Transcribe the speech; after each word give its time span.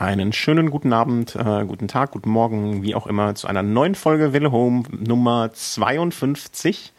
Einen 0.00 0.32
schönen 0.32 0.70
guten 0.70 0.94
Abend, 0.94 1.36
äh, 1.36 1.66
guten 1.66 1.86
Tag, 1.86 2.12
guten 2.12 2.30
Morgen, 2.30 2.82
wie 2.82 2.94
auch 2.94 3.06
immer, 3.06 3.34
zu 3.34 3.46
einer 3.48 3.62
neuen 3.62 3.94
Folge 3.94 4.32
Velo 4.32 4.50
Home 4.50 4.84
Nummer 4.90 5.52
52. 5.52 6.94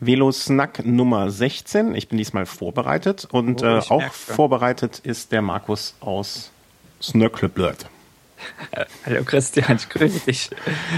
Velo 0.00 0.32
Snack 0.32 0.86
Nummer 0.86 1.30
16. 1.30 1.94
Ich 1.94 2.08
bin 2.08 2.16
diesmal 2.16 2.46
vorbereitet 2.46 3.28
und 3.30 3.62
Oh, 3.62 3.66
äh, 3.66 3.78
auch 3.90 4.10
vorbereitet 4.10 5.00
ist 5.00 5.32
der 5.32 5.42
Markus 5.42 5.96
aus 6.00 6.50
Snöckleblöd. 7.02 7.84
Hallo 9.04 9.22
Christian, 9.24 9.76
ich 9.76 9.90
grüße 9.90 10.20
dich. 10.20 10.48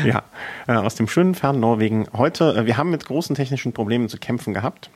Ja, 0.04 0.22
äh, 0.68 0.74
aus 0.74 0.94
dem 0.94 1.08
schönen 1.08 1.34
fernen 1.34 1.58
Norwegen. 1.58 2.06
Heute, 2.12 2.54
äh, 2.54 2.66
wir 2.66 2.76
haben 2.76 2.90
mit 2.90 3.04
großen 3.04 3.34
technischen 3.34 3.72
Problemen 3.72 4.08
zu 4.08 4.18
kämpfen 4.18 4.54
gehabt, 4.54 4.90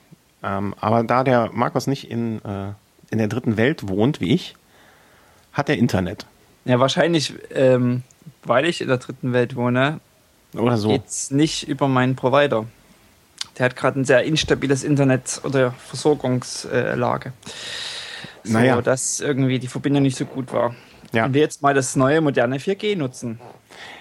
ähm, 0.45 0.77
aber 0.81 1.03
da 1.03 1.25
der 1.25 1.51
Markus 1.53 1.89
nicht 1.89 2.09
in, 2.09 2.41
äh, 2.45 2.69
in 3.11 3.19
der 3.19 3.27
dritten 3.27 3.57
Welt 3.57 3.89
wohnt, 3.89 4.21
wie 4.21 4.33
ich, 4.33 4.55
hat 5.53 5.69
er 5.69 5.77
Internet. 5.79 6.27
Ja, 6.65 6.79
wahrscheinlich, 6.81 7.35
ähm, 7.55 8.03
weil 8.45 8.65
ich 8.67 8.81
in 8.81 8.89
der 8.89 8.99
dritten 8.99 9.33
Welt 9.33 9.57
wohne, 9.57 10.01
Oder 10.55 10.77
so. 10.77 10.89
geht's 10.89 11.31
nicht 11.31 11.67
über 11.69 11.89
meinen 11.89 12.17
Provider. 12.17 12.67
Der 13.59 13.67
hat 13.67 13.77
gerade 13.77 14.01
ein 14.01 14.05
sehr 14.05 14.23
instabiles 14.25 14.85
Internet 14.85 15.41
oder 15.45 15.73
Versorgungslage. 15.73 17.33
So, 18.45 18.53
Naja. 18.53 18.81
dass 18.81 19.21
irgendwie 19.21 19.59
die 19.59 19.67
Verbindung 19.69 20.03
nicht 20.03 20.17
so 20.17 20.25
gut 20.25 20.53
war. 20.53 20.75
Ja. 21.13 21.27
Und 21.27 21.35
wir 21.35 21.41
jetzt 21.41 21.61
mal 21.63 21.75
das 21.75 21.97
neue 21.97 22.21
moderne 22.21 22.59
4G 22.59 22.97
nutzen. 22.97 23.41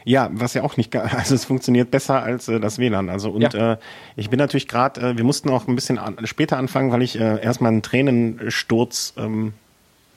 Ja, 0.05 0.29
was 0.31 0.53
ja 0.53 0.63
auch 0.63 0.77
nicht, 0.77 0.95
also 0.95 1.35
es 1.35 1.45
funktioniert 1.45 1.91
besser 1.91 2.21
als 2.21 2.47
äh, 2.47 2.59
das 2.59 2.77
WLAN. 2.77 3.09
Also 3.09 3.31
und 3.31 3.53
Ja. 3.53 3.73
äh, 3.73 3.77
ich 4.15 4.29
bin 4.29 4.37
natürlich 4.37 4.67
gerade, 4.67 5.01
äh, 5.01 5.17
wir 5.17 5.23
mussten 5.23 5.49
auch 5.49 5.67
ein 5.67 5.75
bisschen 5.75 5.97
an, 5.97 6.17
später 6.25 6.57
anfangen, 6.57 6.91
weil 6.91 7.01
ich 7.01 7.19
äh, 7.19 7.41
erstmal 7.41 7.71
einen 7.71 7.81
Tränensturz, 7.81 9.13
ähm, 9.17 9.53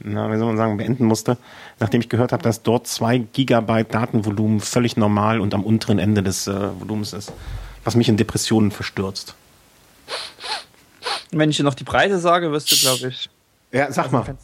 na, 0.00 0.30
wie 0.30 0.36
soll 0.36 0.46
man 0.46 0.56
sagen, 0.56 0.76
beenden 0.76 1.04
musste, 1.04 1.36
nachdem 1.78 2.00
ich 2.00 2.08
gehört 2.08 2.32
habe, 2.32 2.42
dass 2.42 2.62
dort 2.62 2.86
zwei 2.86 3.18
Gigabyte 3.18 3.94
Datenvolumen 3.94 4.60
völlig 4.60 4.96
normal 4.96 5.40
und 5.40 5.54
am 5.54 5.64
unteren 5.64 5.98
Ende 5.98 6.22
des 6.22 6.46
äh, 6.46 6.80
Volumens 6.80 7.12
ist, 7.12 7.32
was 7.84 7.94
mich 7.94 8.08
in 8.08 8.16
Depressionen 8.16 8.70
verstürzt. 8.70 9.34
Wenn 11.30 11.50
ich 11.50 11.56
dir 11.56 11.64
noch 11.64 11.74
die 11.74 11.84
Preise 11.84 12.18
sage, 12.18 12.52
wirst 12.52 12.70
du, 12.70 12.76
glaube 12.76 13.08
ich. 13.08 13.30
Ja, 13.72 13.90
sag 13.90 14.12
mal. 14.12 14.36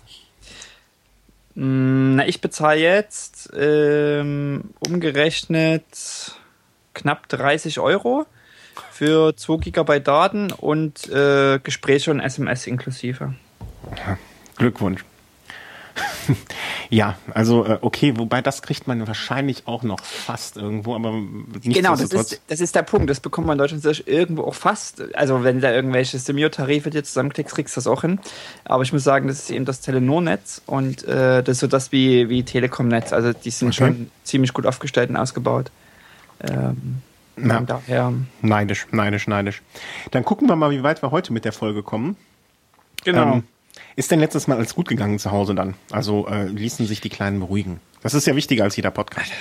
Mm, 1.54 2.16
Na, 2.16 2.26
ich 2.26 2.41
bezahle 2.41 2.80
jetzt 2.80 3.50
ähm, 3.56 4.70
umgerechnet 4.80 5.84
knapp 6.94 7.28
30 7.28 7.78
Euro 7.80 8.26
für 8.91 9.36
2 9.36 9.56
GB 9.56 10.00
Daten 10.00 10.52
und 10.52 11.08
äh, 11.08 11.58
Gespräche 11.62 12.10
und 12.10 12.20
SMS 12.20 12.66
inklusive. 12.66 13.34
Glückwunsch. 14.56 15.04
ja, 16.91 17.16
also 17.34 17.64
äh, 17.64 17.78
okay, 17.80 18.14
wobei 18.16 18.42
das 18.42 18.62
kriegt 18.62 18.86
man 18.86 19.06
wahrscheinlich 19.06 19.66
auch 19.66 19.82
noch 19.82 20.00
fast 20.04 20.56
irgendwo, 20.56 20.94
aber 20.94 21.12
Genau, 21.62 21.96
das 21.96 22.12
ist, 22.12 22.41
das 22.46 22.60
ist 22.60 22.74
der 22.74 22.82
Punkt. 22.82 23.08
Das 23.10 23.20
bekommt 23.20 23.46
man 23.46 23.54
in 23.54 23.58
Deutschland 23.58 23.84
irgendwo 24.06 24.42
auch 24.44 24.54
fast. 24.54 25.02
Also, 25.14 25.44
wenn 25.44 25.60
da 25.60 25.72
irgendwelche 25.72 26.19
Simio-Tarife 26.19 26.91
dir 26.91 27.04
zusammenklickst, 27.04 27.54
kriegst 27.54 27.76
du 27.76 27.78
das 27.78 27.86
auch 27.86 28.02
hin. 28.02 28.19
Aber 28.64 28.82
ich 28.82 28.92
muss 28.92 29.04
sagen, 29.04 29.28
das 29.28 29.38
ist 29.41 29.50
eben 29.50 29.64
das 29.64 29.80
Telenor-Netz 29.80 30.62
und 30.66 31.04
äh, 31.04 31.42
das 31.42 31.56
ist 31.56 31.60
so 31.60 31.66
das 31.66 31.92
wie, 31.92 32.28
wie 32.28 32.42
Telekom-Netz. 32.42 33.12
Also, 33.12 33.32
die 33.32 33.50
sind 33.50 33.69
Okay. 33.69 33.76
schon 33.76 34.10
ziemlich 34.24 34.52
gut 34.52 34.66
aufgestellt 34.66 35.10
und 35.10 35.16
ausgebaut. 35.16 35.70
Ähm, 36.41 37.02
Na. 37.36 37.60
daher. 37.60 38.12
Neidisch, 38.42 38.86
neidisch, 38.91 39.26
neidisch. 39.26 39.62
Dann 40.10 40.24
gucken 40.24 40.48
wir 40.48 40.56
mal, 40.56 40.70
wie 40.70 40.82
weit 40.82 41.02
wir 41.02 41.10
heute 41.10 41.32
mit 41.32 41.44
der 41.44 41.52
Folge 41.52 41.82
kommen. 41.82 42.16
Genau. 43.04 43.34
Ähm, 43.34 43.42
ist 43.98 44.12
denn 44.12 44.20
letztes 44.20 44.46
Mal 44.46 44.56
alles 44.56 44.74
gut 44.77 44.86
gegangen 44.86 45.18
zu 45.18 45.32
Hause 45.32 45.56
dann? 45.56 45.74
Also 45.91 46.28
äh, 46.28 46.46
ließen 46.46 46.86
sich 46.86 47.00
die 47.00 47.08
Kleinen 47.08 47.41
beruhigen? 47.41 47.80
Das 48.00 48.14
ist 48.14 48.27
ja 48.28 48.36
wichtiger 48.36 48.62
als 48.62 48.77
jeder 48.77 48.92
Podcast. 48.92 49.32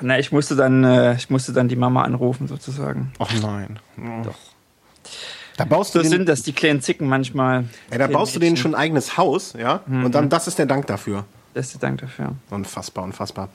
Na, 0.00 0.18
ich 0.18 0.32
musste 0.32 0.56
dann, 0.56 0.84
äh, 0.84 1.16
ich 1.16 1.28
musste 1.28 1.52
dann 1.52 1.68
die 1.68 1.76
Mama 1.76 2.02
anrufen, 2.02 2.48
sozusagen. 2.48 3.12
Ach 3.18 3.30
nein. 3.42 3.78
Oh. 3.98 4.24
Doch. 4.24 4.38
Da 5.58 5.66
baust 5.66 5.94
du 5.94 5.98
So 5.98 6.02
den, 6.04 6.10
sind 6.10 6.28
das, 6.28 6.42
die 6.42 6.54
kleinen 6.54 6.80
Zicken 6.80 7.08
manchmal. 7.08 7.64
ja, 7.90 7.98
da 7.98 8.06
baust 8.06 8.34
du 8.34 8.40
denen 8.40 8.56
schon 8.56 8.74
ein 8.74 8.80
eigenes 8.80 9.18
Haus, 9.18 9.52
ja? 9.58 9.80
Und 9.86 10.14
dann 10.14 10.30
das 10.30 10.48
ist 10.48 10.58
der 10.58 10.66
Dank 10.66 10.86
dafür. 10.86 11.26
Besten 11.52 11.78
Dank 11.80 12.00
dafür. 12.00 12.32
Unfassbar, 12.50 13.04
unfassbar. 13.04 13.50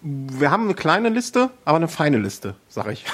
Wir 0.00 0.50
haben 0.52 0.64
eine 0.64 0.74
kleine 0.74 1.08
Liste, 1.08 1.50
aber 1.64 1.76
eine 1.76 1.88
feine 1.88 2.18
Liste, 2.18 2.54
sag 2.68 2.86
ich. 2.90 3.04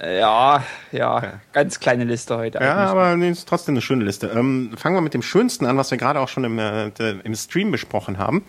Äh, 0.00 0.18
Ja, 0.20 0.64
ja, 0.92 1.40
ganz 1.52 1.78
kleine 1.80 2.04
Liste 2.04 2.36
heute. 2.36 2.58
Ja, 2.58 2.76
eigentlich. 2.76 2.90
aber 2.90 3.16
nee, 3.16 3.30
ist 3.30 3.48
trotzdem 3.48 3.74
eine 3.74 3.82
schöne 3.82 4.04
Liste. 4.04 4.28
Ähm, 4.28 4.72
fangen 4.76 4.96
wir 4.96 5.00
mit 5.00 5.14
dem 5.14 5.22
Schönsten 5.22 5.66
an, 5.66 5.76
was 5.76 5.90
wir 5.90 5.98
gerade 5.98 6.20
auch 6.20 6.28
schon 6.28 6.44
im, 6.44 6.58
äh, 6.58 6.90
de- 6.90 7.20
im 7.22 7.34
Stream 7.34 7.70
besprochen 7.70 8.18
haben. 8.18 8.44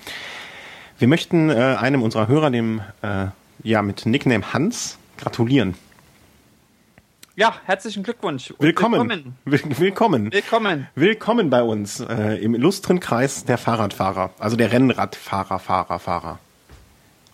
Wir 1.00 1.08
möchten 1.08 1.50
äh, 1.50 1.54
einem 1.80 2.04
unserer 2.04 2.28
Hörer, 2.28 2.52
dem 2.52 2.82
äh, 3.02 3.26
ja 3.64 3.82
mit 3.82 4.06
Nickname 4.06 4.54
Hans, 4.54 4.98
gratulieren. 5.18 5.76
Ja, 7.36 7.56
herzlichen 7.66 8.04
Glückwunsch. 8.04 8.54
Willkommen. 8.60 9.00
Willkommen. 9.10 9.36
Willkommen. 9.80 10.32
Willkommen. 10.32 10.88
Willkommen 10.96 11.50
bei 11.50 11.64
uns 11.64 12.00
äh, 12.02 12.36
im 12.44 12.54
illustren 12.56 13.00
Kreis 13.00 13.46
der 13.46 13.58
Fahrradfahrer, 13.58 14.32
also 14.38 14.58
der 14.58 14.72
Rennradfahrer, 14.72 15.58
Fahrer, 15.60 15.98
Fahrer. 16.00 16.40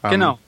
Ähm, 0.04 0.12
Genau. 0.12 0.40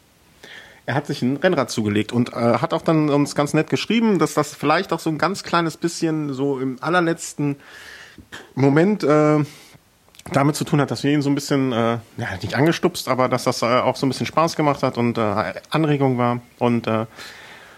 Er 0.89 0.95
hat 0.95 1.05
sich 1.05 1.22
ein 1.22 1.38
Rennrad 1.38 1.69
zugelegt 1.69 2.11
und 2.11 2.33
äh, 2.33 2.35
hat 2.35 2.73
auch 2.73 2.81
dann 2.81 3.11
uns 3.11 3.35
ganz 3.35 3.53
nett 3.53 3.69
geschrieben, 3.69 4.17
dass 4.17 4.33
das 4.33 4.55
vielleicht 4.55 4.91
auch 4.91 5.00
so 5.00 5.11
ein 5.11 5.19
ganz 5.19 5.44
kleines 5.44 5.77
bisschen 5.77 6.33
so 6.33 6.57
im 6.59 6.81
allerletzten 6.81 7.57
Moment 8.55 9.03
äh, 9.03 9.38
damit 10.33 10.55
zu 10.55 10.63
tun 10.63 10.81
hat, 10.81 10.89
dass 10.89 11.03
wir 11.03 11.11
ihn 11.11 11.22
so 11.22 11.29
ein 11.29 11.35
bisschen, 11.35 11.73
äh, 11.73 12.00
ja, 12.17 12.27
nicht 12.41 12.55
angestupst, 12.55 13.07
aber 13.07 13.29
dass 13.29 13.44
das 13.44 13.61
äh, 13.61 13.67
auch 13.67 13.97
so 13.97 14.07
ein 14.07 14.09
bisschen 14.09 14.25
Spaß 14.25 14.55
gemacht 14.55 14.81
hat 14.81 14.97
und 14.97 15.19
äh, 15.19 15.53
Anregung 15.69 16.17
war. 16.17 16.41
Und 16.57 16.88
äh, 16.88 17.06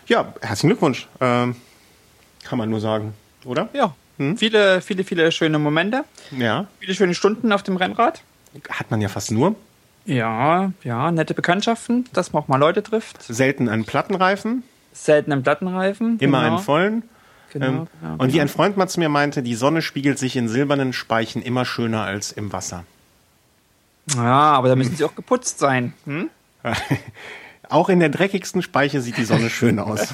ja, 0.07 0.33
herzlichen 0.39 0.69
Glückwunsch, 0.69 1.09
äh, 1.19 1.47
kann 2.45 2.57
man 2.57 2.69
nur 2.69 2.79
sagen, 2.79 3.13
oder? 3.43 3.67
Ja. 3.73 3.93
Hm? 4.19 4.37
Viele, 4.37 4.79
viele, 4.79 5.03
viele 5.03 5.33
schöne 5.33 5.59
Momente. 5.59 6.05
Ja, 6.31 6.67
Viele 6.79 6.95
schöne 6.95 7.13
Stunden 7.13 7.51
auf 7.51 7.63
dem 7.63 7.75
Rennrad. 7.75 8.21
hat 8.69 8.89
man 8.89 9.01
ja 9.01 9.09
fast 9.09 9.31
nur. 9.31 9.57
Ja, 10.05 10.71
ja, 10.83 11.11
nette 11.11 11.33
Bekanntschaften, 11.33 12.05
dass 12.13 12.33
man 12.33 12.43
auch 12.43 12.47
mal 12.47 12.57
Leute 12.57 12.81
trifft. 12.83 13.21
Selten 13.21 13.69
einen 13.69 13.85
Plattenreifen, 13.85 14.63
Selten 14.93 15.31
einen 15.31 15.43
Plattenreifen. 15.43 16.17
immer 16.19 16.41
genau. 16.41 16.55
einen 16.55 16.63
vollen. 16.63 17.03
Genau, 17.51 17.65
ähm, 17.65 17.87
ja, 18.01 18.13
und 18.13 18.27
wie 18.29 18.31
genau. 18.33 18.43
ein 18.43 18.47
Freund 18.47 18.77
mal 18.77 18.87
zu 18.87 18.99
mir 18.99 19.09
meinte, 19.09 19.43
die 19.43 19.55
Sonne 19.55 19.81
spiegelt 19.81 20.17
sich 20.17 20.35
in 20.37 20.47
silbernen 20.47 20.93
Speichen 20.93 21.41
immer 21.41 21.65
schöner 21.65 22.03
als 22.03 22.31
im 22.31 22.53
Wasser. 22.53 22.85
Ja, 24.15 24.51
aber 24.51 24.69
da 24.69 24.75
müssen 24.75 24.95
sie 24.95 25.03
auch 25.03 25.15
geputzt 25.15 25.59
sein. 25.59 25.93
Hm? 26.05 26.29
Auch 27.71 27.89
in 27.89 27.99
der 28.01 28.09
dreckigsten 28.09 28.61
Speiche 28.61 29.01
sieht 29.01 29.15
die 29.17 29.23
Sonne 29.23 29.49
schön 29.49 29.79
aus. 29.79 30.13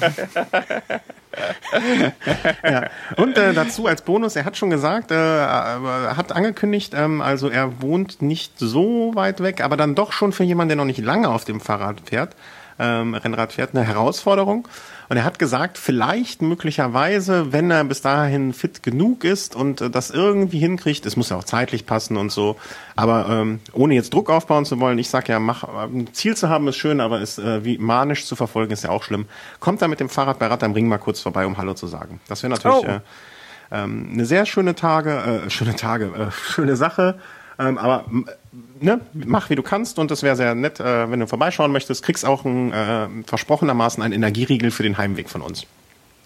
ja. 2.62 2.88
Und 3.16 3.36
äh, 3.36 3.52
dazu 3.52 3.86
als 3.86 4.02
Bonus, 4.02 4.36
er 4.36 4.44
hat 4.44 4.56
schon 4.56 4.70
gesagt, 4.70 5.10
äh, 5.10 5.14
er 5.16 6.16
hat 6.16 6.30
angekündigt, 6.30 6.94
ähm, 6.96 7.20
also 7.20 7.48
er 7.48 7.82
wohnt 7.82 8.22
nicht 8.22 8.52
so 8.58 9.10
weit 9.14 9.42
weg, 9.42 9.60
aber 9.60 9.76
dann 9.76 9.96
doch 9.96 10.12
schon 10.12 10.30
für 10.32 10.44
jemanden, 10.44 10.68
der 10.68 10.76
noch 10.76 10.84
nicht 10.84 11.00
lange 11.00 11.28
auf 11.28 11.44
dem 11.44 11.60
Fahrrad 11.60 12.00
fährt, 12.04 12.36
ähm, 12.78 13.14
Rennrad 13.14 13.52
fährt, 13.52 13.74
eine 13.74 13.84
Herausforderung. 13.84 14.68
Und 15.08 15.16
er 15.16 15.24
hat 15.24 15.38
gesagt, 15.38 15.78
vielleicht 15.78 16.42
möglicherweise, 16.42 17.52
wenn 17.52 17.70
er 17.70 17.82
bis 17.84 18.02
dahin 18.02 18.52
fit 18.52 18.82
genug 18.82 19.24
ist 19.24 19.56
und 19.56 19.80
äh, 19.80 19.90
das 19.90 20.10
irgendwie 20.10 20.58
hinkriegt, 20.58 21.06
es 21.06 21.16
muss 21.16 21.30
ja 21.30 21.36
auch 21.36 21.44
zeitlich 21.44 21.86
passen 21.86 22.16
und 22.16 22.30
so, 22.30 22.56
aber 22.94 23.26
ähm, 23.30 23.60
ohne 23.72 23.94
jetzt 23.94 24.12
Druck 24.12 24.28
aufbauen 24.30 24.64
zu 24.64 24.78
wollen, 24.80 24.98
ich 24.98 25.08
sag 25.08 25.28
ja, 25.28 25.38
mach, 25.38 25.64
ein 25.64 26.12
Ziel 26.12 26.36
zu 26.36 26.48
haben 26.48 26.68
ist 26.68 26.76
schön, 26.76 27.00
aber 27.00 27.20
es 27.20 27.38
äh, 27.38 27.64
wie 27.64 27.78
manisch 27.78 28.26
zu 28.26 28.36
verfolgen 28.36 28.72
ist 28.72 28.84
ja 28.84 28.90
auch 28.90 29.02
schlimm. 29.02 29.26
Kommt 29.60 29.80
da 29.80 29.88
mit 29.88 30.00
dem 30.00 30.08
Fahrrad 30.08 30.38
bei 30.38 30.46
Rad 30.46 30.62
am 30.62 30.72
Ring 30.72 30.88
mal 30.88 30.98
kurz 30.98 31.20
vorbei, 31.20 31.46
um 31.46 31.56
Hallo 31.56 31.74
zu 31.74 31.86
sagen. 31.86 32.20
Das 32.28 32.42
wäre 32.42 32.52
natürlich 32.52 32.78
Oh. 32.78 32.86
äh, 32.86 33.00
ähm, 33.70 34.10
eine 34.12 34.24
sehr 34.24 34.46
schöne 34.46 34.74
Tage, 34.74 35.42
äh, 35.46 35.50
schöne 35.50 35.76
Tage, 35.76 36.06
äh, 36.06 36.30
schöne 36.30 36.76
Sache. 36.76 37.18
Ähm, 37.58 37.76
aber 37.78 38.04
ne, 38.80 39.00
mach 39.12 39.50
wie 39.50 39.56
du 39.56 39.62
kannst 39.62 39.98
und 39.98 40.10
es 40.10 40.22
wäre 40.22 40.36
sehr 40.36 40.54
nett, 40.54 40.80
äh, 40.80 41.10
wenn 41.10 41.20
du 41.20 41.26
vorbeischauen 41.26 41.72
möchtest. 41.72 42.04
Kriegst 42.04 42.24
auch 42.24 42.44
ein, 42.44 42.72
äh, 42.72 43.08
versprochenermaßen 43.26 44.02
einen 44.02 44.14
Energieriegel 44.14 44.70
für 44.70 44.82
den 44.82 44.96
Heimweg 44.96 45.28
von 45.28 45.42
uns. 45.42 45.66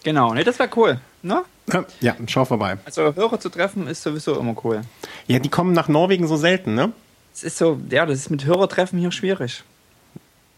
Genau, 0.04 0.34
ne, 0.34 0.44
das 0.44 0.58
wäre 0.58 0.68
cool. 0.76 1.00
Ne? 1.22 1.44
Ja, 2.00 2.16
schau 2.26 2.44
vorbei. 2.44 2.76
Also 2.84 3.14
Hörer 3.14 3.38
zu 3.38 3.48
treffen 3.48 3.86
ist 3.86 4.02
sowieso 4.02 4.38
immer 4.38 4.56
cool. 4.64 4.82
Ja, 5.28 5.38
die 5.38 5.48
kommen 5.48 5.72
nach 5.72 5.88
Norwegen 5.88 6.26
so 6.26 6.36
selten, 6.36 6.74
ne? 6.74 6.92
Es 7.32 7.44
ist 7.44 7.56
so, 7.56 7.80
ja, 7.88 8.04
das 8.04 8.18
ist 8.18 8.30
mit 8.30 8.44
Hörertreffen 8.44 8.98
hier 8.98 9.12
schwierig. 9.12 9.62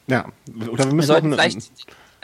Ja. 0.07 0.27
Oder 0.71 0.85
wir 0.85 0.91
Wir 0.91 0.95
müssen 0.95 1.07
sollten 1.07 1.29
noch 1.29 1.39
eine, 1.39 1.51
vielleicht 1.51 1.73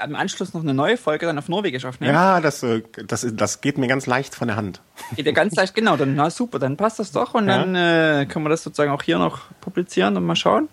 im 0.05 0.17
Anschluss 0.17 0.55
noch 0.55 0.63
eine 0.63 0.75
neue 0.75 0.97
Folge 0.97 1.27
dann 1.27 1.39
auf 1.39 1.49
Norwegisch 1.49 1.85
aufnehmen. 1.85 2.15
Ja, 2.15 2.41
das, 2.41 2.63
äh, 2.63 2.83
das, 3.07 3.27
das 3.33 3.61
geht 3.61 3.79
mir 3.79 3.87
ganz 3.89 4.07
leicht 4.07 4.35
von 4.35 4.49
der 4.49 4.57
Hand. 4.57 4.81
Geht 5.17 5.27
ja 5.27 5.33
ganz 5.33 5.55
leicht, 5.55 5.75
genau, 5.75 5.97
dann 5.97 6.15
na 6.15 6.31
super, 6.31 6.59
dann 6.59 6.77
passt 6.77 6.99
das 6.99 7.13
doch 7.13 7.35
und 7.35 7.49
Ja. 7.49 7.59
dann 7.59 7.75
äh, 7.75 8.27
können 8.27 8.45
wir 8.45 8.51
das 8.51 8.63
sozusagen 8.63 8.91
auch 8.91 9.03
hier 9.03 9.19
noch 9.19 9.41
publizieren 9.61 10.17
und 10.17 10.25
mal 10.25 10.37
schauen. 10.37 10.69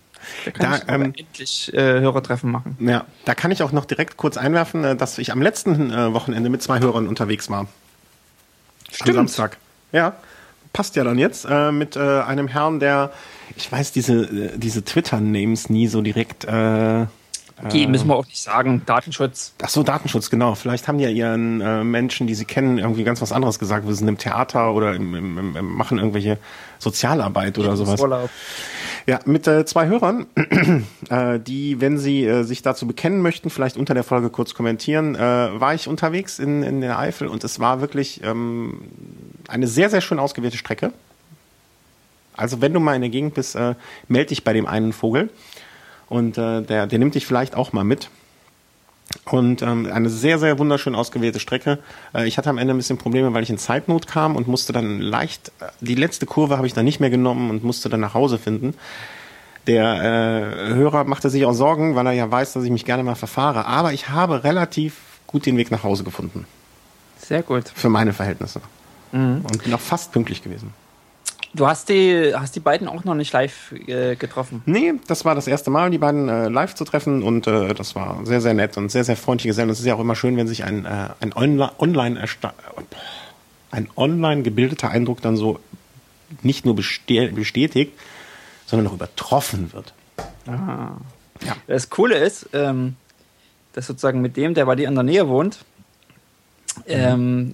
Da 0.46 0.52
kann 0.52 0.72
Da, 0.72 0.78
ich 0.78 0.84
ähm, 0.88 1.14
endlich 1.18 1.74
äh, 1.74 2.00
Hörertreffen 2.00 2.50
machen. 2.52 2.76
Ja, 2.80 3.06
da 3.26 3.36
kann 3.36 3.52
ich 3.52 3.62
auch 3.62 3.72
noch 3.72 3.86
direkt 3.86 4.18
kurz 4.18 4.36
einwerfen, 4.36 4.84
äh, 4.84 4.96
dass 4.96 5.18
ich 5.20 5.32
am 5.32 5.42
letzten 5.42 5.92
äh, 5.92 6.14
Wochenende 6.14 6.50
mit 6.50 6.62
zwei 6.64 6.80
Hörern 6.80 7.08
unterwegs 7.08 7.50
war. 7.50 7.68
Am 9.02 9.14
Samstag. 9.14 9.58
Ja. 9.92 10.14
passt 10.74 10.96
ja 10.96 11.04
dann 11.04 11.18
jetzt 11.20 11.46
äh, 11.50 11.72
mit 11.72 11.96
einem 11.98 12.48
Herrn, 12.48 12.80
der, 12.80 13.12
ich 13.56 13.72
weiß 13.72 13.92
diese, 13.92 14.58
diese 14.58 14.84
Twitter-Names 14.84 15.70
nie 15.70 15.88
so 15.88 16.02
direkt. 16.02 16.46
Die 17.72 17.88
müssen 17.88 18.08
wir 18.08 18.16
auch 18.16 18.26
nicht 18.26 18.42
sagen. 18.42 18.84
Datenschutz. 18.86 19.54
Ach 19.64 19.70
so, 19.70 19.82
Datenschutz, 19.82 20.30
genau. 20.30 20.54
Vielleicht 20.54 20.88
haben 20.88 21.00
ja 21.00 21.10
ihren 21.10 21.60
äh, 21.60 21.84
Menschen, 21.84 22.28
die 22.28 22.36
sie 22.36 22.46
kennen, 22.46 22.78
irgendwie 22.78 23.04
ganz 23.04 23.20
was 23.22 23.32
anderes 23.32 23.58
gesagt. 23.58 23.88
Wir 23.88 23.96
sind 23.96 24.08
im 24.08 24.20
Theater 24.20 24.74
oder 24.74 24.94
im, 24.94 25.16
im, 25.16 25.38
im, 25.40 25.56
im 25.56 25.74
machen 25.74 25.98
irgendwelche 25.98 26.38
Sozialarbeit 26.78 27.58
oder 27.58 27.76
sowas. 27.76 28.00
Urlaub. 28.00 28.30
Ja, 29.08 29.20
mit 29.26 29.48
äh, 29.48 29.66
zwei 29.66 29.88
Hörern, 29.88 30.28
äh, 31.10 31.40
die, 31.40 31.82
wenn 31.82 31.98
sie 31.98 32.26
äh, 32.26 32.44
sich 32.44 32.62
dazu 32.62 32.86
bekennen 32.86 33.22
möchten, 33.22 33.50
vielleicht 33.50 33.78
unter 33.78 33.94
der 33.94 34.04
Folge 34.04 34.30
kurz 34.30 34.54
kommentieren, 34.54 35.16
äh, 35.16 35.20
war 35.20 35.74
ich 35.74 35.88
unterwegs 35.88 36.40
in, 36.40 36.62
in 36.62 36.82
der 36.82 37.00
Eifel 37.00 37.28
und 37.28 37.44
es 37.44 37.60
war 37.60 37.82
wirklich 37.82 38.22
ähm, 38.24 38.82
eine 39.48 39.68
sehr, 39.68 39.90
sehr 39.90 40.02
schön 40.02 40.20
ausgewählte 40.20 40.58
Strecke. 40.58 40.92
Also 42.36 42.62
wenn 42.62 42.74
du 42.74 42.80
mal 42.80 42.96
in 42.96 43.02
der 43.02 43.10
Gegend 43.10 43.34
bist, 43.34 43.56
äh, 43.56 43.74
melde 44.10 44.30
dich 44.30 44.44
bei 44.44 44.54
dem 44.54 44.68
einen 44.68 44.94
Vogel 44.94 45.30
und 46.10 46.38
äh, 46.38 46.62
der, 46.62 46.88
der 46.88 47.00
nimmt 47.00 47.16
dich 47.16 47.26
vielleicht 47.26 47.56
auch 47.56 47.74
mal 47.74 47.84
mit. 47.84 48.10
Und 49.26 49.62
ähm, 49.62 49.90
eine 49.92 50.10
sehr, 50.10 50.38
sehr 50.38 50.60
wunderschön 50.60 50.94
ausgewählte 50.94 51.40
Strecke. 51.40 51.80
Äh, 52.14 52.28
ich 52.28 52.38
hatte 52.38 52.50
am 52.50 52.58
Ende 52.58 52.74
ein 52.74 52.78
bisschen 52.78 52.98
Probleme, 52.98 53.34
weil 53.34 53.44
ich 53.44 53.50
in 53.50 53.58
Zeitnot 53.58 54.08
kam 54.08 54.36
und 54.36 54.48
musste 54.48 54.74
dann 54.74 55.00
leicht, 55.00 55.52
äh, 55.60 55.66
die 55.80 55.96
letzte 55.96 56.26
Kurve 56.26 56.58
habe 56.58 56.68
ich 56.68 56.74
dann 56.74 56.86
nicht 56.86 57.00
mehr 57.00 57.10
genommen 57.10 57.50
und 57.50 57.64
musste 57.64 57.90
dann 57.90 58.02
nach 58.02 58.14
Hause 58.14 58.38
finden. 58.38 58.74
Der 59.66 60.02
äh, 60.02 60.74
Hörer 60.74 61.04
machte 61.06 61.30
sich 61.30 61.46
auch 61.46 61.54
Sorgen, 61.54 61.96
weil 61.96 62.06
er 62.08 62.14
ja 62.14 62.30
weiß, 62.30 62.54
dass 62.54 62.64
ich 62.64 62.72
mich 62.72 62.86
gerne 62.86 63.04
mal 63.04 63.16
verfahre. 63.16 63.66
Aber 63.66 63.94
ich 63.94 64.10
habe 64.10 64.44
relativ 64.44 64.96
gut 65.26 65.46
den 65.46 65.58
Weg 65.58 65.72
nach 65.72 65.84
Hause 65.84 66.04
gefunden. 66.04 66.46
Sehr 67.18 67.44
gut. 67.44 67.70
Für 67.74 67.90
meine 67.90 68.14
Verhältnisse. 68.14 68.62
Mhm. 69.12 69.42
Und 69.44 69.64
bin 69.64 69.74
auch 69.74 69.80
fast 69.80 70.12
pünktlich 70.12 70.44
gewesen. 70.44 70.74
Du 71.58 71.68
hast 71.68 71.90
die, 71.90 72.34
hast 72.36 72.56
die 72.56 72.60
beiden 72.60 72.88
auch 72.88 73.04
noch 73.04 73.16
nicht 73.16 73.34
live 73.34 73.74
äh, 73.88 74.16
getroffen? 74.16 74.62
Nee, 74.66 74.94
das 75.08 75.26
war 75.26 75.34
das 75.34 75.48
erste 75.48 75.72
Mal, 75.72 75.90
die 75.90 75.98
beiden 75.98 76.30
äh, 76.30 76.50
live 76.50 76.76
zu 76.76 76.86
treffen 76.86 77.24
und 77.24 77.48
äh, 77.48 77.74
das 77.74 77.96
war 77.96 78.24
sehr, 78.26 78.42
sehr 78.42 78.54
nett 78.54 78.78
und 78.78 78.90
sehr, 78.90 79.04
sehr 79.04 79.18
freundliche 79.18 79.54
Sendung. 79.54 79.74
Es 79.74 79.80
ist 79.80 79.86
ja 79.86 79.96
auch 79.96 80.00
immer 80.00 80.16
schön, 80.16 80.38
wenn 80.38 80.48
sich 80.48 80.64
ein, 80.64 80.86
äh, 80.86 81.10
ein 81.20 81.34
online, 81.34 82.24
ein 83.72 83.90
online 83.96 84.44
gebildeter 84.44 84.90
Eindruck 84.90 85.22
dann 85.22 85.36
so 85.36 85.60
nicht 86.44 86.64
nur 86.64 86.76
bestätigt, 86.76 87.94
sondern 88.68 88.88
auch 88.88 88.94
übertroffen 88.94 89.74
wird. 89.74 89.94
Ah. 90.46 90.92
Ja. 91.46 91.56
Das 91.66 91.90
Coole 91.90 92.18
ist, 92.18 92.50
ähm, 92.54 92.96
dass 93.74 93.88
sozusagen 93.88 94.22
mit 94.22 94.38
dem, 94.38 94.54
der 94.54 94.66
bei 94.66 94.76
dir 94.76 94.88
in 94.88 94.96
der 94.96 95.04
Nähe 95.04 95.28
wohnt, 95.28 95.66
mhm. 96.78 96.84
ähm, 96.88 97.54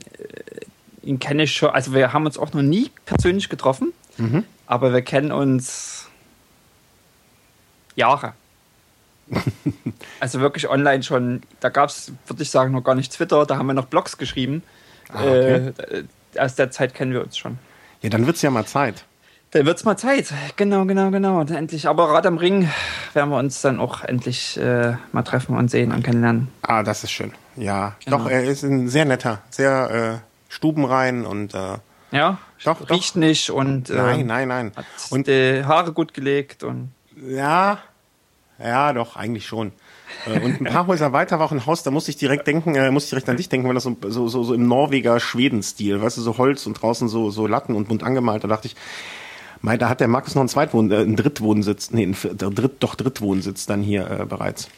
ihn 1.03 1.19
kenne 1.19 1.43
ich 1.43 1.53
schon, 1.53 1.69
also 1.69 1.93
wir 1.93 2.13
haben 2.13 2.25
uns 2.25 2.37
auch 2.37 2.53
noch 2.53 2.61
nie 2.61 2.91
persönlich 3.05 3.49
getroffen, 3.49 3.93
mhm. 4.17 4.43
aber 4.65 4.93
wir 4.93 5.01
kennen 5.01 5.31
uns 5.31 6.07
Jahre. 7.95 8.33
also 10.19 10.39
wirklich 10.39 10.69
online 10.69 11.03
schon, 11.03 11.43
da 11.59 11.69
gab 11.69 11.89
es, 11.89 12.11
würde 12.27 12.43
ich 12.43 12.49
sagen, 12.49 12.71
noch 12.71 12.83
gar 12.83 12.95
nicht 12.95 13.11
Twitter, 13.11 13.45
da 13.45 13.57
haben 13.57 13.67
wir 13.67 13.73
noch 13.73 13.85
Blogs 13.85 14.17
geschrieben. 14.17 14.63
Ah, 15.09 15.21
okay. 15.21 15.71
äh, 15.89 16.03
aus 16.39 16.55
der 16.55 16.71
Zeit 16.71 16.93
kennen 16.93 17.13
wir 17.13 17.23
uns 17.23 17.37
schon. 17.37 17.57
Ja, 18.01 18.09
dann 18.09 18.25
wird 18.25 18.37
es 18.37 18.41
ja 18.41 18.49
mal 18.49 18.65
Zeit. 18.65 19.05
Dann 19.51 19.65
wird 19.67 19.77
es 19.77 19.85
mal 19.85 19.97
Zeit. 19.97 20.33
Genau, 20.55 20.85
genau, 20.85 21.11
genau. 21.11 21.39
Und 21.39 21.51
endlich. 21.51 21.87
Aber 21.87 22.09
Rad 22.09 22.25
am 22.25 22.37
Ring 22.37 22.69
werden 23.13 23.29
wir 23.29 23.37
uns 23.37 23.61
dann 23.61 23.79
auch 23.79 24.03
endlich 24.03 24.57
äh, 24.57 24.93
mal 25.11 25.21
treffen 25.21 25.55
und 25.55 25.69
sehen 25.69 25.91
und 25.91 26.03
kennenlernen. 26.03 26.47
Ah, 26.63 26.81
das 26.81 27.03
ist 27.03 27.11
schön. 27.11 27.33
Ja, 27.55 27.95
genau. 28.03 28.17
doch, 28.17 28.29
er 28.29 28.43
ist 28.43 28.63
ein 28.63 28.89
sehr 28.89 29.05
netter, 29.05 29.43
sehr 29.51 30.21
äh, 30.23 30.32
Stuben 30.53 30.85
rein 30.85 31.25
und 31.25 31.55
äh, 31.55 31.77
ja, 32.11 32.37
doch, 32.63 32.89
riecht 32.91 33.15
doch. 33.15 33.19
nicht 33.19 33.49
und 33.49 33.89
äh, 33.89 33.95
nein, 33.95 34.27
nein, 34.27 34.47
nein. 34.47 34.71
Und 35.09 35.25
die 35.27 35.63
Haare 35.65 35.93
gut 35.93 36.13
gelegt 36.13 36.63
und 36.63 36.91
ja, 37.27 37.79
ja, 38.59 38.93
doch 38.93 39.15
eigentlich 39.15 39.47
schon. 39.47 39.71
Äh, 40.27 40.39
und 40.39 40.61
ein 40.61 40.65
paar 40.65 40.85
Häuser 40.87 41.11
weiter 41.11 41.39
war 41.39 41.47
auch 41.47 41.51
ein 41.51 41.65
Haus, 41.65 41.81
da 41.81 41.89
musste 41.89 42.11
ich 42.11 42.17
direkt 42.17 42.45
denken, 42.45 42.75
äh, 42.75 42.91
musste 42.91 43.07
ich 43.07 43.09
direkt 43.09 43.29
an 43.29 43.37
dich 43.37 43.49
denken, 43.49 43.67
weil 43.67 43.73
das 43.73 43.83
so, 43.83 43.97
so, 44.07 44.27
so, 44.27 44.43
so 44.43 44.53
im 44.53 44.67
Norweger 44.67 45.19
Schweden-Stil, 45.19 46.01
weißt 46.01 46.17
du, 46.17 46.21
so 46.21 46.37
Holz 46.37 46.67
und 46.67 46.75
draußen 46.75 47.07
so, 47.07 47.31
so 47.31 47.47
Latten 47.47 47.75
und 47.75 47.87
bunt 47.87 48.03
angemalt. 48.03 48.43
Da 48.43 48.47
dachte 48.47 48.67
ich, 48.67 48.75
mei, 49.61 49.77
da 49.77 49.89
hat 49.89 49.99
der 49.99 50.07
Markus 50.07 50.35
noch 50.35 50.41
einen 50.41 50.49
Zweitwohn, 50.49 50.91
äh, 50.91 50.97
einen 50.97 51.15
Drittwohnsitz, 51.15 51.89
nee, 51.89 52.03
einen 52.03 52.37
Dritt, 52.37 52.75
doch 52.81 52.93
Drittwohnsitz 52.93 53.65
dann 53.65 53.81
hier 53.81 54.09
äh, 54.09 54.25
bereits. 54.25 54.69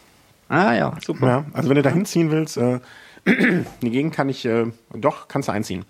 Ah 0.47 0.73
ja, 0.73 0.93
super. 1.05 1.27
Ja, 1.27 1.45
also 1.51 1.67
wenn 1.67 1.75
du 1.75 1.81
da 1.81 1.89
hinziehen 1.89 2.31
willst, 2.31 2.55
äh, 2.55 2.79
die 3.81 3.89
Gegend 3.89 4.13
kann 4.13 4.29
ich, 4.29 4.45
äh, 4.45 4.67
doch, 4.93 5.27
kannst 5.27 5.49
du 5.49 5.51
einziehen. 5.51 5.85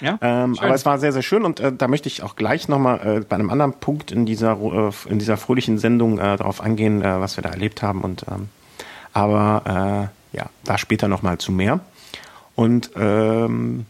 Ja, 0.00 0.18
ähm, 0.20 0.58
aber 0.58 0.74
es 0.74 0.84
war 0.84 0.98
sehr, 0.98 1.12
sehr 1.12 1.22
schön 1.22 1.44
und 1.44 1.60
äh, 1.60 1.72
da 1.72 1.88
möchte 1.88 2.08
ich 2.08 2.22
auch 2.22 2.34
gleich 2.34 2.68
nochmal 2.68 3.18
äh, 3.18 3.20
bei 3.20 3.36
einem 3.36 3.50
anderen 3.50 3.74
Punkt 3.74 4.10
in 4.10 4.26
dieser, 4.26 4.58
äh, 4.60 4.92
in 5.08 5.18
dieser 5.18 5.36
fröhlichen 5.36 5.78
Sendung 5.78 6.18
äh, 6.18 6.36
darauf 6.36 6.60
eingehen, 6.60 7.02
äh, 7.02 7.20
was 7.20 7.36
wir 7.36 7.42
da 7.42 7.50
erlebt 7.50 7.82
haben. 7.82 8.00
Und, 8.00 8.24
ähm, 8.28 8.48
aber 9.12 10.10
äh, 10.32 10.36
ja, 10.36 10.46
da 10.64 10.78
später 10.78 11.06
nochmal 11.06 11.38
zu 11.38 11.52
mehr. 11.52 11.80
Und 12.56 12.90
ähm, 12.96 13.86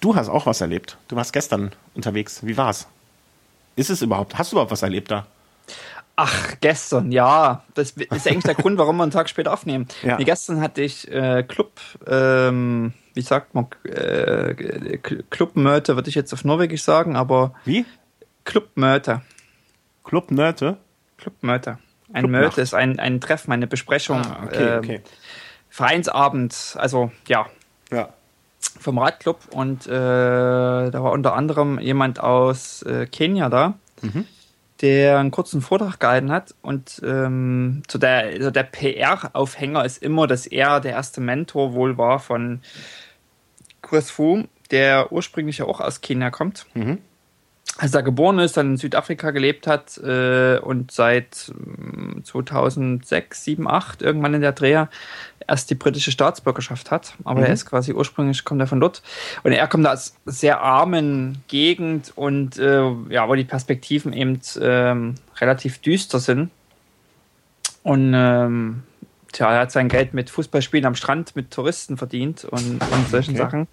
du 0.00 0.16
hast 0.16 0.28
auch 0.28 0.46
was 0.46 0.60
erlebt. 0.60 0.98
Du 1.08 1.16
warst 1.16 1.32
gestern 1.32 1.72
unterwegs. 1.94 2.44
Wie 2.44 2.56
war's? 2.56 2.86
Ist 3.76 3.90
es 3.90 4.02
überhaupt, 4.02 4.38
hast 4.38 4.52
du 4.52 4.56
überhaupt 4.56 4.72
was 4.72 4.82
erlebt 4.82 5.10
da? 5.10 5.26
Ach, 6.22 6.56
gestern, 6.60 7.12
ja. 7.12 7.64
Das 7.72 7.92
ist 7.92 8.28
eigentlich 8.28 8.44
der 8.44 8.54
Grund, 8.54 8.76
warum 8.76 8.98
wir 8.98 9.04
einen 9.04 9.10
Tag 9.10 9.30
später 9.30 9.54
aufnehmen. 9.54 9.88
Ja. 10.02 10.18
Nee, 10.18 10.24
gestern 10.24 10.60
hatte 10.60 10.82
ich 10.82 11.10
äh, 11.10 11.42
Club, 11.44 11.80
ähm, 12.06 12.92
wie 13.14 13.22
sagt 13.22 13.54
man, 13.54 13.68
äh, 13.84 14.98
Clubmöte, 15.30 15.96
würde 15.96 16.10
ich 16.10 16.14
jetzt 16.14 16.34
auf 16.34 16.44
Norwegisch 16.44 16.82
sagen, 16.82 17.16
aber. 17.16 17.54
Wie? 17.64 17.86
Clubmöte. 18.44 19.22
Clubmöte? 20.04 20.76
Clubmöte. 21.16 21.78
Ein 22.12 22.24
Clubnacht. 22.24 22.42
Möte 22.42 22.60
ist 22.60 22.74
ein, 22.74 22.98
ein 22.98 23.22
Treffen, 23.22 23.52
eine 23.52 23.66
Besprechung. 23.66 24.18
Ah, 24.18 24.42
okay, 24.44 24.74
äh, 24.74 24.78
okay. 24.78 25.00
Vereinsabend, 25.70 26.76
also 26.76 27.12
ja. 27.28 27.46
Ja. 27.90 28.10
Vom 28.78 28.98
Radclub 28.98 29.38
und 29.52 29.86
äh, 29.86 29.90
da 29.90 30.92
war 30.92 31.12
unter 31.12 31.32
anderem 31.32 31.78
jemand 31.78 32.20
aus 32.20 32.82
äh, 32.82 33.06
Kenia 33.06 33.48
da. 33.48 33.78
Mhm 34.02 34.26
der 34.80 35.18
einen 35.18 35.30
kurzen 35.30 35.60
Vortrag 35.60 36.00
gehalten 36.00 36.32
hat. 36.32 36.54
Und 36.62 37.00
ähm, 37.04 37.82
so 37.90 37.98
der, 37.98 38.24
also 38.24 38.50
der 38.50 38.62
PR-Aufhänger 38.62 39.84
ist 39.84 40.02
immer, 40.02 40.26
dass 40.26 40.46
er 40.46 40.80
der 40.80 40.92
erste 40.92 41.20
Mentor 41.20 41.74
wohl 41.74 41.98
war 41.98 42.18
von 42.18 42.60
Chris 43.82 44.10
Fu, 44.10 44.44
der 44.70 45.12
ursprünglich 45.12 45.58
ja 45.58 45.66
auch 45.66 45.80
aus 45.80 46.00
Kenia 46.00 46.30
kommt. 46.30 46.66
Mhm. 46.74 46.98
Als 47.78 47.94
er 47.94 48.02
geboren 48.02 48.38
ist, 48.38 48.56
dann 48.56 48.72
in 48.72 48.76
Südafrika 48.76 49.30
gelebt 49.30 49.66
hat 49.66 49.96
äh, 49.98 50.58
und 50.58 50.90
seit 50.90 51.52
2006, 52.24 53.44
7, 53.44 53.68
8 53.68 54.02
irgendwann 54.02 54.34
in 54.34 54.40
der 54.40 54.52
Dreher 54.52 54.90
erst 55.50 55.68
die 55.68 55.74
britische 55.74 56.12
Staatsbürgerschaft 56.12 56.92
hat, 56.92 57.14
aber 57.24 57.40
mhm. 57.40 57.46
er 57.46 57.52
ist 57.52 57.66
quasi 57.66 57.92
ursprünglich, 57.92 58.44
kommt 58.44 58.60
er 58.60 58.68
von 58.68 58.78
dort. 58.80 59.02
Und 59.42 59.50
er 59.52 59.66
kommt 59.66 59.84
aus 59.86 60.14
sehr 60.24 60.60
armen 60.60 61.42
Gegend 61.48 62.12
und 62.14 62.56
äh, 62.58 62.88
ja, 63.08 63.28
wo 63.28 63.34
die 63.34 63.44
Perspektiven 63.44 64.12
eben 64.12 64.40
ähm, 64.60 65.16
relativ 65.40 65.78
düster 65.80 66.20
sind. 66.20 66.50
Und 67.82 68.12
ähm, 68.14 68.84
tja, 69.32 69.52
er 69.52 69.60
hat 69.62 69.72
sein 69.72 69.88
Geld 69.88 70.14
mit 70.14 70.30
Fußballspielen 70.30 70.86
am 70.86 70.94
Strand 70.94 71.34
mit 71.34 71.50
Touristen 71.50 71.96
verdient 71.96 72.44
und, 72.44 72.80
und 72.80 73.08
solchen 73.10 73.34
okay. 73.34 73.42
Sachen. 73.42 73.66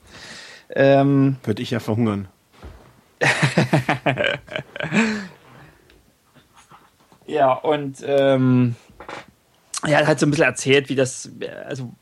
Ähm, 0.69 1.35
Würde 1.43 1.61
ich 1.61 1.69
ja 1.69 1.79
verhungern. 1.79 2.27
ja, 7.27 7.53
und 7.53 7.97
ähm, 8.03 8.75
er 9.83 9.99
hat 9.99 10.07
halt 10.07 10.19
so 10.19 10.25
ein 10.25 10.31
bisschen 10.31 10.45
erzählt, 10.45 10.89
wie 10.89 10.95
das, 10.95 11.29
also, 11.67 11.93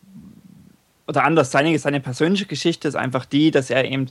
oder 1.08 1.24
anders, 1.24 1.52
seine, 1.52 1.78
seine 1.78 2.00
persönliche 2.00 2.46
Geschichte 2.46 2.88
ist 2.88 2.96
einfach 2.96 3.26
die, 3.26 3.52
dass 3.52 3.70
er 3.70 3.86
eben 3.86 4.08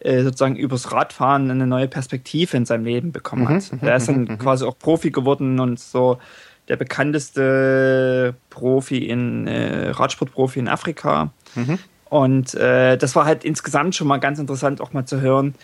äh, 0.00 0.22
sozusagen 0.22 0.56
übers 0.56 0.90
Radfahren 0.92 1.50
eine 1.50 1.66
neue 1.66 1.88
Perspektive 1.88 2.56
in 2.56 2.64
seinem 2.64 2.84
Leben 2.84 3.12
bekommen 3.12 3.48
hat. 3.48 3.72
Mhm, 3.72 3.78
er 3.86 3.96
ist 3.96 4.08
dann 4.08 4.22
mhm, 4.22 4.30
mhm. 4.32 4.38
quasi 4.38 4.64
auch 4.64 4.78
Profi 4.78 5.10
geworden 5.10 5.60
und 5.60 5.78
so 5.78 6.18
der 6.68 6.76
bekannteste 6.76 8.34
Profi 8.50 8.98
in 8.98 9.46
äh, 9.46 9.90
Radsportprofi 9.90 10.58
in 10.58 10.68
Afrika. 10.68 11.32
Mhm. 11.54 11.78
Und 12.06 12.54
äh, 12.54 12.96
das 12.96 13.16
war 13.16 13.24
halt 13.24 13.44
insgesamt 13.44 13.94
schon 13.94 14.06
mal 14.06 14.18
ganz 14.18 14.38
interessant, 14.38 14.80
auch 14.80 14.92
mal 14.92 15.06
zu 15.06 15.20
hören. 15.20 15.54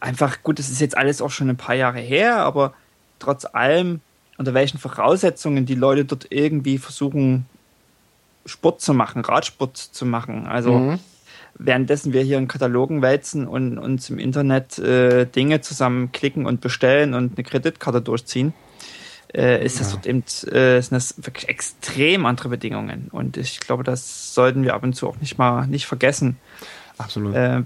Einfach, 0.00 0.42
gut, 0.42 0.58
das 0.58 0.68
ist 0.68 0.80
jetzt 0.80 0.96
alles 0.96 1.22
auch 1.22 1.30
schon 1.30 1.48
ein 1.48 1.56
paar 1.56 1.74
Jahre 1.74 2.00
her, 2.00 2.38
aber 2.38 2.74
trotz 3.18 3.44
allem 3.44 4.00
unter 4.38 4.54
welchen 4.54 4.78
Voraussetzungen 4.78 5.66
die 5.66 5.74
Leute 5.74 6.04
dort 6.04 6.26
irgendwie 6.30 6.78
versuchen, 6.78 7.46
Sport 8.46 8.80
zu 8.80 8.94
machen, 8.94 9.22
Radsport 9.22 9.76
zu 9.76 10.04
machen. 10.04 10.46
Also 10.46 10.72
mhm. 10.72 10.98
währenddessen 11.54 12.12
wir 12.12 12.22
hier 12.22 12.38
in 12.38 12.48
Katalogen 12.48 13.00
wälzen 13.02 13.46
und 13.46 13.78
uns 13.78 14.10
im 14.10 14.18
Internet 14.18 14.78
äh, 14.78 15.26
Dinge 15.26 15.60
zusammenklicken 15.60 16.46
und 16.46 16.60
bestellen 16.60 17.14
und 17.14 17.36
eine 17.36 17.44
Kreditkarte 17.44 18.02
durchziehen, 18.02 18.52
äh, 19.32 19.64
ist 19.64 19.76
ja. 19.76 19.84
das 19.84 19.92
dort 19.92 20.06
eben 20.06 20.24
äh, 20.52 20.80
sind 20.80 20.92
das 20.92 21.14
wirklich 21.16 21.48
extrem 21.48 22.26
andere 22.26 22.50
Bedingungen. 22.50 23.08
Und 23.10 23.36
ich 23.36 23.60
glaube, 23.60 23.84
das 23.84 24.34
sollten 24.34 24.62
wir 24.62 24.74
ab 24.74 24.82
und 24.82 24.94
zu 24.94 25.08
auch 25.08 25.16
nicht 25.16 25.38
mal 25.38 25.66
nicht 25.66 25.86
vergessen. 25.86 26.36
Absolut. 26.98 27.34
Äh, 27.34 27.62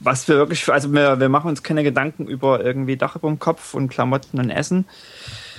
was 0.00 0.26
wir 0.26 0.36
wirklich, 0.36 0.68
also 0.68 0.92
wir, 0.92 1.20
wir 1.20 1.28
machen 1.28 1.48
uns 1.48 1.62
keine 1.62 1.84
Gedanken 1.84 2.26
über 2.26 2.64
irgendwie 2.64 2.96
Dach 2.96 3.14
über 3.14 3.28
dem 3.28 3.38
Kopf 3.38 3.74
und 3.74 3.88
Klamotten 3.88 4.40
und 4.40 4.50
Essen 4.50 4.86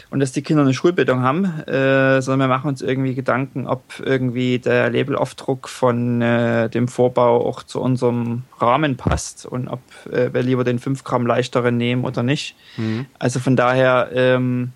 und 0.09 0.19
dass 0.19 0.31
die 0.31 0.41
Kinder 0.41 0.63
eine 0.63 0.73
Schulbildung 0.73 1.21
haben, 1.21 1.45
äh, 1.67 2.21
sondern 2.21 2.49
wir 2.49 2.55
machen 2.55 2.69
uns 2.69 2.81
irgendwie 2.81 3.13
Gedanken, 3.13 3.67
ob 3.67 3.81
irgendwie 4.03 4.59
der 4.59 4.89
Labelaufdruck 4.89 5.67
von 5.67 6.21
äh, 6.21 6.69
dem 6.69 6.87
Vorbau 6.87 7.45
auch 7.45 7.63
zu 7.63 7.81
unserem 7.81 8.43
Rahmen 8.59 8.95
passt 8.95 9.45
und 9.45 9.67
ob 9.67 9.81
äh, 10.11 10.33
wir 10.33 10.43
lieber 10.43 10.63
den 10.63 10.79
5 10.79 11.03
Gramm 11.03 11.25
leichteren 11.27 11.77
nehmen 11.77 12.05
oder 12.05 12.23
nicht. 12.23 12.55
Mhm. 12.77 13.05
Also 13.19 13.39
von 13.39 13.55
daher, 13.55 14.09
ähm, 14.13 14.71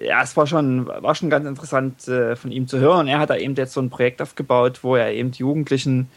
ja, 0.00 0.22
es 0.22 0.36
war 0.36 0.46
schon, 0.46 0.86
war 0.86 1.14
schon 1.14 1.30
ganz 1.30 1.46
interessant 1.46 2.06
äh, 2.06 2.36
von 2.36 2.52
ihm 2.52 2.68
zu 2.68 2.78
hören. 2.78 3.08
Er 3.08 3.18
hat 3.18 3.30
da 3.30 3.36
eben 3.36 3.54
jetzt 3.56 3.72
so 3.72 3.80
ein 3.80 3.90
Projekt 3.90 4.22
aufgebaut, 4.22 4.80
wo 4.82 4.94
er 4.94 5.12
eben 5.12 5.32
die 5.32 5.40
Jugendlichen 5.40 6.08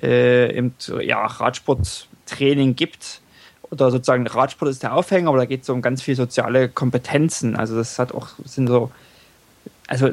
äh, 0.00 0.56
eben, 0.56 0.74
ja, 1.00 1.24
Radsporttraining 1.26 2.76
gibt 2.76 3.20
oder 3.70 3.90
sozusagen 3.90 4.26
Radsport 4.26 4.70
ist 4.70 4.82
der 4.82 4.94
Aufhänger, 4.94 5.28
aber 5.28 5.38
da 5.38 5.44
geht 5.44 5.62
es 5.62 5.68
um 5.68 5.82
ganz 5.82 6.02
viel 6.02 6.16
soziale 6.16 6.68
Kompetenzen. 6.68 7.56
Also 7.56 7.76
das 7.76 7.98
hat 7.98 8.12
auch, 8.12 8.28
sind 8.44 8.68
so, 8.68 8.90
also 9.86 10.10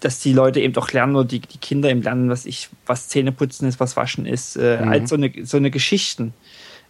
dass 0.00 0.20
die 0.20 0.32
Leute 0.32 0.60
eben 0.60 0.72
doch 0.72 0.92
lernen 0.92 1.16
oder 1.16 1.28
die, 1.28 1.40
die 1.40 1.58
Kinder 1.58 1.90
eben 1.90 2.02
lernen, 2.02 2.30
was 2.30 2.46
ich, 2.46 2.68
was 2.86 3.08
Zähneputzen 3.08 3.68
ist, 3.68 3.80
was 3.80 3.96
Waschen 3.96 4.26
ist, 4.26 4.56
äh, 4.56 4.80
mhm. 4.80 4.88
als 4.88 5.10
so 5.10 5.16
eine, 5.16 5.32
so 5.44 5.56
eine 5.56 5.70
Geschichten, 5.70 6.34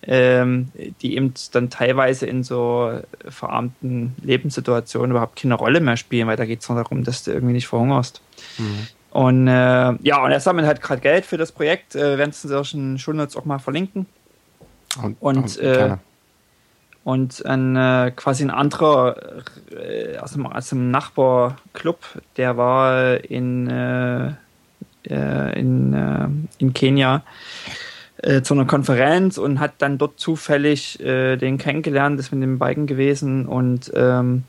ähm, 0.03 0.71
die 1.01 1.17
eben 1.17 1.33
dann 1.53 1.71
teilweise 1.71 2.27
in 2.27 2.43
so 2.43 3.01
verarmten 3.29 4.15
Lebenssituationen 4.23 5.13
überhaupt 5.13 5.41
keine 5.41 5.55
Rolle 5.55 5.81
mehr 5.81 5.97
spielen, 5.97 6.27
weil 6.27 6.37
da 6.37 6.45
geht 6.45 6.61
es 6.61 6.69
nur 6.69 6.79
darum, 6.79 7.05
dass 7.05 7.25
du 7.25 7.33
irgendwie 7.33 7.55
nicht 7.55 7.69
verhungerst. 7.69 8.21
Mhm. 8.59 8.89
Und 9.11 9.47
äh, 9.47 9.93
ja, 10.03 10.25
und 10.25 10.33
er 10.33 10.41
sammelt 10.41 10.67
halt 10.67 10.83
gerade 10.83 11.01
Geld 11.01 11.25
für 11.25 11.37
das 11.37 11.53
Projekt, 11.53 11.95
äh, 11.95 12.19
werden 12.19 12.31
es 12.31 12.43
in 12.43 12.51
solchen 12.51 12.99
Schulnotes 12.99 13.37
auch 13.37 13.45
mal 13.45 13.61
verlinken. 13.61 14.07
Und, 15.03 15.17
und, 15.21 15.59
äh, 15.59 15.97
und 17.05 17.45
ein, 17.45 17.77
äh, 17.77 18.13
quasi 18.17 18.45
ein 18.45 18.51
anderer 18.51 19.17
äh, 19.71 20.17
aus, 20.19 20.33
dem, 20.33 20.47
aus 20.47 20.71
dem 20.71 20.91
Nachbarclub, 20.91 21.99
der 22.37 22.57
war 22.57 23.23
in, 23.25 23.69
äh, 23.69 24.29
äh 25.05 25.61
in, 25.61 25.93
äh, 25.93 26.29
in 26.59 26.73
Kenia 26.73 27.23
äh, 28.19 28.41
zu 28.41 28.55
einer 28.55 28.65
Konferenz 28.65 29.37
und 29.37 29.61
hat 29.61 29.75
dann 29.79 29.99
dort 29.99 30.19
zufällig 30.19 30.99
den 30.99 31.59
kennengelernt, 31.59 32.19
ist 32.19 32.33
mit 32.33 32.43
dem 32.43 32.59
Biken 32.59 32.87
gewesen 32.87 33.47
und 33.47 33.93
ähm, 33.95 34.45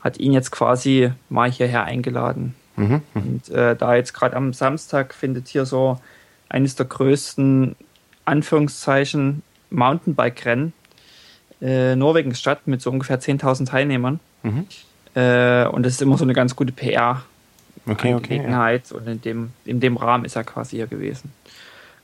hat 0.00 0.18
ihn 0.18 0.32
jetzt 0.32 0.50
quasi 0.50 1.12
mal 1.28 1.50
hierher 1.50 1.84
eingeladen. 1.84 2.54
Mhm. 2.76 3.02
mhm. 3.12 3.22
Und 3.22 3.50
da 3.50 3.94
jetzt 3.94 4.14
gerade 4.14 4.36
am 4.36 4.54
Samstag 4.54 5.12
findet 5.12 5.48
hier 5.48 5.66
so 5.66 6.00
eines 6.48 6.76
der 6.76 6.86
größten 6.86 7.76
Anführungszeichen 8.24 9.42
Mountainbike-Rennen 9.70 10.72
äh, 11.60 11.94
Norwegens 11.96 12.38
statt 12.38 12.62
mit 12.66 12.80
so 12.80 12.90
ungefähr 12.90 13.20
10.000 13.20 13.66
Teilnehmern. 13.66 14.20
Mhm. 14.42 14.66
Äh, 15.14 15.66
und 15.66 15.84
das 15.84 15.94
ist 15.94 16.02
immer 16.02 16.16
so 16.16 16.24
eine 16.24 16.32
ganz 16.32 16.56
gute 16.56 16.72
PR. 16.72 17.22
Okay, 17.86 18.14
okay, 18.14 18.42
ja. 18.42 18.96
Und 18.96 19.06
in 19.08 19.20
dem, 19.22 19.50
in 19.64 19.80
dem 19.80 19.96
Rahmen 19.96 20.24
ist 20.24 20.36
er 20.36 20.44
quasi 20.44 20.76
hier 20.76 20.86
gewesen. 20.86 21.32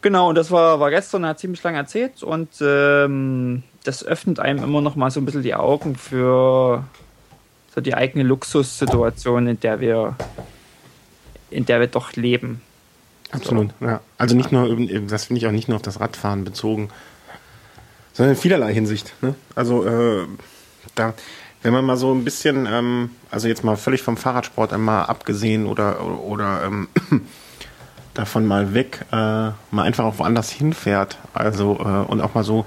Genau, 0.03 0.29
und 0.29 0.35
das 0.35 0.51
war, 0.51 0.81
war 0.81 0.91
gestern, 0.91 1.25
er 1.25 1.31
hat 1.31 1.39
ziemlich 1.39 1.63
lange 1.63 1.79
erzählt 1.79 2.23
und 2.23 2.49
ähm, 2.61 3.63
das 3.85 4.05
öffnet 4.05 4.41
einem 4.41 4.63
immer 4.63 4.81
noch 4.81 4.95
mal 4.95 5.11
so 5.11 5.21
ein 5.21 5.25
bisschen 5.25 5.43
die 5.43 5.55
Augen 5.55 5.97
für 5.97 6.85
so 7.75 7.81
die 7.81 7.95
eigene 7.95 8.25
Luxussituation, 8.25 9.47
in 9.49 9.61
der 9.61 9.81
wir 9.81 10.17
in 11.51 11.65
der 11.67 11.81
wir 11.81 11.87
doch 11.87 12.13
leben. 12.13 12.61
Absolut, 13.31 13.71
so. 13.81 13.87
ja. 13.87 14.01
Also 14.19 14.37
nicht 14.37 14.53
nur, 14.53 14.69
das 15.09 15.27
finde 15.27 15.39
ich 15.39 15.47
auch 15.47 15.53
nicht 15.53 15.69
nur 15.69 15.77
auf 15.77 15.83
das 15.83 16.01
Radfahren 16.01 16.45
bezogen, 16.45 16.91
sondern 18.17 18.35
in 18.35 18.41
vielerlei 18.41 18.73
Hinsicht. 18.73 19.13
Ne? 19.21 19.35
Also 19.55 19.87
äh, 19.87 20.27
da, 20.95 21.13
wenn 21.63 21.75
man 21.75 21.85
mal 21.85 21.99
so 21.99 22.15
ein 22.15 22.25
bisschen, 22.25 22.67
ähm, 22.67 23.11
also 23.31 23.47
jetzt 23.47 23.63
mal 23.63 23.77
völlig 23.77 24.03
vom 24.03 24.17
Fahrradsport 24.17 24.73
einmal 24.73 25.05
abgesehen 25.05 25.67
oder 25.67 26.03
oder, 26.03 26.65
ähm, 26.65 26.89
davon 28.15 28.47
mal 28.47 28.73
weg, 28.73 29.05
äh, 29.13 29.15
mal 29.17 29.83
einfach 29.83 30.05
auch 30.05 30.19
woanders 30.19 30.51
hinfährt, 30.51 31.19
also 31.35 31.79
äh, 31.79 32.11
und 32.11 32.23
auch 32.23 32.33
mal 32.33 32.45
so 32.45 32.65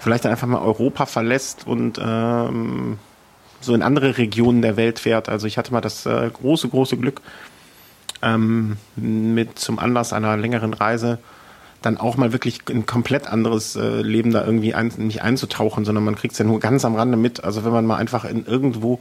vielleicht 0.00 0.26
einfach 0.26 0.48
mal 0.48 0.60
Europa 0.60 1.06
verlässt 1.06 1.64
und 1.64 2.00
ähm, 2.02 2.98
so 3.60 3.74
in 3.74 3.82
andere 3.82 4.18
Regionen 4.18 4.60
der 4.60 4.76
Welt 4.76 4.98
fährt. 4.98 5.28
Also 5.28 5.46
ich 5.46 5.56
hatte 5.56 5.72
mal 5.72 5.80
das 5.80 6.04
äh, 6.04 6.30
große, 6.32 6.68
große 6.68 6.96
Glück, 6.96 7.20
ähm, 8.22 8.76
mit 8.96 9.60
zum 9.60 9.78
Anlass 9.78 10.12
einer 10.12 10.36
längeren 10.36 10.74
Reise 10.74 11.18
dann 11.82 11.96
auch 11.96 12.16
mal 12.16 12.32
wirklich 12.32 12.60
ein 12.70 12.86
komplett 12.86 13.26
anderes 13.28 13.76
äh, 13.76 14.02
Leben 14.02 14.32
da 14.32 14.44
irgendwie 14.44 14.74
ein, 14.74 14.92
nicht 14.96 15.22
einzutauchen, 15.22 15.84
sondern 15.84 16.04
man 16.04 16.16
kriegt 16.16 16.32
es 16.32 16.38
ja 16.38 16.44
nur 16.44 16.60
ganz 16.60 16.84
am 16.84 16.96
Rande 16.96 17.16
mit. 17.16 17.44
Also 17.44 17.64
wenn 17.64 17.72
man 17.72 17.86
mal 17.86 17.96
einfach 17.96 18.24
in 18.24 18.46
irgendwo, 18.46 19.00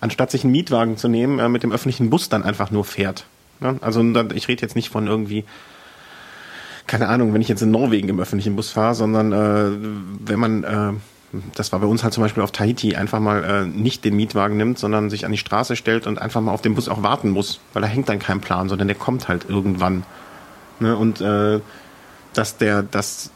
anstatt 0.00 0.30
sich 0.30 0.44
einen 0.44 0.52
Mietwagen 0.52 0.96
zu 0.96 1.08
nehmen, 1.08 1.38
äh, 1.38 1.48
mit 1.48 1.62
dem 1.62 1.72
öffentlichen 1.72 2.10
Bus 2.10 2.28
dann 2.28 2.44
einfach 2.44 2.70
nur 2.70 2.84
fährt. 2.84 3.26
Ne? 3.60 3.76
Also 3.80 4.02
ich 4.34 4.48
rede 4.48 4.62
jetzt 4.62 4.76
nicht 4.76 4.90
von 4.90 5.06
irgendwie, 5.08 5.44
keine 6.86 7.08
Ahnung, 7.08 7.34
wenn 7.34 7.40
ich 7.40 7.48
jetzt 7.48 7.62
in 7.62 7.70
Norwegen 7.70 8.08
im 8.08 8.20
öffentlichen 8.20 8.54
Bus 8.54 8.70
fahre, 8.70 8.94
sondern 8.94 9.32
äh, 9.32 9.76
wenn 10.24 10.38
man, 10.38 10.64
äh, 10.64 11.38
das 11.56 11.72
war 11.72 11.80
bei 11.80 11.86
uns 11.86 12.04
halt 12.04 12.14
zum 12.14 12.22
Beispiel 12.22 12.42
auf 12.42 12.52
Tahiti, 12.52 12.94
einfach 12.94 13.18
mal 13.18 13.42
äh, 13.42 13.66
nicht 13.66 14.04
den 14.04 14.14
Mietwagen 14.14 14.56
nimmt, 14.56 14.78
sondern 14.78 15.10
sich 15.10 15.24
an 15.24 15.32
die 15.32 15.38
Straße 15.38 15.74
stellt 15.74 16.06
und 16.06 16.20
einfach 16.20 16.40
mal 16.40 16.52
auf 16.52 16.62
den 16.62 16.76
Bus 16.76 16.88
auch 16.88 17.02
warten 17.02 17.30
muss, 17.30 17.60
weil 17.72 17.82
da 17.82 17.88
hängt 17.88 18.08
dann 18.08 18.20
kein 18.20 18.40
Plan, 18.40 18.68
sondern 18.68 18.86
der 18.86 18.96
kommt 18.96 19.26
halt 19.26 19.48
irgendwann. 19.48 20.04
Ne? 20.78 20.96
Und 20.96 21.20
äh, 21.20 21.60
dass 22.34 22.56
der, 22.56 22.82
dass 22.82 23.30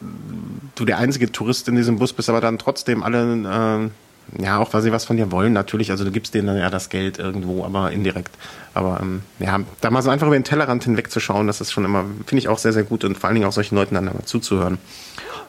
du 0.74 0.84
der 0.84 0.98
einzige 0.98 1.30
Tourist 1.30 1.68
in 1.68 1.76
diesem 1.76 1.98
Bus 1.98 2.12
bist, 2.12 2.28
aber 2.28 2.40
dann 2.40 2.58
trotzdem 2.58 3.02
alle, 3.02 3.90
äh, 4.38 4.42
ja, 4.42 4.58
auch 4.58 4.72
weil 4.72 4.82
sie 4.82 4.92
was 4.92 5.04
von 5.04 5.16
dir 5.16 5.30
wollen, 5.30 5.52
natürlich. 5.52 5.90
Also 5.90 6.04
du 6.04 6.10
gibst 6.10 6.34
denen 6.34 6.48
dann 6.48 6.58
ja 6.58 6.70
das 6.70 6.88
Geld 6.88 7.18
irgendwo, 7.18 7.64
aber 7.64 7.92
indirekt. 7.92 8.34
Aber 8.74 8.98
ähm, 9.00 9.22
ja, 9.38 9.60
da 9.80 9.90
mal 9.90 10.02
so 10.02 10.10
einfach 10.10 10.26
über 10.26 10.36
den 10.36 10.44
Tellerrand 10.44 10.84
hinwegzuschauen, 10.84 11.46
das 11.46 11.60
ist 11.60 11.72
schon 11.72 11.84
immer, 11.84 12.04
finde 12.26 12.38
ich 12.38 12.48
auch 12.48 12.58
sehr, 12.58 12.72
sehr 12.72 12.84
gut 12.84 13.04
und 13.04 13.16
vor 13.16 13.28
allen 13.28 13.34
Dingen 13.36 13.46
auch 13.46 13.52
solchen 13.52 13.76
Leuten 13.76 13.94
dann 13.94 14.08
aber 14.08 14.24
zuzuhören. 14.24 14.78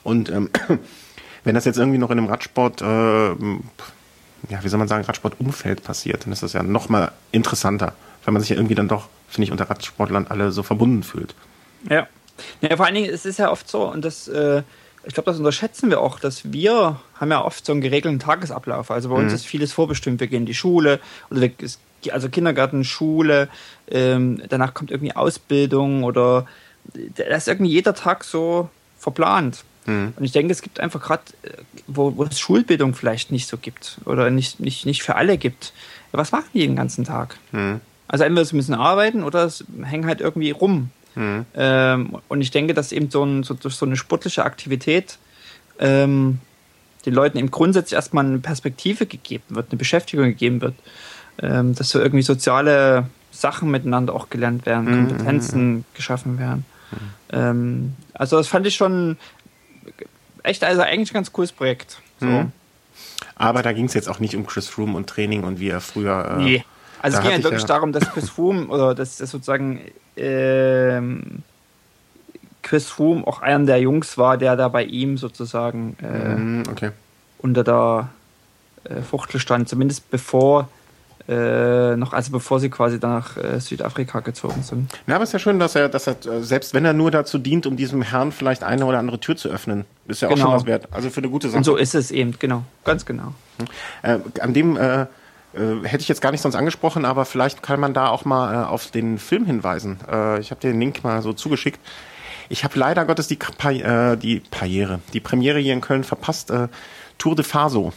Und 0.04 0.30
ähm, 0.30 0.50
wenn 1.44 1.56
das 1.56 1.66
jetzt 1.66 1.78
irgendwie 1.78 1.98
noch 1.98 2.12
in 2.12 2.20
einem 2.20 2.28
Radsport, 2.28 2.82
äh, 2.82 3.30
ja, 4.50 4.64
wie 4.64 4.70
soll 4.70 4.80
man 4.80 4.88
sagen, 4.88 5.04
Radsportumfeld 5.04 5.84
passiert, 5.84 6.26
dann 6.26 6.34
ist 6.34 6.44
das 6.44 6.54
ja 6.54 6.64
noch 6.64 6.90
mal 6.90 7.12
interessanter, 7.32 7.94
weil 8.24 8.34
man 8.34 8.42
sich 8.42 8.50
ja 8.52 8.56
irgendwie 8.56 8.76
dann 8.76 8.88
doch, 8.88 9.10
finde 9.28 9.46
ich, 9.46 9.52
unter 9.52 9.70
Radsportlern 9.70 10.28
alle 10.28 10.52
so 10.52 10.64
verbunden 10.64 11.04
fühlt. 11.04 11.34
Ja, 11.90 12.08
ja, 12.62 12.76
vor 12.76 12.86
allen 12.86 12.96
Dingen, 12.96 13.10
es 13.10 13.26
ist 13.26 13.40
ja 13.40 13.52
oft 13.52 13.70
so, 13.70 13.84
und 13.84 14.04
das, 14.04 14.28
äh, 14.28 14.64
ich 15.06 15.14
glaube, 15.14 15.30
das 15.32 15.38
unterschätzen 15.38 15.90
wir 15.90 16.02
auch, 16.02 16.20
dass 16.20 16.52
wir 16.52 17.00
haben 17.16 17.32
ja 17.32 17.44
oft 17.44 17.66
so 17.66 17.72
einen 17.72 17.82
geregelten 17.82 18.20
Tagesablauf. 18.20 18.92
Also 18.92 19.10
bei 19.10 19.16
uns 19.16 19.32
mhm. 19.32 19.36
ist 19.36 19.46
vieles 19.46 19.72
vorbestimmt. 19.72 20.20
Wir 20.20 20.28
gehen 20.28 20.42
in 20.42 20.46
die 20.46 20.54
Schule, 20.54 21.00
oder 21.30 21.42
wir, 21.42 21.52
also 22.12 22.30
Kindergarten, 22.30 22.84
Schule, 22.84 23.50
ähm, 23.90 24.42
danach 24.50 24.74
kommt 24.74 24.92
irgendwie 24.92 25.16
Ausbildung 25.16 26.04
oder 26.04 26.46
da 27.16 27.24
ist 27.24 27.48
irgendwie 27.48 27.72
jeder 27.72 27.94
Tag 27.94 28.24
so 28.24 28.70
verplant. 28.98 29.64
Mhm. 29.86 30.14
Und 30.16 30.24
ich 30.24 30.32
denke, 30.32 30.52
es 30.52 30.62
gibt 30.62 30.80
einfach 30.80 31.02
gerade, 31.02 31.24
äh, 31.44 31.50
wo, 31.88 32.16
wo 32.16 32.24
es 32.24 32.40
Schulbildung 32.40 32.94
vielleicht 32.94 33.32
nicht 33.32 33.48
so 33.48 33.58
gibt 33.58 33.98
oder 34.06 34.30
nicht, 34.30 34.60
nicht, 34.60 34.86
nicht 34.86 35.04
für 35.04 35.16
alle 35.16 35.38
gibt. 35.38 35.74
was 36.12 36.32
machen 36.32 36.50
die 36.54 36.60
den 36.60 36.76
ganzen 36.76 37.06
Tag? 37.06 37.38
Mhm. 37.52 37.82
Also 38.08 38.24
entweder 38.24 38.46
sie 38.46 38.56
müssen 38.56 38.74
arbeiten 38.74 39.24
oder 39.24 39.46
es 39.46 39.66
hängen 39.84 40.06
halt 40.06 40.22
irgendwie 40.22 40.52
rum. 40.52 40.92
Mhm. 41.18 41.46
Ähm, 41.56 42.18
und 42.28 42.42
ich 42.42 42.52
denke, 42.52 42.76
dass 42.76 42.92
eben 42.92 43.10
so, 43.10 43.24
ein, 43.24 43.42
so, 43.44 43.56
so 43.60 43.86
eine 43.86 43.98
sportliche 43.98 44.46
Aktivität 44.46 45.18
ähm, 45.80 46.40
den 47.06 47.14
Leuten 47.14 47.40
eben 47.40 47.50
grundsätzlich 47.50 47.96
erstmal 47.96 48.26
eine 48.26 48.38
Perspektive 48.38 49.08
gegeben 49.08 49.44
wird, 49.50 49.72
eine 49.72 49.78
Beschäftigung 49.78 50.26
gegeben 50.26 50.62
wird, 50.62 50.76
ähm, 51.42 51.74
dass 51.74 51.90
so 51.90 52.00
irgendwie 52.00 52.22
soziale 52.22 53.10
Sachen 53.32 53.72
miteinander 53.72 54.14
auch 54.14 54.30
gelernt 54.30 54.66
werden, 54.68 54.86
mhm. 54.86 55.08
Kompetenzen 55.08 55.70
mhm. 55.70 55.86
geschaffen 55.96 56.38
werden. 56.38 56.66
Mhm. 56.92 56.98
Ähm, 57.32 57.94
also 58.14 58.38
das 58.38 58.48
fand 58.48 58.68
ich 58.68 58.76
schon 58.76 59.18
echt, 60.44 60.64
also 60.64 60.82
eigentlich 60.82 61.12
ein 61.12 61.16
ganz 61.16 61.32
cooles 61.32 61.52
Projekt. 61.52 62.00
So. 62.20 62.28
Mhm. 62.28 62.52
Aber 63.36 63.64
da 63.64 63.74
ging 63.74 63.86
es 63.86 63.96
jetzt 63.96 64.08
auch 64.08 64.20
nicht 64.20 64.36
um 64.36 64.46
Chris 64.46 64.68
Froome 64.68 64.96
und 64.96 65.08
Training 65.10 65.44
und 65.44 65.60
wie 65.60 65.70
er 65.70 65.82
früher. 65.82 66.38
Äh, 66.38 66.44
nee. 66.44 66.66
Also 67.02 67.18
es 67.18 67.24
ging 67.24 67.32
ja 67.32 67.44
wirklich 67.44 67.62
ja 67.62 67.68
darum, 67.68 67.92
dass 67.92 68.08
Chris 68.12 68.30
Froome 68.30 68.68
oder 68.68 68.94
dass, 68.94 69.18
dass 69.18 69.32
sozusagen 69.32 69.82
ähm, 70.18 71.44
Chris 72.62 72.90
Froome 72.90 73.26
auch 73.26 73.42
einer 73.42 73.66
der 73.66 73.80
Jungs 73.80 74.18
war, 74.18 74.38
der 74.38 74.56
da 74.56 74.68
bei 74.68 74.84
ihm 74.84 75.18
sozusagen 75.18 75.96
äh, 76.02 76.36
mhm, 76.36 76.64
okay. 76.70 76.92
unter 77.40 77.64
der 77.64 78.10
äh, 78.84 79.02
Fuchtel 79.02 79.40
stand, 79.40 79.70
zumindest 79.70 80.10
bevor 80.12 80.68
äh, 81.28 81.96
noch, 81.98 82.14
also 82.14 82.32
bevor 82.32 82.60
sie 82.60 82.70
quasi 82.70 83.00
nach 83.02 83.36
äh, 83.36 83.60
Südafrika 83.60 84.22
gezogen 84.22 84.64
sind. 84.64 84.92
Ja, 85.08 85.16
aber 85.16 85.24
es 85.24 85.30
ist 85.30 85.34
ja 85.34 85.40
schön, 85.40 85.60
dass 85.60 85.76
er, 85.76 85.90
dass 85.90 86.08
er, 86.08 86.16
äh, 86.26 86.42
selbst 86.42 86.74
wenn 86.74 86.86
er 86.86 86.94
nur 86.94 87.12
dazu 87.12 87.38
dient, 87.38 87.66
um 87.66 87.76
diesem 87.76 88.02
Herrn 88.02 88.32
vielleicht 88.32 88.64
eine 88.64 88.86
oder 88.86 89.00
andere 89.00 89.20
Tür 89.20 89.36
zu 89.36 89.50
öffnen, 89.50 89.84
ist 90.08 90.22
ja 90.22 90.30
auch 90.30 90.34
genau. 90.34 90.46
schon 90.46 90.56
was 90.56 90.66
wert. 90.66 90.88
Also 90.92 91.10
für 91.10 91.20
eine 91.20 91.30
gute 91.30 91.50
Sache. 91.50 91.58
Und 91.58 91.64
so 91.66 91.76
ist 91.76 91.96
es 91.96 92.12
eben, 92.12 92.36
genau, 92.40 92.64
ganz 92.86 93.06
genau. 93.06 93.34
Äh, 94.04 94.20
an 94.40 94.54
dem 94.54 94.78
äh, 94.78 95.06
hätte 95.84 96.02
ich 96.02 96.08
jetzt 96.08 96.22
gar 96.22 96.32
nicht 96.32 96.42
sonst 96.42 96.56
angesprochen, 96.56 97.06
aber 97.06 97.26
vielleicht 97.26 97.64
kann 97.64 97.80
man 97.80 97.94
da 97.94 98.10
auch 98.10 98.26
mal 98.26 98.54
äh, 98.54 98.68
auf 98.68 98.92
den 98.92 99.18
Film 99.18 99.46
hinweisen. 99.46 100.00
Äh, 100.12 100.40
ich 100.40 100.52
habe 100.52 100.62
dir 100.62 100.72
den 100.72 100.80
Link 100.80 101.04
mal 101.04 101.22
so 101.22 101.34
zugeschickt. 101.34 101.80
Ich 102.50 102.64
habe 102.64 102.80
leider 102.80 103.06
Gottes 103.06 103.28
die, 103.28 103.36
pa 103.36 103.72
äh, 103.72 104.18
die 104.18 104.42
Karriere, 104.52 105.00
die 105.14 105.20
Premiere 105.20 105.60
hier 105.60 105.74
in 105.74 105.82
Köln 105.82 106.04
verpasst. 106.04 106.50
Äh, 106.50 106.68
Tour 107.18 107.36
de 107.36 107.44
Faso. 107.44 107.94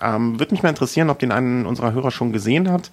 Ähm, 0.00 0.38
Würde 0.38 0.52
mich 0.52 0.62
mal 0.62 0.70
interessieren, 0.70 1.10
ob 1.10 1.18
den 1.18 1.32
einen 1.32 1.66
unserer 1.66 1.92
Hörer 1.92 2.10
schon 2.10 2.32
gesehen 2.32 2.70
hat. 2.70 2.90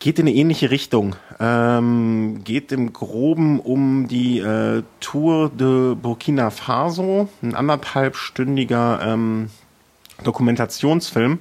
Geht 0.00 0.18
in 0.18 0.28
eine 0.28 0.36
ähnliche 0.36 0.70
Richtung. 0.70 1.16
Ähm, 1.40 2.42
geht 2.44 2.70
im 2.70 2.92
Groben 2.92 3.60
um 3.60 4.06
die 4.08 4.38
äh, 4.38 4.82
Tour 5.00 5.50
de 5.50 5.94
Burkina 5.94 6.50
Faso, 6.50 7.28
ein 7.42 7.54
anderthalbstündiger 7.54 9.00
ähm, 9.02 9.50
Dokumentationsfilm. 10.22 11.40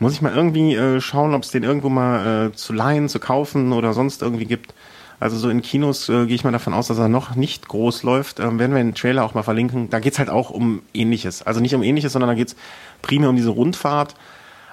Muss 0.00 0.14
ich 0.14 0.22
mal 0.22 0.34
irgendwie 0.34 0.74
äh, 0.74 1.00
schauen, 1.00 1.34
ob 1.34 1.44
es 1.44 1.50
den 1.50 1.62
irgendwo 1.62 1.88
mal 1.88 2.48
äh, 2.48 2.52
zu 2.52 2.72
leihen, 2.72 3.08
zu 3.08 3.20
kaufen 3.20 3.72
oder 3.72 3.92
sonst 3.92 4.22
irgendwie 4.22 4.46
gibt. 4.46 4.74
Also 5.20 5.36
so 5.36 5.50
in 5.50 5.60
Kinos 5.60 6.08
äh, 6.08 6.24
gehe 6.24 6.34
ich 6.34 6.42
mal 6.42 6.50
davon 6.50 6.72
aus, 6.72 6.88
dass 6.88 6.98
er 6.98 7.08
noch 7.08 7.36
nicht 7.36 7.68
groß 7.68 8.02
läuft. 8.02 8.40
Ähm, 8.40 8.58
werden 8.58 8.74
wir 8.74 8.82
den 8.82 8.94
Trailer 8.94 9.22
auch 9.22 9.34
mal 9.34 9.42
verlinken. 9.42 9.90
Da 9.90 10.00
geht's 10.00 10.18
halt 10.18 10.30
auch 10.30 10.48
um 10.48 10.80
Ähnliches. 10.94 11.42
Also 11.42 11.60
nicht 11.60 11.74
um 11.74 11.82
Ähnliches, 11.82 12.12
sondern 12.12 12.28
da 12.30 12.34
geht's 12.34 12.56
primär 13.02 13.28
um 13.28 13.36
diese 13.36 13.50
Rundfahrt, 13.50 14.14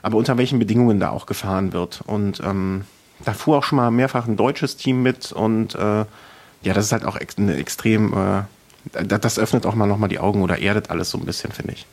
aber 0.01 0.17
unter 0.17 0.37
welchen 0.37 0.57
Bedingungen 0.57 1.01
da 1.01 1.09
auch 1.09 1.25
gefahren 1.25 1.73
wird. 1.73 2.01
Und 2.07 2.39
ähm, 2.39 2.85
da 3.25 3.33
fuhr 3.33 3.57
auch 3.57 3.63
schon 3.63 3.75
mal 3.75 3.91
mehrfach 3.91 4.27
ein 4.27 4.37
deutsches 4.37 4.77
Team 4.77 5.03
mit 5.03 5.33
und 5.33 5.75
äh, 5.75 6.05
ja, 6.61 6.73
das 6.73 6.85
ist 6.85 6.91
halt 6.91 7.05
auch 7.05 7.17
ex 7.17 7.37
eine 7.37 7.55
extrem, 7.55 8.13
äh, 8.13 9.03
das 9.03 9.37
öffnet 9.37 9.65
auch 9.65 9.75
mal 9.75 9.87
nochmal 9.87 10.09
die 10.09 10.19
Augen 10.19 10.41
oder 10.41 10.59
erdet 10.59 10.89
alles 10.89 11.09
so 11.09 11.17
ein 11.17 11.25
bisschen, 11.25 11.51
finde 11.51 11.73
ich. 11.73 11.85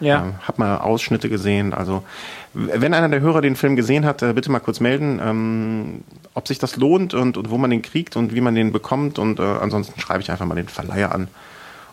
Ja. 0.00 0.22
Ähm, 0.22 0.34
hab 0.46 0.58
mal 0.58 0.78
Ausschnitte 0.78 1.28
gesehen. 1.28 1.72
Also, 1.72 2.04
wenn 2.52 2.94
einer 2.94 3.08
der 3.08 3.20
Hörer 3.20 3.40
den 3.40 3.56
Film 3.56 3.76
gesehen 3.76 4.04
hat, 4.04 4.22
äh, 4.22 4.32
bitte 4.32 4.50
mal 4.50 4.60
kurz 4.60 4.80
melden, 4.80 5.20
ähm, 5.22 6.04
ob 6.34 6.48
sich 6.48 6.58
das 6.58 6.76
lohnt 6.76 7.14
und, 7.14 7.36
und 7.36 7.50
wo 7.50 7.58
man 7.58 7.70
den 7.70 7.82
kriegt 7.82 8.16
und 8.16 8.34
wie 8.34 8.40
man 8.40 8.54
den 8.54 8.72
bekommt. 8.72 9.18
Und 9.18 9.38
äh, 9.38 9.42
ansonsten 9.42 10.00
schreibe 10.00 10.22
ich 10.22 10.30
einfach 10.30 10.46
mal 10.46 10.54
den 10.54 10.68
Verleiher 10.68 11.14
an, 11.14 11.28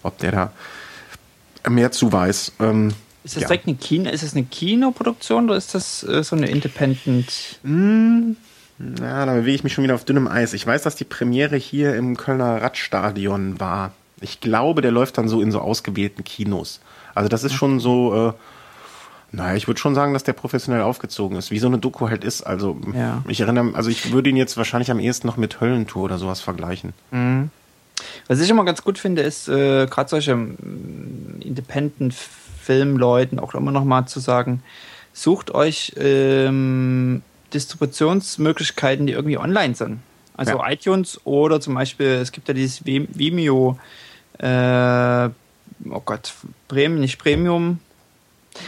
ob 0.03 0.17
der 0.17 0.31
da 0.31 0.51
mehr 1.69 1.91
zu 1.91 2.11
weiß. 2.11 2.53
Ähm, 2.59 2.93
ist 3.23 3.35
das 3.35 3.43
ja. 3.43 3.47
direkt 3.49 3.67
eine 3.67 3.77
Kino, 3.77 4.09
ist 4.09 4.23
das 4.23 4.35
eine 4.35 4.45
Kinoproduktion 4.45 5.45
oder 5.45 5.57
ist 5.57 5.75
das 5.75 6.03
äh, 6.03 6.23
so 6.23 6.35
eine 6.35 6.49
Independent? 6.49 7.59
Mm, 7.61 8.31
na, 8.79 9.25
da 9.27 9.33
bewege 9.33 9.55
ich 9.55 9.63
mich 9.63 9.73
schon 9.73 9.83
wieder 9.83 9.93
auf 9.93 10.05
dünnem 10.05 10.27
Eis. 10.27 10.53
Ich 10.53 10.65
weiß, 10.65 10.81
dass 10.81 10.95
die 10.95 11.03
Premiere 11.03 11.55
hier 11.55 11.95
im 11.95 12.17
Kölner 12.17 12.61
Radstadion 12.61 13.59
war. 13.59 13.93
Ich 14.21 14.39
glaube, 14.39 14.81
der 14.81 14.91
läuft 14.91 15.19
dann 15.19 15.27
so 15.27 15.41
in 15.41 15.51
so 15.51 15.59
ausgewählten 15.59 16.23
Kinos. 16.23 16.79
Also 17.15 17.29
das 17.29 17.43
ist 17.43 17.53
schon 17.53 17.79
so, 17.79 18.29
äh, 18.29 18.33
naja, 19.31 19.55
ich 19.55 19.67
würde 19.67 19.79
schon 19.79 19.95
sagen, 19.95 20.13
dass 20.13 20.23
der 20.23 20.33
professionell 20.33 20.81
aufgezogen 20.81 21.37
ist, 21.37 21.51
wie 21.51 21.59
so 21.59 21.67
eine 21.67 21.77
Doku 21.77 22.09
halt 22.09 22.23
ist. 22.23 22.41
Also 22.41 22.77
ja. 22.93 23.23
ich 23.27 23.39
erinnere, 23.39 23.75
also 23.75 23.89
ich 23.89 24.11
würde 24.11 24.29
ihn 24.29 24.37
jetzt 24.37 24.57
wahrscheinlich 24.57 24.91
am 24.91 24.99
ehesten 24.99 25.27
noch 25.27 25.37
mit 25.37 25.61
Höllentour 25.61 26.03
oder 26.03 26.17
sowas 26.17 26.41
vergleichen. 26.41 26.93
Mhm. 27.11 27.49
Was 28.27 28.41
ich 28.41 28.49
immer 28.49 28.65
ganz 28.65 28.83
gut 28.83 28.97
finde, 28.97 29.21
ist 29.21 29.47
äh, 29.47 29.85
gerade 29.87 30.09
solche 30.09 30.35
mm, 30.35 31.41
Independent-Filmleuten 31.41 33.39
auch 33.39 33.53
immer 33.53 33.71
noch 33.71 33.85
mal 33.85 34.05
zu 34.07 34.19
sagen, 34.19 34.63
sucht 35.13 35.51
euch 35.51 35.93
ähm, 35.97 37.21
Distributionsmöglichkeiten, 37.53 39.05
die 39.05 39.13
irgendwie 39.13 39.37
online 39.37 39.75
sind. 39.75 39.99
Also 40.35 40.53
ja. 40.53 40.71
iTunes 40.71 41.19
oder 41.25 41.61
zum 41.61 41.75
Beispiel, 41.75 42.07
es 42.07 42.31
gibt 42.31 42.47
ja 42.47 42.53
dieses 42.53 42.85
Vimeo 42.85 43.77
äh, 44.39 45.29
oh 45.89 46.01
Gott, 46.03 46.33
Premium, 46.67 47.01
nicht 47.01 47.19
Premium. 47.19 47.79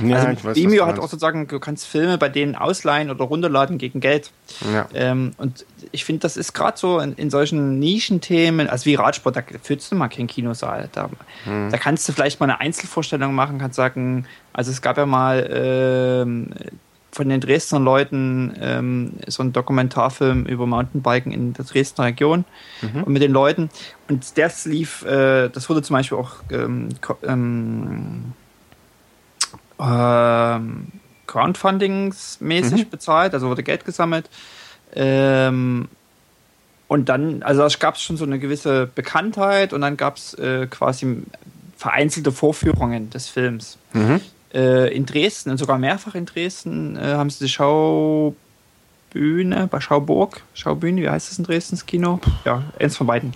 Ja, 0.02 0.18
also 0.18 0.30
ich 0.30 0.46
weiß, 0.46 0.56
Vimeo 0.56 0.86
hat 0.86 0.98
auch 0.98 1.10
sozusagen, 1.10 1.48
du 1.48 1.60
kannst 1.60 1.86
Filme 1.86 2.18
bei 2.18 2.30
denen 2.30 2.56
ausleihen 2.56 3.10
oder 3.10 3.26
runterladen 3.26 3.78
gegen 3.78 4.00
Geld. 4.00 4.32
Ja. 4.74 4.88
Ähm, 4.94 5.34
und 5.38 5.66
ich 5.92 6.06
finde, 6.06 6.22
das 6.22 6.38
ist 6.38 6.54
gerade 6.54 6.78
so 6.78 7.00
in, 7.00 7.14
in, 7.16 7.30
solchen 7.30 7.80
Nischenthemen, 7.80 8.70
also 8.70 8.86
wie 8.86 8.96
Radsport, 8.96 9.36
da 9.36 9.44
füllst 9.62 9.92
du 9.92 9.96
mal 9.96 10.08
keinen 10.08 10.28
Kinosaal. 10.28 10.90
Da, 10.94 11.10
hm. 11.44 11.70
da 11.70 11.78
kannst 11.78 12.08
du 12.08 12.14
vielleicht 12.14 12.40
mal 12.40 12.46
eine 12.46 12.62
Einzelvorstellung 12.62 13.36
machen, 13.36 13.60
kannst 13.60 13.76
sagen, 13.76 14.26
also 14.54 14.72
es 14.72 14.82
gab 14.82 14.98
ja 14.98 15.06
mal 15.06 15.50
ähm, 15.52 16.52
von 17.14 17.30
den 17.30 17.40
Dresdner 17.40 17.80
Leuten 17.80 18.54
ähm, 18.60 19.14
so 19.28 19.44
ein 19.44 19.54
Dokumentarfilm 19.54 20.46
über 20.46 20.66
Mountainbiken 20.66 21.32
in 21.32 21.54
der 21.54 21.64
Dresdner 21.64 22.06
Region 22.06 22.44
mhm. 22.82 23.04
und 23.04 23.14
mit 23.14 23.22
den 23.22 23.32
Leuten. 23.32 23.70
Und 24.10 24.38
das 24.38 24.66
lief, 24.66 25.06
äh, 25.06 25.50
das 25.50 25.70
wurde 25.70 25.84
zum 25.84 25.96
Beispiel 25.96 26.18
auch 26.18 26.38
ähm, 26.50 26.90
ähm, 27.24 28.34
ähm, 29.80 30.88
Crowdfundingsmäßig 31.28 32.86
mhm. 32.86 32.90
bezahlt, 32.90 33.34
also 33.36 33.48
wurde 33.48 33.64
Geld 33.64 33.86
gesammelt. 33.86 34.28
Ähm, 34.96 35.90
und 36.88 37.10
dann, 37.10 37.44
also 37.44 37.64
es 37.64 37.78
gab 37.78 37.98
schon 38.00 38.18
so 38.18 38.26
eine 38.26 38.40
gewisse 38.40 38.88
Bekanntheit 38.88 39.72
und 39.72 39.82
dann 39.82 39.98
gab 39.98 40.18
es 40.18 40.34
äh, 40.34 40.66
quasi 40.68 41.24
vereinzelte 41.78 42.32
Vorführungen 42.32 43.12
des 43.12 43.28
Films. 43.30 43.78
Mhm 43.94 44.20
äh, 44.54 44.94
in 44.94 45.06
Dresden 45.06 45.52
und 45.52 45.58
sogar 45.58 45.78
mehrfach 45.78 46.16
in 46.16 46.26
Dresden 46.26 46.96
äh, 46.96 47.14
haben 47.14 47.30
sie 47.30 47.46
die 47.46 47.50
Schaubühne 47.50 48.36
bei 49.70 49.80
Schauburg, 49.80 50.42
Schaubühne, 50.54 51.02
wie 51.02 51.10
heißt 51.10 51.32
das 51.32 51.38
in 51.38 51.44
Dresden, 51.44 51.76
das 51.76 51.86
Kino? 51.86 52.20
Ja, 52.46 52.64
eins 52.80 52.98
von 52.98 53.08
beiden. 53.08 53.34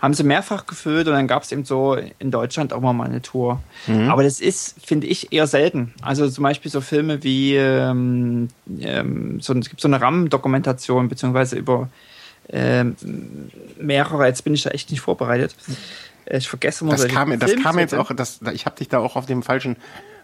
Haben 0.00 0.14
sie 0.14 0.22
mehrfach 0.22 0.66
gefüllt 0.66 1.08
und 1.08 1.14
dann 1.14 1.26
gab 1.26 1.42
es 1.42 1.52
eben 1.52 1.64
so 1.64 1.96
in 2.18 2.30
Deutschland 2.30 2.72
auch 2.72 2.80
mal 2.80 3.04
eine 3.04 3.20
Tour. 3.20 3.60
Mhm. 3.86 4.08
Aber 4.08 4.22
das 4.22 4.40
ist, 4.40 4.76
finde 4.84 5.06
ich, 5.08 5.32
eher 5.32 5.46
selten. 5.46 5.92
Also 6.02 6.28
zum 6.28 6.44
Beispiel 6.44 6.70
so 6.70 6.80
Filme 6.80 7.22
wie, 7.22 7.56
ähm, 7.56 8.48
ähm, 8.80 9.40
so, 9.40 9.52
es 9.54 9.68
gibt 9.68 9.80
so 9.80 9.88
eine 9.88 10.00
RAM-Dokumentation, 10.00 11.08
beziehungsweise 11.08 11.56
über 11.56 11.88
ähm, 12.48 12.96
mehrere, 13.78 14.26
jetzt 14.26 14.42
bin 14.42 14.54
ich 14.54 14.62
da 14.62 14.70
echt 14.70 14.90
nicht 14.90 15.00
vorbereitet. 15.00 15.54
Ich 16.26 16.48
vergesse 16.48 16.84
mal. 16.84 16.92
Das 16.96 17.08
kam, 17.08 17.36
das 17.38 17.56
kam 17.56 17.78
jetzt 17.78 17.94
auch, 17.94 18.12
das, 18.14 18.40
ich 18.52 18.66
habe 18.66 18.76
dich 18.76 18.88
da 18.88 18.98
auch 18.98 19.16
auf 19.16 19.26
dem 19.26 19.42
falschen 19.42 19.76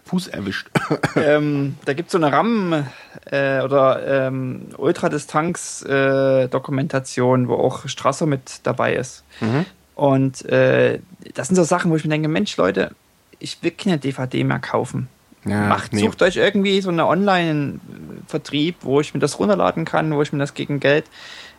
Fuß 0.07 0.27
erwischt. 0.27 0.69
ähm, 1.15 1.77
da 1.85 1.93
gibt 1.93 2.07
es 2.07 2.11
so 2.13 2.17
eine 2.17 2.31
RAM- 2.31 2.85
äh, 3.31 3.61
oder 3.61 4.27
ähm, 4.27 4.67
Ultradistanz-Dokumentation, 4.77 7.45
äh, 7.45 7.47
wo 7.47 7.55
auch 7.55 7.87
Strasser 7.87 8.25
mit 8.25 8.61
dabei 8.63 8.95
ist. 8.95 9.23
Mhm. 9.41 9.65
Und 9.95 10.45
äh, 10.45 10.99
das 11.33 11.47
sind 11.47 11.55
so 11.55 11.63
Sachen, 11.63 11.91
wo 11.91 11.95
ich 11.95 12.03
mir 12.03 12.11
denke, 12.11 12.27
Mensch, 12.27 12.55
Leute, 12.57 12.91
ich 13.39 13.57
will 13.61 13.71
keine 13.71 13.97
DVD 13.97 14.43
mehr 14.43 14.59
kaufen. 14.59 15.09
Ja, 15.45 15.67
Macht, 15.67 15.93
nee. 15.93 16.01
sucht 16.01 16.21
euch 16.21 16.35
irgendwie 16.35 16.81
so 16.81 16.89
einen 16.89 16.99
Online-Vertrieb, 16.99 18.77
wo 18.81 18.99
ich 18.99 19.13
mir 19.13 19.19
das 19.19 19.39
runterladen 19.39 19.85
kann, 19.85 20.13
wo 20.13 20.21
ich 20.21 20.33
mir 20.33 20.39
das 20.39 20.53
gegen 20.53 20.79
Geld 20.79 21.05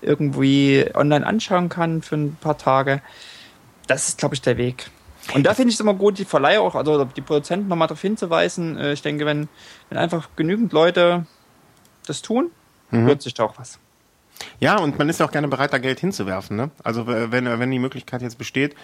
irgendwie 0.02 0.86
online 0.94 1.26
anschauen 1.26 1.68
kann 1.68 2.02
für 2.02 2.16
ein 2.16 2.36
paar 2.40 2.58
Tage. 2.58 3.00
Das 3.86 4.08
ist, 4.08 4.18
glaube 4.18 4.34
ich, 4.34 4.42
der 4.42 4.56
Weg. 4.56 4.90
Und 5.34 5.44
da 5.44 5.54
finde 5.54 5.68
ich 5.70 5.74
es 5.74 5.80
immer 5.80 5.94
gut, 5.94 6.18
die 6.18 6.24
Verleiher 6.24 6.62
auch, 6.62 6.74
also 6.74 7.04
die 7.04 7.20
Produzenten 7.20 7.68
nochmal 7.68 7.88
darauf 7.88 8.00
hinzuweisen. 8.00 8.76
Äh, 8.78 8.92
ich 8.92 9.02
denke, 9.02 9.26
wenn, 9.26 9.48
wenn 9.88 9.98
einfach 9.98 10.30
genügend 10.36 10.72
Leute 10.72 11.26
das 12.06 12.22
tun, 12.22 12.50
mhm. 12.90 13.06
wird 13.06 13.22
sich 13.22 13.34
da 13.34 13.44
auch 13.44 13.58
was. 13.58 13.78
Ja, 14.60 14.78
und 14.78 14.98
man 14.98 15.08
ist 15.08 15.20
ja 15.20 15.26
auch 15.26 15.32
gerne 15.32 15.48
bereit, 15.48 15.72
da 15.72 15.78
Geld 15.78 16.00
hinzuwerfen. 16.00 16.56
Ne? 16.56 16.70
Also 16.82 17.06
wenn, 17.06 17.32
wenn 17.32 17.70
die 17.70 17.78
Möglichkeit 17.78 18.22
jetzt 18.22 18.38
besteht 18.38 18.74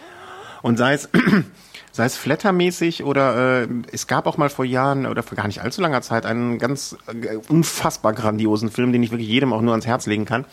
und 0.62 0.76
sei 0.76 0.94
es 0.94 1.08
sei 1.92 2.06
es 2.06 2.16
flattermäßig 2.16 3.04
oder 3.04 3.62
äh, 3.62 3.68
es 3.92 4.06
gab 4.06 4.26
auch 4.26 4.36
mal 4.36 4.50
vor 4.50 4.64
Jahren 4.64 5.06
oder 5.06 5.22
vor 5.22 5.36
gar 5.36 5.46
nicht 5.46 5.62
allzu 5.62 5.80
langer 5.80 6.02
Zeit 6.02 6.26
einen 6.26 6.58
ganz 6.58 6.96
äh, 7.06 7.36
unfassbar 7.48 8.12
grandiosen 8.12 8.70
Film, 8.70 8.92
den 8.92 9.02
ich 9.02 9.12
wirklich 9.12 9.28
jedem 9.28 9.52
auch 9.52 9.60
nur 9.60 9.72
ans 9.72 9.86
Herz 9.86 10.06
legen 10.06 10.24
kann. 10.24 10.44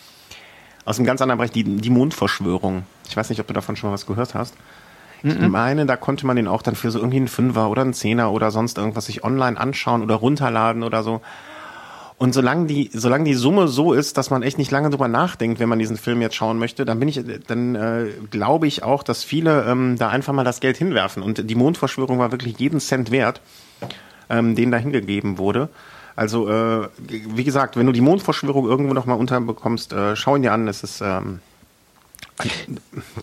Aus 0.86 0.98
einem 0.98 1.06
ganz 1.06 1.22
anderen 1.22 1.40
Bereich, 1.40 1.52
die, 1.52 1.64
die 1.64 1.90
Mondverschwörung. 1.90 2.84
Ich 3.08 3.18
weiß 3.18 3.30
nicht, 3.30 3.40
ob 3.40 3.48
du 3.48 3.54
davon 3.54 3.76
schon 3.76 3.90
mal 3.90 3.94
was 3.94 4.06
gehört 4.06 4.36
hast. 4.36 4.56
Ich 5.24 5.38
mhm. 5.38 5.52
meine, 5.52 5.86
da 5.86 5.98
konnte 5.98 6.26
man 6.26 6.36
den 6.36 6.48
auch 6.48 6.62
dann 6.62 6.76
für 6.76 6.90
so 6.90 7.00
irgendwie 7.00 7.18
einen 7.18 7.28
Fünfer 7.28 7.70
oder 7.70 7.82
einen 7.82 7.94
Zehner 7.94 8.32
oder 8.32 8.52
sonst 8.52 8.78
irgendwas 8.78 9.06
sich 9.06 9.24
online 9.24 9.60
anschauen 9.60 10.02
oder 10.02 10.16
runterladen 10.16 10.84
oder 10.84 11.04
so. 11.04 11.22
Und 12.18 12.34
solange 12.34 12.68
die, 12.68 12.92
solange 12.94 13.24
die 13.24 13.34
Summe 13.34 13.68
so 13.68 13.94
ist, 13.94 14.16
dass 14.18 14.30
man 14.30 14.44
echt 14.44 14.60
nicht 14.60 14.70
lange 14.70 14.92
drüber 14.92 15.08
nachdenkt, 15.08 15.60
wenn 15.60 15.68
man 15.68 15.80
diesen 15.80 15.98
Film 15.98 16.22
jetzt 16.22 16.36
schauen 16.36 16.60
möchte, 16.60 16.86
dann 16.86 17.00
bin 17.00 17.10
ich, 17.10 17.20
dann 17.48 17.74
äh, 17.74 18.10
glaube 18.30 18.68
ich 18.68 18.84
auch, 18.84 19.02
dass 19.02 19.24
viele 19.24 19.66
ähm, 19.66 19.96
da 19.98 20.10
einfach 20.10 20.32
mal 20.32 20.44
das 20.44 20.60
Geld 20.60 20.78
hinwerfen. 20.78 21.24
Und 21.24 21.50
die 21.50 21.56
Mondverschwörung 21.56 22.20
war 22.20 22.32
wirklich 22.32 22.60
jeden 22.60 22.80
Cent 22.80 23.10
wert, 23.10 23.42
ähm, 24.30 24.56
den 24.56 24.70
da 24.70 24.78
hingegeben 24.78 25.40
wurde. 25.40 25.70
Also 26.16 26.48
äh, 26.48 26.90
wie 27.08 27.44
gesagt, 27.44 27.76
wenn 27.76 27.88
du 27.88 27.92
die 27.92 28.02
Mondverschwörung 28.02 28.68
irgendwo 28.68 28.94
noch 28.94 29.08
mal 29.08 29.16
unterbekommst, 29.16 29.92
äh, 29.94 30.16
schau 30.16 30.36
ihn 30.36 30.44
dir 30.44 30.54
an. 30.54 30.68
Es 30.68 30.84
ist 30.84 31.02
ähm, 31.02 31.40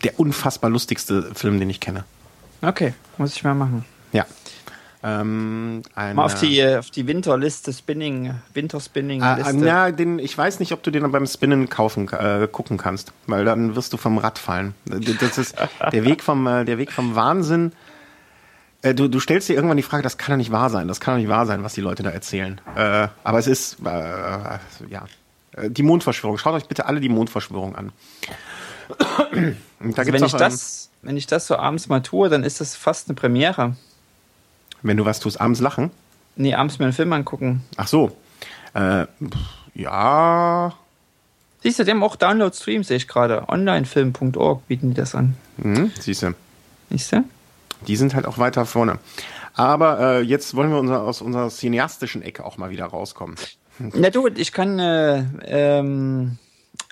der 0.03 0.19
unfassbar 0.19 0.69
lustigste 0.69 1.33
Film, 1.33 1.59
den 1.59 1.69
ich 1.69 1.79
kenne. 1.79 2.03
Okay, 2.61 2.93
muss 3.17 3.35
ich 3.35 3.43
mal 3.43 3.53
machen. 3.53 3.85
Ja. 4.11 4.25
Ähm, 5.01 5.81
eine, 5.95 6.13
mal 6.13 6.25
auf 6.25 6.35
die, 6.35 6.59
äh, 6.59 6.77
auf 6.77 6.91
die 6.91 7.07
Winterliste, 7.07 7.71
Spinning, 7.71 8.33
Winterspinning-Liste. 8.53 9.63
Äh, 9.63 9.65
ja, 9.65 9.91
den, 9.91 10.19
ich 10.19 10.37
weiß 10.37 10.59
nicht, 10.59 10.73
ob 10.73 10.83
du 10.83 10.91
den 10.91 11.09
beim 11.09 11.25
Spinnen 11.25 11.69
kaufen, 11.69 12.09
äh, 12.09 12.49
gucken 12.51 12.77
kannst, 12.77 13.13
weil 13.25 13.45
dann 13.45 13.77
wirst 13.77 13.93
du 13.93 13.97
vom 13.97 14.17
Rad 14.17 14.37
fallen. 14.37 14.73
Das 14.85 15.37
ist 15.37 15.55
der 15.93 16.03
Weg 16.03 16.21
vom, 16.21 16.45
äh, 16.47 16.65
der 16.65 16.77
Weg 16.77 16.91
vom 16.91 17.15
Wahnsinn. 17.15 17.71
Äh, 18.81 18.93
du, 18.93 19.07
du 19.07 19.21
stellst 19.21 19.47
dir 19.47 19.53
irgendwann 19.53 19.77
die 19.77 19.83
Frage, 19.83 20.03
das 20.03 20.17
kann 20.17 20.33
doch 20.33 20.37
nicht 20.37 20.51
wahr 20.51 20.69
sein, 20.69 20.89
das 20.89 20.99
kann 20.99 21.13
doch 21.13 21.19
nicht 21.19 21.29
wahr 21.29 21.45
sein, 21.45 21.63
was 21.63 21.73
die 21.73 21.81
Leute 21.81 22.03
da 22.03 22.09
erzählen. 22.09 22.59
Äh, 22.75 23.07
aber 23.23 23.39
es 23.39 23.47
ist, 23.47 23.77
ja, 23.81 25.05
die 25.67 25.83
Mondverschwörung. 25.83 26.37
Schaut 26.37 26.53
euch 26.53 26.67
bitte 26.67 26.85
alle 26.85 26.99
die 26.99 27.09
Mondverschwörung 27.09 27.75
an. 27.75 27.91
Also 28.89 30.13
wenn, 30.13 30.23
ich 30.23 30.33
das, 30.33 30.89
wenn 31.01 31.17
ich 31.17 31.27
das 31.27 31.47
so 31.47 31.55
abends 31.55 31.87
mal 31.87 32.01
tue, 32.01 32.29
dann 32.29 32.43
ist 32.43 32.61
das 32.61 32.75
fast 32.75 33.07
eine 33.07 33.15
Premiere. 33.15 33.75
Wenn 34.81 34.97
du 34.97 35.05
was 35.05 35.19
tust, 35.19 35.39
abends 35.39 35.59
lachen? 35.59 35.91
Nee, 36.35 36.55
abends 36.55 36.79
mir 36.79 36.85
einen 36.85 36.93
Film 36.93 37.11
angucken. 37.13 37.63
Ach 37.77 37.87
so. 37.87 38.15
Äh, 38.73 39.05
ja. 39.73 40.73
Siehst 41.61 41.79
du, 41.79 41.83
die 41.83 41.91
haben 41.91 42.03
auch 42.03 42.15
Download-Stream, 42.15 42.83
sehe 42.83 42.97
ich 42.97 43.07
gerade. 43.07 43.49
Onlinefilm.org 43.49 44.67
bieten 44.67 44.89
die 44.89 44.95
das 44.95 45.15
an. 45.15 45.35
Mhm, 45.57 45.91
siehst 45.99 46.23
du. 46.23 46.33
Siehst 46.89 47.11
du? 47.11 47.23
Die 47.87 47.95
sind 47.95 48.15
halt 48.15 48.25
auch 48.25 48.37
weiter 48.37 48.65
vorne. 48.65 48.99
Aber 49.53 49.99
äh, 49.99 50.21
jetzt 50.21 50.55
wollen 50.55 50.71
wir 50.71 50.79
unser, 50.79 51.01
aus 51.01 51.21
unserer 51.21 51.49
cineastischen 51.49 52.21
Ecke 52.21 52.45
auch 52.45 52.57
mal 52.57 52.69
wieder 52.69 52.85
rauskommen. 52.85 53.35
Na 53.79 54.09
du, 54.09 54.27
ich 54.27 54.51
kann 54.51 54.79
äh, 54.79 55.23
ähm, 55.45 56.37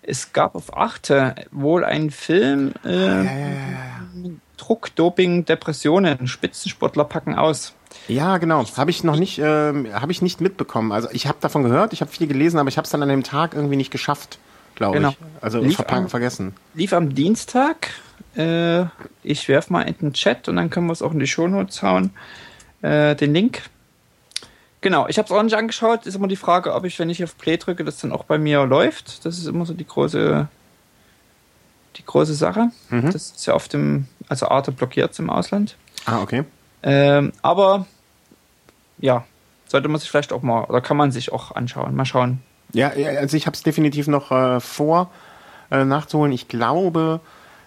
Es 0.00 0.32
gab 0.32 0.54
auf 0.54 0.76
Achte 0.76 1.34
wohl 1.50 1.84
einen 1.84 2.10
Film 2.10 2.72
äh, 2.84 2.90
ja, 2.90 3.22
ja, 3.22 3.22
ja, 3.22 4.30
Druck, 4.56 4.94
Doping, 4.96 5.44
Depressionen, 5.44 6.26
Spitzensportler 6.26 7.04
packen 7.04 7.34
aus. 7.34 7.74
Ja, 8.08 8.38
genau. 8.38 8.64
Habe 8.76 8.90
ich 8.90 9.04
noch 9.04 9.16
nicht, 9.16 9.38
äh, 9.38 9.92
habe 9.92 10.12
ich 10.12 10.22
nicht 10.22 10.40
mitbekommen. 10.40 10.92
Also 10.92 11.08
ich 11.12 11.26
habe 11.26 11.38
davon 11.40 11.62
gehört, 11.62 11.92
ich 11.92 12.00
habe 12.00 12.10
viel 12.10 12.26
gelesen, 12.26 12.58
aber 12.58 12.68
ich 12.68 12.78
habe 12.78 12.86
es 12.86 12.90
dann 12.90 13.02
an 13.02 13.08
dem 13.08 13.24
Tag 13.24 13.54
irgendwie 13.54 13.76
nicht 13.76 13.90
geschafft, 13.90 14.38
glaube 14.74 14.96
genau. 14.96 15.10
ich. 15.10 15.16
Also 15.42 15.60
lief 15.60 15.80
am, 15.80 16.08
vergessen. 16.08 16.54
Lief 16.74 16.92
am 16.94 17.14
Dienstag 17.14 17.90
äh, 18.36 18.84
ich 19.22 19.48
werfe 19.48 19.72
mal 19.72 19.82
in 19.82 19.96
den 19.98 20.12
Chat 20.12 20.48
und 20.48 20.56
dann 20.56 20.70
können 20.70 20.86
wir 20.86 20.92
es 20.92 21.02
auch 21.02 21.12
in 21.12 21.18
die 21.18 21.26
Shownotes 21.26 21.82
hauen. 21.82 22.10
Äh, 22.82 23.14
den 23.16 23.32
Link. 23.32 23.62
Genau, 24.80 25.06
ich 25.06 25.18
habe 25.18 25.26
es 25.26 25.32
auch 25.32 25.42
nicht 25.42 25.56
angeschaut. 25.56 26.06
Ist 26.06 26.16
immer 26.16 26.28
die 26.28 26.36
Frage, 26.36 26.74
ob 26.74 26.84
ich, 26.84 26.98
wenn 26.98 27.08
ich 27.08 27.22
auf 27.22 27.38
Play 27.38 27.56
drücke, 27.56 27.84
das 27.84 27.98
dann 27.98 28.12
auch 28.12 28.24
bei 28.24 28.38
mir 28.38 28.66
läuft. 28.66 29.24
Das 29.24 29.38
ist 29.38 29.46
immer 29.46 29.64
so 29.64 29.74
die 29.74 29.86
große, 29.86 30.48
die 31.96 32.04
große 32.04 32.34
Sache. 32.34 32.70
Mhm. 32.90 33.12
Das 33.12 33.30
ist 33.30 33.46
ja 33.46 33.54
auf 33.54 33.68
dem, 33.68 34.08
also 34.28 34.48
Arte 34.48 34.72
blockiert 34.72 35.16
im 35.18 35.30
Ausland. 35.30 35.76
Ah, 36.04 36.20
okay. 36.20 36.44
Ähm, 36.82 37.32
aber 37.42 37.86
ja, 38.98 39.24
sollte 39.68 39.88
man 39.88 40.00
sich 40.00 40.10
vielleicht 40.10 40.32
auch 40.32 40.42
mal, 40.42 40.64
oder 40.64 40.80
kann 40.80 40.96
man 40.96 41.12
sich 41.12 41.32
auch 41.32 41.54
anschauen. 41.54 41.94
Mal 41.94 42.04
schauen. 42.04 42.42
Ja, 42.72 42.88
also 42.88 43.36
ich 43.36 43.46
habe 43.46 43.54
es 43.54 43.62
definitiv 43.62 44.08
noch 44.08 44.32
äh, 44.32 44.58
vor 44.58 45.10
äh, 45.70 45.84
nachzuholen. 45.84 46.32
Ich 46.32 46.48
glaube, 46.48 47.20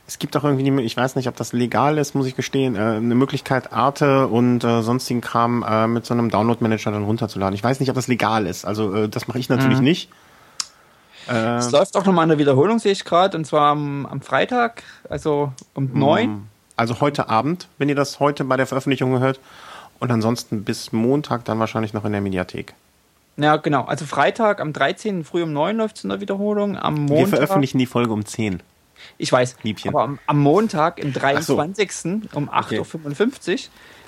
es 0.08 0.20
gibt 0.20 0.38
auch 0.38 0.44
irgendwie, 0.44 0.82
ich 0.84 0.96
weiß 0.96 1.16
nicht, 1.16 1.28
ob 1.28 1.36
das 1.36 1.52
legal 1.52 1.98
ist, 1.98 2.14
muss 2.14 2.28
ich 2.28 2.36
gestehen, 2.36 2.76
äh, 2.76 2.80
eine 2.80 3.16
Möglichkeit, 3.16 3.74
Arte 3.74 4.28
und 4.28 4.64
äh, 4.64 4.82
sonstigen 4.82 5.22
Kram 5.22 5.66
äh, 5.68 5.88
mit 5.88 6.06
so 6.06 6.14
einem 6.14 6.30
Download-Manager 6.30 6.92
dann 6.92 7.04
runterzuladen. 7.04 7.56
Ich 7.56 7.64
weiß 7.64 7.80
nicht, 7.80 7.90
ob 7.90 7.96
das 7.96 8.08
legal 8.08 8.46
ist. 8.46 8.66
Also 8.66 8.94
äh, 8.94 9.10
das 9.10 9.28
mache 9.28 9.40
ich 9.40 9.50
natürlich 9.50 9.80
mhm. 9.80 9.84
nicht. 9.84 10.10
Äh, 11.28 11.56
es 11.56 11.72
läuft 11.72 11.98
auch 11.98 12.06
nochmal 12.06 12.26
eine 12.26 12.38
Wiederholung, 12.38 12.78
sehe 12.78 12.92
ich 12.92 13.04
gerade, 13.04 13.36
und 13.36 13.46
zwar 13.46 13.72
am, 13.72 14.06
am 14.06 14.22
Freitag, 14.22 14.84
also 15.10 15.52
um 15.74 15.92
mhm. 15.92 16.00
neun. 16.00 16.48
Also 16.78 17.02
heute 17.02 17.30
Abend, 17.30 17.68
wenn 17.78 17.90
ihr 17.90 17.96
das 17.96 18.20
heute 18.20 18.44
bei 18.44 18.58
der 18.58 18.68
Veröffentlichung 18.68 19.20
hört. 19.20 19.40
Und 19.98 20.12
ansonsten 20.12 20.66
bis 20.66 20.92
Montag 20.92 21.46
dann 21.46 21.58
wahrscheinlich 21.58 21.94
noch 21.94 22.04
in 22.04 22.12
der 22.12 22.20
Mediathek. 22.20 22.74
Ja, 23.38 23.56
genau. 23.56 23.86
Also 23.86 24.06
Freitag 24.06 24.60
am 24.60 24.74
13. 24.74 25.24
früh 25.24 25.42
um 25.42 25.54
9 25.54 25.78
läuft 25.78 25.98
es 25.98 26.04
in 26.04 26.10
der 26.10 26.20
Wiederholung. 26.20 26.78
Am 26.78 26.96
Montag. 26.96 27.18
Wir 27.18 27.28
veröffentlichen 27.28 27.78
die 27.80 27.86
Folge 27.86 28.12
um 28.12 28.26
10. 28.26 28.62
Ich 29.18 29.32
weiß. 29.32 29.58
Liebchen. 29.64 29.90
Aber 29.90 30.04
am, 30.04 30.20
am 30.26 30.40
Montag, 30.40 31.00
im 31.00 31.14
23. 31.14 31.92
So. 31.92 32.10
um 32.34 32.50
8.55 32.50 33.54
Uhr 33.54 33.60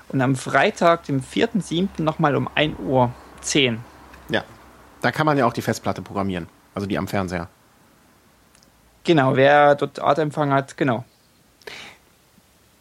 und 0.10 0.22
am 0.22 0.36
Freitag, 0.36 1.04
dem 1.04 1.22
4.7. 1.22 2.02
nochmal 2.02 2.36
um 2.36 2.48
1.10 2.50 2.80
Uhr. 2.80 3.12
Ja. 4.30 4.44
Da 5.02 5.12
kann 5.12 5.26
man 5.26 5.38
ja 5.38 5.46
auch 5.46 5.54
die 5.54 5.62
Festplatte 5.62 6.02
programmieren. 6.02 6.48
Also 6.74 6.88
die 6.88 6.98
am 6.98 7.08
Fernseher. 7.08 7.50
Genau, 9.04 9.36
wer 9.36 9.76
dort 9.76 10.00
Artempfang 10.00 10.52
hat, 10.52 10.76
genau. 10.76 11.06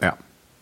Ja. 0.01 0.17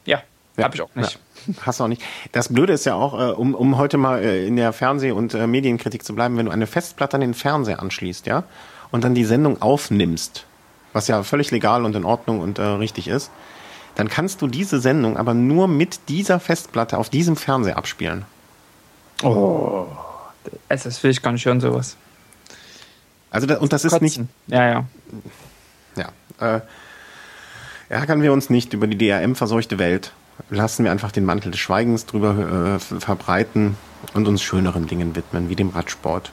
Ja, 0.05 0.23
ja. 0.57 0.65
habe 0.65 0.75
ich 0.75 0.83
auch 0.83 0.95
nicht. 0.95 1.19
Ja. 1.47 1.55
Hast 1.63 1.81
du 1.81 1.85
auch 1.85 1.89
nicht. 1.89 2.03
Das 2.33 2.53
Blöde 2.53 2.73
ist 2.73 2.85
ja 2.85 2.95
auch, 2.95 3.19
äh, 3.19 3.33
um, 3.33 3.55
um 3.55 3.77
heute 3.77 3.99
mal 3.99 4.23
äh, 4.23 4.47
in 4.47 4.57
der 4.57 4.73
Fernseh- 4.73 5.13
und 5.13 5.35
äh, 5.35 5.47
Medienkritik 5.47 6.05
zu 6.05 6.15
bleiben, 6.15 6.37
wenn 6.37 6.47
du 6.47 6.53
eine 6.53 6.67
Festplatte 6.67 7.15
an 7.15 7.23
den 7.23 7.35
Fernseher 7.35 7.81
anschließt, 7.81 8.27
ja, 8.27 8.45
und 8.91 9.05
dann 9.05 9.15
die 9.15 9.25
Sendung 9.25 9.61
aufnimmst, 9.61 10.47
was 10.95 11.09
ja 11.09 11.23
völlig 11.23 11.51
legal 11.51 11.85
und 11.85 11.95
in 11.95 12.05
Ordnung 12.05 12.41
und 12.41 12.59
äh, 12.59 12.63
richtig 12.63 13.09
ist, 13.09 13.31
dann 13.97 14.09
kannst 14.09 14.41
du 14.41 14.47
diese 14.47 14.81
Sendung 14.81 15.19
aber 15.19 15.35
nur 15.35 15.69
mit 15.69 16.09
dieser 16.09 16.41
Festplatte 16.41 16.97
auf 16.97 17.11
diesem 17.11 17.37
Fernseher 17.37 17.77
abspielen. 17.77 18.25
Oh, 19.23 19.87
das 20.69 21.03
will 21.03 21.11
ich 21.11 21.23
gar 21.23 21.33
nicht 21.33 21.45
hören, 21.45 21.61
sowas. 21.61 21.97
Also, 23.31 23.47
da, 23.47 23.59
und 23.59 23.73
das 23.73 23.85
ist 23.85 24.01
nicht. 24.01 24.21
Ja, 24.47 24.69
ja. 24.69 24.85
Ja. 25.97 26.57
Äh, 26.57 26.61
ärgern 27.89 28.23
wir 28.23 28.33
uns 28.33 28.51
nicht 28.51 28.73
über 28.73 28.87
die 28.87 28.99
DRM-verseuchte 28.99 29.79
Welt. 29.79 30.13
Lassen 30.51 30.85
wir 30.85 30.91
einfach 30.91 31.13
den 31.13 31.25
Mantel 31.25 31.53
des 31.53 31.61
Schweigens 31.61 32.07
drüber 32.07 32.77
äh, 32.77 33.01
verbreiten 33.01 33.77
und 34.15 34.27
uns 34.27 34.43
schöneren 34.43 34.87
Dingen 34.87 35.15
widmen, 35.17 35.49
wie 35.49 35.57
dem 35.57 35.71
Radsport. 35.71 36.33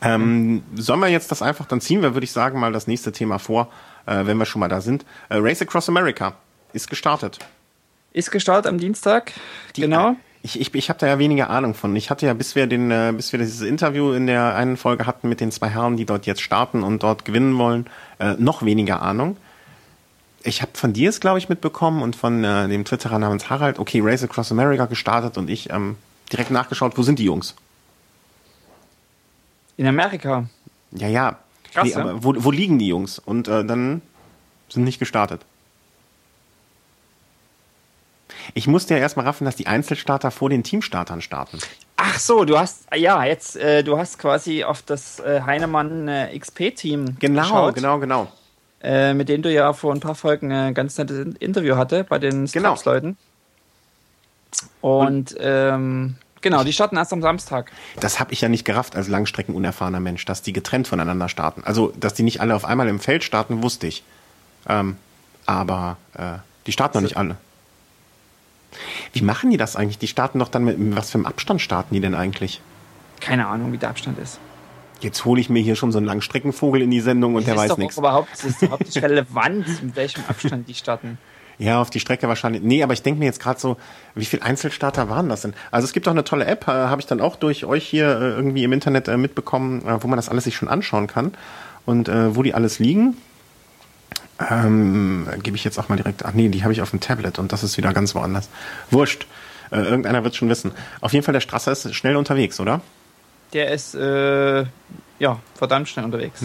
Ähm, 0.00 0.62
sollen 0.74 1.00
wir 1.00 1.08
jetzt 1.08 1.30
das 1.30 1.42
einfach, 1.42 1.66
dann 1.66 1.80
ziehen 1.80 2.02
wir, 2.02 2.14
würde 2.14 2.24
ich 2.24 2.32
sagen, 2.32 2.58
mal 2.58 2.72
das 2.72 2.86
nächste 2.86 3.12
Thema 3.12 3.38
vor, 3.38 3.70
äh, 4.06 4.26
wenn 4.26 4.36
wir 4.36 4.46
schon 4.46 4.60
mal 4.60 4.68
da 4.68 4.80
sind. 4.80 5.04
Äh, 5.28 5.36
Race 5.38 5.62
Across 5.62 5.88
America 5.88 6.34
ist 6.72 6.88
gestartet. 6.88 7.38
Ist 8.12 8.30
gestartet 8.30 8.70
am 8.70 8.78
Dienstag, 8.78 9.32
Die, 9.76 9.82
genau. 9.82 10.16
Ich, 10.42 10.60
ich, 10.60 10.74
ich 10.74 10.88
habe 10.90 10.98
da 10.98 11.06
ja 11.06 11.18
weniger 11.18 11.48
Ahnung 11.48 11.72
von. 11.74 11.96
Ich 11.96 12.10
hatte 12.10 12.26
ja, 12.26 12.34
bis 12.34 12.54
wir 12.54 12.66
den, 12.66 12.90
äh, 12.90 13.14
bis 13.16 13.32
wir 13.32 13.38
dieses 13.38 13.62
Interview 13.62 14.12
in 14.12 14.26
der 14.26 14.54
einen 14.54 14.76
Folge 14.76 15.06
hatten 15.06 15.28
mit 15.28 15.40
den 15.40 15.50
zwei 15.50 15.68
Herren, 15.68 15.96
die 15.96 16.04
dort 16.04 16.26
jetzt 16.26 16.42
starten 16.42 16.82
und 16.82 17.02
dort 17.02 17.24
gewinnen 17.24 17.56
wollen, 17.56 17.86
äh, 18.18 18.34
noch 18.38 18.62
weniger 18.62 19.00
Ahnung. 19.00 19.38
Ich 20.42 20.60
habe 20.60 20.72
von 20.74 20.92
dir 20.92 21.08
es, 21.08 21.20
glaube 21.20 21.38
ich, 21.38 21.48
mitbekommen 21.48 22.02
und 22.02 22.14
von 22.14 22.44
äh, 22.44 22.68
dem 22.68 22.84
Twitterer 22.84 23.18
namens 23.18 23.48
Harald, 23.48 23.78
okay, 23.78 24.00
Race 24.02 24.22
Across 24.22 24.52
America 24.52 24.84
gestartet 24.84 25.38
und 25.38 25.48
ich 25.48 25.70
ähm, 25.70 25.96
direkt 26.30 26.50
nachgeschaut, 26.50 26.98
wo 26.98 27.02
sind 27.02 27.18
die 27.18 27.24
Jungs? 27.24 27.54
In 29.76 29.86
Amerika. 29.86 30.46
Ja, 30.92 31.08
ja. 31.08 31.38
Krass, 31.72 31.88
nee, 31.88 31.94
aber 31.94 32.22
wo, 32.22 32.34
wo 32.36 32.50
liegen 32.50 32.78
die 32.78 32.88
Jungs? 32.88 33.18
Und 33.18 33.48
äh, 33.48 33.64
dann 33.64 34.02
sind 34.68 34.84
nicht 34.84 34.98
gestartet. 34.98 35.40
Ich 38.52 38.66
musste 38.66 38.94
ja 38.94 39.00
erstmal 39.00 39.26
raffen, 39.26 39.44
dass 39.44 39.56
die 39.56 39.66
Einzelstarter 39.66 40.30
vor 40.30 40.50
den 40.50 40.62
Teamstartern 40.62 41.20
starten. 41.20 41.58
Ach 41.96 42.18
so, 42.18 42.44
du 42.44 42.58
hast 42.58 42.86
ja 42.94 43.24
jetzt 43.24 43.56
äh, 43.56 43.82
du 43.82 43.98
hast 43.98 44.18
quasi 44.18 44.64
auf 44.64 44.82
das 44.82 45.20
äh, 45.20 45.42
Heinemann 45.42 46.08
äh, 46.08 46.38
XP 46.38 46.74
Team 46.74 47.16
Genau, 47.18 47.42
geschaut, 47.42 47.74
genau, 47.74 47.98
genau. 47.98 48.32
Äh, 48.82 49.14
mit 49.14 49.28
dem 49.28 49.42
du 49.42 49.50
ja 49.50 49.72
vor 49.72 49.94
ein 49.94 50.00
paar 50.00 50.14
Folgen 50.14 50.52
ein 50.52 50.74
ganz 50.74 50.98
nettes 50.98 51.34
Interview 51.38 51.76
hatte 51.76 52.04
bei 52.04 52.18
den 52.18 52.46
genau. 52.46 52.76
Leuten. 52.84 53.16
Und, 54.80 55.32
Und 55.32 55.36
ähm, 55.40 56.16
Genau, 56.44 56.62
die 56.62 56.74
starten 56.74 56.98
erst 56.98 57.10
am 57.14 57.22
Samstag. 57.22 57.72
Das 57.98 58.20
habe 58.20 58.34
ich 58.34 58.42
ja 58.42 58.50
nicht 58.50 58.66
gerafft 58.66 58.96
als 58.96 59.08
Langstrecken-unerfahrener 59.08 59.98
Mensch, 59.98 60.26
dass 60.26 60.42
die 60.42 60.52
getrennt 60.52 60.86
voneinander 60.86 61.30
starten. 61.30 61.62
Also, 61.64 61.94
dass 61.98 62.12
die 62.12 62.22
nicht 62.22 62.42
alle 62.42 62.54
auf 62.54 62.66
einmal 62.66 62.86
im 62.88 63.00
Feld 63.00 63.24
starten, 63.24 63.62
wusste 63.62 63.86
ich. 63.86 64.02
Ähm, 64.68 64.98
aber 65.46 65.96
äh, 66.12 66.34
die 66.66 66.72
starten 66.72 66.98
noch 66.98 67.02
nicht 67.02 67.16
alle. 67.16 67.38
Wie 69.14 69.22
machen 69.22 69.50
die 69.52 69.56
das 69.56 69.74
eigentlich? 69.74 69.96
Die 69.96 70.06
starten 70.06 70.38
doch 70.38 70.48
dann 70.48 70.64
mit, 70.64 70.78
mit 70.78 70.94
was 70.94 71.10
für 71.10 71.16
einem 71.16 71.24
Abstand 71.24 71.62
starten 71.62 71.94
die 71.94 72.00
denn 72.00 72.14
eigentlich? 72.14 72.60
Keine 73.20 73.46
Ahnung, 73.46 73.72
wie 73.72 73.78
der 73.78 73.88
Abstand 73.88 74.18
ist. 74.18 74.38
Jetzt 75.00 75.24
hole 75.24 75.40
ich 75.40 75.48
mir 75.48 75.62
hier 75.62 75.76
schon 75.76 75.92
so 75.92 75.98
einen 75.98 76.06
Langstreckenvogel 76.06 76.82
in 76.82 76.90
die 76.90 77.00
Sendung 77.00 77.36
und 77.36 77.48
das 77.48 77.54
der 77.54 77.56
weiß 77.56 77.78
nichts. 77.78 77.96
Überhaupt, 77.96 78.28
das 78.32 78.44
ist 78.44 78.60
überhaupt 78.60 78.84
nicht 78.84 79.02
relevant, 79.02 79.82
mit 79.82 79.96
welchem 79.96 80.22
Abstand 80.28 80.68
die 80.68 80.74
starten. 80.74 81.16
Ja, 81.58 81.80
auf 81.80 81.90
die 81.90 82.00
Strecke 82.00 82.28
wahrscheinlich. 82.28 82.62
Nee, 82.62 82.82
aber 82.82 82.92
ich 82.92 83.02
denke 83.02 83.20
mir 83.20 83.26
jetzt 83.26 83.40
gerade 83.40 83.60
so, 83.60 83.76
wie 84.14 84.24
viele 84.24 84.42
Einzelstarter 84.42 85.08
waren 85.08 85.28
das 85.28 85.42
denn? 85.42 85.54
Also 85.70 85.84
es 85.84 85.92
gibt 85.92 86.08
auch 86.08 86.12
eine 86.12 86.24
tolle 86.24 86.46
App, 86.46 86.66
äh, 86.66 86.72
habe 86.72 87.00
ich 87.00 87.06
dann 87.06 87.20
auch 87.20 87.36
durch 87.36 87.64
euch 87.64 87.86
hier 87.86 88.08
äh, 88.08 88.30
irgendwie 88.30 88.64
im 88.64 88.72
Internet 88.72 89.08
äh, 89.08 89.16
mitbekommen, 89.16 89.86
äh, 89.86 90.02
wo 90.02 90.08
man 90.08 90.16
das 90.16 90.28
alles 90.28 90.44
sich 90.44 90.56
schon 90.56 90.68
anschauen 90.68 91.06
kann 91.06 91.32
und 91.86 92.08
äh, 92.08 92.34
wo 92.34 92.42
die 92.42 92.54
alles 92.54 92.78
liegen. 92.78 93.16
Ähm, 94.50 95.28
gebe 95.42 95.56
ich 95.56 95.62
jetzt 95.62 95.78
auch 95.78 95.88
mal 95.88 95.96
direkt. 95.96 96.24
Ach 96.24 96.32
nee, 96.32 96.48
die 96.48 96.64
habe 96.64 96.72
ich 96.72 96.82
auf 96.82 96.90
dem 96.90 96.98
Tablet 96.98 97.38
und 97.38 97.52
das 97.52 97.62
ist 97.62 97.76
wieder 97.76 97.92
ganz 97.92 98.14
woanders. 98.16 98.48
Wurscht. 98.90 99.26
Äh, 99.70 99.82
irgendeiner 99.82 100.24
wird 100.24 100.34
schon 100.34 100.48
wissen. 100.48 100.72
Auf 101.00 101.12
jeden 101.12 101.24
Fall, 101.24 101.32
der 101.32 101.40
Strasser 101.40 101.70
ist 101.70 101.94
schnell 101.94 102.16
unterwegs, 102.16 102.58
oder? 102.58 102.80
Der 103.52 103.70
ist 103.70 103.94
ja 103.94 104.66
verdammt 105.54 105.88
schnell 105.88 106.04
unterwegs. 106.04 106.40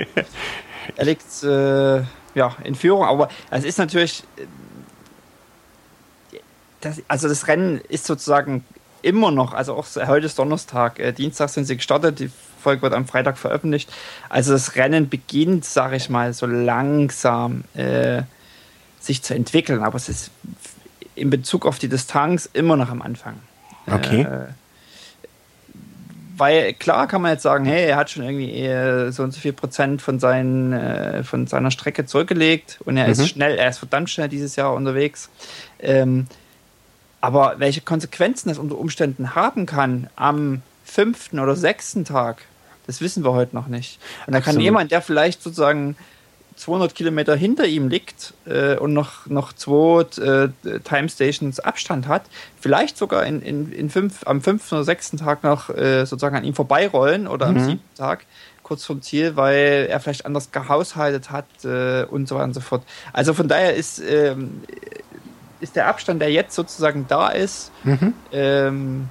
er 0.96 1.04
liegt 1.04 1.26
ja, 2.34 2.56
in 2.64 2.74
Führung. 2.74 3.04
Aber 3.04 3.28
es 3.50 3.64
ist 3.64 3.78
natürlich, 3.78 4.24
das, 6.80 7.02
also 7.08 7.28
das 7.28 7.46
Rennen 7.48 7.80
ist 7.88 8.06
sozusagen 8.06 8.64
immer 9.02 9.30
noch, 9.30 9.52
also 9.52 9.74
auch 9.74 9.86
heute 10.06 10.26
ist 10.26 10.38
Donnerstag, 10.38 10.98
äh, 10.98 11.12
Dienstag 11.12 11.48
sind 11.48 11.64
sie 11.64 11.76
gestartet, 11.76 12.20
die 12.20 12.30
Folge 12.62 12.82
wird 12.82 12.94
am 12.94 13.06
Freitag 13.06 13.38
veröffentlicht. 13.38 13.92
Also 14.28 14.52
das 14.52 14.76
Rennen 14.76 15.08
beginnt, 15.08 15.64
sage 15.64 15.96
ich 15.96 16.08
mal, 16.08 16.32
so 16.32 16.46
langsam 16.46 17.64
äh, 17.74 18.22
sich 19.00 19.22
zu 19.22 19.34
entwickeln, 19.34 19.82
aber 19.82 19.96
es 19.96 20.08
ist 20.08 20.30
in 21.14 21.28
Bezug 21.30 21.66
auf 21.66 21.78
die 21.78 21.88
Distanz 21.88 22.48
immer 22.52 22.76
noch 22.76 22.88
am 22.88 23.02
Anfang. 23.02 23.34
Okay. 23.86 24.22
Äh, 24.22 24.46
weil 26.42 26.72
klar 26.74 27.06
kann 27.06 27.22
man 27.22 27.30
jetzt 27.30 27.44
sagen, 27.44 27.64
hey, 27.64 27.84
er 27.86 27.94
hat 27.94 28.10
schon 28.10 28.24
irgendwie 28.24 29.12
so 29.12 29.22
und 29.22 29.30
so 29.30 29.38
viel 29.38 29.52
Prozent 29.52 30.02
von, 30.02 30.18
seinen, 30.18 30.72
äh, 30.72 31.22
von 31.22 31.46
seiner 31.46 31.70
Strecke 31.70 32.04
zurückgelegt 32.04 32.80
und 32.84 32.96
er 32.96 33.04
mhm. 33.04 33.12
ist 33.12 33.28
schnell, 33.28 33.56
er 33.56 33.68
ist 33.68 33.78
verdammt 33.78 34.10
schnell 34.10 34.28
dieses 34.28 34.56
Jahr 34.56 34.74
unterwegs. 34.74 35.30
Ähm, 35.78 36.26
aber 37.20 37.54
welche 37.58 37.80
Konsequenzen 37.80 38.48
das 38.48 38.58
unter 38.58 38.76
Umständen 38.76 39.36
haben 39.36 39.66
kann 39.66 40.10
am 40.16 40.62
fünften 40.84 41.38
oder 41.38 41.54
sechsten 41.54 42.04
Tag, 42.04 42.42
das 42.88 43.00
wissen 43.00 43.22
wir 43.22 43.34
heute 43.34 43.54
noch 43.54 43.68
nicht. 43.68 44.00
Und 44.26 44.32
da 44.32 44.40
kann 44.40 44.58
jemand, 44.58 44.90
der 44.90 45.00
vielleicht 45.00 45.44
sozusagen 45.44 45.96
200 46.62 46.94
Kilometer 46.94 47.34
hinter 47.34 47.66
ihm 47.66 47.88
liegt 47.88 48.34
äh, 48.46 48.76
und 48.76 48.92
noch, 48.92 49.26
noch 49.26 49.52
zwei 49.52 50.02
äh, 50.02 50.48
Time 50.84 51.08
Stations 51.08 51.58
Abstand 51.58 52.06
hat, 52.06 52.22
vielleicht 52.60 52.96
sogar 52.96 53.26
in, 53.26 53.42
in, 53.42 53.72
in 53.72 53.90
fünf, 53.90 54.26
am 54.26 54.40
fünften 54.40 54.76
oder 54.76 54.84
sechsten 54.84 55.16
Tag 55.16 55.42
noch 55.42 55.70
äh, 55.70 56.06
sozusagen 56.06 56.36
an 56.36 56.44
ihm 56.44 56.54
vorbeirollen 56.54 57.26
oder 57.26 57.50
mhm. 57.50 57.56
am 57.56 57.64
siebten 57.64 57.96
Tag 57.96 58.26
kurz 58.62 58.84
vom 58.84 59.02
Ziel, 59.02 59.34
weil 59.34 59.88
er 59.90 59.98
vielleicht 59.98 60.24
anders 60.24 60.52
gehaushaltet 60.52 61.30
hat 61.30 61.46
äh, 61.64 62.04
und 62.04 62.28
so 62.28 62.36
weiter 62.36 62.44
und 62.44 62.54
so 62.54 62.60
fort. 62.60 62.84
Also 63.12 63.34
von 63.34 63.48
daher 63.48 63.74
ist, 63.74 63.98
ähm, 63.98 64.62
ist 65.60 65.74
der 65.74 65.88
Abstand, 65.88 66.22
der 66.22 66.30
jetzt 66.30 66.54
sozusagen 66.54 67.06
da 67.08 67.28
ist, 67.28 67.72
mhm. 67.82 68.14
ähm, 68.32 69.08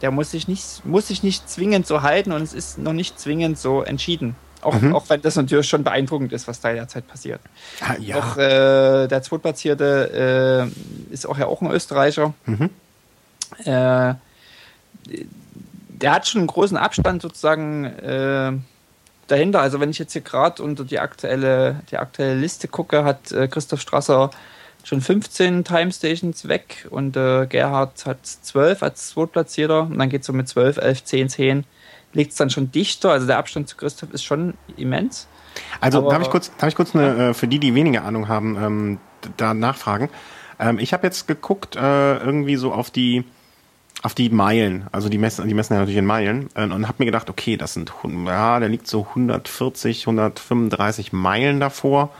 der 0.00 0.10
muss 0.10 0.30
sich, 0.30 0.48
nicht, 0.48 0.86
muss 0.86 1.08
sich 1.08 1.22
nicht 1.22 1.50
zwingend 1.50 1.86
so 1.86 2.00
halten 2.00 2.32
und 2.32 2.40
es 2.40 2.54
ist 2.54 2.78
noch 2.78 2.94
nicht 2.94 3.20
zwingend 3.20 3.58
so 3.58 3.82
entschieden. 3.82 4.36
Auch, 4.62 4.74
mhm. 4.80 4.94
auch 4.94 5.08
wenn 5.08 5.22
das 5.22 5.36
natürlich 5.36 5.68
schon 5.68 5.84
beeindruckend 5.84 6.32
ist, 6.32 6.48
was 6.48 6.60
da 6.60 6.72
derzeit 6.72 7.06
passiert. 7.06 7.40
Ah, 7.80 7.94
ja. 8.00 8.16
Auch 8.16 8.36
äh, 8.36 9.06
der 9.06 9.22
Zweitplatzierte 9.22 10.70
äh, 11.10 11.12
ist 11.12 11.26
auch 11.26 11.38
ja 11.38 11.46
auch 11.46 11.62
ein 11.62 11.70
Österreicher. 11.70 12.34
Mhm. 12.46 12.70
Äh, 13.64 14.14
der 16.00 16.12
hat 16.12 16.26
schon 16.26 16.40
einen 16.40 16.48
großen 16.48 16.76
Abstand 16.76 17.22
sozusagen 17.22 17.84
äh, 17.84 18.52
dahinter. 19.28 19.60
Also 19.60 19.80
wenn 19.80 19.90
ich 19.90 19.98
jetzt 19.98 20.12
hier 20.12 20.22
gerade 20.22 20.62
unter 20.62 20.84
die 20.84 20.98
aktuelle, 20.98 21.80
die 21.90 21.98
aktuelle 21.98 22.34
Liste 22.34 22.68
gucke, 22.68 23.04
hat 23.04 23.30
äh, 23.32 23.46
Christoph 23.48 23.80
Strasser 23.80 24.30
schon 24.82 25.00
15 25.00 25.64
Time 25.64 25.92
Stations 25.92 26.48
weg 26.48 26.86
und 26.90 27.16
äh, 27.16 27.46
Gerhard 27.46 28.06
hat 28.06 28.24
12 28.24 28.82
als 28.82 29.08
Zweitplatzierter 29.08 29.82
und 29.82 29.98
dann 29.98 30.08
geht 30.08 30.22
es 30.22 30.26
so 30.26 30.32
mit 30.32 30.48
12, 30.48 30.78
11, 30.78 31.04
10, 31.04 31.28
10 31.28 31.64
liegt 32.18 32.32
es 32.32 32.36
dann 32.36 32.50
schon 32.50 32.70
dichter. 32.70 33.12
Also 33.12 33.26
der 33.26 33.38
Abstand 33.38 33.68
zu 33.68 33.76
Christoph 33.76 34.12
ist 34.12 34.24
schon 34.24 34.54
immens. 34.76 35.28
Also 35.80 35.98
Aber, 35.98 36.10
darf 36.10 36.22
ich 36.22 36.30
kurz, 36.30 36.52
darf 36.58 36.68
ich 36.68 36.74
kurz 36.74 36.94
eine, 36.94 37.30
äh, 37.30 37.34
für 37.34 37.48
die, 37.48 37.58
die 37.58 37.74
weniger 37.74 38.04
Ahnung 38.04 38.28
haben, 38.28 38.56
ähm, 38.60 38.98
da 39.36 39.54
nachfragen. 39.54 40.10
Ähm, 40.58 40.78
ich 40.78 40.92
habe 40.92 41.06
jetzt 41.06 41.26
geguckt, 41.26 41.76
äh, 41.76 42.18
irgendwie 42.18 42.56
so 42.56 42.72
auf 42.72 42.90
die 42.90 43.24
auf 44.00 44.14
die 44.14 44.30
Meilen, 44.30 44.86
also 44.92 45.08
die 45.08 45.18
messen, 45.18 45.48
die 45.48 45.54
messen 45.54 45.74
ja 45.74 45.80
natürlich 45.80 45.98
in 45.98 46.06
Meilen 46.06 46.50
äh, 46.54 46.62
und 46.62 46.86
habe 46.86 46.98
mir 46.98 47.06
gedacht, 47.06 47.28
okay, 47.30 47.56
das 47.56 47.74
sind, 47.74 47.92
ja, 48.26 48.60
der 48.60 48.68
liegt 48.68 48.86
so 48.86 49.08
140, 49.08 50.02
135 50.02 51.12
Meilen 51.12 51.58
davor. 51.58 52.10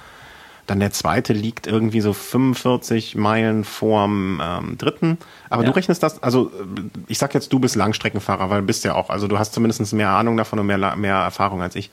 Dann 0.68 0.80
der 0.80 0.92
zweite 0.92 1.32
liegt 1.32 1.66
irgendwie 1.66 2.02
so 2.02 2.12
45 2.12 3.16
Meilen 3.16 3.64
vorm 3.64 4.38
ähm, 4.44 4.76
dritten. 4.76 5.16
Aber 5.48 5.62
ja. 5.62 5.70
du 5.70 5.74
rechnest 5.74 6.02
das, 6.02 6.22
also 6.22 6.48
äh, 6.48 6.82
ich 7.06 7.16
sag 7.16 7.32
jetzt, 7.32 7.54
du 7.54 7.58
bist 7.58 7.74
Langstreckenfahrer, 7.74 8.50
weil 8.50 8.60
du 8.60 8.66
bist 8.66 8.84
ja 8.84 8.94
auch, 8.94 9.08
also 9.08 9.28
du 9.28 9.38
hast 9.38 9.54
zumindest 9.54 9.94
mehr 9.94 10.10
Ahnung 10.10 10.36
davon 10.36 10.58
und 10.58 10.66
mehr, 10.66 10.94
mehr 10.96 11.14
Erfahrung 11.14 11.62
als 11.62 11.74
ich. 11.74 11.90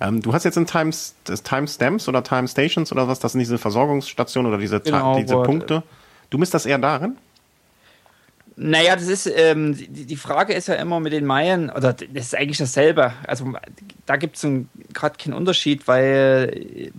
Ähm, 0.00 0.22
du 0.22 0.32
hast 0.32 0.44
jetzt 0.44 0.56
in 0.56 0.66
Times, 0.66 1.16
Timestamps 1.24 2.08
oder 2.08 2.22
Time 2.22 2.46
Stations 2.46 2.92
oder 2.92 3.08
was, 3.08 3.18
das 3.18 3.32
sind 3.32 3.40
diese 3.40 3.58
Versorgungsstationen 3.58 4.52
oder 4.52 4.60
diese, 4.60 4.78
genau, 4.78 5.18
diese 5.18 5.42
Punkte. 5.42 5.82
Du 6.30 6.38
misst 6.38 6.54
das 6.54 6.64
eher 6.64 6.78
darin? 6.78 7.16
Naja, 8.54 8.94
das 8.94 9.08
ist, 9.08 9.26
ähm, 9.26 9.74
die, 9.74 10.06
die, 10.06 10.16
Frage 10.16 10.52
ist 10.52 10.68
ja 10.68 10.74
immer 10.74 11.00
mit 11.00 11.12
den 11.12 11.26
Meilen, 11.26 11.70
oder 11.70 11.92
das 11.92 12.26
ist 12.26 12.36
eigentlich 12.36 12.58
dasselbe. 12.58 13.14
Also 13.26 13.52
da 14.06 14.14
gibt 14.14 14.36
es 14.36 14.46
gerade 14.92 15.16
keinen 15.18 15.34
Unterschied, 15.34 15.88
weil 15.88 16.92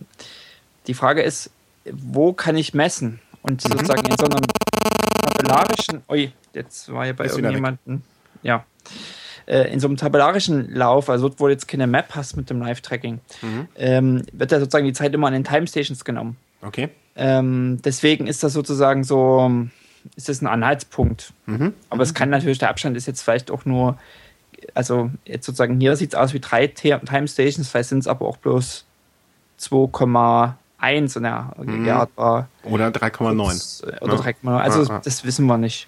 die 0.88 0.94
Frage 0.94 1.22
ist, 1.22 1.50
wo 1.92 2.34
kann 2.34 2.56
ich 2.56 2.74
messen? 2.74 3.20
Und 3.42 3.64
mhm. 3.64 3.72
sozusagen 3.72 4.06
in 4.06 4.18
so 4.18 4.26
einem 4.26 4.42
tabellarischen, 5.22 6.02
ui, 6.10 6.32
jetzt 6.54 6.92
war 6.92 7.06
hier 7.06 7.16
bei 7.16 7.26
ist 7.26 7.38
irgendjemandem, 7.38 8.02
ja, 8.42 8.66
äh, 9.46 9.72
in 9.72 9.80
so 9.80 9.88
einem 9.88 9.98
tabellarischen 9.98 10.74
Lauf, 10.74 11.10
also 11.10 11.28
dort, 11.28 11.40
wo 11.40 11.46
du 11.48 11.52
jetzt 11.52 11.68
keine 11.68 11.88
Map 11.88 12.16
hast 12.16 12.38
mit 12.38 12.50
dem 12.50 12.60
Live-Tracking, 12.60 13.20
mhm. 13.42 13.68
ähm, 13.76 14.24
wird 14.32 14.52
ja 14.52 14.60
sozusagen 14.60 14.86
die 14.86 14.94
Zeit 14.94 15.14
immer 15.14 15.28
an 15.28 15.34
den 15.34 15.44
Time-Stations 15.44 16.06
genommen. 16.06 16.38
Okay. 16.62 16.90
Ähm, 17.16 17.80
deswegen 17.84 18.28
ist 18.28 18.44
das 18.44 18.54
sozusagen 18.54 19.04
so, 19.04 19.68
ist 20.16 20.30
das 20.30 20.42
ein 20.42 20.48
Anhaltspunkt. 20.48 21.34
Mhm. 21.46 21.74
Aber 21.90 22.04
es 22.04 22.14
kann 22.14 22.30
natürlich, 22.30 22.60
der 22.60 22.70
Abstand 22.70 22.96
ist 22.96 23.06
jetzt 23.06 23.22
vielleicht 23.22 23.52
auch 23.52 23.66
nur, 23.66 23.98
also 24.74 25.12
jetzt 25.26 25.46
sozusagen 25.46 25.80
hier 25.80 25.96
sieht 25.96 26.14
es 26.14 26.16
aus 26.16 26.34
wie 26.34 26.40
drei 26.40 26.68
Time 26.68 27.28
Stations, 27.28 27.70
vielleicht 27.70 27.90
sind 27.90 28.00
es 28.00 28.08
aber 28.08 28.26
auch 28.26 28.38
bloß 28.38 28.86
2, 29.58 30.56
1 30.84 31.18
und 31.18 31.24
ja, 31.24 31.54
mhm. 31.58 31.86
Gerhard 31.86 32.10
war. 32.16 32.50
Oder 32.64 32.90
3,9. 32.90 33.88
Äh, 33.88 34.04
oder 34.04 34.16
3,9. 34.16 34.58
Also 34.58 34.84
ja, 34.84 34.90
ja. 34.90 35.02
das 35.04 35.24
wissen 35.24 35.46
wir 35.46 35.58
nicht. 35.58 35.88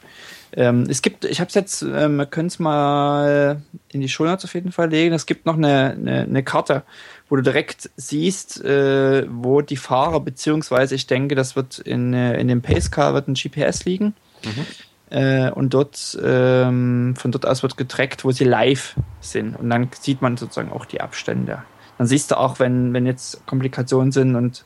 Ähm, 0.53 0.85
es 0.89 1.01
gibt, 1.01 1.25
ich 1.25 1.41
habe 1.41 1.49
es 1.49 1.53
jetzt, 1.53 1.83
äh, 1.83 2.07
wir 2.07 2.25
können 2.25 2.47
es 2.47 2.59
mal 2.59 3.61
in 3.89 4.01
die 4.01 4.07
Shownotes 4.07 4.45
auf 4.45 4.53
jeden 4.53 4.71
Fall 4.71 4.89
legen. 4.89 5.13
Es 5.13 5.25
gibt 5.25 5.45
noch 5.45 5.57
eine, 5.57 5.91
eine, 5.99 6.21
eine 6.21 6.43
Karte, 6.43 6.83
wo 7.27 7.35
du 7.35 7.41
direkt 7.41 7.89
siehst, 7.97 8.63
äh, 8.63 9.25
wo 9.29 9.61
die 9.61 9.75
Fahrer, 9.75 10.21
beziehungsweise 10.21 10.95
ich 10.95 11.07
denke, 11.07 11.35
das 11.35 11.57
wird 11.57 11.79
in, 11.79 12.13
äh, 12.13 12.39
in 12.39 12.47
dem 12.47 12.61
Pacecar 12.61 13.13
wird 13.13 13.27
ein 13.27 13.33
GPS 13.33 13.83
liegen. 13.83 14.13
Mhm. 14.45 14.65
Äh, 15.09 15.51
und 15.51 15.73
dort, 15.73 16.17
ähm, 16.23 17.15
von 17.17 17.31
dort 17.31 17.45
aus 17.45 17.61
wird 17.61 17.75
getrackt, 17.75 18.23
wo 18.23 18.31
sie 18.31 18.45
live 18.45 18.95
sind. 19.19 19.57
Und 19.57 19.69
dann 19.69 19.89
sieht 19.99 20.21
man 20.21 20.37
sozusagen 20.37 20.71
auch 20.71 20.85
die 20.85 21.01
Abstände 21.01 21.63
dann 21.97 22.07
siehst 22.07 22.31
du 22.31 22.37
auch, 22.37 22.59
wenn, 22.59 22.93
wenn 22.93 23.05
jetzt 23.05 23.45
Komplikationen 23.45 24.11
sind 24.11 24.35
und 24.35 24.65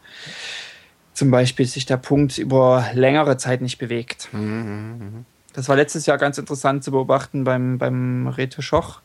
zum 1.13 1.31
Beispiel 1.31 1.65
sich 1.65 1.85
der 1.85 1.97
Punkt 1.97 2.37
über 2.37 2.85
längere 2.93 3.37
Zeit 3.37 3.61
nicht 3.61 3.77
bewegt. 3.77 4.29
Mhm, 4.31 4.39
mhm, 4.41 4.99
mhm. 4.99 5.25
Das 5.53 5.67
war 5.67 5.75
letztes 5.75 6.05
Jahr 6.05 6.17
ganz 6.17 6.37
interessant 6.37 6.83
zu 6.83 6.91
beobachten 6.91 7.43
beim, 7.43 7.77
beim 7.77 8.27
Reto 8.27 8.61
Schoch, 8.61 9.01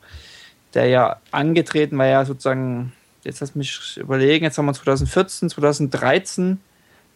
der 0.73 0.87
ja 0.87 1.17
angetreten 1.31 1.97
war, 1.97 2.05
ja 2.05 2.23
sozusagen, 2.23 2.93
jetzt 3.23 3.41
lass 3.41 3.55
mich 3.55 3.97
überlegen, 3.97 4.45
jetzt 4.45 4.57
haben 4.57 4.65
wir 4.65 4.73
2014, 4.73 5.49
2013, 5.49 6.59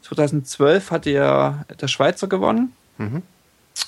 2012 0.02 0.92
hatte 0.92 1.12
ja 1.12 1.66
der 1.80 1.88
Schweizer 1.88 2.28
gewonnen 2.28 2.74
mhm. 2.98 3.22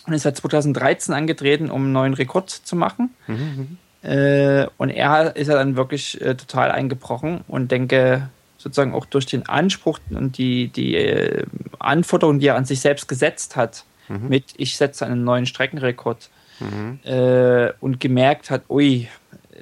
und 0.05 0.13
ist 0.13 0.23
seit 0.23 0.37
2013 0.37 1.13
angetreten, 1.13 1.69
um 1.69 1.83
einen 1.83 1.91
neuen 1.91 2.13
Rekord 2.13 2.49
zu 2.49 2.75
machen. 2.75 3.13
Mhm. 3.27 3.77
Äh, 4.03 4.65
und 4.77 4.89
er 4.89 5.35
ist 5.35 5.47
ja 5.47 5.55
dann 5.55 5.75
wirklich 5.75 6.19
äh, 6.21 6.35
total 6.35 6.71
eingebrochen 6.71 7.41
und 7.47 7.71
denke, 7.71 8.29
sozusagen 8.57 8.93
auch 8.93 9.05
durch 9.05 9.25
den 9.25 9.47
Anspruch 9.47 9.99
und 10.09 10.37
die, 10.37 10.69
die 10.69 10.95
äh, 10.95 11.45
Anforderungen, 11.79 12.39
die 12.39 12.47
er 12.47 12.55
an 12.55 12.65
sich 12.65 12.79
selbst 12.79 13.07
gesetzt 13.07 13.55
hat, 13.55 13.85
mhm. 14.07 14.29
mit 14.29 14.45
ich 14.57 14.77
setze 14.77 15.05
einen 15.05 15.23
neuen 15.23 15.45
Streckenrekord 15.45 16.29
mhm. 16.59 16.99
äh, 17.03 17.71
und 17.79 17.99
gemerkt 17.99 18.49
hat, 18.49 18.63
ui, 18.69 19.07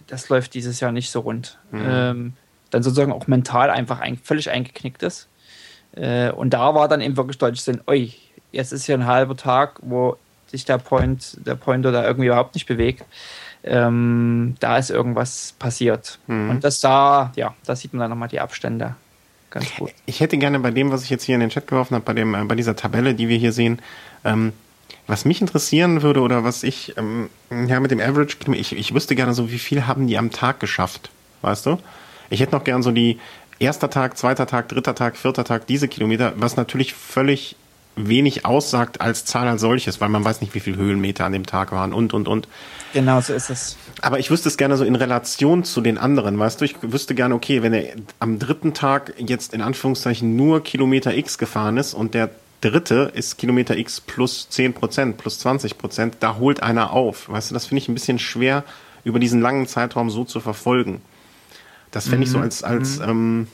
das 0.08 0.30
läuft 0.30 0.54
dieses 0.54 0.80
Jahr 0.80 0.92
nicht 0.92 1.12
so 1.12 1.22
rund. 1.22 1.58
Mhm. 1.72 1.86
Ähm, 1.90 2.34
dann 2.72 2.84
sozusagen 2.84 3.12
auch 3.12 3.28
mental 3.28 3.70
einfach 3.70 4.00
ein, 4.00 4.18
völlig 4.18 4.50
eingeknickt 4.50 5.04
ist. 5.04 5.28
Äh, 5.94 6.32
und 6.32 6.52
da 6.52 6.76
war 6.76 6.88
dann 6.88 7.02
eben 7.02 7.18
wirklich 7.18 7.38
deutlich 7.38 7.62
so, 7.62 7.74
ui, 7.88 8.14
jetzt 8.52 8.72
ist 8.72 8.86
hier 8.86 8.96
ein 8.96 9.06
halber 9.06 9.36
Tag, 9.36 9.80
wo 9.82 10.18
sich 10.48 10.66
der 10.66 10.78
Point, 10.78 11.38
der 11.46 11.56
Pointer 11.56 11.92
da 11.92 12.06
irgendwie 12.06 12.28
überhaupt 12.28 12.56
nicht 12.56 12.68
bewegt 12.68 13.06
ähm, 13.64 14.56
da 14.60 14.78
ist 14.78 14.90
irgendwas 14.90 15.54
passiert. 15.60 16.20
Mhm. 16.28 16.50
Und 16.50 16.64
das 16.64 16.82
da, 16.82 17.32
ja, 17.36 17.54
da 17.66 17.76
sieht 17.76 17.94
man 17.94 18.02
dann 18.02 18.10
nochmal 18.10 18.30
die 18.30 18.40
Abstände 18.40 18.96
ganz 19.50 19.74
gut. 19.76 19.92
Ich 20.06 20.20
hätte 20.20 20.38
gerne 20.38 20.60
bei 20.60 20.72
dem, 20.72 20.92
was 20.92 21.04
ich 21.04 21.10
jetzt 21.10 21.24
hier 21.24 21.36
in 21.36 21.42
den 21.42 21.50
Chat 21.50 21.68
geworfen 21.68 21.96
habe, 21.96 22.06
bei, 22.06 22.14
dem, 22.14 22.34
äh, 22.36 22.44
bei 22.46 22.56
dieser 22.56 22.76
Tabelle, 22.76 23.16
die 23.16 23.28
wir 23.28 23.38
hier 23.38 23.52
sehen, 23.52 23.82
ähm, 24.24 24.54
was 25.08 25.26
mich 25.26 25.42
interessieren 25.42 26.02
würde 26.02 26.22
oder 26.22 26.44
was 26.44 26.64
ich, 26.64 26.96
ähm, 26.98 27.30
ja, 27.50 27.80
mit 27.80 27.92
dem 27.92 28.00
Average, 28.00 28.38
ich, 28.54 28.78
ich 28.78 28.94
wüsste 28.94 29.16
gerne 29.16 29.34
so, 29.34 29.52
wie 29.52 29.60
viel 29.60 29.88
haben 29.88 30.08
die 30.08 30.18
am 30.18 30.32
Tag 30.32 30.60
geschafft, 30.60 31.10
weißt 31.42 31.66
du? 31.66 31.80
Ich 32.30 32.42
hätte 32.42 32.52
noch 32.52 32.64
gern 32.64 32.84
so 32.84 32.92
die 32.92 33.20
erster 33.58 33.90
Tag, 33.90 34.18
zweiter 34.18 34.46
Tag, 34.46 34.70
dritter 34.70 34.96
Tag, 34.96 35.18
vierter 35.18 35.44
Tag, 35.44 35.66
diese 35.68 35.88
Kilometer, 35.88 36.34
was 36.36 36.56
natürlich 36.56 36.94
völlig 36.94 37.56
wenig 38.08 38.46
aussagt 38.46 39.02
als 39.02 39.26
Zahl 39.26 39.48
als 39.48 39.62
solches, 39.62 40.00
weil 40.02 40.10
man 40.10 40.24
weiß 40.24 40.42
nicht, 40.42 40.56
wie 40.56 40.60
viele 40.60 40.78
Höhenmeter 40.78 41.26
an 41.26 41.34
dem 41.34 41.46
Tag 41.46 41.72
waren 41.72 41.94
und, 41.94 42.14
und, 42.14 42.28
und. 42.28 42.48
Genau, 42.94 43.22
so 43.22 43.34
ist 43.34 43.50
es. 43.50 43.78
Aber 44.02 44.20
ich 44.20 44.32
wüsste 44.32 44.50
es 44.50 44.58
gerne 44.58 44.78
so 44.78 44.84
in 44.84 44.96
Relation 44.96 45.64
zu 45.64 45.82
den 45.82 45.98
anderen, 45.98 46.40
weißt 46.40 46.62
du? 46.62 46.66
Ich 46.66 46.76
wüsste 46.82 47.14
gerne, 47.16 47.36
okay, 47.36 47.62
wenn 47.62 47.74
er 47.74 47.94
am 48.20 48.40
dritten 48.40 48.74
Tag 48.74 49.14
jetzt 49.18 49.54
in 49.54 49.62
Anführungszeichen 49.62 50.36
nur 50.36 50.64
Kilometer 50.64 51.16
X 51.16 51.38
gefahren 51.38 51.78
ist 51.78 51.94
und 51.94 52.14
der 52.14 52.32
dritte 52.62 53.12
ist 53.14 53.38
Kilometer 53.38 53.78
X 53.78 54.02
plus 54.02 54.48
10%, 54.52 55.14
plus 55.14 55.46
20%, 55.46 56.14
da 56.20 56.38
holt 56.38 56.64
einer 56.64 56.92
auf. 56.92 57.30
Weißt 57.30 57.52
du, 57.52 57.54
das 57.54 57.68
finde 57.68 57.82
ich 57.82 57.90
ein 57.90 57.94
bisschen 57.94 58.20
schwer, 58.20 58.64
über 59.04 59.20
diesen 59.20 59.42
langen 59.42 59.68
Zeitraum 59.68 60.10
so 60.10 60.24
zu 60.24 60.40
verfolgen. 60.40 61.02
Das 61.92 62.08
fände 62.08 62.26
ich 62.26 62.32
so 62.32 62.38
mhm. 62.38 62.44
als, 62.44 62.64
als 62.64 63.00
mhm. 63.00 63.10
ähm, 63.10 63.48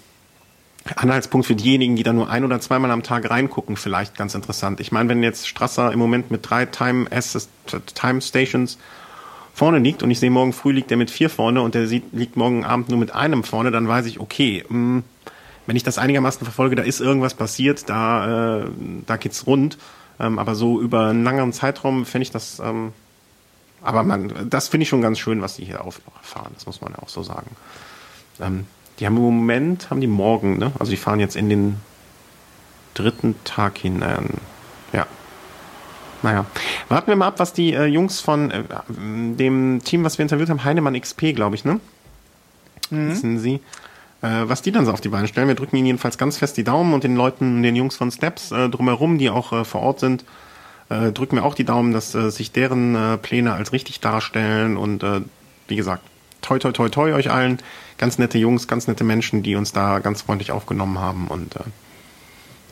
Anhaltspunkt 0.95 1.47
für 1.47 1.55
diejenigen, 1.55 1.95
die 1.95 2.03
da 2.03 2.13
nur 2.13 2.29
ein 2.29 2.43
oder 2.45 2.59
zweimal 2.59 2.91
am 2.91 3.01
Tag 3.01 3.29
reingucken, 3.29 3.75
vielleicht 3.75 4.15
ganz 4.17 4.35
interessant. 4.35 4.79
Ich 4.79 4.91
meine, 4.91 5.09
wenn 5.09 5.23
jetzt 5.23 5.47
Strasser 5.47 5.91
im 5.91 5.97
Moment 5.97 6.29
mit 6.29 6.47
drei 6.47 6.65
Time, 6.67 7.11
Assist, 7.11 7.49
Time 7.95 8.21
Stations 8.21 8.77
vorne 9.53 9.79
liegt 9.79 10.03
und 10.03 10.11
ich 10.11 10.19
sehe 10.19 10.29
morgen 10.29 10.53
früh 10.53 10.73
liegt 10.73 10.91
er 10.91 10.97
mit 10.97 11.09
vier 11.09 11.29
vorne 11.29 11.61
und 11.61 11.73
der 11.73 11.87
sieht, 11.87 12.13
liegt 12.13 12.35
morgen 12.35 12.65
Abend 12.65 12.89
nur 12.89 12.99
mit 12.99 13.15
einem 13.15 13.43
vorne, 13.43 13.71
dann 13.71 13.87
weiß 13.87 14.05
ich, 14.05 14.19
okay, 14.19 14.63
mh, 14.67 14.69
hm, 14.69 15.03
wenn 15.65 15.75
ich 15.75 15.83
das 15.83 15.97
einigermaßen 15.97 16.43
verfolge, 16.43 16.75
da 16.75 16.83
ist 16.83 16.99
irgendwas 16.99 17.33
passiert, 17.33 17.89
da, 17.89 18.59
äh, 18.59 18.65
da 19.07 19.17
geht's 19.17 19.47
rund. 19.47 19.79
Ähm, 20.19 20.39
aber 20.39 20.55
so 20.55 20.79
über 20.79 21.07
einen 21.07 21.23
langeren 21.23 21.51
Zeitraum 21.51 22.05
fände 22.05 22.23
ich 22.23 22.31
das, 22.31 22.59
ähm, 22.59 22.93
aber 23.81 24.03
man, 24.03 24.49
das 24.49 24.67
finde 24.67 24.83
ich 24.83 24.89
schon 24.89 25.01
ganz 25.01 25.19
schön, 25.19 25.41
was 25.41 25.55
die 25.55 25.65
hier 25.65 25.83
auffahren, 25.83 26.51
das 26.53 26.65
muss 26.65 26.81
man 26.81 26.93
ja 26.93 26.99
auch 26.99 27.09
so 27.09 27.23
sagen. 27.23 27.49
Ähm, 28.39 28.65
die 28.99 29.05
haben 29.05 29.17
im 29.17 29.23
Moment, 29.23 29.89
haben 29.89 30.01
die 30.01 30.07
morgen, 30.07 30.57
ne? 30.57 30.71
Also 30.79 30.91
die 30.91 30.97
fahren 30.97 31.19
jetzt 31.19 31.35
in 31.35 31.49
den 31.49 31.77
dritten 32.93 33.35
Tag 33.43 33.77
hinein. 33.77 34.29
Ja. 34.93 35.05
Naja. 36.23 36.45
Warten 36.89 37.07
wir 37.07 37.15
mal 37.15 37.27
ab, 37.27 37.39
was 37.39 37.53
die 37.53 37.73
äh, 37.73 37.85
Jungs 37.85 38.21
von 38.21 38.51
äh, 38.51 38.63
dem 38.87 39.81
Team, 39.83 40.03
was 40.03 40.17
wir 40.17 40.23
interviewt 40.23 40.49
haben, 40.49 40.63
Heinemann 40.63 40.99
XP, 40.99 41.35
glaube 41.35 41.55
ich, 41.55 41.65
ne? 41.65 41.79
Mhm. 42.89 43.09
Wissen 43.09 43.39
Sie? 43.39 43.59
Äh, 44.21 44.47
was 44.47 44.61
die 44.61 44.71
dann 44.71 44.85
so 44.85 44.91
auf 44.91 45.01
die 45.01 45.09
Beine 45.09 45.27
stellen. 45.27 45.47
Wir 45.47 45.55
drücken 45.55 45.75
ihnen 45.75 45.87
jedenfalls 45.87 46.17
ganz 46.17 46.37
fest 46.37 46.57
die 46.57 46.63
Daumen 46.63 46.93
und 46.93 47.03
den 47.03 47.15
Leuten, 47.15 47.61
den 47.61 47.75
Jungs 47.75 47.95
von 47.95 48.11
Steps 48.11 48.51
äh, 48.51 48.69
drumherum, 48.69 49.17
die 49.17 49.29
auch 49.29 49.51
äh, 49.51 49.65
vor 49.65 49.81
Ort 49.81 49.99
sind, 49.99 50.23
äh, 50.89 51.11
drücken 51.11 51.35
wir 51.35 51.45
auch 51.45 51.55
die 51.55 51.65
Daumen, 51.65 51.93
dass 51.93 52.15
äh, 52.15 52.31
sich 52.31 52.51
deren 52.51 52.95
äh, 52.95 53.17
Pläne 53.17 53.53
als 53.53 53.73
richtig 53.73 53.99
darstellen 53.99 54.77
und 54.77 55.03
äh, 55.03 55.21
wie 55.67 55.75
gesagt, 55.75 56.03
toi 56.41 56.59
toi 56.59 56.71
toi 56.71 56.89
toi 56.89 57.13
euch 57.13 57.31
allen 57.31 57.59
ganz 57.97 58.17
nette 58.17 58.37
Jungs, 58.37 58.67
ganz 58.67 58.87
nette 58.87 59.03
Menschen, 59.03 59.43
die 59.43 59.55
uns 59.55 59.71
da 59.71 59.99
ganz 59.99 60.21
freundlich 60.21 60.51
aufgenommen 60.51 60.99
haben 60.99 61.27
und 61.27 61.55
äh, 61.55 61.59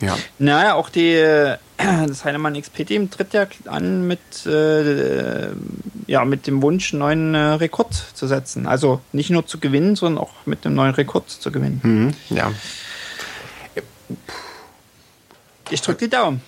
ja. 0.00 0.16
Naja, 0.38 0.74
auch 0.74 0.88
die, 0.88 1.14
das 1.76 2.24
Heinemann 2.24 2.60
XP-Team 2.60 3.10
tritt 3.10 3.32
ja 3.32 3.46
an 3.66 4.06
mit, 4.06 4.46
äh, 4.46 5.48
ja, 6.06 6.24
mit 6.24 6.46
dem 6.46 6.62
Wunsch, 6.62 6.92
einen 6.92 7.00
neuen 7.00 7.34
äh, 7.34 7.38
Rekord 7.54 7.94
zu 7.94 8.26
setzen. 8.26 8.66
Also 8.66 9.00
nicht 9.12 9.30
nur 9.30 9.46
zu 9.46 9.58
gewinnen, 9.58 9.96
sondern 9.96 10.22
auch 10.22 10.32
mit 10.46 10.66
einem 10.66 10.74
neuen 10.74 10.94
Rekord 10.94 11.30
zu 11.30 11.50
gewinnen. 11.50 11.80
Mhm, 11.82 12.36
ja. 12.36 12.52
Ich 15.70 15.80
drücke 15.80 16.04
die 16.04 16.10
Daumen. 16.10 16.42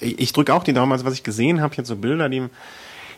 Ich, 0.00 0.18
ich 0.18 0.32
drücke 0.32 0.52
auch 0.52 0.64
die 0.64 0.72
Daumen. 0.72 0.92
Also 0.92 1.04
was 1.04 1.14
ich 1.14 1.22
gesehen 1.22 1.60
habe, 1.60 1.74
jetzt 1.76 1.88
so 1.88 1.96
Bilder, 1.96 2.28
die 2.28 2.48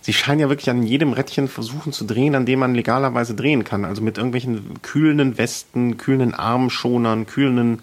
sie 0.00 0.12
scheinen 0.12 0.40
ja 0.40 0.48
wirklich 0.48 0.70
an 0.70 0.82
jedem 0.82 1.12
Rädchen 1.12 1.48
versuchen 1.48 1.92
zu 1.92 2.04
drehen, 2.04 2.34
an 2.34 2.46
dem 2.46 2.60
man 2.60 2.74
legalerweise 2.74 3.34
drehen 3.34 3.64
kann. 3.64 3.84
Also 3.84 4.02
mit 4.02 4.16
irgendwelchen 4.16 4.82
kühlenden 4.82 5.38
Westen, 5.38 5.96
kühlenden 5.96 6.34
Armschonern, 6.34 7.26
kühlenden 7.26 7.82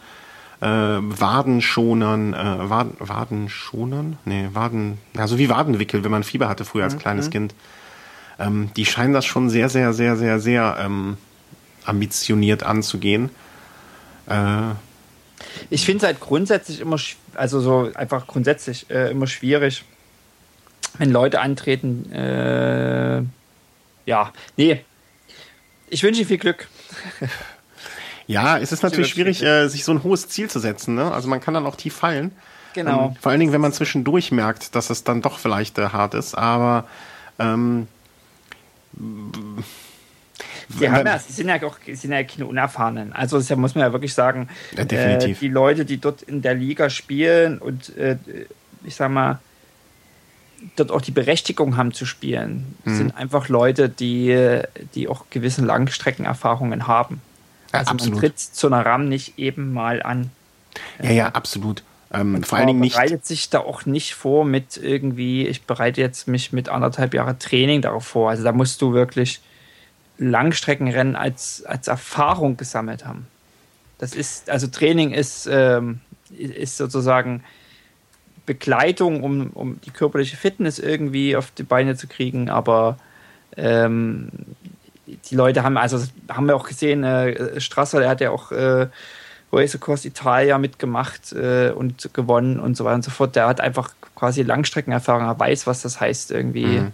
äh, 0.61 0.67
Wadenschonern, 0.67 2.33
äh, 2.33 2.69
Waden, 2.69 2.95
Wadenschonern? 2.99 4.17
Nee, 4.25 4.49
Waden, 4.53 4.97
ja, 5.15 5.27
so 5.27 5.37
wie 5.37 5.49
Wadenwickel, 5.49 6.03
wenn 6.03 6.11
man 6.11 6.23
Fieber 6.23 6.49
hatte 6.49 6.65
früher 6.65 6.85
als 6.85 6.95
mhm. 6.95 6.99
kleines 6.99 7.29
Kind. 7.29 7.53
Ähm, 8.39 8.69
die 8.75 8.85
scheinen 8.85 9.13
das 9.13 9.25
schon 9.25 9.49
sehr, 9.49 9.69
sehr, 9.69 9.93
sehr, 9.93 10.17
sehr, 10.17 10.39
sehr 10.39 10.77
ähm, 10.79 11.17
ambitioniert 11.85 12.63
anzugehen. 12.63 13.29
Äh, 14.27 14.71
ich 15.69 15.85
finde 15.85 15.97
es 15.97 16.03
halt 16.03 16.19
grundsätzlich 16.19 16.81
immer, 16.81 16.97
also 17.35 17.59
so 17.59 17.91
einfach 17.93 18.27
grundsätzlich 18.27 18.89
äh, 18.89 19.11
immer 19.11 19.27
schwierig, 19.27 19.83
wenn 20.97 21.11
Leute 21.11 21.39
antreten. 21.39 22.11
Äh, 22.11 23.23
ja, 24.05 24.31
nee. 24.57 24.81
Ich 25.89 26.03
wünsche 26.03 26.21
dir 26.21 26.27
viel 26.27 26.37
Glück. 26.37 26.67
Ja, 28.27 28.57
es 28.57 28.71
ist 28.71 28.81
natürlich 28.81 29.09
schwierig, 29.09 29.43
äh, 29.43 29.67
sich 29.67 29.83
so 29.83 29.91
ein 29.91 30.01
hohes 30.03 30.27
Ziel 30.27 30.49
zu 30.49 30.57
setzen. 30.57 30.95
Ne? 30.95 31.11
Also 31.11 31.27
man 31.27 31.41
kann 31.41 31.53
dann 31.53 31.67
auch 31.67 31.75
tief 31.75 31.93
fallen. 31.93 32.31
Genau. 32.73 33.09
Ähm, 33.09 33.15
vor 33.21 33.31
allen 33.31 33.39
Dingen, 33.39 33.51
wenn 33.51 33.61
man 33.61 33.71
zwischendurch 33.71 34.31
merkt, 34.31 34.73
dass 34.73 34.89
es 34.89 35.03
dann 35.03 35.21
doch 35.21 35.37
vielleicht 35.37 35.77
äh, 35.77 35.89
hart 35.89 36.15
ist. 36.15 36.35
Aber 36.35 36.87
ähm, 37.37 37.87
Sie, 40.67 40.89
haben 40.89 41.05
ja, 41.05 41.19
sie 41.19 41.33
sind 41.33 41.47
ja 41.47 41.61
auch 41.63 41.77
sind 41.85 42.11
ja 42.11 42.23
keine 42.23 42.47
Unerfahrenen. 42.47 43.13
Also 43.13 43.37
das 43.37 43.55
muss 43.55 43.75
man 43.75 43.83
ja 43.83 43.93
wirklich 43.93 44.13
sagen, 44.13 44.49
ja, 44.75 44.83
definitiv. 44.83 45.37
Äh, 45.37 45.39
die 45.41 45.47
Leute, 45.47 45.85
die 45.85 45.97
dort 45.97 46.23
in 46.23 46.41
der 46.41 46.55
Liga 46.55 46.89
spielen 46.89 47.59
und 47.59 47.95
äh, 47.97 48.17
ich 48.83 48.95
sag 48.95 49.11
mal, 49.11 49.39
dort 50.75 50.91
auch 50.91 51.01
die 51.01 51.11
Berechtigung 51.11 51.77
haben 51.77 51.93
zu 51.93 52.05
spielen, 52.05 52.75
mhm. 52.85 52.95
sind 52.95 53.17
einfach 53.17 53.49
Leute, 53.49 53.89
die, 53.89 54.61
die 54.95 55.07
auch 55.07 55.25
gewisse 55.29 55.63
Langstreckenerfahrungen 55.63 56.87
haben. 56.87 57.21
Also 57.71 57.95
ja, 57.95 58.09
man 58.09 58.19
tritt 58.19 58.39
zu 58.39 58.67
einer 58.67 58.85
RAM 58.85 59.09
nicht 59.09 59.37
eben 59.37 59.73
mal 59.73 60.01
an. 60.01 60.31
Ja, 61.01 61.11
ja, 61.11 61.27
absolut. 61.29 61.83
Ähm, 62.13 62.43
vor 62.43 62.57
allen 62.57 62.67
Dingen 62.67 62.79
nicht. 62.79 62.95
bereitet 62.95 63.25
sich 63.25 63.49
da 63.49 63.59
auch 63.59 63.85
nicht 63.85 64.13
vor 64.13 64.45
mit 64.45 64.77
irgendwie, 64.77 65.47
ich 65.47 65.63
bereite 65.63 66.01
jetzt 66.01 66.27
mich 66.27 66.53
mit 66.53 66.69
anderthalb 66.69 67.13
Jahre 67.13 67.37
Training 67.37 67.81
darauf 67.81 68.05
vor. 68.05 68.29
Also 68.29 68.43
da 68.43 68.51
musst 68.51 68.81
du 68.81 68.93
wirklich 68.93 69.41
Langstreckenrennen 70.17 71.15
als, 71.15 71.63
als 71.65 71.87
Erfahrung 71.87 72.57
gesammelt 72.57 73.05
haben. 73.05 73.27
Das 73.97 74.13
ist, 74.13 74.49
also 74.49 74.67
Training 74.67 75.11
ist, 75.11 75.47
ähm, 75.51 75.99
ist 76.29 76.77
sozusagen 76.77 77.43
Begleitung, 78.45 79.23
um, 79.23 79.49
um 79.53 79.81
die 79.81 79.91
körperliche 79.91 80.37
Fitness 80.37 80.79
irgendwie 80.79 81.35
auf 81.35 81.51
die 81.51 81.63
Beine 81.63 81.95
zu 81.95 82.07
kriegen, 82.07 82.49
aber 82.49 82.97
ähm, 83.57 84.29
die 85.07 85.35
Leute 85.35 85.63
haben, 85.63 85.77
also 85.77 86.03
haben 86.29 86.47
wir 86.47 86.55
auch 86.55 86.67
gesehen, 86.67 87.03
äh, 87.03 87.59
Strasser, 87.59 87.99
der 87.99 88.09
hat 88.09 88.21
ja 88.21 88.31
auch 88.31 88.51
äh, 88.51 88.87
Race 89.51 89.75
Across 89.75 90.05
Italia 90.05 90.57
mitgemacht 90.57 91.31
äh, 91.33 91.71
und 91.71 92.13
gewonnen 92.13 92.59
und 92.59 92.75
so 92.75 92.85
weiter 92.85 92.95
und 92.95 93.03
so 93.03 93.11
fort. 93.11 93.35
Der 93.35 93.47
hat 93.47 93.61
einfach 93.61 93.91
quasi 94.15 94.43
Langstreckenerfahrung, 94.43 95.25
er 95.25 95.39
weiß, 95.39 95.67
was 95.67 95.81
das 95.81 95.99
heißt, 95.99 96.31
irgendwie 96.31 96.79
mhm. 96.79 96.91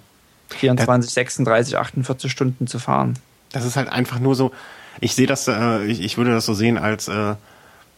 24, 0.49 1.11
36, 1.11 1.77
48 1.77 2.31
Stunden 2.31 2.67
zu 2.67 2.79
fahren. 2.79 3.15
Das 3.51 3.65
ist 3.65 3.77
halt 3.77 3.89
einfach 3.89 4.19
nur 4.19 4.35
so, 4.35 4.51
ich 4.99 5.15
sehe 5.15 5.27
das, 5.27 5.47
äh, 5.47 5.83
ich, 5.85 6.01
ich 6.01 6.17
würde 6.17 6.31
das 6.31 6.45
so 6.45 6.53
sehen 6.53 6.77
als 6.77 7.07
äh, 7.07 7.35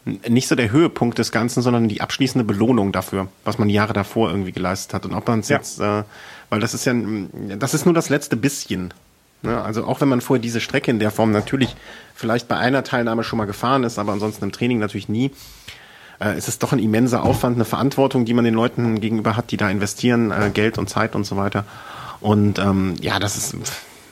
nicht 0.04 0.48
so 0.48 0.54
der 0.54 0.70
Höhepunkt 0.70 1.18
des 1.18 1.32
Ganzen, 1.32 1.62
sondern 1.62 1.88
die 1.88 2.00
abschließende 2.00 2.44
Belohnung 2.44 2.92
dafür, 2.92 3.28
was 3.44 3.58
man 3.58 3.70
Jahre 3.70 3.92
davor 3.92 4.30
irgendwie 4.30 4.52
geleistet 4.52 4.94
hat. 4.94 5.06
Und 5.06 5.14
ob 5.14 5.26
man 5.26 5.40
es 5.40 5.48
ja. 5.48 5.56
jetzt, 5.56 5.80
äh, 5.80 6.02
weil 6.50 6.60
das 6.60 6.74
ist 6.74 6.84
ja, 6.84 6.94
das 7.58 7.74
ist 7.74 7.86
nur 7.86 7.94
das 7.94 8.10
letzte 8.10 8.36
bisschen. 8.36 8.92
Ne? 9.42 9.62
Also 9.62 9.84
auch 9.84 10.00
wenn 10.00 10.08
man 10.08 10.20
vorher 10.20 10.42
diese 10.42 10.60
Strecke 10.60 10.90
in 10.90 10.98
der 10.98 11.10
Form 11.10 11.32
natürlich 11.32 11.74
vielleicht 12.14 12.48
bei 12.48 12.56
einer 12.56 12.84
Teilnahme 12.84 13.24
schon 13.24 13.38
mal 13.38 13.46
gefahren 13.46 13.84
ist, 13.84 13.98
aber 13.98 14.12
ansonsten 14.12 14.44
im 14.44 14.52
Training 14.52 14.78
natürlich 14.78 15.08
nie, 15.08 15.30
äh, 16.20 16.36
ist 16.36 16.48
es 16.48 16.58
doch 16.58 16.72
ein 16.72 16.78
immenser 16.78 17.22
Aufwand, 17.22 17.56
eine 17.56 17.64
Verantwortung, 17.64 18.26
die 18.26 18.34
man 18.34 18.44
den 18.44 18.54
Leuten 18.54 19.00
gegenüber 19.00 19.36
hat, 19.36 19.50
die 19.50 19.56
da 19.56 19.70
investieren, 19.70 20.30
äh, 20.30 20.50
Geld 20.52 20.76
und 20.76 20.88
Zeit 20.88 21.14
und 21.14 21.24
so 21.24 21.36
weiter. 21.36 21.64
Und 22.20 22.58
ähm, 22.58 22.94
ja, 23.00 23.18
das 23.18 23.36
ist 23.36 23.56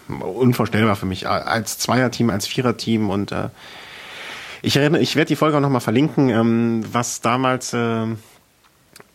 unvorstellbar 0.08 0.96
für 0.96 1.06
mich. 1.06 1.28
Als 1.28 1.78
Zweierteam, 1.78 2.30
als 2.30 2.46
Viererteam 2.46 3.08
und 3.08 3.32
äh, 3.32 3.48
ich 4.62 4.76
erinnere, 4.76 5.02
ich 5.02 5.16
werde 5.16 5.28
die 5.28 5.36
Folge 5.36 5.56
auch 5.56 5.60
nochmal 5.60 5.80
verlinken, 5.80 6.28
ähm, 6.30 6.84
was 6.90 7.20
damals 7.20 7.72
äh, 7.72 8.06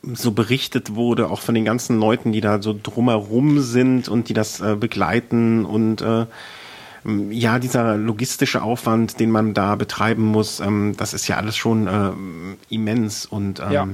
so 0.03 0.31
berichtet 0.31 0.95
wurde, 0.95 1.29
auch 1.29 1.39
von 1.39 1.55
den 1.55 1.65
ganzen 1.65 1.99
Leuten, 1.99 2.31
die 2.31 2.41
da 2.41 2.61
so 2.61 2.77
drumherum 2.81 3.61
sind 3.61 4.09
und 4.09 4.29
die 4.29 4.33
das 4.33 4.59
äh, 4.59 4.75
begleiten 4.75 5.65
und 5.65 6.01
äh, 6.01 6.25
ja, 7.29 7.59
dieser 7.59 7.95
logistische 7.95 8.61
Aufwand, 8.61 9.19
den 9.19 9.31
man 9.31 9.53
da 9.53 9.75
betreiben 9.75 10.23
muss, 10.23 10.59
ähm, 10.59 10.95
das 10.97 11.13
ist 11.13 11.27
ja 11.27 11.37
alles 11.37 11.55
schon 11.55 11.87
äh, 11.87 12.11
immens 12.73 13.25
und 13.25 13.61
ähm, 13.61 13.71
ja. 13.71 13.87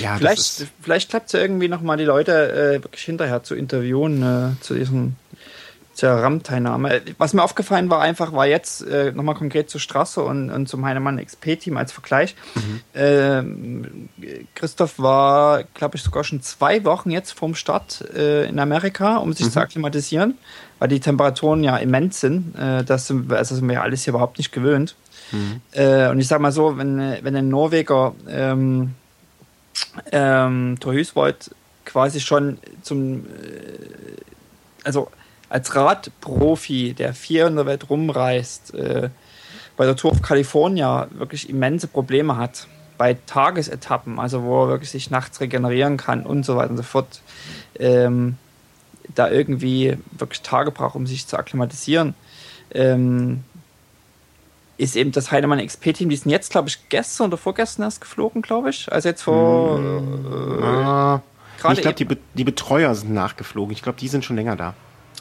ja 0.00 0.16
vielleicht, 0.16 0.66
vielleicht 0.80 1.10
klappt 1.10 1.26
es 1.26 1.32
ja 1.32 1.40
irgendwie 1.40 1.68
nochmal 1.68 1.98
die 1.98 2.04
Leute 2.04 2.52
äh, 2.52 2.82
wirklich 2.82 3.04
hinterher 3.04 3.42
zu 3.42 3.54
interviewen 3.54 4.22
äh, 4.22 4.60
zu 4.62 4.74
diesem 4.74 5.16
zur 5.94 6.10
RAM-Teilnahme. 6.10 7.02
Was 7.18 7.34
mir 7.34 7.42
aufgefallen 7.42 7.88
war, 7.88 8.00
einfach 8.00 8.32
war 8.32 8.46
jetzt 8.46 8.82
äh, 8.82 9.12
nochmal 9.12 9.36
konkret 9.36 9.70
zur 9.70 9.80
Straße 9.80 10.22
und, 10.22 10.50
und 10.50 10.68
zum 10.68 10.84
Heinemann 10.84 11.24
XP-Team 11.24 11.76
als 11.76 11.92
Vergleich. 11.92 12.34
Mhm. 12.54 12.80
Ähm, 12.94 14.08
Christoph 14.54 14.98
war, 14.98 15.62
glaube 15.74 15.96
ich, 15.96 16.02
sogar 16.02 16.24
schon 16.24 16.42
zwei 16.42 16.84
Wochen 16.84 17.10
jetzt 17.10 17.32
vorm 17.32 17.54
Start 17.54 18.04
äh, 18.14 18.48
in 18.48 18.58
Amerika, 18.58 19.18
um 19.18 19.32
sich 19.32 19.46
mhm. 19.46 19.50
zu 19.52 19.60
akklimatisieren, 19.60 20.36
weil 20.80 20.88
die 20.88 21.00
Temperaturen 21.00 21.62
ja 21.62 21.76
immens 21.76 22.20
sind. 22.20 22.56
Äh, 22.58 22.82
das, 22.84 23.06
sind 23.06 23.32
also 23.32 23.54
sind 23.54 23.68
wir 23.68 23.82
alles 23.82 24.02
hier 24.02 24.12
überhaupt 24.12 24.38
nicht 24.38 24.52
gewöhnt. 24.52 24.96
Mhm. 25.30 25.60
Äh, 25.72 26.08
und 26.08 26.18
ich 26.18 26.26
sag 26.26 26.40
mal 26.40 26.52
so, 26.52 26.76
wenn, 26.76 26.98
wenn 27.22 27.36
ein 27.36 27.48
Norweger 27.48 28.14
ähm, 28.28 28.94
ähm, 30.10 30.76
Torhüswald 30.80 31.54
quasi 31.84 32.20
schon 32.20 32.58
zum, 32.82 33.26
äh, 33.26 33.78
also 34.82 35.08
als 35.54 35.76
Radprofi, 35.76 36.94
der 36.94 37.14
vier 37.14 37.46
in 37.46 37.54
der 37.54 37.64
Welt 37.64 37.88
rumreist, 37.88 38.74
äh, 38.74 39.10
bei 39.76 39.86
der 39.86 39.94
Tour 39.94 40.10
of 40.10 40.20
California 40.20 41.06
wirklich 41.12 41.48
immense 41.48 41.86
Probleme 41.86 42.36
hat, 42.36 42.66
bei 42.98 43.14
Tagesetappen, 43.14 44.18
also 44.18 44.42
wo 44.42 44.64
er 44.64 44.68
wirklich 44.68 44.90
sich 44.90 45.12
nachts 45.12 45.40
regenerieren 45.40 45.96
kann 45.96 46.26
und 46.26 46.44
so 46.44 46.56
weiter 46.56 46.70
und 46.70 46.76
so 46.76 46.82
fort, 46.82 47.20
ähm, 47.78 48.36
da 49.14 49.30
irgendwie 49.30 49.96
wirklich 50.10 50.42
Tage 50.42 50.72
braucht, 50.72 50.96
um 50.96 51.06
sich 51.06 51.28
zu 51.28 51.36
akklimatisieren, 51.36 52.14
ähm, 52.72 53.44
ist 54.76 54.96
eben 54.96 55.12
das 55.12 55.30
Heinemann 55.30 55.64
XP-Team, 55.64 56.08
die 56.08 56.16
sind 56.16 56.32
jetzt, 56.32 56.50
glaube 56.50 56.68
ich, 56.68 56.88
gestern 56.88 57.28
oder 57.28 57.36
vorgestern 57.36 57.84
erst 57.84 58.00
geflogen, 58.00 58.42
glaube 58.42 58.70
ich. 58.70 58.90
Also 58.90 59.08
jetzt 59.08 59.22
vor. 59.22 59.78
Hm, 59.78 60.60
äh, 60.60 60.64
ah, 60.64 61.22
ich 61.72 61.80
glaube, 61.80 61.94
die, 61.94 62.04
Be 62.04 62.18
die 62.34 62.42
Betreuer 62.42 62.92
sind 62.96 63.14
nachgeflogen. 63.14 63.72
Ich 63.72 63.82
glaube, 63.82 64.00
die 64.00 64.08
sind 64.08 64.24
schon 64.24 64.34
länger 64.34 64.56
da. 64.56 64.74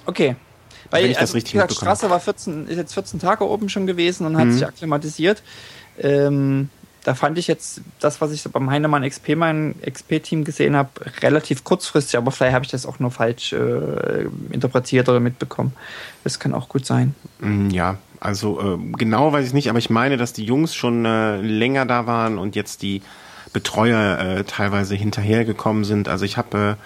Okay. 0.05 0.35
Weil, 0.89 1.03
Wenn 1.03 1.11
ich 1.11 1.17
also, 1.17 1.31
das 1.31 1.35
richtig 1.35 1.53
gesagt, 1.53 1.73
Strasser 1.73 2.09
war 2.09 2.19
14, 2.19 2.67
ist 2.67 2.77
jetzt 2.77 2.93
14 2.93 3.19
Tage 3.19 3.47
oben 3.47 3.69
schon 3.69 3.87
gewesen 3.87 4.27
und 4.27 4.37
hat 4.37 4.45
mhm. 4.45 4.51
sich 4.53 4.65
akklimatisiert. 4.65 5.41
Ähm, 5.99 6.69
da 7.03 7.15
fand 7.15 7.37
ich 7.37 7.47
jetzt 7.47 7.81
das, 7.99 8.21
was 8.21 8.31
ich 8.31 8.41
so 8.41 8.49
beim 8.49 8.69
Heinemann 8.69 9.07
XP, 9.07 9.35
mein 9.35 9.75
XP-Team 9.85 10.43
gesehen 10.45 10.75
habe, 10.75 10.89
relativ 11.21 11.63
kurzfristig, 11.63 12.17
aber 12.17 12.31
vielleicht 12.31 12.53
habe 12.53 12.65
ich 12.65 12.71
das 12.71 12.85
auch 12.85 12.99
nur 12.99 13.11
falsch 13.11 13.53
äh, 13.53 14.25
interpretiert 14.51 15.09
oder 15.09 15.19
mitbekommen. 15.19 15.73
Das 16.23 16.39
kann 16.39 16.53
auch 16.53 16.69
gut 16.69 16.85
sein. 16.85 17.13
Mm, 17.39 17.69
ja, 17.71 17.97
also 18.19 18.59
äh, 18.61 18.77
genau 18.97 19.33
weiß 19.33 19.45
ich 19.47 19.53
nicht, 19.53 19.69
aber 19.69 19.79
ich 19.79 19.89
meine, 19.89 20.15
dass 20.15 20.31
die 20.31 20.45
Jungs 20.45 20.75
schon 20.75 21.05
äh, 21.05 21.41
länger 21.41 21.85
da 21.85 22.05
waren 22.05 22.37
und 22.37 22.55
jetzt 22.55 22.81
die 22.81 23.01
Betreuer 23.51 24.19
äh, 24.19 24.43
teilweise 24.45 24.95
hinterhergekommen 24.95 25.83
sind. 25.83 26.07
Also 26.07 26.23
ich 26.23 26.37
habe 26.37 26.77
äh, 26.77 26.83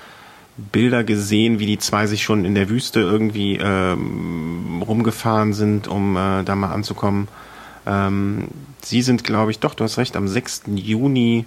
Bilder 0.58 1.03
gesehen, 1.03 1.60
wie 1.60 1.68
die 1.68 1.78
zwei 1.78 2.08
sich 2.08 2.24
schon 2.24 2.43
in 2.43 2.55
der 2.55 2.70
Wüste 2.70 2.99
irgendwie 2.99 3.58
ähm, 3.62 4.84
rumgefahren 4.86 5.53
sind, 5.53 5.88
um 5.88 6.18
äh, 6.18 6.43
da 6.43 6.55
mal 6.55 6.72
anzukommen. 6.72 7.28
Ähm, 7.86 8.47
Sie 8.84 9.01
sind, 9.01 9.24
glaube 9.24 9.51
ich, 9.51 9.60
doch, 9.60 9.74
du 9.74 9.84
hast 9.84 9.97
recht, 9.97 10.16
am 10.16 10.28
6. 10.28 10.64
Juni, 10.76 11.45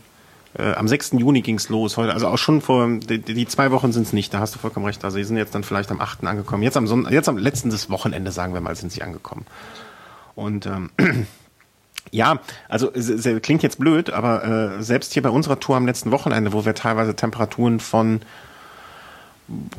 äh, 0.58 0.72
am 0.74 0.88
6. 0.88 1.12
Juni 1.12 1.42
ging's 1.42 1.68
los 1.68 1.96
heute. 1.96 2.12
Also 2.12 2.28
auch 2.28 2.38
schon 2.38 2.60
vor, 2.60 2.88
die, 2.88 3.20
die 3.20 3.46
zwei 3.46 3.70
Wochen 3.70 3.92
sind's 3.92 4.12
nicht, 4.12 4.34
da 4.34 4.40
hast 4.40 4.54
du 4.54 4.58
vollkommen 4.58 4.86
recht. 4.86 5.04
Also 5.04 5.16
sie 5.16 5.24
sind 5.24 5.36
jetzt 5.36 5.54
dann 5.54 5.64
vielleicht 5.64 5.90
am 5.90 6.00
8. 6.00 6.24
angekommen. 6.24 6.62
Jetzt 6.62 6.76
am, 6.76 6.86
Son 6.86 7.06
jetzt 7.10 7.28
am 7.28 7.38
letzten 7.38 7.70
des 7.70 7.90
Wochenende, 7.90 8.30
sagen 8.32 8.54
wir 8.54 8.60
mal, 8.60 8.76
sind 8.76 8.92
sie 8.92 9.02
angekommen. 9.02 9.46
Und 10.34 10.66
ähm, 10.66 10.90
ja, 12.10 12.40
also 12.68 12.90
klingt 13.42 13.62
jetzt 13.62 13.78
blöd, 13.78 14.10
aber 14.10 14.44
äh, 14.78 14.82
selbst 14.82 15.12
hier 15.12 15.22
bei 15.22 15.30
unserer 15.30 15.60
Tour 15.60 15.76
am 15.76 15.86
letzten 15.86 16.10
Wochenende, 16.10 16.52
wo 16.52 16.64
wir 16.64 16.74
teilweise 16.74 17.16
Temperaturen 17.16 17.80
von 17.80 18.20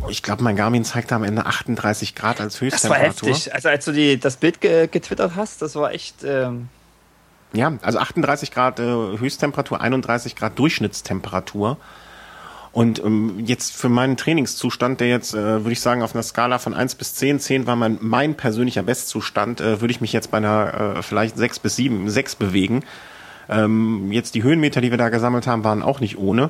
ich 0.09 0.24
glaube, 0.24 0.43
mein 0.43 0.55
Garmin 0.55 0.84
zeigte 0.84 1.15
am 1.15 1.24
Ende 1.24 1.45
38 1.45 2.15
Grad 2.15 2.41
als 2.41 2.59
Höchsttemperatur. 2.59 3.07
Das 3.07 3.22
war 3.22 3.30
heftig. 3.30 3.53
Also 3.53 3.69
als 3.69 3.86
du 3.86 3.91
die, 3.91 4.19
das 4.19 4.38
Bild 4.38 4.61
ge 4.61 4.88
getwittert 4.88 5.34
hast, 5.36 5.61
das 5.61 5.76
war 5.76 5.91
echt. 5.93 6.24
Ähm 6.24 6.69
ja, 7.53 7.74
also 7.82 7.99
38 7.99 8.51
Grad 8.51 8.80
äh, 8.80 8.84
Höchsttemperatur, 8.84 9.82
31 9.82 10.36
Grad 10.36 10.57
Durchschnittstemperatur. 10.57 11.78
Und 12.72 13.03
ähm, 13.03 13.43
jetzt 13.45 13.76
für 13.76 13.89
meinen 13.89 14.15
Trainingszustand, 14.15 15.01
der 15.01 15.09
jetzt, 15.09 15.34
äh, 15.34 15.38
würde 15.38 15.74
ich 15.74 15.82
sagen, 15.82 16.03
auf 16.03 16.15
einer 16.15 16.24
Skala 16.24 16.57
von 16.57 16.74
1 16.74 16.95
bis 16.95 17.15
10, 17.15 17.41
10 17.41 17.67
war 17.67 17.76
mein, 17.76 17.97
mein 17.99 18.36
persönlicher 18.36 18.84
Bestzustand, 18.84 19.59
äh, 19.59 19.82
würde 19.82 19.91
ich 19.91 19.99
mich 19.99 20.13
jetzt 20.13 20.32
bei 20.32 20.38
einer 20.38 20.95
äh, 20.97 21.03
vielleicht 21.03 21.36
6 21.38 21.59
bis 21.59 21.76
7, 21.76 22.09
6 22.09 22.36
bewegen. 22.36 22.84
Ähm, 23.49 24.11
jetzt 24.13 24.36
die 24.36 24.43
Höhenmeter, 24.43 24.80
die 24.80 24.91
wir 24.91 24.97
da 24.97 25.09
gesammelt 25.09 25.47
haben, 25.47 25.65
waren 25.65 25.84
auch 25.84 25.99
nicht 25.99 26.17
ohne. 26.17 26.49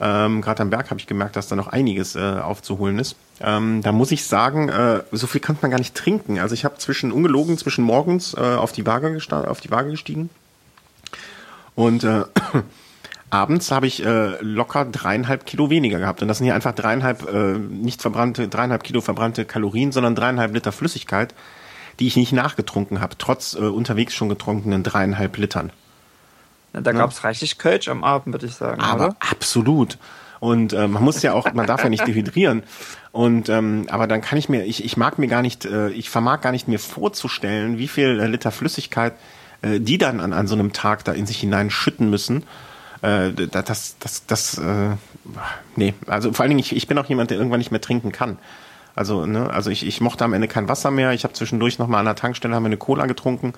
Ähm, 0.00 0.42
Gerade 0.42 0.62
am 0.62 0.70
Berg 0.70 0.90
habe 0.90 1.00
ich 1.00 1.06
gemerkt, 1.06 1.36
dass 1.36 1.48
da 1.48 1.56
noch 1.56 1.68
einiges 1.68 2.16
äh, 2.16 2.20
aufzuholen 2.20 2.98
ist. 2.98 3.16
Ähm, 3.40 3.82
da 3.82 3.92
muss 3.92 4.12
ich 4.12 4.24
sagen, 4.24 4.68
äh, 4.68 5.02
so 5.12 5.26
viel 5.26 5.40
kann 5.40 5.56
man 5.62 5.70
gar 5.70 5.78
nicht 5.78 5.94
trinken. 5.94 6.38
Also 6.38 6.54
ich 6.54 6.64
habe 6.64 6.76
zwischen 6.78 7.12
ungelogen 7.12 7.56
zwischen 7.56 7.84
morgens 7.84 8.34
äh, 8.34 8.40
auf 8.40 8.72
die 8.72 8.86
Waage 8.86 9.18
auf 9.30 9.60
die 9.60 9.70
Waage 9.70 9.90
gestiegen 9.90 10.30
und 11.76 12.02
äh, 12.02 12.24
abends 13.30 13.70
habe 13.70 13.86
ich 13.86 14.04
äh, 14.04 14.42
locker 14.42 14.84
dreieinhalb 14.86 15.46
Kilo 15.46 15.70
weniger 15.70 16.00
gehabt. 16.00 16.22
Und 16.22 16.28
das 16.28 16.38
sind 16.38 16.46
hier 16.46 16.54
einfach 16.54 16.74
dreieinhalb 16.74 17.32
äh, 17.32 17.58
nicht 17.58 18.02
verbrannte 18.02 18.48
dreieinhalb 18.48 18.82
Kilo 18.82 19.00
verbrannte 19.00 19.44
Kalorien, 19.44 19.92
sondern 19.92 20.16
dreieinhalb 20.16 20.52
Liter 20.52 20.72
Flüssigkeit, 20.72 21.34
die 22.00 22.06
ich 22.06 22.16
nicht 22.16 22.32
nachgetrunken 22.32 23.00
habe, 23.00 23.16
trotz 23.18 23.54
äh, 23.54 23.58
unterwegs 23.58 24.14
schon 24.14 24.28
getrunkenen 24.28 24.82
dreieinhalb 24.82 25.36
Litern. 25.36 25.70
Da 26.82 26.92
gab 26.92 27.10
es 27.10 27.24
reichlich 27.24 27.58
Kölsch 27.58 27.88
am 27.88 28.04
Abend, 28.04 28.34
würde 28.34 28.46
ich 28.46 28.54
sagen. 28.54 28.80
Aber 28.80 29.06
oder? 29.06 29.16
absolut. 29.20 29.98
Und 30.40 30.72
äh, 30.72 30.86
man 30.86 31.02
muss 31.02 31.22
ja 31.22 31.32
auch, 31.32 31.52
man 31.54 31.66
darf 31.66 31.82
ja 31.82 31.88
nicht 31.88 32.06
dehydrieren. 32.06 32.62
Und 33.12 33.48
ähm, 33.48 33.86
aber 33.88 34.06
dann 34.06 34.20
kann 34.20 34.38
ich 34.38 34.48
mir, 34.48 34.64
ich, 34.64 34.84
ich 34.84 34.96
mag 34.96 35.18
mir 35.18 35.28
gar 35.28 35.42
nicht, 35.42 35.64
äh, 35.64 35.88
ich 35.88 36.10
vermag 36.10 36.42
gar 36.42 36.52
nicht 36.52 36.68
mir 36.68 36.78
vorzustellen, 36.78 37.78
wie 37.78 37.88
viel 37.88 38.20
äh, 38.20 38.26
Liter 38.26 38.50
Flüssigkeit 38.50 39.14
äh, 39.62 39.80
die 39.80 39.98
dann 39.98 40.20
an, 40.20 40.32
an 40.32 40.46
so 40.46 40.54
einem 40.54 40.72
Tag 40.72 41.04
da 41.04 41.12
in 41.12 41.26
sich 41.26 41.38
hinein 41.38 41.70
schütten 41.70 42.10
müssen. 42.10 42.44
Äh, 43.02 43.32
das, 43.32 43.96
das, 43.98 44.26
das, 44.26 44.58
äh, 44.58 44.96
nee, 45.76 45.94
also 46.06 46.32
vor 46.32 46.42
allen 46.42 46.50
Dingen, 46.50 46.60
ich, 46.60 46.74
ich 46.74 46.86
bin 46.86 46.98
auch 46.98 47.06
jemand, 47.06 47.30
der 47.30 47.38
irgendwann 47.38 47.58
nicht 47.58 47.70
mehr 47.70 47.80
trinken 47.80 48.12
kann. 48.12 48.38
Also, 48.94 49.26
ne, 49.26 49.50
also 49.50 49.70
ich, 49.70 49.86
ich 49.86 50.00
mochte 50.00 50.24
am 50.24 50.32
Ende 50.32 50.48
kein 50.48 50.68
Wasser 50.68 50.90
mehr. 50.90 51.12
Ich 51.12 51.24
habe 51.24 51.34
zwischendurch 51.34 51.78
nochmal 51.78 52.00
an 52.00 52.06
der 52.06 52.14
Tankstelle 52.16 52.54
haben 52.54 52.62
wir 52.62 52.68
eine 52.68 52.76
Cola 52.76 53.06
getrunken. 53.06 53.52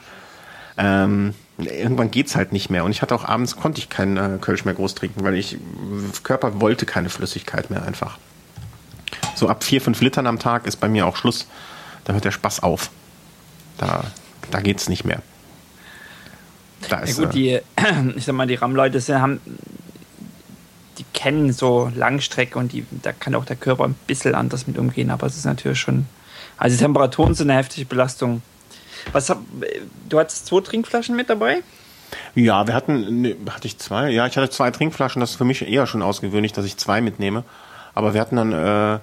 Ähm, 0.76 1.34
irgendwann 1.58 2.10
geht's 2.10 2.36
halt 2.36 2.52
nicht 2.52 2.70
mehr. 2.70 2.84
Und 2.84 2.92
ich 2.92 3.02
hatte 3.02 3.14
auch 3.14 3.24
abends, 3.24 3.56
konnte 3.56 3.80
ich 3.80 3.88
keinen 3.88 4.16
äh, 4.16 4.38
Kölsch 4.40 4.64
mehr 4.64 4.74
groß 4.74 4.94
trinken, 4.94 5.24
weil 5.24 5.34
ich, 5.34 5.58
Körper 6.22 6.60
wollte 6.60 6.86
keine 6.86 7.10
Flüssigkeit 7.10 7.70
mehr 7.70 7.82
einfach. 7.82 8.18
So 9.34 9.48
ab 9.48 9.64
vier, 9.64 9.80
fünf 9.80 10.00
Litern 10.00 10.26
am 10.26 10.38
Tag 10.38 10.66
ist 10.66 10.76
bei 10.76 10.88
mir 10.88 11.06
auch 11.06 11.16
Schluss. 11.16 11.46
Da 12.04 12.12
hört 12.12 12.24
der 12.24 12.30
Spaß 12.30 12.62
auf. 12.62 12.90
Da, 13.76 14.04
da 14.50 14.60
geht's 14.60 14.88
nicht 14.88 15.04
mehr. 15.04 15.22
Da 16.88 17.00
ist, 17.00 17.18
ja 17.18 17.24
gut, 17.24 17.34
die, 17.34 17.60
ich 18.16 18.24
sag 18.24 18.34
mal, 18.34 18.46
die 18.46 18.54
RAM-Leute 18.54 19.20
haben, 19.20 19.40
die 20.98 21.04
kennen 21.12 21.52
so 21.52 21.90
Langstrecke 21.94 22.58
und 22.58 22.72
die, 22.72 22.84
da 23.02 23.12
kann 23.12 23.34
auch 23.34 23.44
der 23.44 23.56
Körper 23.56 23.84
ein 23.84 23.94
bisschen 24.06 24.34
anders 24.34 24.66
mit 24.66 24.78
umgehen, 24.78 25.10
aber 25.10 25.26
es 25.26 25.36
ist 25.36 25.44
natürlich 25.44 25.80
schon, 25.80 26.06
also 26.56 26.76
die 26.76 26.82
Temperaturen 26.82 27.34
sind 27.34 27.50
eine 27.50 27.58
heftige 27.58 27.86
Belastung. 27.86 28.42
Was 29.12 29.30
hab, 29.30 29.38
du 30.08 30.18
hattest 30.18 30.46
zwei 30.46 30.60
Trinkflaschen 30.60 31.16
mit 31.16 31.30
dabei? 31.30 31.62
Ja, 32.34 32.66
wir 32.66 32.74
hatten, 32.74 33.22
ne, 33.22 33.36
hatte 33.50 33.66
ich 33.66 33.78
zwei? 33.78 34.10
Ja, 34.10 34.26
ich 34.26 34.36
hatte 34.36 34.50
zwei 34.50 34.70
Trinkflaschen. 34.70 35.20
Das 35.20 35.30
ist 35.30 35.36
für 35.36 35.44
mich 35.44 35.66
eher 35.66 35.86
schon 35.86 36.02
ausgewöhnlich, 36.02 36.52
dass 36.52 36.64
ich 36.64 36.76
zwei 36.76 37.00
mitnehme. 37.00 37.44
Aber 37.94 38.14
wir 38.14 38.20
hatten 38.20 38.36
dann, 38.36 38.52
äh, 38.52 38.98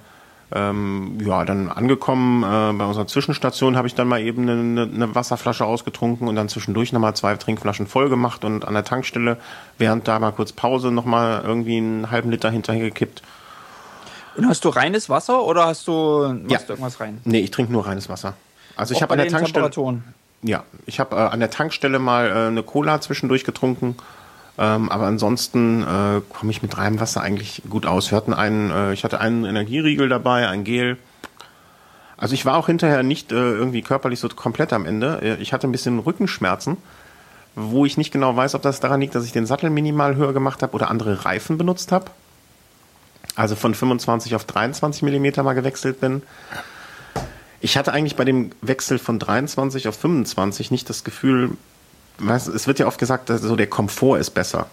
ähm, 0.54 1.18
ja, 1.26 1.44
dann 1.44 1.70
angekommen 1.70 2.44
äh, 2.44 2.78
bei 2.78 2.86
unserer 2.86 3.08
Zwischenstation 3.08 3.76
habe 3.76 3.88
ich 3.88 3.96
dann 3.96 4.08
mal 4.08 4.22
eben 4.22 4.48
eine, 4.48 4.84
eine 4.84 5.16
Wasserflasche 5.16 5.66
ausgetrunken 5.66 6.28
und 6.28 6.36
dann 6.36 6.50
zwischendurch 6.50 6.94
nochmal 6.94 7.16
zwei 7.16 7.36
Trinkflaschen 7.36 7.88
voll 7.88 8.10
gemacht 8.10 8.46
und 8.46 8.64
an 8.66 8.76
der 8.76 8.84
Tankstelle 8.84 9.38
während 9.78 10.08
da 10.08 10.20
mal 10.20 10.32
kurz 10.32 10.54
Pause 10.54 10.92
nochmal 10.92 11.42
irgendwie 11.44 11.78
einen 11.78 12.12
halben 12.12 12.30
Liter 12.30 12.52
hinterher 12.52 12.84
gekippt. 12.84 13.24
Und 14.38 14.48
hast 14.48 14.66
du 14.66 14.70
reines 14.70 15.10
Wasser 15.10 15.44
oder 15.44 15.66
hast 15.66 15.88
du, 15.88 16.24
ja. 16.48 16.60
du 16.60 16.74
irgendwas 16.74 17.00
rein? 17.00 17.22
Nee, 17.24 17.40
ich 17.40 17.52
trinke 17.52 17.72
nur 17.72 17.88
reines 17.88 18.08
Wasser. 18.10 18.36
Also 18.76 18.94
ich 18.94 19.02
habe 19.02 19.14
an 19.14 19.20
der 19.20 19.28
Tankstelle. 19.28 19.72
Ja, 20.44 20.64
ich 20.86 21.00
habe 21.00 21.16
äh, 21.16 21.20
an 21.20 21.40
der 21.40 21.50
Tankstelle 21.50 22.00
mal 22.00 22.28
äh, 22.28 22.48
eine 22.48 22.64
Cola 22.64 23.02
zwischendurch 23.02 23.44
getrunken. 23.44 23.96
Ähm, 24.58 24.90
aber 24.90 25.06
ansonsten 25.06 25.84
äh, 25.84 26.22
komme 26.30 26.52
ich 26.52 26.62
mit 26.62 26.78
reinem 26.78 27.00
Wasser 27.00 27.22
eigentlich 27.22 27.62
gut 27.70 27.86
aus. 27.86 28.12
Wir 28.12 28.16
hatten 28.18 28.34
einen, 28.34 28.72
äh, 28.72 28.94
ich 28.94 29.04
hatte 29.04 29.20
einen 29.20 29.44
Energieriegel 29.44 30.08
dabei, 30.08 30.48
ein 30.48 30.64
Gel. 30.64 30.98
Also 32.18 32.34
ich 32.34 32.46
war 32.46 32.58
auch 32.58 32.68
hinterher 32.68 33.04
nicht 33.04 33.32
äh, 33.32 33.36
irgendwie 33.36 33.82
körperlich 33.82 34.20
so 34.20 34.30
komplett 34.30 34.72
am 34.72 34.86
Ende. 34.86 35.20
Äh, 35.22 35.42
ich 35.42 35.52
hatte 35.52 35.68
ein 35.68 35.74
bisschen 35.74 36.00
Rückenschmerzen, 36.00 36.78
wo 37.56 37.86
ich 37.86 37.98
nicht 37.98 38.12
genau 38.12 38.36
weiß, 38.36 38.56
ob 38.56 38.62
das 38.62 38.80
daran 38.80 39.02
liegt, 39.02 39.16
dass 39.16 39.26
ich 39.26 39.34
den 39.34 39.46
Sattel 39.46 39.70
minimal 39.70 40.16
höher 40.16 40.32
gemacht 40.32 40.62
habe 40.62 40.74
oder 40.74 40.90
andere 40.90 41.26
Reifen 41.26 41.58
benutzt 41.58 41.92
habe. 41.92 42.06
Also 43.36 43.56
von 43.56 43.76
25 43.76 44.36
auf 44.36 44.46
23 44.46 45.04
Millimeter 45.04 45.44
mal 45.44 45.54
gewechselt 45.54 46.00
bin. 46.00 46.24
Ich 47.66 47.78
hatte 47.78 47.94
eigentlich 47.94 48.16
bei 48.16 48.26
dem 48.26 48.52
Wechsel 48.62 49.00
von 49.00 49.18
23 49.18 49.88
auf 49.88 49.96
25 49.96 50.70
nicht 50.70 50.88
das 50.88 51.04
Gefühl, 51.04 51.58
weißt, 52.20 52.48
es 52.50 52.68
wird 52.68 52.78
ja 52.78 52.86
oft 52.86 53.00
gesagt, 53.00 53.28
dass 53.32 53.42
so 53.42 53.56
der 53.56 53.66
Komfort 53.66 54.20
ist 54.20 54.30
besser. 54.36 54.68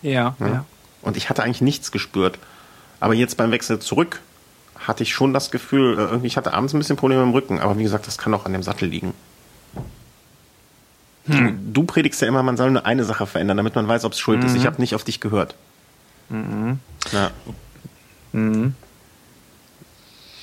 Ja, 0.00 0.34
ja, 0.40 0.46
ja. 0.46 0.64
Und 1.02 1.18
ich 1.18 1.28
hatte 1.28 1.42
eigentlich 1.42 1.60
nichts 1.60 1.92
gespürt. 1.92 2.38
Aber 3.00 3.12
jetzt 3.12 3.36
beim 3.36 3.50
Wechsel 3.50 3.80
zurück 3.80 4.22
hatte 4.78 5.02
ich 5.02 5.12
schon 5.12 5.34
das 5.34 5.50
Gefühl, 5.50 5.98
äh, 5.98 6.02
irgendwie, 6.04 6.28
ich 6.28 6.38
hatte 6.38 6.54
abends 6.54 6.72
ein 6.72 6.78
bisschen 6.78 6.96
Probleme 6.96 7.22
im 7.22 7.32
Rücken, 7.32 7.58
aber 7.58 7.76
wie 7.76 7.82
gesagt, 7.82 8.06
das 8.06 8.16
kann 8.16 8.32
auch 8.32 8.46
an 8.46 8.54
dem 8.54 8.62
Sattel 8.62 8.88
liegen. 8.88 9.12
Hm. 11.26 11.74
Du, 11.74 11.82
predigst 11.82 12.22
ja 12.22 12.28
immer, 12.28 12.42
man 12.42 12.56
soll 12.56 12.70
nur 12.70 12.86
eine 12.86 13.04
Sache 13.04 13.26
verändern, 13.26 13.58
damit 13.58 13.74
man 13.74 13.86
weiß, 13.86 14.06
ob 14.06 14.12
es 14.12 14.20
schuld 14.20 14.40
mhm. 14.40 14.46
ist. 14.46 14.54
Ich 14.54 14.62
mhm. 14.62 14.66
habe 14.68 14.80
nicht 14.80 14.94
auf 14.94 15.04
dich 15.04 15.20
gehört. 15.20 15.54
Mhm. 16.30 16.78
Ja. 17.12 17.30
Mhm. 18.32 18.74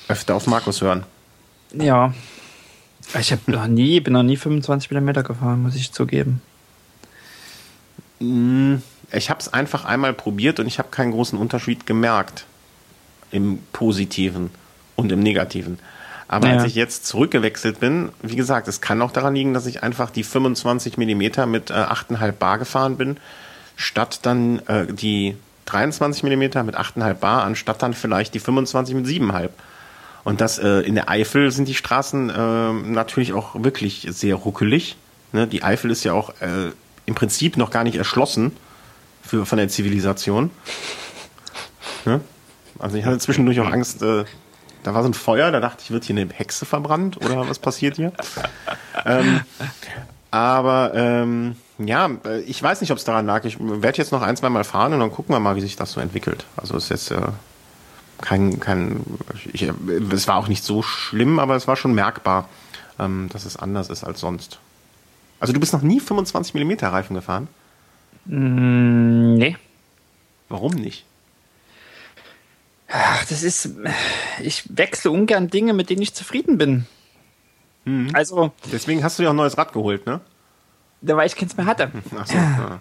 Öfter 0.06 0.36
auf 0.36 0.46
Markus 0.46 0.80
hören. 0.82 1.04
Ja. 1.78 2.14
Ich 3.18 3.32
habe 3.32 3.50
noch 3.50 3.66
nie, 3.66 4.00
bin 4.00 4.14
noch 4.14 4.22
nie 4.22 4.36
25 4.36 4.90
mm 4.90 5.12
gefahren, 5.22 5.62
muss 5.62 5.76
ich 5.76 5.92
zugeben. 5.92 6.42
Mm, 8.18 8.76
ich 9.12 9.30
habe 9.30 9.40
es 9.40 9.52
einfach 9.52 9.84
einmal 9.84 10.12
probiert 10.12 10.58
und 10.58 10.66
ich 10.66 10.78
habe 10.78 10.88
keinen 10.90 11.12
großen 11.12 11.38
Unterschied 11.38 11.86
gemerkt. 11.86 12.46
Im 13.30 13.58
Positiven 13.72 14.50
und 14.94 15.12
im 15.12 15.20
Negativen. 15.20 15.78
Aber 16.28 16.48
ja. 16.48 16.54
als 16.54 16.64
ich 16.64 16.74
jetzt 16.74 17.06
zurückgewechselt 17.06 17.80
bin, 17.80 18.10
wie 18.22 18.36
gesagt, 18.36 18.66
es 18.68 18.80
kann 18.80 19.00
auch 19.02 19.12
daran 19.12 19.34
liegen, 19.34 19.54
dass 19.54 19.66
ich 19.66 19.82
einfach 19.82 20.10
die 20.10 20.24
25 20.24 20.96
mm 20.96 21.48
mit 21.48 21.70
äh, 21.70 21.74
8,5 21.74 22.32
Bar 22.32 22.58
gefahren 22.58 22.96
bin. 22.96 23.16
statt 23.76 24.20
dann 24.22 24.60
äh, 24.66 24.86
die 24.86 25.36
23 25.66 26.22
mm 26.22 26.64
mit 26.64 26.76
8,5 26.78 27.14
Bar, 27.14 27.44
anstatt 27.44 27.82
dann 27.82 27.94
vielleicht 27.94 28.34
die 28.34 28.40
25 28.40 28.94
mit 28.94 29.06
7,5. 29.06 29.50
Und 30.26 30.40
das 30.40 30.58
äh, 30.58 30.80
in 30.80 30.96
der 30.96 31.08
Eifel 31.08 31.52
sind 31.52 31.68
die 31.68 31.74
Straßen 31.76 32.30
äh, 32.30 32.72
natürlich 32.72 33.32
auch 33.32 33.62
wirklich 33.62 34.08
sehr 34.10 34.34
ruckelig. 34.34 34.96
Ne? 35.30 35.46
Die 35.46 35.62
Eifel 35.62 35.92
ist 35.92 36.02
ja 36.02 36.14
auch 36.14 36.30
äh, 36.40 36.72
im 37.04 37.14
Prinzip 37.14 37.56
noch 37.56 37.70
gar 37.70 37.84
nicht 37.84 37.94
erschlossen 37.94 38.50
für, 39.22 39.46
von 39.46 39.56
der 39.56 39.68
Zivilisation. 39.68 40.50
Ne? 42.06 42.22
Also 42.80 42.96
ich 42.96 43.04
hatte 43.04 43.18
zwischendurch 43.18 43.60
auch 43.60 43.70
Angst, 43.70 44.02
äh, 44.02 44.24
da 44.82 44.94
war 44.94 45.04
so 45.04 45.10
ein 45.10 45.14
Feuer, 45.14 45.52
da 45.52 45.60
dachte 45.60 45.84
ich, 45.84 45.92
wird 45.92 46.02
hier 46.02 46.16
eine 46.16 46.28
Hexe 46.34 46.66
verbrannt 46.66 47.18
oder 47.18 47.48
was 47.48 47.60
passiert 47.60 47.94
hier? 47.94 48.12
ähm, 49.06 49.42
aber 50.32 50.90
ähm, 50.96 51.54
ja, 51.78 52.10
äh, 52.24 52.40
ich 52.40 52.60
weiß 52.60 52.80
nicht, 52.80 52.90
ob 52.90 52.98
es 52.98 53.04
daran 53.04 53.26
lag. 53.26 53.44
Ich 53.44 53.58
werde 53.60 53.98
jetzt 53.98 54.10
noch 54.10 54.22
ein, 54.22 54.36
zwei 54.36 54.48
Mal 54.48 54.64
fahren 54.64 54.92
und 54.92 54.98
dann 54.98 55.12
gucken 55.12 55.36
wir 55.36 55.38
mal, 55.38 55.54
wie 55.54 55.60
sich 55.60 55.76
das 55.76 55.92
so 55.92 56.00
entwickelt. 56.00 56.46
Also 56.56 56.76
es 56.76 56.90
ist 56.90 56.90
jetzt 56.90 57.10
äh, 57.12 57.28
kein, 58.20 58.60
kein 58.60 59.04
ich, 59.52 59.62
es 59.62 60.28
war 60.28 60.36
auch 60.36 60.48
nicht 60.48 60.64
so 60.64 60.82
schlimm, 60.82 61.38
aber 61.38 61.56
es 61.56 61.68
war 61.68 61.76
schon 61.76 61.94
merkbar, 61.94 62.48
ähm, 62.98 63.28
dass 63.32 63.44
es 63.44 63.56
anders 63.56 63.90
ist 63.90 64.04
als 64.04 64.20
sonst. 64.20 64.58
Also 65.40 65.52
du 65.52 65.60
bist 65.60 65.72
noch 65.72 65.82
nie 65.82 66.00
25 66.00 66.54
mm 66.54 66.84
Reifen 66.84 67.14
gefahren? 67.14 67.48
Mm, 68.24 69.34
nee. 69.34 69.56
Warum 70.48 70.72
nicht? 70.72 71.04
Ach, 72.88 73.24
das 73.26 73.42
ist, 73.42 73.70
ich 74.40 74.64
wechsle 74.68 75.10
ungern 75.10 75.48
Dinge, 75.48 75.74
mit 75.74 75.90
denen 75.90 76.02
ich 76.02 76.14
zufrieden 76.14 76.56
bin. 76.56 76.86
Mhm. 77.84 78.10
Also. 78.12 78.52
Deswegen 78.72 79.02
hast 79.02 79.18
du 79.18 79.22
dir 79.22 79.28
auch 79.28 79.32
ein 79.32 79.36
neues 79.36 79.58
Rad 79.58 79.72
geholt, 79.72 80.06
ne? 80.06 80.20
Da 81.00 81.16
weil 81.16 81.26
ich 81.26 81.36
keins 81.36 81.56
mehr 81.56 81.66
hatte. 81.66 81.90
Ach 82.18 82.26
so, 82.26 82.34
ja. 82.34 82.80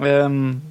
ähm, 0.00 0.62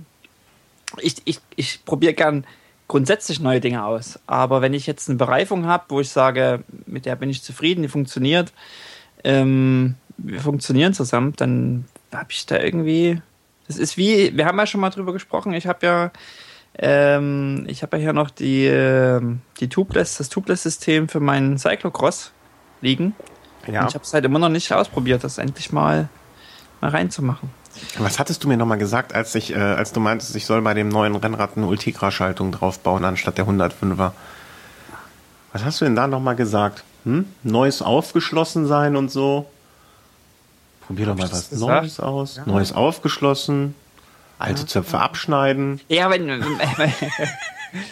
ich 0.99 1.21
ich, 1.25 1.39
ich 1.55 1.85
probiere 1.85 2.13
gern 2.13 2.45
grundsätzlich 2.87 3.39
neue 3.39 3.59
Dinge 3.59 3.85
aus. 3.85 4.19
Aber 4.27 4.61
wenn 4.61 4.73
ich 4.73 4.87
jetzt 4.87 5.09
eine 5.09 5.17
Bereifung 5.17 5.65
habe, 5.65 5.85
wo 5.89 5.99
ich 5.99 6.09
sage, 6.09 6.63
mit 6.85 7.05
der 7.05 7.15
bin 7.15 7.29
ich 7.29 7.43
zufrieden, 7.43 7.81
die 7.81 7.87
funktioniert, 7.87 8.53
ähm, 9.23 9.95
wir 10.17 10.39
funktionieren 10.39 10.93
zusammen, 10.93 11.33
dann 11.35 11.85
habe 12.13 12.31
ich 12.31 12.45
da 12.45 12.59
irgendwie. 12.59 13.21
Das 13.67 13.77
ist 13.77 13.97
wie, 13.97 14.35
wir 14.37 14.45
haben 14.45 14.57
ja 14.57 14.65
schon 14.65 14.79
mal 14.79 14.89
drüber 14.89 15.11
gesprochen, 15.11 15.53
ich 15.53 15.67
habe 15.67 15.85
ja 15.85 16.11
ähm, 16.79 17.65
ich 17.67 17.81
habe 17.81 17.97
ja 17.97 18.03
hier 18.03 18.13
noch 18.13 18.29
die, 18.29 18.65
äh, 18.65 19.21
die 19.59 19.67
Tubeless, 19.67 20.17
das 20.17 20.29
Tubeless-System 20.29 21.09
für 21.09 21.19
meinen 21.19 21.57
Cyclocross 21.57 22.31
liegen. 22.81 23.15
Ja. 23.65 23.81
Und 23.81 23.89
ich 23.89 23.95
habe 23.95 24.03
es 24.03 24.13
halt 24.13 24.25
immer 24.25 24.39
noch 24.39 24.49
nicht 24.49 24.71
ausprobiert, 24.71 25.23
das 25.23 25.39
endlich 25.39 25.71
mal, 25.71 26.07
mal 26.79 26.91
reinzumachen. 26.91 27.49
Was 27.97 28.19
hattest 28.19 28.43
du 28.43 28.47
mir 28.47 28.57
nochmal 28.57 28.77
gesagt, 28.77 29.13
als, 29.13 29.33
ich, 29.35 29.53
äh, 29.53 29.59
als 29.59 29.91
du 29.91 29.99
meintest, 29.99 30.35
ich 30.35 30.45
soll 30.45 30.61
bei 30.61 30.73
dem 30.73 30.89
neuen 30.89 31.15
Rennrad 31.15 31.57
eine 31.57 31.67
Ultegra-Schaltung 31.67 32.51
draufbauen 32.51 33.03
anstatt 33.05 33.37
der 33.37 33.47
105er? 33.47 34.11
Was 35.53 35.63
hast 35.63 35.81
du 35.81 35.85
denn 35.85 35.95
da 35.95 36.07
nochmal 36.07 36.35
gesagt? 36.35 36.83
Hm? 37.03 37.25
Neues 37.43 37.81
aufgeschlossen 37.81 38.67
sein 38.67 38.95
und 38.95 39.09
so? 39.09 39.49
Probier 40.85 41.07
doch 41.07 41.17
mal 41.17 41.31
was 41.31 41.51
Neues 41.51 41.99
aus. 41.99 42.37
Ja. 42.37 42.43
Neues 42.45 42.73
aufgeschlossen. 42.73 43.75
Alte 44.39 44.65
Zöpfe 44.65 44.99
abschneiden. 44.99 45.81
Ja, 45.89 46.09
wenn, 46.11 46.29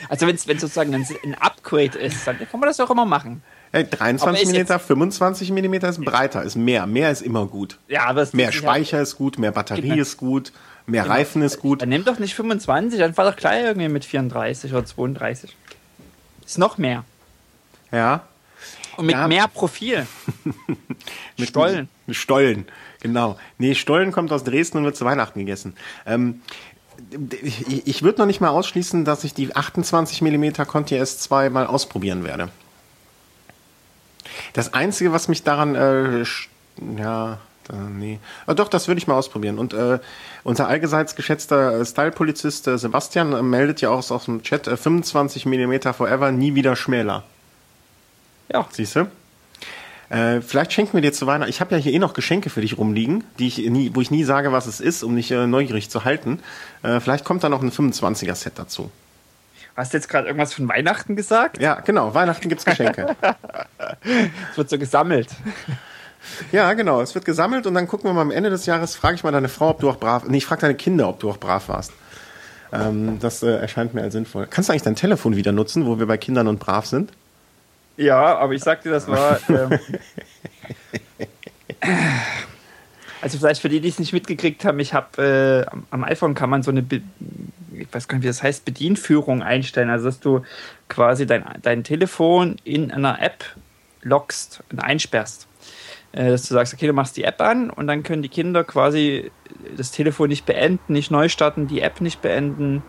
also 0.09 0.27
wenn 0.27 0.35
es 0.35 0.43
sozusagen 0.43 0.93
ein 0.93 1.35
Upgrade 1.39 1.97
ist, 1.97 2.27
dann 2.27 2.37
kann 2.37 2.59
man 2.59 2.69
das 2.69 2.79
auch 2.79 2.91
immer 2.91 3.05
machen. 3.05 3.41
23 3.83 4.47
mm, 4.47 4.79
25 4.79 5.51
mm 5.51 5.73
ist 5.73 6.01
breiter, 6.01 6.43
ist 6.43 6.55
mehr. 6.55 6.87
Mehr 6.87 7.11
ist 7.11 7.21
immer 7.21 7.45
gut. 7.45 7.77
Ja, 7.87 8.05
aber 8.05 8.27
mehr 8.31 8.51
Speicher 8.51 9.01
ist 9.01 9.17
gut, 9.17 9.37
mehr 9.37 9.51
Batterie 9.51 9.81
genau. 9.81 10.01
ist 10.01 10.17
gut, 10.17 10.53
mehr 10.85 11.03
genau. 11.03 11.15
Reifen 11.15 11.41
ist 11.41 11.59
gut. 11.59 11.81
Dann 11.81 11.89
nimm 11.89 12.05
doch 12.05 12.19
nicht 12.19 12.35
25, 12.35 12.99
dann 12.99 13.13
fahr 13.13 13.29
doch 13.29 13.35
gleich 13.35 13.63
irgendwie 13.63 13.89
mit 13.89 14.05
34 14.05 14.71
oder 14.71 14.85
32. 14.85 15.55
Ist 16.45 16.57
noch 16.57 16.77
mehr. 16.77 17.03
Ja. 17.91 18.27
Und 18.97 19.07
mit 19.07 19.15
ja. 19.15 19.27
mehr 19.27 19.47
Profil. 19.47 20.07
mit 21.37 21.49
Stollen. 21.49 21.89
Mit 22.07 22.15
Stollen. 22.15 22.65
Genau. 23.01 23.37
Nee, 23.57 23.75
Stollen 23.75 24.11
kommt 24.11 24.31
aus 24.31 24.43
Dresden 24.43 24.79
und 24.79 24.85
wird 24.85 24.95
zu 24.95 25.05
Weihnachten 25.05 25.39
gegessen. 25.39 25.75
Ähm, 26.05 26.41
ich, 27.41 27.87
ich 27.87 28.03
würde 28.03 28.19
noch 28.19 28.25
nicht 28.25 28.39
mal 28.39 28.49
ausschließen, 28.49 29.03
dass 29.03 29.23
ich 29.25 29.33
die 29.33 29.53
28 29.53 30.21
mm 30.21 30.63
Conti 30.65 30.95
S2 30.95 31.49
mal 31.49 31.67
ausprobieren 31.67 32.23
werde. 32.23 32.49
Das 34.53 34.73
Einzige, 34.73 35.11
was 35.11 35.27
mich 35.27 35.43
daran, 35.43 35.75
äh, 35.75 36.23
ja, 36.97 37.39
äh, 37.69 37.75
nee. 37.75 38.19
Ah, 38.45 38.53
doch, 38.53 38.67
das 38.67 38.87
würde 38.87 38.99
ich 38.99 39.07
mal 39.07 39.15
ausprobieren. 39.15 39.57
Und 39.57 39.73
äh, 39.73 39.99
unser 40.43 40.67
allgeseits 40.67 41.15
geschätzter 41.15 41.83
Style-Polizist 41.83 42.67
äh, 42.67 42.77
Sebastian 42.77 43.33
äh, 43.33 43.41
meldet 43.41 43.81
ja 43.81 43.89
auch 43.89 44.09
aus 44.11 44.25
dem 44.25 44.43
Chat 44.43 44.67
äh, 44.67 44.77
25 44.77 45.45
mm 45.45 45.93
Forever, 45.93 46.31
nie 46.31 46.55
wieder 46.55 46.75
Schmäler. 46.75 47.23
Ja. 48.51 48.67
Siehst 48.71 48.95
du? 48.95 49.07
Äh, 50.09 50.41
vielleicht 50.41 50.71
schenken 50.73 50.93
wir 50.93 51.01
dir 51.01 51.13
zu 51.13 51.25
Weihnachten. 51.25 51.49
Ich 51.49 51.61
habe 51.61 51.75
ja 51.75 51.81
hier 51.81 51.93
eh 51.93 51.99
noch 51.99 52.13
Geschenke 52.13 52.49
für 52.49 52.61
dich 52.61 52.77
rumliegen, 52.77 53.23
die 53.39 53.47
ich 53.47 53.57
nie, 53.57 53.91
wo 53.93 54.01
ich 54.01 54.11
nie 54.11 54.23
sage, 54.23 54.51
was 54.51 54.67
es 54.67 54.79
ist, 54.79 55.03
um 55.03 55.15
dich 55.15 55.31
äh, 55.31 55.47
neugierig 55.47 55.89
zu 55.89 56.05
halten. 56.05 56.39
Äh, 56.83 56.99
vielleicht 56.99 57.25
kommt 57.25 57.43
da 57.43 57.49
noch 57.49 57.63
ein 57.63 57.71
25er-Set 57.71 58.53
dazu. 58.59 58.91
Hast 59.75 59.93
du 59.93 59.97
jetzt 59.97 60.07
gerade 60.07 60.27
irgendwas 60.27 60.53
von 60.53 60.69
Weihnachten 60.69 61.15
gesagt? 61.15 61.61
Ja, 61.61 61.81
genau. 61.81 62.13
Weihnachten 62.13 62.47
gibt's 62.47 62.63
Geschenke. 62.63 63.15
es 64.51 64.57
wird 64.57 64.69
so 64.69 64.77
gesammelt. 64.77 65.29
Ja, 66.51 66.73
genau. 66.73 67.01
Es 67.01 67.13
wird 67.13 67.25
gesammelt 67.25 67.67
und 67.67 67.73
dann 67.73 67.87
gucken 67.87 68.09
wir 68.09 68.13
mal 68.13 68.21
am 68.21 68.31
Ende 68.31 68.49
des 68.49 68.65
Jahres, 68.65 68.95
frage 68.95 69.15
ich 69.15 69.23
mal 69.23 69.31
deine 69.31 69.49
Frau, 69.49 69.69
ob 69.69 69.79
du 69.79 69.89
auch 69.89 69.97
brav, 69.97 70.23
nee, 70.27 70.37
ich 70.37 70.45
frage 70.45 70.61
deine 70.61 70.75
Kinder, 70.75 71.09
ob 71.09 71.19
du 71.19 71.29
auch 71.29 71.37
brav 71.37 71.67
warst. 71.67 71.91
Ähm, 72.71 73.19
das 73.19 73.43
äh, 73.43 73.57
erscheint 73.57 73.93
mir 73.93 74.01
als 74.01 74.13
sinnvoll. 74.13 74.47
Kannst 74.49 74.69
du 74.69 74.73
eigentlich 74.73 74.83
dein 74.83 74.95
Telefon 74.95 75.35
wieder 75.35 75.51
nutzen, 75.51 75.85
wo 75.85 75.99
wir 75.99 76.07
bei 76.07 76.17
Kindern 76.17 76.47
und 76.47 76.59
brav 76.59 76.85
sind? 76.85 77.11
Ja, 77.97 78.37
aber 78.37 78.53
ich 78.53 78.63
sagte, 78.63 78.89
das 78.89 79.07
war. 79.07 79.39
Ähm, 79.49 79.79
also 83.25 83.39
vielleicht 83.39 83.59
für 83.59 83.69
die, 83.69 83.79
die 83.79 83.87
es 83.87 83.97
nicht 83.97 84.13
mitgekriegt 84.13 84.63
haben, 84.65 84.79
ich 84.79 84.93
habe 84.93 85.65
äh, 85.67 85.77
am, 85.89 86.03
iPhone 86.03 86.35
kann 86.35 86.47
man 86.47 86.61
so 86.61 86.69
eine, 86.69 86.83
Be 86.83 87.01
ich 87.73 87.91
weiß 87.91 88.07
gar 88.07 88.17
nicht, 88.17 88.23
wie 88.23 88.27
das 88.27 88.43
heißt, 88.43 88.65
Bedienführung 88.65 89.41
einstellen. 89.41 89.89
Also 89.89 90.05
dass 90.05 90.19
du 90.19 90.43
quasi 90.89 91.25
dein, 91.25 91.43
dein 91.63 91.83
Telefon 91.83 92.57
in 92.63 92.91
einer 92.91 93.19
App 93.19 93.43
lockst 94.03 94.61
und 94.71 94.77
einsperrst. 94.77 95.47
Äh, 96.11 96.29
dass 96.29 96.43
du 96.43 96.53
sagst, 96.53 96.75
okay, 96.75 96.85
du 96.85 96.93
machst 96.93 97.17
die 97.17 97.23
App 97.23 97.41
an 97.41 97.71
und 97.71 97.87
dann 97.87 98.03
können 98.03 98.21
die 98.21 98.29
Kinder 98.29 98.63
quasi 98.63 99.31
das 99.75 99.89
Telefon 99.89 100.29
nicht 100.29 100.45
beenden, 100.45 100.93
nicht 100.93 101.09
neu 101.09 101.27
starten, 101.27 101.65
die 101.65 101.81
App 101.81 102.01
nicht 102.01 102.21
beenden, 102.21 102.83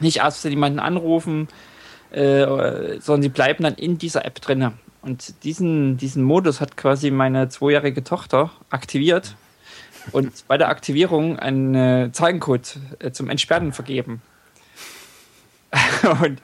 nicht 0.00 0.20
erst 0.20 0.42
jemanden 0.44 0.78
anrufen, 0.78 1.48
äh, 2.12 2.46
sondern 2.98 3.20
sie 3.20 3.28
bleiben 3.28 3.62
dann 3.62 3.74
in 3.74 3.98
dieser 3.98 4.24
App 4.24 4.40
drin. 4.40 4.72
Und 5.04 5.44
diesen, 5.44 5.96
diesen 5.96 6.22
Modus 6.22 6.60
hat 6.60 6.76
quasi 6.76 7.10
meine 7.10 7.48
zweijährige 7.48 8.02
Tochter 8.04 8.50
aktiviert 8.70 9.36
und 10.12 10.48
bei 10.48 10.56
der 10.56 10.68
Aktivierung 10.68 11.38
einen 11.38 12.12
Zeichencode 12.12 12.78
äh, 12.98 13.10
zum 13.10 13.28
Entsperren 13.28 13.72
vergeben. 13.72 14.22
und 16.22 16.40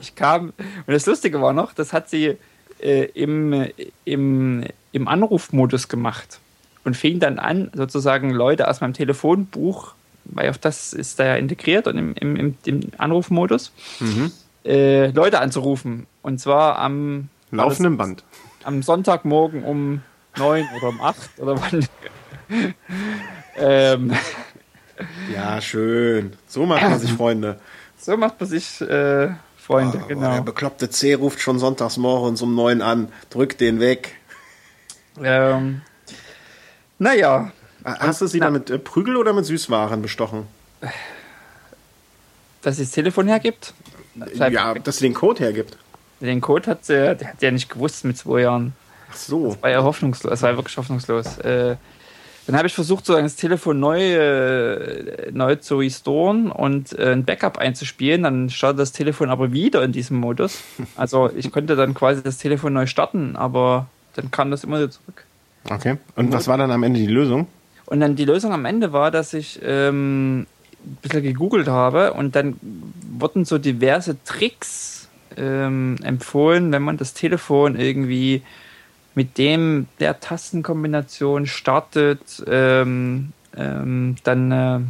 ich 0.00 0.14
kam, 0.14 0.52
und 0.86 0.92
das 0.92 1.06
Lustige 1.06 1.40
war 1.40 1.52
noch, 1.52 1.72
das 1.72 1.92
hat 1.92 2.10
sie 2.10 2.36
äh, 2.80 3.04
im, 3.14 3.68
im, 4.04 4.64
im 4.92 5.08
Anrufmodus 5.08 5.88
gemacht 5.88 6.40
und 6.84 6.96
fing 6.96 7.18
dann 7.18 7.38
an, 7.38 7.70
sozusagen 7.74 8.30
Leute 8.30 8.68
aus 8.68 8.80
meinem 8.80 8.92
Telefonbuch, 8.92 9.94
weil 10.24 10.50
auf 10.50 10.58
das 10.58 10.92
ist 10.92 11.18
da 11.18 11.24
ja 11.24 11.36
integriert 11.36 11.86
und 11.86 11.96
im, 11.96 12.14
im, 12.14 12.36
im, 12.36 12.56
im 12.64 12.80
Anrufmodus, 12.98 13.72
mhm 14.00 14.32
äh, 14.64 15.08
Leute 15.08 15.40
anzurufen. 15.40 16.06
Und 16.22 16.38
zwar 16.38 16.78
am 16.78 17.28
laufenden 17.56 17.96
Band. 17.96 18.24
Am 18.64 18.82
Sonntagmorgen 18.82 19.64
um 19.64 20.02
neun 20.36 20.68
oder 20.76 20.88
um 20.88 21.00
acht 21.00 21.30
oder 21.38 21.60
wann. 21.60 21.86
ähm, 23.56 24.12
ja, 25.32 25.60
schön. 25.60 26.32
So 26.46 26.66
macht 26.66 26.82
man 26.82 26.98
sich 26.98 27.12
Freunde. 27.12 27.60
So 27.98 28.16
macht 28.16 28.40
man 28.40 28.48
sich 28.48 28.80
äh, 28.80 29.30
Freunde, 29.56 30.00
oh, 30.02 30.08
genau. 30.08 30.32
Der 30.32 30.42
bekloppte 30.42 30.90
C 30.90 31.14
ruft 31.14 31.40
schon 31.40 31.58
sonntags 31.58 31.96
morgens 31.96 32.42
um 32.42 32.54
neun 32.54 32.82
an. 32.82 33.08
Drückt 33.30 33.60
den 33.60 33.80
weg. 33.80 34.16
Ähm, 35.22 35.82
naja. 36.98 37.52
Hast 37.84 38.20
du 38.20 38.26
sie 38.26 38.38
na, 38.38 38.46
dann 38.46 38.54
mit 38.54 38.70
äh, 38.70 38.78
Prügel 38.78 39.16
oder 39.16 39.32
mit 39.32 39.44
Süßwaren 39.44 40.02
bestochen? 40.02 40.46
Dass 42.62 42.76
sie 42.76 42.84
das 42.84 42.92
Telefon 42.92 43.28
hergibt? 43.28 43.74
Ja, 44.34 44.74
dass 44.74 44.98
sie 44.98 45.06
den 45.06 45.14
Code 45.14 45.40
hergibt. 45.40 45.76
Den 46.22 46.40
Code 46.40 46.70
hat 46.70 46.84
sie, 46.84 47.16
der 47.16 47.28
hat 47.28 47.42
ja 47.42 47.50
nicht 47.50 47.68
gewusst 47.68 48.04
mit 48.04 48.16
zwei 48.16 48.42
Jahren. 48.42 48.74
Ach 49.10 49.16
so. 49.16 49.48
Das 49.48 49.62
war 49.62 49.70
ja 49.70 49.82
hoffnungslos, 49.82 50.30
das 50.30 50.42
war 50.42 50.56
wirklich 50.56 50.76
hoffnungslos. 50.76 51.38
Äh, 51.38 51.76
dann 52.46 52.56
habe 52.56 52.66
ich 52.66 52.74
versucht, 52.74 53.06
so 53.06 53.14
das 53.14 53.36
Telefon 53.36 53.78
neu, 53.78 54.00
äh, 54.00 55.30
neu 55.32 55.56
zu 55.56 55.78
restoren 55.78 56.50
und 56.50 56.98
äh, 56.98 57.12
ein 57.12 57.24
Backup 57.24 57.58
einzuspielen. 57.58 58.24
Dann 58.24 58.50
startet 58.50 58.80
das 58.80 58.92
Telefon 58.92 59.30
aber 59.30 59.52
wieder 59.52 59.82
in 59.82 59.92
diesem 59.92 60.18
Modus. 60.18 60.60
Also 60.96 61.30
ich 61.36 61.50
konnte 61.50 61.76
dann 61.76 61.94
quasi 61.94 62.22
das 62.22 62.38
Telefon 62.38 62.72
neu 62.72 62.86
starten, 62.86 63.36
aber 63.36 63.86
dann 64.14 64.30
kam 64.30 64.50
das 64.50 64.64
immer 64.64 64.78
wieder 64.78 64.90
zurück. 64.90 65.24
Okay. 65.70 65.96
Und 66.16 66.32
was 66.32 66.48
war 66.48 66.58
dann 66.58 66.70
am 66.70 66.82
Ende 66.82 67.00
die 67.00 67.06
Lösung? 67.06 67.46
Und 67.86 68.00
dann 68.00 68.16
die 68.16 68.24
Lösung 68.24 68.52
am 68.52 68.64
Ende 68.64 68.92
war, 68.92 69.10
dass 69.10 69.34
ich 69.34 69.60
ähm, 69.62 70.46
ein 70.84 70.98
bisschen 71.00 71.22
gegoogelt 71.22 71.68
habe 71.68 72.12
und 72.12 72.34
dann 72.34 72.56
wurden 73.18 73.44
so 73.44 73.58
diverse 73.58 74.16
Tricks 74.24 75.01
ähm, 75.36 75.96
empfohlen, 76.02 76.72
wenn 76.72 76.82
man 76.82 76.96
das 76.96 77.14
Telefon 77.14 77.78
irgendwie 77.78 78.42
mit 79.14 79.38
dem 79.38 79.88
der 80.00 80.20
Tastenkombination 80.20 81.46
startet, 81.46 82.42
ähm, 82.46 83.32
ähm, 83.56 84.16
dann 84.24 84.52
äh, 84.52 84.80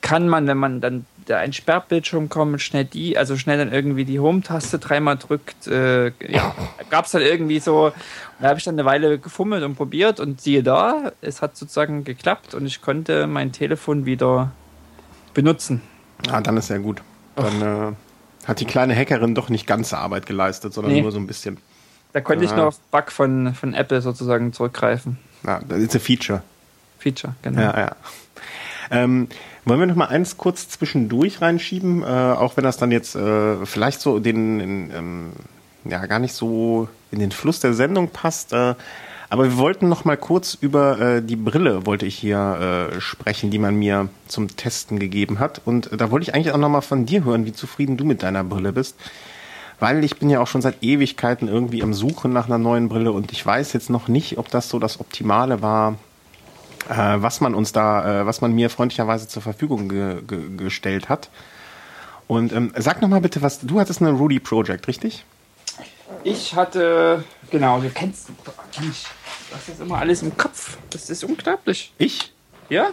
kann 0.00 0.28
man, 0.28 0.46
wenn 0.46 0.56
man 0.56 0.80
dann 0.80 1.04
der 1.28 1.38
ein 1.38 1.52
Sperrbildschirm 1.52 2.28
kommt, 2.28 2.60
schnell 2.60 2.84
die, 2.84 3.16
also 3.16 3.36
schnell 3.36 3.58
dann 3.58 3.72
irgendwie 3.72 4.04
die 4.04 4.18
Home-Taste 4.18 4.78
dreimal 4.78 5.16
drückt, 5.16 5.66
äh, 5.66 6.08
ja, 6.28 6.54
gab 6.90 7.04
es 7.04 7.12
dann 7.12 7.22
irgendwie 7.22 7.60
so, 7.60 7.92
da 8.40 8.48
habe 8.48 8.58
ich 8.58 8.64
dann 8.64 8.74
eine 8.74 8.84
Weile 8.84 9.18
gefummelt 9.18 9.62
und 9.62 9.76
probiert 9.76 10.18
und 10.18 10.40
siehe 10.40 10.62
da, 10.62 11.12
es 11.20 11.42
hat 11.42 11.56
sozusagen 11.56 12.04
geklappt 12.04 12.54
und 12.54 12.66
ich 12.66 12.82
konnte 12.82 13.26
mein 13.26 13.52
Telefon 13.52 14.06
wieder 14.06 14.50
benutzen. 15.34 15.82
Ah, 16.28 16.40
dann 16.40 16.56
ist 16.56 16.68
ja 16.68 16.78
gut. 16.78 17.00
Dann 17.36 17.62
äh, 17.62 17.92
hat 18.50 18.60
die 18.60 18.64
kleine 18.66 18.94
Hackerin 18.94 19.34
doch 19.34 19.48
nicht 19.48 19.66
ganze 19.66 19.96
Arbeit 19.96 20.26
geleistet, 20.26 20.74
sondern 20.74 20.92
nee. 20.92 21.00
nur 21.00 21.12
so 21.12 21.18
ein 21.18 21.26
bisschen. 21.26 21.58
Da 22.12 22.20
konnte 22.20 22.44
ja. 22.44 22.50
ich 22.50 22.56
nur 22.56 22.66
auf 22.66 22.80
Bug 22.90 23.12
von, 23.12 23.54
von 23.54 23.72
Apple 23.74 24.02
sozusagen 24.02 24.52
zurückgreifen. 24.52 25.18
Ja, 25.46 25.60
das 25.66 25.78
ist 25.78 25.94
ein 25.94 26.00
Feature. 26.00 26.42
Feature, 26.98 27.34
genau. 27.42 27.62
Ja, 27.62 27.78
ja. 27.78 27.96
Ähm, 28.90 29.28
wollen 29.64 29.78
wir 29.78 29.86
noch 29.86 29.94
mal 29.94 30.08
eins 30.08 30.36
kurz 30.36 30.68
zwischendurch 30.68 31.40
reinschieben, 31.40 32.02
äh, 32.02 32.06
auch 32.06 32.56
wenn 32.56 32.64
das 32.64 32.76
dann 32.76 32.90
jetzt 32.90 33.14
äh, 33.14 33.64
vielleicht 33.64 34.00
so 34.00 34.18
den, 34.18 34.58
in, 34.58 34.90
ähm, 34.90 35.32
ja 35.84 36.04
gar 36.06 36.18
nicht 36.18 36.34
so 36.34 36.88
in 37.12 37.20
den 37.20 37.30
Fluss 37.30 37.60
der 37.60 37.72
Sendung 37.74 38.08
passt. 38.08 38.52
Äh, 38.52 38.74
aber 39.30 39.44
wir 39.44 39.58
wollten 39.58 39.88
noch 39.88 40.04
mal 40.04 40.16
kurz 40.16 40.54
über 40.60 40.98
äh, 41.00 41.22
die 41.22 41.36
Brille 41.36 41.86
wollte 41.86 42.04
ich 42.04 42.18
hier 42.18 42.90
äh, 42.92 43.00
sprechen, 43.00 43.52
die 43.52 43.60
man 43.60 43.76
mir 43.76 44.08
zum 44.26 44.56
Testen 44.56 44.98
gegeben 44.98 45.38
hat. 45.38 45.62
Und 45.64 45.88
da 45.96 46.10
wollte 46.10 46.24
ich 46.24 46.34
eigentlich 46.34 46.52
auch 46.52 46.58
noch 46.58 46.68
mal 46.68 46.80
von 46.80 47.06
dir 47.06 47.24
hören, 47.24 47.46
wie 47.46 47.52
zufrieden 47.52 47.96
du 47.96 48.04
mit 48.04 48.24
deiner 48.24 48.42
Brille 48.42 48.72
bist. 48.72 48.96
Weil 49.78 50.02
ich 50.02 50.18
bin 50.18 50.30
ja 50.30 50.40
auch 50.40 50.48
schon 50.48 50.62
seit 50.62 50.82
Ewigkeiten 50.82 51.46
irgendwie 51.46 51.82
am 51.84 51.94
Suchen 51.94 52.32
nach 52.32 52.46
einer 52.46 52.58
neuen 52.58 52.88
Brille 52.88 53.12
und 53.12 53.30
ich 53.30 53.46
weiß 53.46 53.72
jetzt 53.72 53.88
noch 53.88 54.08
nicht, 54.08 54.36
ob 54.36 54.50
das 54.50 54.68
so 54.68 54.80
das 54.80 54.98
Optimale 54.98 55.62
war, 55.62 55.92
äh, 56.88 56.96
was 56.96 57.40
man 57.40 57.54
uns 57.54 57.70
da, 57.70 58.22
äh, 58.22 58.26
was 58.26 58.40
man 58.40 58.52
mir 58.52 58.68
freundlicherweise 58.68 59.28
zur 59.28 59.42
Verfügung 59.42 59.88
ge 59.88 60.22
ge 60.26 60.56
gestellt 60.56 61.08
hat. 61.08 61.30
Und 62.26 62.52
ähm, 62.52 62.72
sag 62.76 63.00
noch 63.00 63.08
mal 63.08 63.20
bitte, 63.20 63.42
was 63.42 63.60
du 63.60 63.78
hattest 63.78 64.02
eine 64.02 64.10
Rudy 64.10 64.40
Project, 64.40 64.88
richtig? 64.88 65.24
Ich 66.24 66.54
hatte, 66.54 67.24
genau, 67.50 67.80
du 67.80 67.88
kennst, 67.90 68.28
Mensch, 68.78 69.04
du 69.50 69.56
hast 69.56 69.68
das 69.68 69.80
immer 69.80 69.98
alles 69.98 70.22
im 70.22 70.36
Kopf. 70.36 70.78
Das 70.90 71.10
ist 71.10 71.24
unglaublich. 71.24 71.92
Ich? 71.98 72.32
Ja? 72.68 72.90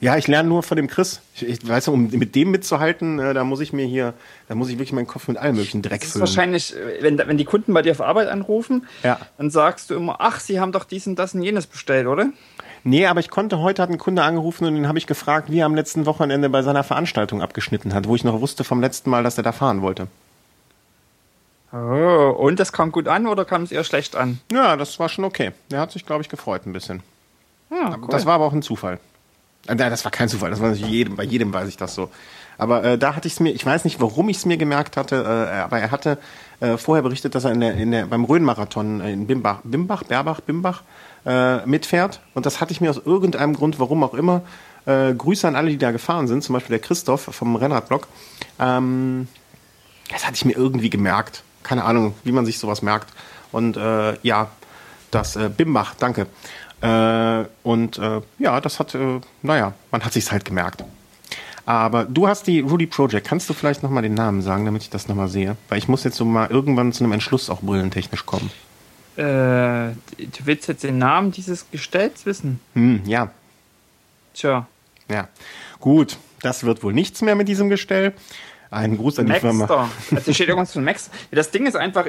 Ja, 0.00 0.16
ich 0.16 0.28
lerne 0.28 0.48
nur 0.48 0.62
von 0.62 0.76
dem 0.76 0.86
Chris. 0.86 1.20
Ich, 1.34 1.46
ich 1.46 1.68
weiß, 1.68 1.88
um 1.88 2.08
mit 2.10 2.34
dem 2.34 2.50
mitzuhalten, 2.50 3.18
äh, 3.18 3.34
da 3.34 3.44
muss 3.44 3.60
ich 3.60 3.74
mir 3.74 3.84
hier, 3.84 4.14
da 4.48 4.54
muss 4.54 4.68
ich 4.68 4.76
wirklich 4.76 4.94
meinen 4.94 5.06
Kopf 5.06 5.28
mit 5.28 5.36
allem 5.36 5.56
möglichen 5.56 5.82
Dreck 5.82 6.04
füllen. 6.04 6.20
wahrscheinlich, 6.20 6.74
äh, 6.74 7.02
wenn, 7.02 7.18
wenn 7.18 7.36
die 7.36 7.44
Kunden 7.44 7.74
bei 7.74 7.82
dir 7.82 7.92
auf 7.92 8.00
Arbeit 8.00 8.28
anrufen, 8.28 8.86
ja. 9.02 9.18
dann 9.36 9.50
sagst 9.50 9.90
du 9.90 9.94
immer, 9.94 10.16
ach, 10.20 10.40
sie 10.40 10.58
haben 10.58 10.72
doch 10.72 10.84
dies 10.84 11.06
und 11.06 11.16
das 11.16 11.34
und 11.34 11.42
jenes 11.42 11.66
bestellt, 11.66 12.06
oder? 12.06 12.30
Nee, 12.82 13.04
aber 13.06 13.20
ich 13.20 13.28
konnte, 13.28 13.58
heute 13.58 13.82
hat 13.82 13.90
ein 13.90 13.98
Kunde 13.98 14.22
angerufen 14.22 14.64
und 14.64 14.74
den 14.74 14.88
habe 14.88 14.96
ich 14.96 15.06
gefragt, 15.06 15.50
wie 15.50 15.58
er 15.58 15.66
am 15.66 15.74
letzten 15.74 16.06
Wochenende 16.06 16.48
bei 16.48 16.62
seiner 16.62 16.82
Veranstaltung 16.82 17.42
abgeschnitten 17.42 17.92
hat, 17.92 18.08
wo 18.08 18.16
ich 18.16 18.24
noch 18.24 18.40
wusste 18.40 18.64
vom 18.64 18.80
letzten 18.80 19.10
Mal, 19.10 19.22
dass 19.22 19.36
er 19.36 19.42
da 19.42 19.52
fahren 19.52 19.82
wollte. 19.82 20.06
Oh, 21.72 22.34
und 22.36 22.58
das 22.58 22.72
kam 22.72 22.90
gut 22.90 23.06
an 23.06 23.26
oder 23.26 23.44
kam 23.44 23.62
es 23.62 23.70
eher 23.70 23.84
schlecht 23.84 24.16
an? 24.16 24.40
Ja, 24.50 24.76
das 24.76 24.98
war 24.98 25.08
schon 25.08 25.24
okay. 25.24 25.52
Der 25.70 25.80
hat 25.80 25.92
sich, 25.92 26.04
glaube 26.04 26.22
ich, 26.22 26.28
gefreut 26.28 26.66
ein 26.66 26.72
bisschen. 26.72 27.02
Ja, 27.70 27.96
cool. 28.00 28.08
Das 28.10 28.26
war 28.26 28.34
aber 28.34 28.46
auch 28.46 28.52
ein 28.52 28.62
Zufall. 28.62 28.98
Äh, 29.66 29.76
das 29.76 30.04
war 30.04 30.10
kein 30.10 30.28
Zufall, 30.28 30.50
das 30.50 30.60
war 30.60 30.72
jedem, 30.72 31.16
bei 31.16 31.22
jedem 31.22 31.52
weiß 31.52 31.68
ich 31.68 31.76
das 31.76 31.94
so. 31.94 32.10
Aber 32.58 32.84
äh, 32.84 32.98
da 32.98 33.14
hatte 33.14 33.26
ich 33.26 33.34
es 33.34 33.40
mir, 33.40 33.50
ich 33.52 33.64
weiß 33.64 33.84
nicht, 33.84 34.00
warum 34.00 34.28
ich 34.28 34.38
es 34.38 34.46
mir 34.46 34.56
gemerkt 34.56 34.96
hatte, 34.96 35.16
äh, 35.16 35.60
aber 35.60 35.78
er 35.78 35.90
hatte 35.90 36.18
äh, 36.60 36.76
vorher 36.76 37.02
berichtet, 37.02 37.34
dass 37.34 37.44
er 37.44 37.52
in 37.52 37.60
der, 37.60 37.74
in 37.74 37.90
der, 37.90 38.06
beim 38.06 38.24
Rhön-Marathon 38.24 39.00
in 39.00 39.26
Bimbach, 39.26 39.60
Bimbach, 39.64 40.02
Berbach, 40.02 40.40
Bimbach 40.40 40.82
äh, 41.24 41.64
mitfährt. 41.66 42.20
Und 42.34 42.46
das 42.46 42.60
hatte 42.60 42.72
ich 42.72 42.80
mir 42.80 42.90
aus 42.90 43.00
irgendeinem 43.02 43.54
Grund, 43.54 43.78
warum 43.78 44.02
auch 44.02 44.14
immer, 44.14 44.42
äh, 44.86 45.14
Grüße 45.14 45.46
an 45.46 45.56
alle, 45.56 45.70
die 45.70 45.78
da 45.78 45.90
gefahren 45.90 46.28
sind, 46.28 46.42
zum 46.42 46.52
Beispiel 46.52 46.76
der 46.76 46.86
Christoph 46.86 47.22
vom 47.22 47.56
Rennradblog. 47.56 48.08
Ähm, 48.58 49.28
das 50.10 50.26
hatte 50.26 50.34
ich 50.34 50.44
mir 50.44 50.56
irgendwie 50.56 50.90
gemerkt. 50.90 51.44
Keine 51.70 51.84
Ahnung, 51.84 52.14
wie 52.24 52.32
man 52.32 52.44
sich 52.46 52.58
sowas 52.58 52.82
merkt. 52.82 53.12
Und 53.52 53.76
äh, 53.76 54.16
ja, 54.24 54.50
das 55.12 55.36
äh, 55.36 55.48
Bimbach, 55.56 55.94
danke. 55.94 56.26
Äh, 56.80 57.44
und 57.62 57.96
äh, 57.96 58.22
ja, 58.40 58.60
das 58.60 58.80
hat, 58.80 58.96
äh, 58.96 59.20
naja, 59.42 59.72
man 59.92 60.04
hat 60.04 60.12
sich's 60.12 60.32
halt 60.32 60.44
gemerkt. 60.44 60.82
Aber 61.66 62.06
du 62.06 62.26
hast 62.26 62.48
die 62.48 62.58
Rudy 62.58 62.86
Project. 62.88 63.24
Kannst 63.24 63.48
du 63.48 63.54
vielleicht 63.54 63.84
nochmal 63.84 64.02
den 64.02 64.14
Namen 64.14 64.42
sagen, 64.42 64.64
damit 64.64 64.82
ich 64.82 64.90
das 64.90 65.06
nochmal 65.06 65.28
sehe? 65.28 65.56
Weil 65.68 65.78
ich 65.78 65.86
muss 65.86 66.02
jetzt 66.02 66.16
so 66.16 66.24
mal 66.24 66.50
irgendwann 66.50 66.92
zu 66.92 67.04
einem 67.04 67.12
Entschluss 67.12 67.48
auch 67.48 67.60
brillentechnisch 67.60 68.26
kommen. 68.26 68.50
Äh, 69.14 69.22
du 69.22 70.40
willst 70.42 70.66
jetzt 70.66 70.82
den 70.82 70.98
Namen 70.98 71.30
dieses 71.30 71.70
Gestells 71.70 72.26
wissen? 72.26 72.58
Hm, 72.74 73.02
ja. 73.04 73.30
Tja. 74.34 74.66
Ja. 75.08 75.28
Gut, 75.78 76.18
das 76.42 76.64
wird 76.64 76.82
wohl 76.82 76.94
nichts 76.94 77.22
mehr 77.22 77.36
mit 77.36 77.46
diesem 77.46 77.68
Gestell. 77.68 78.12
Ein 78.70 78.96
Gruß 78.96 79.18
an 79.18 79.26
die 79.26 79.32
Maxter. 79.32 79.48
Firma. 79.50 79.90
Also 80.14 80.32
steht 80.32 80.48
irgendwas 80.48 80.72
von 80.72 80.84
Max. 80.84 81.10
Das 81.32 81.50
Ding 81.50 81.66
ist 81.66 81.76
einfach, 81.76 82.06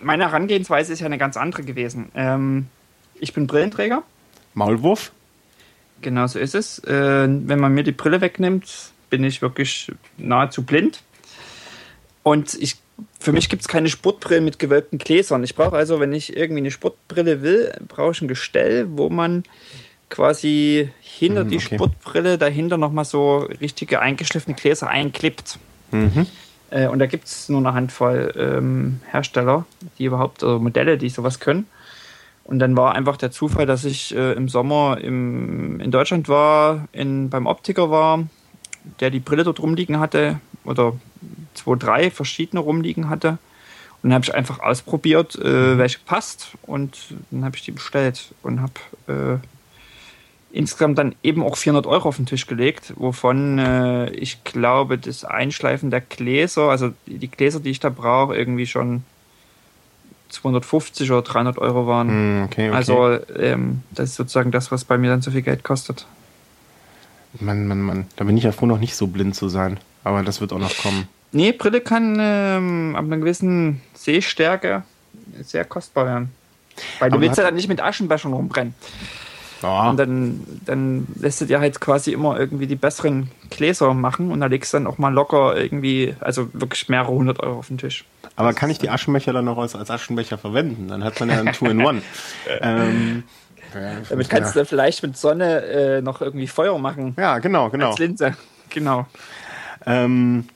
meine 0.00 0.24
Herangehensweise 0.24 0.92
ist 0.92 1.00
ja 1.00 1.06
eine 1.06 1.18
ganz 1.18 1.36
andere 1.36 1.64
gewesen. 1.64 2.10
Ähm, 2.14 2.66
ich 3.20 3.34
bin 3.34 3.46
Brillenträger. 3.46 4.02
Maulwurf? 4.54 5.12
Genau 6.00 6.26
so 6.26 6.38
ist 6.38 6.54
es. 6.54 6.78
Äh, 6.80 7.28
wenn 7.28 7.60
man 7.60 7.74
mir 7.74 7.84
die 7.84 7.92
Brille 7.92 8.20
wegnimmt, 8.20 8.92
bin 9.10 9.22
ich 9.22 9.42
wirklich 9.42 9.92
nahezu 10.16 10.62
blind. 10.62 11.02
Und 12.22 12.54
ich, 12.54 12.76
für 13.20 13.32
mich 13.32 13.48
gibt 13.48 13.62
es 13.62 13.68
keine 13.68 13.88
Sportbrille 13.88 14.40
mit 14.40 14.58
gewölbten 14.58 14.98
Gläsern. 14.98 15.44
Ich 15.44 15.54
brauche 15.54 15.76
also, 15.76 16.00
wenn 16.00 16.12
ich 16.12 16.36
irgendwie 16.36 16.60
eine 16.60 16.70
Sportbrille 16.70 17.42
will, 17.42 17.72
brauche 17.86 18.12
ich 18.12 18.22
ein 18.22 18.28
Gestell, 18.28 18.86
wo 18.90 19.10
man 19.10 19.44
quasi 20.08 20.90
hinter 21.00 21.44
die 21.44 21.56
okay. 21.56 21.74
Sportbrille 21.76 22.38
dahinter 22.38 22.78
nochmal 22.78 23.04
so 23.04 23.38
richtige 23.38 24.00
eingeschliffene 24.00 24.56
Gläser 24.56 24.88
einklippt. 24.88 25.58
Mhm. 25.92 26.26
Äh, 26.70 26.88
und 26.88 26.98
da 26.98 27.06
gibt 27.06 27.26
es 27.26 27.48
nur 27.48 27.60
eine 27.60 27.74
Handvoll 27.74 28.32
ähm, 28.36 29.00
Hersteller, 29.10 29.66
die 29.98 30.06
überhaupt, 30.06 30.42
oder 30.42 30.58
Modelle, 30.58 30.98
die 30.98 31.08
sowas 31.08 31.38
können. 31.38 31.66
Und 32.44 32.58
dann 32.58 32.76
war 32.76 32.94
einfach 32.94 33.16
der 33.16 33.30
Zufall, 33.30 33.66
dass 33.66 33.84
ich 33.84 34.14
äh, 34.14 34.32
im 34.32 34.48
Sommer 34.48 34.98
im, 35.00 35.80
in 35.80 35.90
Deutschland 35.90 36.28
war, 36.28 36.88
in, 36.92 37.30
beim 37.30 37.46
Optiker 37.46 37.90
war, 37.90 38.24
der 39.00 39.10
die 39.10 39.20
Brille 39.20 39.44
dort 39.44 39.60
rumliegen 39.60 40.00
hatte 40.00 40.40
oder 40.64 40.94
zwei, 41.54 41.76
drei 41.76 42.10
verschiedene 42.10 42.60
rumliegen 42.60 43.08
hatte. 43.08 43.38
Und 44.02 44.10
dann 44.10 44.14
habe 44.14 44.24
ich 44.24 44.34
einfach 44.34 44.58
ausprobiert, 44.58 45.36
äh, 45.36 45.78
welche 45.78 46.00
passt 46.00 46.48
und 46.62 46.98
dann 47.30 47.44
habe 47.44 47.56
ich 47.56 47.62
die 47.62 47.70
bestellt 47.70 48.34
und 48.42 48.60
habe 48.60 49.38
äh, 49.40 49.46
insgesamt 50.52 50.98
dann 50.98 51.14
eben 51.22 51.42
auch 51.42 51.56
400 51.56 51.86
Euro 51.86 52.08
auf 52.08 52.16
den 52.16 52.26
Tisch 52.26 52.46
gelegt, 52.46 52.92
wovon 52.96 53.58
äh, 53.58 54.10
ich 54.10 54.44
glaube, 54.44 54.98
das 54.98 55.24
Einschleifen 55.24 55.90
der 55.90 56.02
Gläser, 56.02 56.68
also 56.68 56.92
die 57.06 57.30
Gläser, 57.30 57.60
die 57.60 57.70
ich 57.70 57.80
da 57.80 57.88
brauche, 57.88 58.36
irgendwie 58.36 58.66
schon 58.66 59.02
250 60.28 61.10
oder 61.10 61.22
300 61.22 61.58
Euro 61.58 61.86
waren. 61.86 62.08
Hm, 62.08 62.42
okay, 62.44 62.68
okay. 62.68 62.76
Also 62.76 63.18
ähm, 63.38 63.82
das 63.90 64.10
ist 64.10 64.16
sozusagen 64.16 64.50
das, 64.50 64.70
was 64.70 64.84
bei 64.84 64.98
mir 64.98 65.10
dann 65.10 65.22
so 65.22 65.30
viel 65.30 65.42
Geld 65.42 65.64
kostet. 65.64 66.06
Mann, 67.40 67.66
Mann, 67.66 67.80
Mann. 67.80 68.06
Da 68.16 68.24
bin 68.24 68.36
ich 68.36 68.44
ja 68.44 68.52
froh, 68.52 68.66
noch 68.66 68.78
nicht 68.78 68.94
so 68.94 69.06
blind 69.06 69.34
zu 69.34 69.48
sein. 69.48 69.80
Aber 70.04 70.22
das 70.22 70.40
wird 70.40 70.52
auch 70.52 70.58
noch 70.58 70.76
kommen. 70.76 71.08
Nee, 71.32 71.52
Brille 71.52 71.80
kann 71.80 72.18
ähm, 72.20 72.94
ab 72.94 73.04
einer 73.04 73.16
gewissen 73.16 73.80
Sehstärke 73.94 74.82
sehr 75.40 75.64
kostbar 75.64 76.06
werden. 76.06 76.30
Weil 76.98 77.10
du 77.10 77.16
Aber 77.16 77.22
willst 77.22 77.38
ja 77.38 77.44
dann 77.44 77.54
nicht 77.54 77.68
mit 77.68 77.80
Aschenbechern 77.80 78.32
rumbrennen. 78.32 78.74
Ja. 79.62 79.90
Und 79.90 79.96
dann, 79.96 80.40
dann 80.64 81.06
lässt 81.18 81.40
du 81.40 81.44
dir 81.44 81.60
halt 81.60 81.80
quasi 81.80 82.12
immer 82.12 82.38
irgendwie 82.38 82.66
die 82.66 82.76
besseren 82.76 83.30
Gläser 83.50 83.94
machen 83.94 84.30
und 84.30 84.40
da 84.40 84.46
legst 84.46 84.72
du 84.72 84.76
dann 84.76 84.86
auch 84.86 84.98
mal 84.98 85.12
locker 85.12 85.56
irgendwie, 85.56 86.14
also 86.20 86.48
wirklich 86.52 86.88
mehrere 86.88 87.12
hundert 87.12 87.40
Euro 87.40 87.58
auf 87.58 87.68
den 87.68 87.78
Tisch. 87.78 88.04
Aber 88.36 88.48
das 88.48 88.56
kann 88.56 88.70
ich 88.70 88.78
die 88.78 88.90
Aschenbecher 88.90 89.32
dann 89.32 89.44
noch 89.44 89.58
als, 89.58 89.74
als 89.74 89.90
Aschenbecher 89.90 90.38
verwenden? 90.38 90.88
Dann 90.88 91.04
hat 91.04 91.20
man 91.20 91.28
ja 91.28 91.40
ein 91.40 91.52
Two-in-One. 91.52 92.02
ähm, 92.60 93.24
ja, 93.74 93.92
Damit 94.08 94.28
kannst 94.28 94.54
ja. 94.54 94.62
du 94.62 94.66
vielleicht 94.66 95.02
mit 95.02 95.16
Sonne 95.16 95.62
äh, 95.64 96.02
noch 96.02 96.20
irgendwie 96.20 96.46
Feuer 96.46 96.78
machen. 96.78 97.14
Ja, 97.18 97.38
genau, 97.38 97.70
genau. 97.70 97.90
Als 97.90 97.98
Linse, 97.98 98.36
genau. 98.70 99.06
Ähm, 99.86 100.46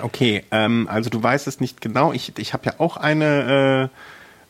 okay, 0.00 0.44
ähm, 0.50 0.88
also 0.90 1.10
du 1.10 1.22
weißt 1.22 1.46
es 1.46 1.60
nicht 1.60 1.80
genau. 1.80 2.12
Ich, 2.12 2.32
ich 2.38 2.52
habe 2.52 2.66
ja 2.66 2.74
auch 2.78 2.96
eine 2.96 3.90
äh, 3.90 3.98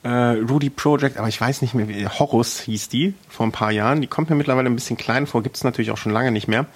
äh, 0.05 0.09
Rudy 0.09 0.71
Project, 0.71 1.17
aber 1.17 1.29
ich 1.29 1.41
weiß 1.41 1.63
nicht 1.63 1.75
mehr, 1.75 1.89
wie 1.89 2.07
Horus 2.07 2.61
hieß 2.61 2.91
die 2.91 3.15
vor 3.29 3.47
ein 3.47 3.53
paar 3.53 3.73
Jahren. 3.73 4.01
Die 4.03 4.07
kommt 4.07 4.31
mir 4.31 4.37
mittlerweile 4.37 4.69
ein 4.69 4.75
bisschen 4.75 4.97
klein 4.97 5.27
vor, 5.27 5.43
gibt 5.43 5.57
es 5.57 5.65
natürlich 5.65 5.91
auch 5.91 5.97
schon 5.97 6.13
lange 6.13 6.31
nicht 6.31 6.47
mehr. 6.47 6.67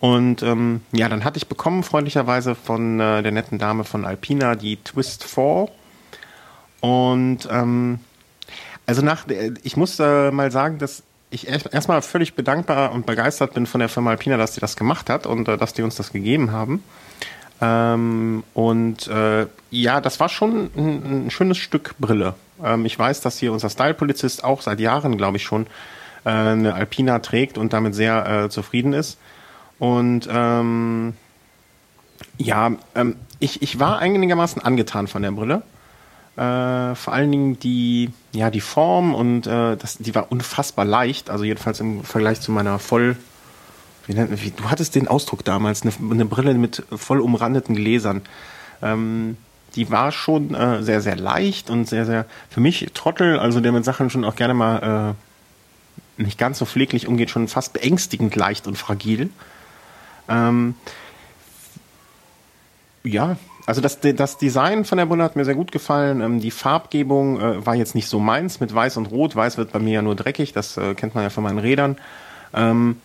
Und 0.00 0.42
ähm, 0.42 0.82
ja, 0.92 1.08
dann 1.08 1.24
hatte 1.24 1.38
ich 1.38 1.48
bekommen, 1.48 1.82
freundlicherweise 1.82 2.54
von 2.54 3.00
äh, 3.00 3.22
der 3.22 3.32
netten 3.32 3.58
Dame 3.58 3.84
von 3.84 4.04
Alpina, 4.04 4.54
die 4.54 4.76
Twist 4.76 5.24
4. 5.24 5.68
Und 6.80 7.48
ähm, 7.50 7.98
also 8.86 9.02
nach, 9.02 9.26
ich 9.62 9.76
muss 9.76 9.98
äh, 9.98 10.30
mal 10.30 10.52
sagen, 10.52 10.78
dass 10.78 11.02
ich 11.30 11.48
erstmal 11.48 12.00
völlig 12.02 12.34
bedankbar 12.34 12.92
und 12.92 13.06
begeistert 13.06 13.54
bin 13.54 13.66
von 13.66 13.80
der 13.80 13.88
Firma 13.88 14.10
Alpina, 14.10 14.36
dass 14.36 14.52
die 14.52 14.60
das 14.60 14.76
gemacht 14.76 15.10
hat 15.10 15.26
und 15.26 15.48
äh, 15.48 15.56
dass 15.56 15.72
die 15.72 15.82
uns 15.82 15.96
das 15.96 16.12
gegeben 16.12 16.52
haben. 16.52 16.82
Ähm, 17.60 18.44
und 18.54 19.08
äh, 19.08 19.46
ja, 19.70 20.00
das 20.00 20.20
war 20.20 20.28
schon 20.28 20.70
ein, 20.76 21.26
ein 21.26 21.30
schönes 21.30 21.58
Stück 21.58 21.94
Brille. 21.98 22.34
Ähm, 22.62 22.84
ich 22.84 22.98
weiß, 22.98 23.20
dass 23.20 23.38
hier 23.38 23.52
unser 23.52 23.70
Style-Polizist 23.70 24.44
auch 24.44 24.62
seit 24.62 24.80
Jahren, 24.80 25.16
glaube 25.16 25.36
ich 25.36 25.42
schon, 25.42 25.66
äh, 26.24 26.30
eine 26.30 26.74
Alpina 26.74 27.18
trägt 27.20 27.58
und 27.58 27.72
damit 27.72 27.94
sehr 27.94 28.44
äh, 28.44 28.48
zufrieden 28.50 28.92
ist. 28.92 29.18
Und 29.78 30.28
ähm, 30.30 31.14
ja, 32.36 32.72
ähm, 32.94 33.16
ich, 33.38 33.62
ich 33.62 33.78
war 33.78 33.98
einigermaßen 33.98 34.62
angetan 34.62 35.06
von 35.06 35.22
der 35.22 35.32
Brille. 35.32 35.62
Äh, 36.36 36.94
vor 36.94 37.12
allen 37.12 37.32
Dingen 37.32 37.58
die, 37.58 38.10
ja, 38.32 38.50
die 38.50 38.60
Form 38.60 39.14
und 39.14 39.46
äh, 39.46 39.76
das, 39.76 39.98
die 39.98 40.14
war 40.14 40.30
unfassbar 40.30 40.84
leicht, 40.84 41.30
also 41.30 41.44
jedenfalls 41.44 41.80
im 41.80 42.04
Vergleich 42.04 42.40
zu 42.40 42.52
meiner 42.52 42.78
voll, 42.78 43.16
wie 44.06 44.14
nennt, 44.14 44.42
wie, 44.42 44.50
du 44.50 44.70
hattest 44.70 44.94
den 44.94 45.08
Ausdruck 45.08 45.44
damals, 45.44 45.82
eine, 45.82 45.92
eine 46.12 46.24
Brille 46.24 46.54
mit 46.54 46.84
voll 46.94 47.20
umrandeten 47.20 47.74
Gläsern. 47.74 48.22
Ähm, 48.82 49.36
die 49.78 49.92
war 49.92 50.10
schon 50.10 50.56
äh, 50.56 50.82
sehr, 50.82 51.00
sehr 51.00 51.14
leicht 51.14 51.70
und 51.70 51.88
sehr, 51.88 52.04
sehr, 52.04 52.26
für 52.50 52.60
mich 52.60 52.90
Trottel, 52.94 53.38
also 53.38 53.60
der 53.60 53.70
mit 53.70 53.84
Sachen 53.84 54.10
schon 54.10 54.24
auch 54.24 54.34
gerne 54.34 54.52
mal 54.52 55.14
äh, 56.18 56.22
nicht 56.22 56.36
ganz 56.36 56.58
so 56.58 56.64
pfleglich 56.64 57.06
umgeht, 57.06 57.30
schon 57.30 57.46
fast 57.46 57.74
beängstigend 57.74 58.34
leicht 58.34 58.66
und 58.66 58.76
fragil. 58.76 59.30
Ähm, 60.28 60.74
ja, 63.04 63.36
also 63.66 63.80
das, 63.80 64.00
das 64.00 64.36
Design 64.36 64.84
von 64.84 64.98
der 64.98 65.06
Brille 65.06 65.22
hat 65.22 65.36
mir 65.36 65.44
sehr 65.44 65.54
gut 65.54 65.70
gefallen. 65.70 66.22
Ähm, 66.22 66.40
die 66.40 66.50
Farbgebung 66.50 67.40
äh, 67.40 67.64
war 67.64 67.76
jetzt 67.76 67.94
nicht 67.94 68.08
so 68.08 68.18
meins 68.18 68.58
mit 68.58 68.74
Weiß 68.74 68.96
und 68.96 69.06
Rot. 69.06 69.36
Weiß 69.36 69.58
wird 69.58 69.70
bei 69.70 69.78
mir 69.78 69.92
ja 69.92 70.02
nur 70.02 70.16
dreckig, 70.16 70.52
das 70.52 70.76
äh, 70.76 70.96
kennt 70.96 71.14
man 71.14 71.22
ja 71.22 71.30
von 71.30 71.44
meinen 71.44 71.60
Rädern. 71.60 71.98
Ähm, 72.52 72.96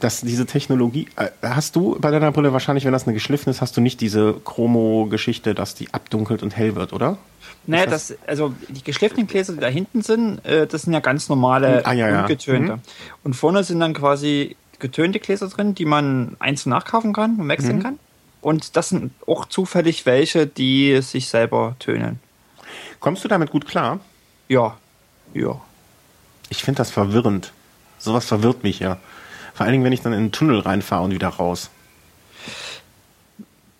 dass 0.00 0.20
diese 0.20 0.46
Technologie, 0.46 1.08
äh, 1.16 1.28
hast 1.42 1.76
du 1.76 1.98
bei 2.00 2.10
deiner 2.10 2.32
Brille 2.32 2.52
wahrscheinlich, 2.52 2.84
wenn 2.84 2.92
das 2.92 3.04
eine 3.04 3.14
geschliffen 3.14 3.50
ist, 3.50 3.60
hast 3.60 3.76
du 3.76 3.80
nicht 3.80 4.00
diese 4.00 4.34
Chromo-Geschichte, 4.44 5.54
dass 5.54 5.74
die 5.74 5.92
abdunkelt 5.92 6.42
und 6.42 6.56
hell 6.56 6.74
wird, 6.74 6.92
oder? 6.92 7.18
Naja, 7.66 7.86
das, 7.86 8.14
also 8.26 8.54
die 8.68 8.82
geschliffenen 8.82 9.26
Gläser, 9.26 9.52
die 9.52 9.60
da 9.60 9.68
hinten 9.68 10.02
sind, 10.02 10.44
äh, 10.44 10.66
das 10.66 10.82
sind 10.82 10.92
ja 10.92 11.00
ganz 11.00 11.28
normale 11.28 11.86
ah, 11.86 11.92
ja, 11.92 12.08
ja. 12.08 12.22
ungetönte. 12.22 12.76
Mhm. 12.76 12.80
Und 13.22 13.34
vorne 13.34 13.62
sind 13.62 13.80
dann 13.80 13.94
quasi 13.94 14.56
getönte 14.78 15.20
Gläser 15.20 15.48
drin, 15.48 15.74
die 15.74 15.84
man 15.84 16.36
einzeln 16.40 16.70
nachkaufen 16.70 17.12
kann 17.12 17.38
und 17.38 17.48
wechseln 17.48 17.76
mhm. 17.76 17.82
kann. 17.82 17.98
Und 18.40 18.76
das 18.76 18.88
sind 18.88 19.12
auch 19.26 19.46
zufällig 19.46 20.04
welche, 20.04 20.48
die 20.48 21.00
sich 21.00 21.28
selber 21.28 21.76
tönen. 21.78 22.18
Kommst 22.98 23.22
du 23.24 23.28
damit 23.28 23.50
gut 23.50 23.66
klar? 23.66 24.00
Ja. 24.48 24.76
Ja. 25.32 25.60
Ich 26.48 26.64
finde 26.64 26.78
das 26.78 26.90
verwirrend. 26.90 27.52
Sowas 27.98 28.26
verwirrt 28.26 28.64
mich 28.64 28.80
ja. 28.80 28.98
Vor 29.54 29.64
allen 29.64 29.72
Dingen, 29.72 29.84
wenn 29.84 29.92
ich 29.92 30.00
dann 30.00 30.12
in 30.12 30.26
den 30.26 30.32
Tunnel 30.32 30.60
reinfahre 30.60 31.04
und 31.04 31.12
wieder 31.12 31.28
raus. 31.28 31.70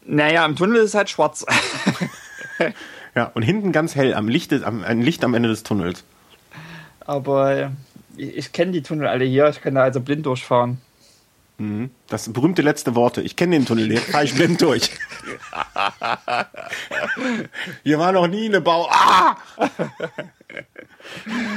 Naja, 0.04 0.44
im 0.44 0.56
Tunnel 0.56 0.78
ist 0.78 0.90
es 0.90 0.94
halt 0.94 1.10
schwarz. 1.10 1.46
ja, 3.14 3.30
und 3.34 3.42
hinten 3.42 3.72
ganz 3.72 3.94
hell, 3.94 4.14
am 4.14 4.28
Licht, 4.28 4.52
am, 4.52 4.84
ein 4.84 5.00
Licht 5.00 5.24
am 5.24 5.34
Ende 5.34 5.48
des 5.48 5.62
Tunnels. 5.62 6.04
Aber 7.00 7.72
ich, 8.16 8.36
ich 8.36 8.52
kenne 8.52 8.72
die 8.72 8.82
Tunnel 8.82 9.06
alle 9.06 9.24
hier, 9.24 9.48
ich 9.48 9.60
kann 9.60 9.74
da 9.74 9.82
also 9.82 10.00
blind 10.00 10.26
durchfahren. 10.26 10.78
Mhm. 11.58 11.90
Das 12.08 12.32
berühmte 12.32 12.62
letzte 12.62 12.94
Worte. 12.94 13.22
Ich 13.22 13.36
kenne 13.36 13.56
den 13.56 13.66
Tunnel, 13.66 13.92
jetzt 13.92 14.10
fahre 14.10 14.24
ich 14.24 14.34
blind 14.34 14.60
durch. 14.60 14.90
Hier 17.84 17.98
war 17.98 18.12
noch 18.12 18.26
nie 18.26 18.46
eine 18.46 18.60
Bau. 18.60 18.88
Ah! 18.90 19.36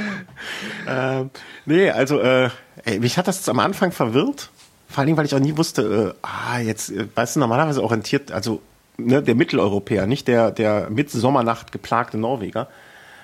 ähm, 0.88 1.30
nee, 1.64 1.90
also 1.90 2.20
äh, 2.20 2.50
ey, 2.84 3.00
mich 3.00 3.18
hat 3.18 3.28
das 3.28 3.48
am 3.48 3.58
Anfang 3.58 3.92
verwirrt. 3.92 4.50
Vor 4.88 5.04
Dingen, 5.04 5.16
weil 5.16 5.26
ich 5.26 5.34
auch 5.34 5.40
nie 5.40 5.56
wusste, 5.56 6.14
äh, 6.14 6.26
ah, 6.26 6.60
jetzt, 6.60 6.90
äh, 6.90 7.06
weißt 7.14 7.36
du, 7.36 7.40
normalerweise 7.40 7.82
orientiert, 7.82 8.30
also 8.30 8.62
ne, 8.96 9.22
der 9.22 9.34
Mitteleuropäer, 9.34 10.06
nicht 10.06 10.28
der, 10.28 10.50
der 10.50 10.88
mit 10.90 11.10
Sommernacht 11.10 11.72
geplagte 11.72 12.18
Norweger. 12.18 12.68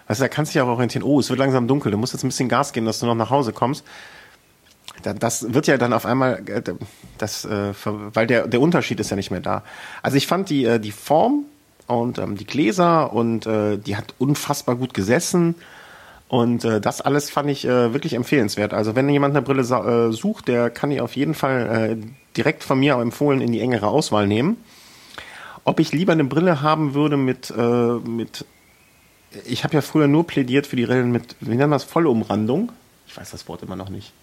Weißt 0.08 0.20
du, 0.20 0.24
da 0.24 0.28
kannst 0.28 0.52
du 0.52 0.58
dich 0.58 0.62
auch 0.62 0.68
orientieren, 0.68 1.04
oh, 1.04 1.20
es 1.20 1.30
wird 1.30 1.38
langsam 1.38 1.68
dunkel, 1.68 1.92
du 1.92 1.98
musst 1.98 2.12
jetzt 2.12 2.24
ein 2.24 2.28
bisschen 2.28 2.48
Gas 2.48 2.72
geben, 2.72 2.86
dass 2.86 2.98
du 2.98 3.06
noch 3.06 3.14
nach 3.14 3.30
Hause 3.30 3.52
kommst 3.52 3.84
das 5.02 5.52
wird 5.52 5.66
ja 5.66 5.78
dann 5.78 5.92
auf 5.92 6.06
einmal, 6.06 6.42
äh, 6.48 6.62
das, 7.18 7.44
äh, 7.44 7.72
weil 7.84 8.26
der, 8.26 8.46
der 8.46 8.60
Unterschied 8.60 9.00
ist 9.00 9.10
ja 9.10 9.16
nicht 9.16 9.30
mehr 9.30 9.40
da. 9.40 9.62
Also 10.02 10.16
ich 10.16 10.26
fand 10.26 10.50
die, 10.50 10.64
äh, 10.64 10.78
die 10.78 10.92
Form 10.92 11.44
und 11.86 12.18
ähm, 12.18 12.36
die 12.36 12.46
Gläser 12.46 13.12
und 13.12 13.44
die 13.44 13.96
hat 13.96 14.14
unfassbar 14.18 14.76
gut 14.76 14.94
gesessen. 14.94 15.56
Und 16.32 16.64
äh, 16.64 16.80
das 16.80 17.02
alles 17.02 17.28
fand 17.28 17.50
ich 17.50 17.66
äh, 17.66 17.92
wirklich 17.92 18.14
empfehlenswert. 18.14 18.72
Also 18.72 18.96
wenn 18.96 19.06
jemand 19.10 19.36
eine 19.36 19.42
Brille 19.42 19.60
äh, 19.60 20.12
sucht, 20.12 20.48
der 20.48 20.70
kann 20.70 20.88
die 20.88 21.02
auf 21.02 21.14
jeden 21.14 21.34
Fall 21.34 21.98
äh, 22.00 22.06
direkt 22.38 22.64
von 22.64 22.80
mir 22.80 22.94
empfohlen 22.94 23.42
in 23.42 23.52
die 23.52 23.60
engere 23.60 23.88
Auswahl 23.88 24.26
nehmen. 24.26 24.56
Ob 25.64 25.78
ich 25.78 25.92
lieber 25.92 26.12
eine 26.12 26.24
Brille 26.24 26.62
haben 26.62 26.94
würde 26.94 27.18
mit, 27.18 27.50
äh, 27.50 27.98
mit 28.08 28.46
ich 29.44 29.62
habe 29.62 29.74
ja 29.74 29.82
früher 29.82 30.08
nur 30.08 30.26
plädiert 30.26 30.66
für 30.66 30.76
die 30.76 30.86
Brillen 30.86 31.12
mit, 31.12 31.36
wie 31.40 31.50
nennt 31.50 31.68
man 31.68 31.72
das, 31.72 31.84
Vollumrandung? 31.84 32.72
Ich 33.06 33.14
weiß 33.14 33.30
das 33.30 33.46
Wort 33.46 33.62
immer 33.62 33.76
noch 33.76 33.90
nicht. 33.90 34.14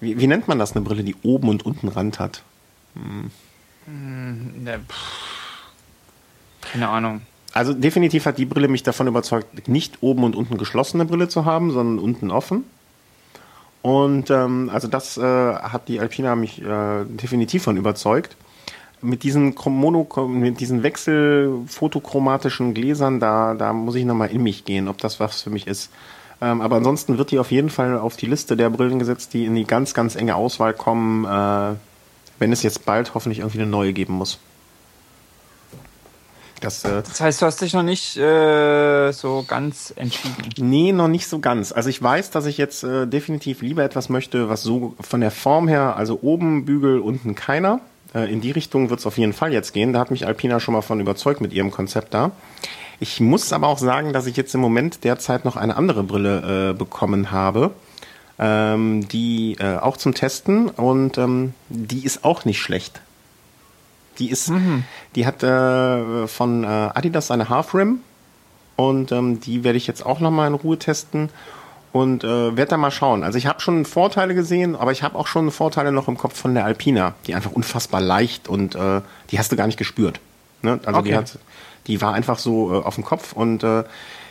Wie, 0.00 0.18
wie, 0.18 0.26
nennt 0.26 0.48
man 0.48 0.58
das, 0.58 0.72
eine 0.72 0.84
Brille, 0.84 1.04
die 1.04 1.14
oben 1.22 1.50
und 1.50 1.64
unten 1.64 1.86
Rand 1.86 2.18
hat? 2.18 2.42
Hm. 2.94 3.30
hm 3.86 4.64
ne, 4.64 4.80
Keine 6.62 6.88
Ahnung. 6.88 7.20
Also 7.52 7.74
definitiv 7.74 8.26
hat 8.26 8.38
die 8.38 8.44
Brille 8.44 8.68
mich 8.68 8.82
davon 8.82 9.06
überzeugt, 9.08 9.68
nicht 9.68 9.98
oben 10.02 10.24
und 10.24 10.36
unten 10.36 10.56
geschlossene 10.56 11.04
Brille 11.04 11.28
zu 11.28 11.44
haben, 11.44 11.72
sondern 11.72 11.98
unten 11.98 12.30
offen. 12.30 12.64
Und 13.82 14.30
ähm, 14.30 14.70
also 14.72 14.88
das 14.88 15.16
äh, 15.16 15.22
hat 15.22 15.88
die 15.88 16.00
Alpina 16.00 16.36
mich 16.36 16.62
äh, 16.62 17.04
definitiv 17.06 17.62
von 17.64 17.76
überzeugt. 17.76 18.36
Mit 19.02 19.22
diesen 19.22 19.54
Mono, 19.64 20.06
mit 20.28 20.60
diesen 20.60 20.82
wechselfotochromatischen 20.82 22.74
Gläsern, 22.74 23.18
da, 23.18 23.54
da 23.54 23.72
muss 23.72 23.94
ich 23.94 24.04
nochmal 24.04 24.30
in 24.30 24.42
mich 24.42 24.66
gehen, 24.66 24.88
ob 24.88 24.98
das 24.98 25.18
was 25.18 25.40
für 25.40 25.48
mich 25.48 25.66
ist. 25.66 25.90
Ähm, 26.42 26.60
aber 26.60 26.76
ansonsten 26.76 27.16
wird 27.16 27.30
die 27.30 27.38
auf 27.38 27.50
jeden 27.50 27.70
Fall 27.70 27.98
auf 27.98 28.16
die 28.16 28.26
Liste 28.26 28.56
der 28.56 28.68
Brillen 28.68 28.98
gesetzt, 28.98 29.32
die 29.32 29.46
in 29.46 29.54
die 29.54 29.64
ganz, 29.64 29.94
ganz 29.94 30.16
enge 30.16 30.34
Auswahl 30.34 30.74
kommen, 30.74 31.24
äh, 31.24 31.76
wenn 32.38 32.52
es 32.52 32.62
jetzt 32.62 32.84
bald 32.84 33.14
hoffentlich 33.14 33.40
irgendwie 33.40 33.60
eine 33.60 33.70
neue 33.70 33.94
geben 33.94 34.14
muss. 34.14 34.38
Das, 36.60 36.84
äh, 36.84 37.02
das 37.02 37.20
heißt, 37.20 37.42
du 37.42 37.46
hast 37.46 37.60
dich 37.60 37.72
noch 37.72 37.82
nicht 37.82 38.16
äh, 38.16 39.12
so 39.12 39.44
ganz 39.46 39.92
entschieden. 39.96 40.36
Nee, 40.58 40.92
noch 40.92 41.08
nicht 41.08 41.26
so 41.26 41.38
ganz. 41.38 41.72
Also 41.72 41.88
ich 41.88 42.02
weiß, 42.02 42.30
dass 42.30 42.46
ich 42.46 42.58
jetzt 42.58 42.84
äh, 42.84 43.06
definitiv 43.06 43.62
lieber 43.62 43.82
etwas 43.82 44.08
möchte, 44.08 44.48
was 44.48 44.62
so 44.62 44.94
von 45.00 45.20
der 45.20 45.30
Form 45.30 45.68
her, 45.68 45.96
also 45.96 46.18
oben 46.22 46.64
Bügel, 46.66 47.00
unten 47.00 47.34
keiner. 47.34 47.80
Äh, 48.14 48.30
in 48.32 48.40
die 48.40 48.50
Richtung 48.50 48.90
wird 48.90 49.00
es 49.00 49.06
auf 49.06 49.18
jeden 49.18 49.32
Fall 49.32 49.52
jetzt 49.52 49.72
gehen. 49.72 49.92
Da 49.92 50.00
hat 50.00 50.10
mich 50.10 50.26
Alpina 50.26 50.60
schon 50.60 50.74
mal 50.74 50.82
von 50.82 51.00
überzeugt 51.00 51.40
mit 51.40 51.52
ihrem 51.52 51.70
Konzept 51.70 52.12
da. 52.14 52.32
Ich 52.98 53.18
muss 53.20 53.52
aber 53.52 53.68
auch 53.68 53.78
sagen, 53.78 54.12
dass 54.12 54.26
ich 54.26 54.36
jetzt 54.36 54.54
im 54.54 54.60
Moment 54.60 55.04
derzeit 55.04 55.46
noch 55.46 55.56
eine 55.56 55.76
andere 55.76 56.02
Brille 56.02 56.70
äh, 56.70 56.74
bekommen 56.74 57.30
habe, 57.30 57.70
ähm, 58.38 59.08
die 59.08 59.56
äh, 59.58 59.78
auch 59.78 59.96
zum 59.96 60.12
Testen 60.12 60.68
und 60.68 61.16
ähm, 61.16 61.54
die 61.70 62.04
ist 62.04 62.24
auch 62.24 62.44
nicht 62.44 62.60
schlecht. 62.60 63.00
Die 64.20 64.30
ist, 64.30 64.50
mhm. 64.50 64.84
die 65.16 65.26
hat 65.26 65.42
äh, 65.42 66.28
von 66.28 66.62
äh, 66.62 66.66
Adidas 66.66 67.30
eine 67.30 67.48
Half 67.48 67.74
Rim 67.74 68.00
und 68.76 69.10
ähm, 69.12 69.40
die 69.40 69.64
werde 69.64 69.76
ich 69.76 69.86
jetzt 69.86 70.06
auch 70.06 70.20
noch 70.20 70.30
mal 70.30 70.46
in 70.46 70.54
Ruhe 70.54 70.78
testen 70.78 71.30
und 71.92 72.22
äh, 72.22 72.56
werde 72.56 72.70
da 72.70 72.76
mal 72.76 72.90
schauen. 72.90 73.24
Also 73.24 73.38
ich 73.38 73.46
habe 73.46 73.60
schon 73.60 73.84
Vorteile 73.84 74.34
gesehen, 74.34 74.76
aber 74.76 74.92
ich 74.92 75.02
habe 75.02 75.18
auch 75.18 75.26
schon 75.26 75.50
Vorteile 75.50 75.90
noch 75.90 76.06
im 76.06 76.16
Kopf 76.16 76.38
von 76.38 76.54
der 76.54 76.64
Alpina, 76.64 77.14
die 77.26 77.34
einfach 77.34 77.50
unfassbar 77.50 78.00
leicht 78.00 78.46
und 78.46 78.76
äh, 78.76 79.00
die 79.30 79.38
hast 79.38 79.50
du 79.50 79.56
gar 79.56 79.66
nicht 79.66 79.78
gespürt. 79.78 80.20
Ne? 80.62 80.78
Also 80.84 81.00
okay. 81.00 81.08
die 81.08 81.16
hat 81.16 81.38
die 81.86 82.00
war 82.00 82.14
einfach 82.14 82.38
so 82.38 82.72
äh, 82.72 82.84
auf 82.84 82.94
dem 82.94 83.04
Kopf 83.04 83.32
und 83.32 83.64
äh, 83.64 83.84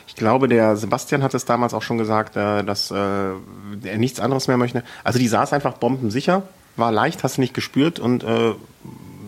ich 0.08 0.16
glaube, 0.16 0.48
der 0.48 0.76
Sebastian 0.76 1.22
hat 1.22 1.34
es 1.34 1.46
damals 1.46 1.74
auch 1.74 1.84
schon 1.84 1.98
gesagt, 1.98 2.36
äh, 2.36 2.64
dass 2.64 2.92
äh, 2.92 2.96
er 2.96 3.98
nichts 3.98 4.20
anderes 4.20 4.48
mehr 4.48 4.58
möchte. 4.58 4.84
Also 5.04 5.20
die 5.20 5.28
saß 5.28 5.54
einfach 5.54 5.74
bombensicher, 5.74 6.44
war 6.78 6.92
leicht, 6.92 7.24
hast 7.24 7.38
du 7.38 7.42
nicht 7.42 7.54
gespürt 7.54 8.00
und 8.00 8.24
äh, 8.24 8.54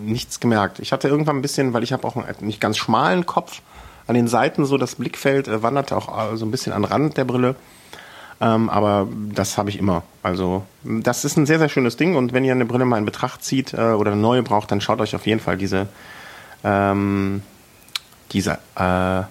nichts 0.02 0.40
gemerkt. 0.40 0.80
Ich 0.80 0.92
hatte 0.92 1.08
irgendwann 1.08 1.38
ein 1.38 1.42
bisschen, 1.42 1.74
weil 1.74 1.84
ich 1.84 1.94
habe 1.94 2.08
auch 2.08 2.16
einen 2.16 2.28
nicht 2.42 2.62
ganz 2.62 2.78
schmalen 2.78 3.26
Kopf, 3.26 3.62
an 4.08 4.16
den 4.16 4.28
Seiten 4.28 4.66
so 4.66 4.78
das 4.78 4.96
Blickfeld 4.96 5.48
äh, 5.48 5.64
wanderte 5.64 5.96
auch 5.96 6.34
äh, 6.34 6.38
so 6.38 6.46
ein 6.46 6.52
bisschen 6.52 6.74
an 6.74 6.82
den 6.82 6.92
Rand 6.92 7.18
der 7.18 7.26
Brille. 7.26 7.56
Ähm, 8.42 8.70
aber 8.70 9.08
das 9.34 9.58
habe 9.58 9.70
ich 9.70 9.78
immer. 9.78 10.04
Also 10.24 10.64
das 10.84 11.24
ist 11.24 11.38
ein 11.38 11.46
sehr, 11.46 11.60
sehr 11.60 11.70
schönes 11.70 11.96
Ding 11.96 12.16
und 12.16 12.34
wenn 12.34 12.44
ihr 12.44 12.52
eine 12.52 12.66
Brille 12.66 12.86
mal 12.86 12.98
in 12.98 13.06
Betracht 13.06 13.44
zieht 13.44 13.74
äh, 13.74 13.92
oder 13.92 14.12
eine 14.12 14.22
neue 14.22 14.42
braucht, 14.42 14.72
dann 14.72 14.82
schaut 14.82 15.00
euch 15.00 15.16
auf 15.16 15.28
jeden 15.28 15.40
Fall 15.40 15.58
diese 15.58 15.88
ähm, 16.64 17.44
diese 18.32 18.58
äh, 18.76 19.24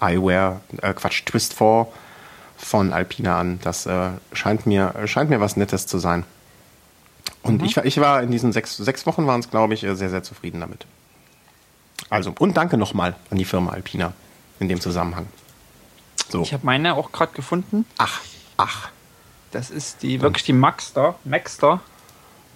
Eyewear, 0.00 0.60
äh, 0.82 0.92
Quatsch, 0.92 1.24
Twist 1.24 1.54
4 1.54 1.86
von 2.56 2.92
Alpina 2.92 3.38
an. 3.38 3.60
Das 3.62 3.86
äh, 3.86 4.10
scheint, 4.32 4.66
mir, 4.66 4.94
scheint 5.06 5.30
mir 5.30 5.40
was 5.40 5.56
Nettes 5.56 5.86
zu 5.86 5.98
sein. 5.98 6.24
Und 7.44 7.60
mhm. 7.60 7.66
ich, 7.66 7.76
ich 7.76 8.00
war 8.00 8.22
in 8.22 8.30
diesen 8.30 8.52
sechs, 8.52 8.76
sechs 8.76 9.06
Wochen 9.06 9.26
waren 9.26 9.40
es, 9.40 9.50
glaube 9.50 9.74
ich, 9.74 9.84
äh, 9.84 9.94
sehr, 9.94 10.10
sehr 10.10 10.22
zufrieden 10.22 10.60
damit. 10.60 10.86
Also, 12.10 12.34
und 12.38 12.56
danke 12.56 12.76
nochmal 12.76 13.14
an 13.30 13.38
die 13.38 13.44
Firma 13.44 13.72
Alpina 13.72 14.12
in 14.58 14.68
dem 14.68 14.80
Zusammenhang. 14.80 15.26
So. 16.30 16.42
Ich 16.42 16.52
habe 16.52 16.64
meine 16.66 16.94
auch 16.94 17.12
gerade 17.12 17.32
gefunden. 17.32 17.84
Ach, 17.98 18.20
ach. 18.56 18.88
Das 19.52 19.70
ist 19.70 20.02
die 20.02 20.20
wirklich 20.20 20.42
die 20.44 20.52
Maxter. 20.52 21.14
Maxter. 21.24 21.80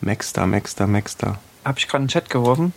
Maxter, 0.01 0.47
Maxter, 0.47 0.87
Maxter. 0.87 1.39
Habe 1.65 1.79
ich 1.79 1.87
gerade 1.87 2.03
in 2.03 2.07
den 2.07 2.11
Chat 2.11 2.31
geworfen. 2.31 2.73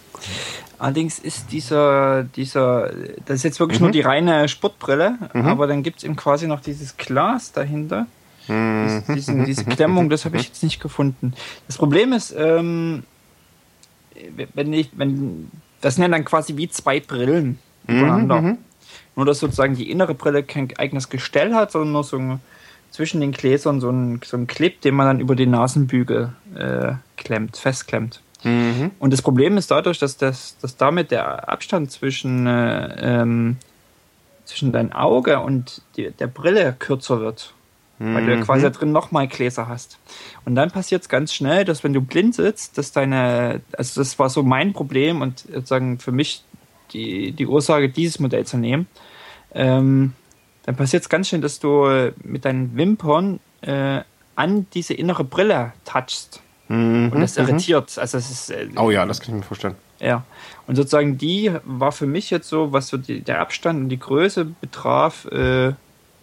Allerdings 0.77 1.17
ist 1.19 1.51
dieser, 1.51 2.23
dieser, 2.23 2.91
das 3.25 3.37
ist 3.37 3.43
jetzt 3.43 3.59
wirklich 3.59 3.79
mhm. 3.79 3.85
nur 3.85 3.91
die 3.91 4.01
reine 4.01 4.47
Sportbrille, 4.47 5.17
mhm. 5.33 5.45
aber 5.45 5.67
dann 5.67 5.81
gibt 5.83 5.99
es 5.99 6.03
eben 6.03 6.15
quasi 6.15 6.47
noch 6.47 6.59
dieses 6.59 6.97
Glas 6.97 7.51
dahinter. 7.51 8.07
Mhm. 8.47 9.03
Diesen, 9.15 9.45
diese 9.45 9.65
Klemmung, 9.65 10.09
das 10.09 10.25
habe 10.25 10.37
ich 10.37 10.47
jetzt 10.47 10.63
nicht 10.63 10.81
gefunden. 10.81 11.33
Das 11.67 11.77
Problem 11.77 12.13
ist, 12.13 12.33
ähm, 12.37 13.03
wenn 14.53 14.73
ich, 14.73 14.89
wenn, 14.93 15.49
das 15.81 15.95
sind 15.95 16.03
ja 16.03 16.09
dann 16.09 16.25
quasi 16.25 16.57
wie 16.57 16.69
zwei 16.69 16.99
Brillen 16.99 17.59
übereinander. 17.87 18.41
Mhm. 18.41 18.57
Nur, 19.15 19.25
dass 19.25 19.39
sozusagen 19.39 19.75
die 19.75 19.91
innere 19.91 20.13
Brille 20.13 20.43
kein 20.43 20.69
eigenes 20.77 21.09
Gestell 21.09 21.53
hat, 21.53 21.71
sondern 21.71 21.91
nur 21.91 22.03
so 22.03 22.17
ein, 22.17 22.39
zwischen 22.91 23.21
den 23.21 23.31
Gläsern 23.31 23.81
so 23.81 23.89
ein, 23.89 24.21
so 24.23 24.37
ein 24.37 24.47
Clip, 24.47 24.79
den 24.81 24.95
man 24.95 25.07
dann 25.07 25.19
über 25.19 25.35
die 25.35 25.47
Nasenbügel 25.47 26.33
äh, 26.55 26.93
klemmt, 27.17 27.57
festklemmt. 27.57 28.21
Mhm. 28.43 28.91
Und 28.99 29.13
das 29.13 29.21
Problem 29.21 29.57
ist 29.57 29.69
dadurch, 29.71 29.99
dass, 29.99 30.17
das, 30.17 30.57
dass 30.59 30.77
damit 30.77 31.11
der 31.11 31.49
Abstand 31.49 31.91
zwischen, 31.91 32.47
äh, 32.47 33.21
ähm, 33.21 33.57
zwischen 34.45 34.71
dein 34.71 34.93
Auge 34.93 35.39
und 35.39 35.81
die, 35.97 36.11
der 36.11 36.27
Brille 36.27 36.75
kürzer 36.77 37.19
wird. 37.19 37.53
Weil 38.03 38.25
du 38.25 38.31
ja 38.31 38.37
mhm. 38.37 38.43
quasi 38.43 38.63
da 38.63 38.69
drin 38.69 38.91
nochmal 38.91 39.27
Gläser 39.27 39.67
hast. 39.67 39.99
Und 40.45 40.55
dann 40.55 40.71
passiert 40.71 41.03
es 41.03 41.09
ganz 41.09 41.33
schnell, 41.33 41.65
dass 41.65 41.83
wenn 41.83 41.93
du 41.93 42.01
blind 42.01 42.35
sitzt, 42.35 42.77
dass 42.77 42.91
deine, 42.91 43.61
also 43.77 44.01
das 44.01 44.17
war 44.17 44.29
so 44.29 44.43
mein 44.43 44.73
Problem 44.73 45.21
und 45.21 45.39
sozusagen 45.39 45.99
für 45.99 46.11
mich 46.11 46.43
die, 46.93 47.31
die 47.31 47.45
Ursache, 47.45 47.89
dieses 47.89 48.19
Modell 48.19 48.45
zu 48.45 48.57
nehmen, 48.57 48.87
ähm, 49.53 50.13
dann 50.63 50.75
passiert 50.75 51.03
es 51.03 51.09
ganz 51.09 51.27
schnell, 51.27 51.41
dass 51.41 51.59
du 51.59 52.11
mit 52.23 52.45
deinen 52.45 52.75
Wimpern 52.75 53.39
äh, 53.61 54.01
an 54.35 54.67
diese 54.73 54.93
innere 54.93 55.23
Brille 55.23 55.73
touchst. 55.85 56.41
Mhm, 56.67 57.11
und 57.13 57.21
das 57.21 57.37
mhm. 57.37 57.47
irritiert. 57.47 57.97
Also 57.97 58.17
das 58.17 58.31
ist, 58.31 58.49
äh, 58.49 58.67
oh 58.77 58.91
ja, 58.91 59.05
das 59.05 59.19
kann 59.19 59.35
ich 59.35 59.41
mir 59.41 59.45
vorstellen. 59.45 59.75
Ja. 59.99 60.23
Und 60.67 60.75
sozusagen 60.75 61.17
die 61.17 61.51
war 61.63 61.91
für 61.91 62.07
mich 62.07 62.29
jetzt 62.29 62.47
so, 62.47 62.71
was 62.71 62.87
so 62.87 62.97
die, 62.97 63.21
der 63.21 63.41
Abstand 63.41 63.83
und 63.83 63.89
die 63.89 63.99
Größe 63.99 64.45
betraf, 64.45 65.25
äh, 65.25 65.73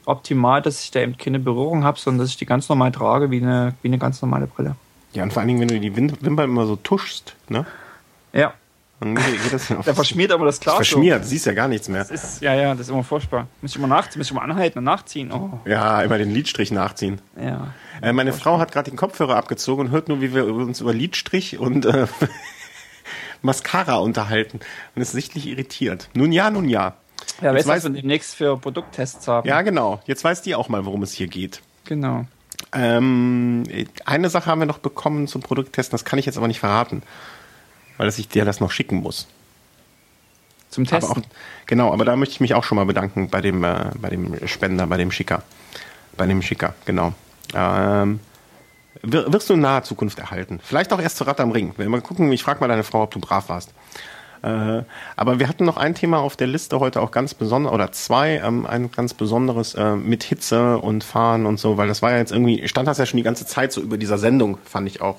optimal, 0.09 0.63
dass 0.63 0.83
ich 0.83 0.91
da 0.91 1.01
eben 1.01 1.17
keine 1.17 1.39
Berührung 1.39 1.85
habe, 1.85 1.99
sondern 1.99 2.21
dass 2.21 2.31
ich 2.31 2.37
die 2.37 2.47
ganz 2.47 2.69
normal 2.69 2.93
trage, 2.93 3.31
wie 3.31 3.43
eine, 3.43 3.75
wie 3.83 3.89
eine 3.89 3.99
ganz 3.99 4.23
normale 4.23 4.47
Brille. 4.47 4.75
Ja, 5.13 5.23
und 5.23 5.33
vor 5.33 5.41
allen 5.41 5.49
Dingen, 5.49 5.61
wenn 5.61 5.69
du 5.69 5.81
die 5.81 5.95
Wimpern 5.97 6.51
immer 6.51 6.67
so 6.67 6.77
tuschst, 6.77 7.35
ne? 7.49 7.67
Ja. 8.33 8.53
Dann 9.01 9.15
geht 9.15 9.53
das 9.53 9.69
da 9.85 9.95
verschmiert 9.95 10.33
aber 10.33 10.45
das 10.45 10.59
Glas. 10.59 10.75
Verschmiert, 10.75 11.23
so. 11.25 11.31
siehst 11.31 11.47
ja 11.47 11.53
gar 11.53 11.69
nichts 11.69 11.89
mehr. 11.89 12.01
Das 12.01 12.11
ist, 12.11 12.43
ja, 12.43 12.55
ja, 12.55 12.73
das 12.73 12.83
ist 12.83 12.91
immer 12.91 13.05
furchtbar. 13.05 13.47
Muss 13.63 13.71
ich 13.71 13.77
immer, 13.77 13.87
nach, 13.87 14.07
muss 14.17 14.27
ich 14.27 14.31
immer 14.33 14.43
anhalten 14.43 14.79
und 14.79 14.85
nachziehen. 14.85 15.31
Oh. 15.31 15.61
Ja, 15.65 16.03
immer 16.03 16.19
den 16.19 16.31
Lidstrich 16.31 16.73
nachziehen. 16.73 17.21
Ja. 17.41 17.75
Äh, 18.03 18.13
meine 18.13 18.33
Frau 18.33 18.59
hat 18.59 18.73
gerade 18.73 18.91
den 18.91 18.97
Kopfhörer 18.97 19.37
abgezogen 19.37 19.87
und 19.87 19.93
hört 19.93 20.09
nur, 20.09 20.21
wie 20.21 20.35
wir 20.35 20.47
uns 20.47 20.81
über 20.81 20.93
Lidstrich 20.93 21.59
und 21.59 21.87
äh, 21.87 22.07
Mascara 23.43 23.97
unterhalten 23.97 24.59
und 24.95 25.03
ist 25.03 25.13
sichtlich 25.13 25.47
irritiert. 25.47 26.09
Nun 26.15 26.33
ja, 26.33 26.51
nun 26.51 26.69
ja. 26.69 26.95
Ja, 27.41 27.55
jetzt 27.55 27.67
weiß, 27.67 27.85
was 27.85 27.93
wir 27.93 28.01
demnächst 28.01 28.35
für 28.35 28.57
Produkttests 28.57 29.29
haben. 29.29 29.49
Ja, 29.49 29.63
genau. 29.63 30.01
Jetzt 30.07 30.25
weiß 30.25 30.43
die 30.43 30.55
auch 30.55 30.69
mal, 30.69 30.85
worum 30.85 31.03
es 31.03 31.13
hier 31.13 31.29
geht. 31.29 31.63
Genau. 31.85 32.27
Ähm, 32.73 33.65
eine 34.05 34.29
Sache 34.29 34.47
haben 34.47 34.61
wir 34.61 34.67
noch 34.67 34.79
bekommen 34.79 35.29
zum 35.29 35.43
Produkttesten, 35.43 35.93
das 35.93 36.05
kann 36.05 36.19
ich 36.19 36.27
jetzt 36.27 36.37
aber 36.37 36.49
nicht 36.49 36.61
verraten 36.61 37.03
weil 37.99 38.09
ich 38.09 38.29
dir 38.29 38.47
das 38.47 38.61
noch 38.61 38.71
schicken 38.71 39.03
muss. 39.03 39.29
Zum 40.71 40.87
Testen? 40.87 41.11
Aber 41.11 41.21
auch, 41.21 41.25
genau, 41.67 41.93
aber 41.93 42.05
da 42.05 42.17
möchte 42.17 42.33
ich 42.33 42.41
mich 42.41 42.55
auch 42.55 42.65
schon 42.65 42.77
mal 42.77 42.87
bedanken 42.87 43.29
bei 43.29 43.43
dem, 43.43 43.63
äh, 43.65 43.91
bei 43.97 44.09
dem 44.09 44.47
Spender, 44.47 44.87
bei 44.87 44.97
dem 44.97 45.11
Schicker. 45.11 45.43
Bei 46.17 46.27
dem 46.27 46.41
Schicker, 46.41 46.75
genau. 46.85 47.13
Ähm, 47.55 48.21
wirst 49.03 49.51
du 49.51 49.55
in 49.55 49.61
naher 49.61 49.83
Zukunft 49.83 50.19
erhalten. 50.19 50.61
Vielleicht 50.63 50.93
auch 50.93 51.01
erst 51.01 51.17
zu 51.17 51.25
Rad 51.25 51.41
am 51.41 51.51
Ring. 51.51 51.75
Wenn 51.77 51.91
wir 51.91 52.01
gucken, 52.01 52.33
ich 52.33 52.43
frage 52.43 52.61
mal 52.61 52.69
deine 52.69 52.85
Frau, 52.85 53.03
ob 53.03 53.11
du 53.13 53.21
brav 53.21 53.49
warst. 53.49 53.73
Äh, 54.43 54.83
aber 55.17 55.39
wir 55.39 55.49
hatten 55.49 55.65
noch 55.65 55.77
ein 55.77 55.95
Thema 55.95 56.19
auf 56.19 56.37
der 56.37 56.47
Liste 56.47 56.81
heute 56.81 57.01
auch 57.01 57.11
ganz 57.11 57.35
besonders, 57.35 57.73
oder 57.73 57.93
zwei, 57.93 58.39
ähm, 58.39 58.67
ein 58.67 58.91
ganz 58.93 59.15
besonderes 59.15 59.75
äh, 59.75 59.97
mit 59.97 60.23
Hitze 60.23 60.79
und 60.79 61.05
Fahren 61.05 61.47
und 61.47 61.59
so, 61.59 61.77
weil 61.77 61.89
das 61.89 62.03
war 62.03 62.13
ja 62.13 62.19
jetzt 62.19 62.33
irgendwie, 62.33 62.67
stand 62.69 62.87
das 62.89 62.99
ja 62.99 63.07
schon 63.07 63.17
die 63.17 63.23
ganze 63.23 63.47
Zeit 63.47 63.73
so 63.73 63.81
über 63.81 63.99
dieser 63.99 64.19
Sendung, 64.19 64.59
fand 64.65 64.87
ich 64.87 65.01
auch. 65.01 65.17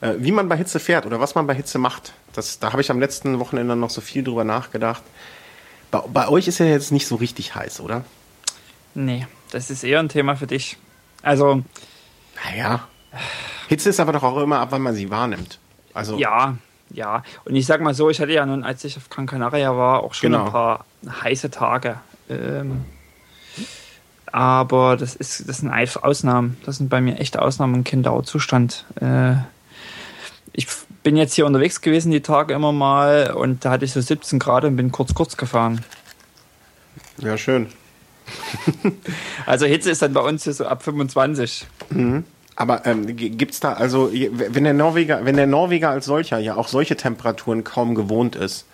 Äh, 0.00 0.14
wie 0.18 0.32
man 0.32 0.48
bei 0.48 0.56
Hitze 0.56 0.80
fährt 0.80 1.06
oder 1.06 1.20
was 1.20 1.34
man 1.34 1.46
bei 1.46 1.54
Hitze 1.54 1.78
macht, 1.78 2.12
das, 2.32 2.58
da 2.58 2.72
habe 2.72 2.82
ich 2.82 2.90
am 2.90 3.00
letzten 3.00 3.38
Wochenende 3.38 3.76
noch 3.76 3.90
so 3.90 4.00
viel 4.00 4.24
drüber 4.24 4.44
nachgedacht. 4.44 5.02
Bei, 5.90 6.00
bei 6.12 6.28
euch 6.28 6.48
ist 6.48 6.58
ja 6.58 6.66
jetzt 6.66 6.90
nicht 6.90 7.06
so 7.06 7.16
richtig 7.16 7.54
heiß, 7.54 7.80
oder? 7.80 8.04
Nee, 8.94 9.26
das 9.50 9.70
ist 9.70 9.84
eher 9.84 10.00
ein 10.00 10.08
Thema 10.08 10.36
für 10.36 10.46
dich. 10.46 10.76
Also. 11.22 11.62
Naja. 12.44 12.88
Hitze 13.68 13.90
ist 13.90 14.00
aber 14.00 14.12
doch 14.12 14.22
auch 14.22 14.36
immer 14.38 14.58
ab, 14.58 14.68
wann 14.72 14.82
man 14.82 14.94
sie 14.94 15.10
wahrnimmt. 15.10 15.58
Also. 15.94 16.18
Ja, 16.18 16.56
ja. 16.94 17.22
Und 17.44 17.54
ich 17.56 17.66
sag 17.66 17.80
mal 17.80 17.94
so, 17.94 18.08
ich 18.10 18.20
hatte 18.20 18.32
ja 18.32 18.46
nun, 18.46 18.64
als 18.64 18.84
ich 18.84 18.96
auf 18.96 19.10
Gran 19.10 19.26
Canaria 19.26 19.76
war, 19.76 20.02
auch 20.02 20.14
schon 20.14 20.32
genau. 20.32 20.46
ein 20.46 20.52
paar 20.52 20.84
heiße 21.22 21.50
Tage. 21.50 21.96
Ähm, 22.28 22.84
aber 24.26 24.96
das 24.96 25.14
ist, 25.14 25.48
das 25.48 25.58
sind 25.58 25.70
Ausnahmen. 25.70 26.56
Das 26.64 26.78
sind 26.78 26.88
bei 26.88 27.00
mir 27.00 27.18
echte 27.18 27.42
Ausnahmen 27.42 27.74
und 27.74 27.84
kein 27.84 28.02
Dauerzustand. 28.02 28.84
Äh, 29.00 29.34
ich 30.52 30.66
bin 31.02 31.16
jetzt 31.16 31.34
hier 31.34 31.46
unterwegs 31.46 31.80
gewesen 31.80 32.10
die 32.10 32.20
Tage 32.20 32.54
immer 32.54 32.72
mal 32.72 33.32
und 33.32 33.64
da 33.64 33.70
hatte 33.70 33.84
ich 33.84 33.92
so 33.92 34.00
17 34.00 34.38
Grad 34.38 34.64
und 34.64 34.76
bin 34.76 34.90
kurz 34.90 35.14
kurz 35.14 35.36
gefahren. 35.36 35.84
Ja, 37.18 37.36
schön. 37.36 37.68
also 39.46 39.66
Hitze 39.66 39.90
ist 39.90 40.00
dann 40.00 40.14
bei 40.14 40.20
uns 40.20 40.44
hier 40.44 40.54
so 40.54 40.66
ab 40.66 40.82
25. 40.82 41.66
Mhm. 41.90 42.24
Aber 42.56 42.86
ähm, 42.86 43.06
es 43.50 43.60
da, 43.60 43.72
also 43.72 44.10
wenn 44.12 44.64
der 44.64 44.74
Norweger, 44.74 45.24
wenn 45.24 45.36
der 45.36 45.46
Norweger 45.46 45.90
als 45.90 46.06
solcher 46.06 46.38
ja 46.38 46.56
auch 46.56 46.68
solche 46.68 46.96
Temperaturen 46.96 47.64
kaum 47.64 47.94
gewohnt 47.94 48.36
ist, 48.36 48.66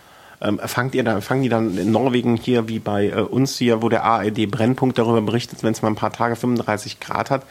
ähm, 0.43 0.61
fangt 0.65 0.95
ihr 0.95 1.05
da, 1.05 1.21
fangen 1.21 1.43
die 1.43 1.49
dann 1.49 1.77
in 1.77 1.91
Norwegen 1.91 2.37
hier 2.37 2.69
wie 2.69 2.79
bei 2.79 3.09
äh, 3.09 3.21
uns 3.21 3.57
hier, 3.59 3.83
wo 3.83 3.89
der 3.89 4.05
ARD 4.05 4.51
Brennpunkt 4.51 4.99
darüber 4.99 5.23
berichtet, 5.23 5.63
wenn 5.63 5.73
es 5.73 5.83
mal 5.83 5.89
ein 5.89 5.97
paar 5.97 6.13
Tage 6.13 6.37
35 6.37 7.01
Grad 7.01 7.31
hat, 7.31 7.43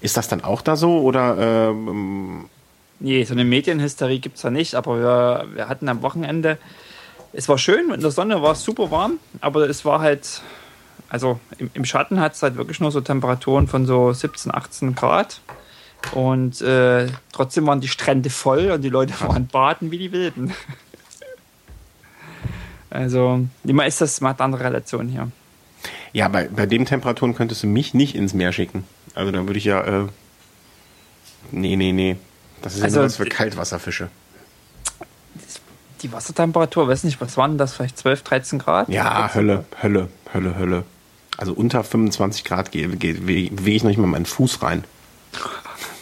ist 0.00 0.16
das 0.16 0.28
dann 0.28 0.42
auch 0.42 0.62
da 0.62 0.76
so? 0.76 1.00
Oder 1.00 1.70
ähm, 1.70 2.46
Nee, 3.04 3.24
so 3.24 3.34
eine 3.34 3.44
Medienhysterie 3.44 4.20
gibt 4.20 4.36
es 4.36 4.42
da 4.42 4.50
nicht, 4.50 4.76
aber 4.76 4.96
wir, 4.98 5.46
wir 5.56 5.68
hatten 5.68 5.88
am 5.88 6.02
Wochenende, 6.02 6.56
es 7.32 7.48
war 7.48 7.58
schön, 7.58 7.90
in 7.90 8.00
der 8.00 8.12
Sonne 8.12 8.42
war 8.42 8.52
es 8.52 8.62
super 8.62 8.92
warm, 8.92 9.18
aber 9.40 9.68
es 9.68 9.84
war 9.84 10.00
halt, 10.00 10.40
also 11.12 11.38
im, 11.58 11.70
im 11.74 11.84
Schatten 11.84 12.20
hat 12.20 12.32
es 12.32 12.42
halt 12.42 12.56
wirklich 12.56 12.80
nur 12.80 12.90
so 12.90 13.02
Temperaturen 13.02 13.68
von 13.68 13.84
so 13.84 14.14
17, 14.14 14.52
18 14.52 14.94
Grad. 14.94 15.42
Und 16.12 16.62
äh, 16.62 17.06
trotzdem 17.32 17.66
waren 17.66 17.82
die 17.82 17.88
Strände 17.88 18.30
voll 18.30 18.70
und 18.70 18.80
die 18.80 18.88
Leute 18.88 19.12
waren 19.20 19.46
baden 19.46 19.90
wie 19.90 19.98
die 19.98 20.10
Wilden. 20.10 20.54
also, 22.90 23.46
immer 23.62 23.86
ist 23.86 24.00
das 24.00 24.22
mal 24.22 24.30
eine 24.30 24.40
andere 24.40 24.64
Relation 24.64 25.10
hier. 25.10 25.30
Ja, 26.14 26.28
bei, 26.28 26.48
bei 26.48 26.64
den 26.64 26.86
Temperaturen 26.86 27.34
könntest 27.34 27.62
du 27.62 27.66
mich 27.66 27.92
nicht 27.92 28.14
ins 28.14 28.32
Meer 28.32 28.54
schicken. 28.54 28.84
Also 29.14 29.32
dann 29.32 29.46
würde 29.46 29.58
ich 29.58 29.66
ja. 29.66 29.82
Äh, 29.82 30.06
nee, 31.50 31.76
nee, 31.76 31.92
nee. 31.92 32.16
Das 32.62 32.74
ist 32.74 32.84
also, 32.84 33.00
ja 33.00 33.04
was 33.04 33.16
für 33.16 33.26
Kaltwasserfische. 33.26 34.08
Die 36.00 36.10
Wassertemperatur, 36.10 36.88
weiß 36.88 37.04
nicht, 37.04 37.20
was 37.20 37.36
waren 37.36 37.58
das? 37.58 37.74
Vielleicht 37.74 37.98
12, 37.98 38.22
13 38.22 38.58
Grad? 38.58 38.88
Ja, 38.88 39.30
Hölle, 39.34 39.66
Hölle, 39.82 40.08
Hölle, 40.32 40.56
Hölle. 40.56 40.84
Also 41.36 41.52
unter 41.54 41.82
25 41.82 42.44
Grad 42.44 42.72
gehe, 42.72 42.88
gehe, 42.88 43.14
bewege 43.14 43.70
ich 43.70 43.82
noch 43.82 43.90
nicht 43.90 43.98
mal 43.98 44.06
meinen 44.06 44.26
Fuß 44.26 44.62
rein. 44.62 44.84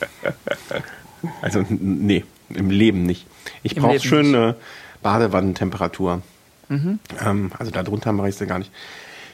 also, 1.42 1.64
nee, 1.68 2.24
im 2.48 2.70
Leben 2.70 3.04
nicht. 3.04 3.26
Ich 3.62 3.76
brauche 3.76 4.00
schöne 4.00 4.56
Badewannentemperatur. 5.02 6.22
Mhm. 6.68 6.98
Ähm, 7.24 7.52
also 7.58 7.70
darunter 7.70 8.12
mache 8.12 8.28
ich 8.28 8.34
es 8.34 8.40
ja 8.40 8.46
gar 8.46 8.58
nicht. 8.58 8.70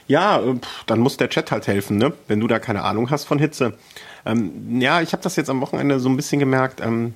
Ja, 0.07 0.39
äh, 0.39 0.55
dann 0.85 0.99
muss 0.99 1.17
der 1.17 1.29
Chat 1.29 1.51
halt 1.51 1.67
helfen, 1.67 1.97
ne? 1.97 2.13
Wenn 2.27 2.39
du 2.39 2.47
da 2.47 2.59
keine 2.59 2.83
Ahnung 2.83 3.09
hast 3.11 3.25
von 3.25 3.39
Hitze. 3.39 3.77
Ähm, 4.25 4.81
ja, 4.81 5.01
ich 5.01 5.13
habe 5.13 5.23
das 5.23 5.35
jetzt 5.35 5.49
am 5.49 5.61
Wochenende 5.61 5.99
so 5.99 6.09
ein 6.09 6.15
bisschen 6.15 6.39
gemerkt. 6.39 6.81
Ähm, 6.81 7.13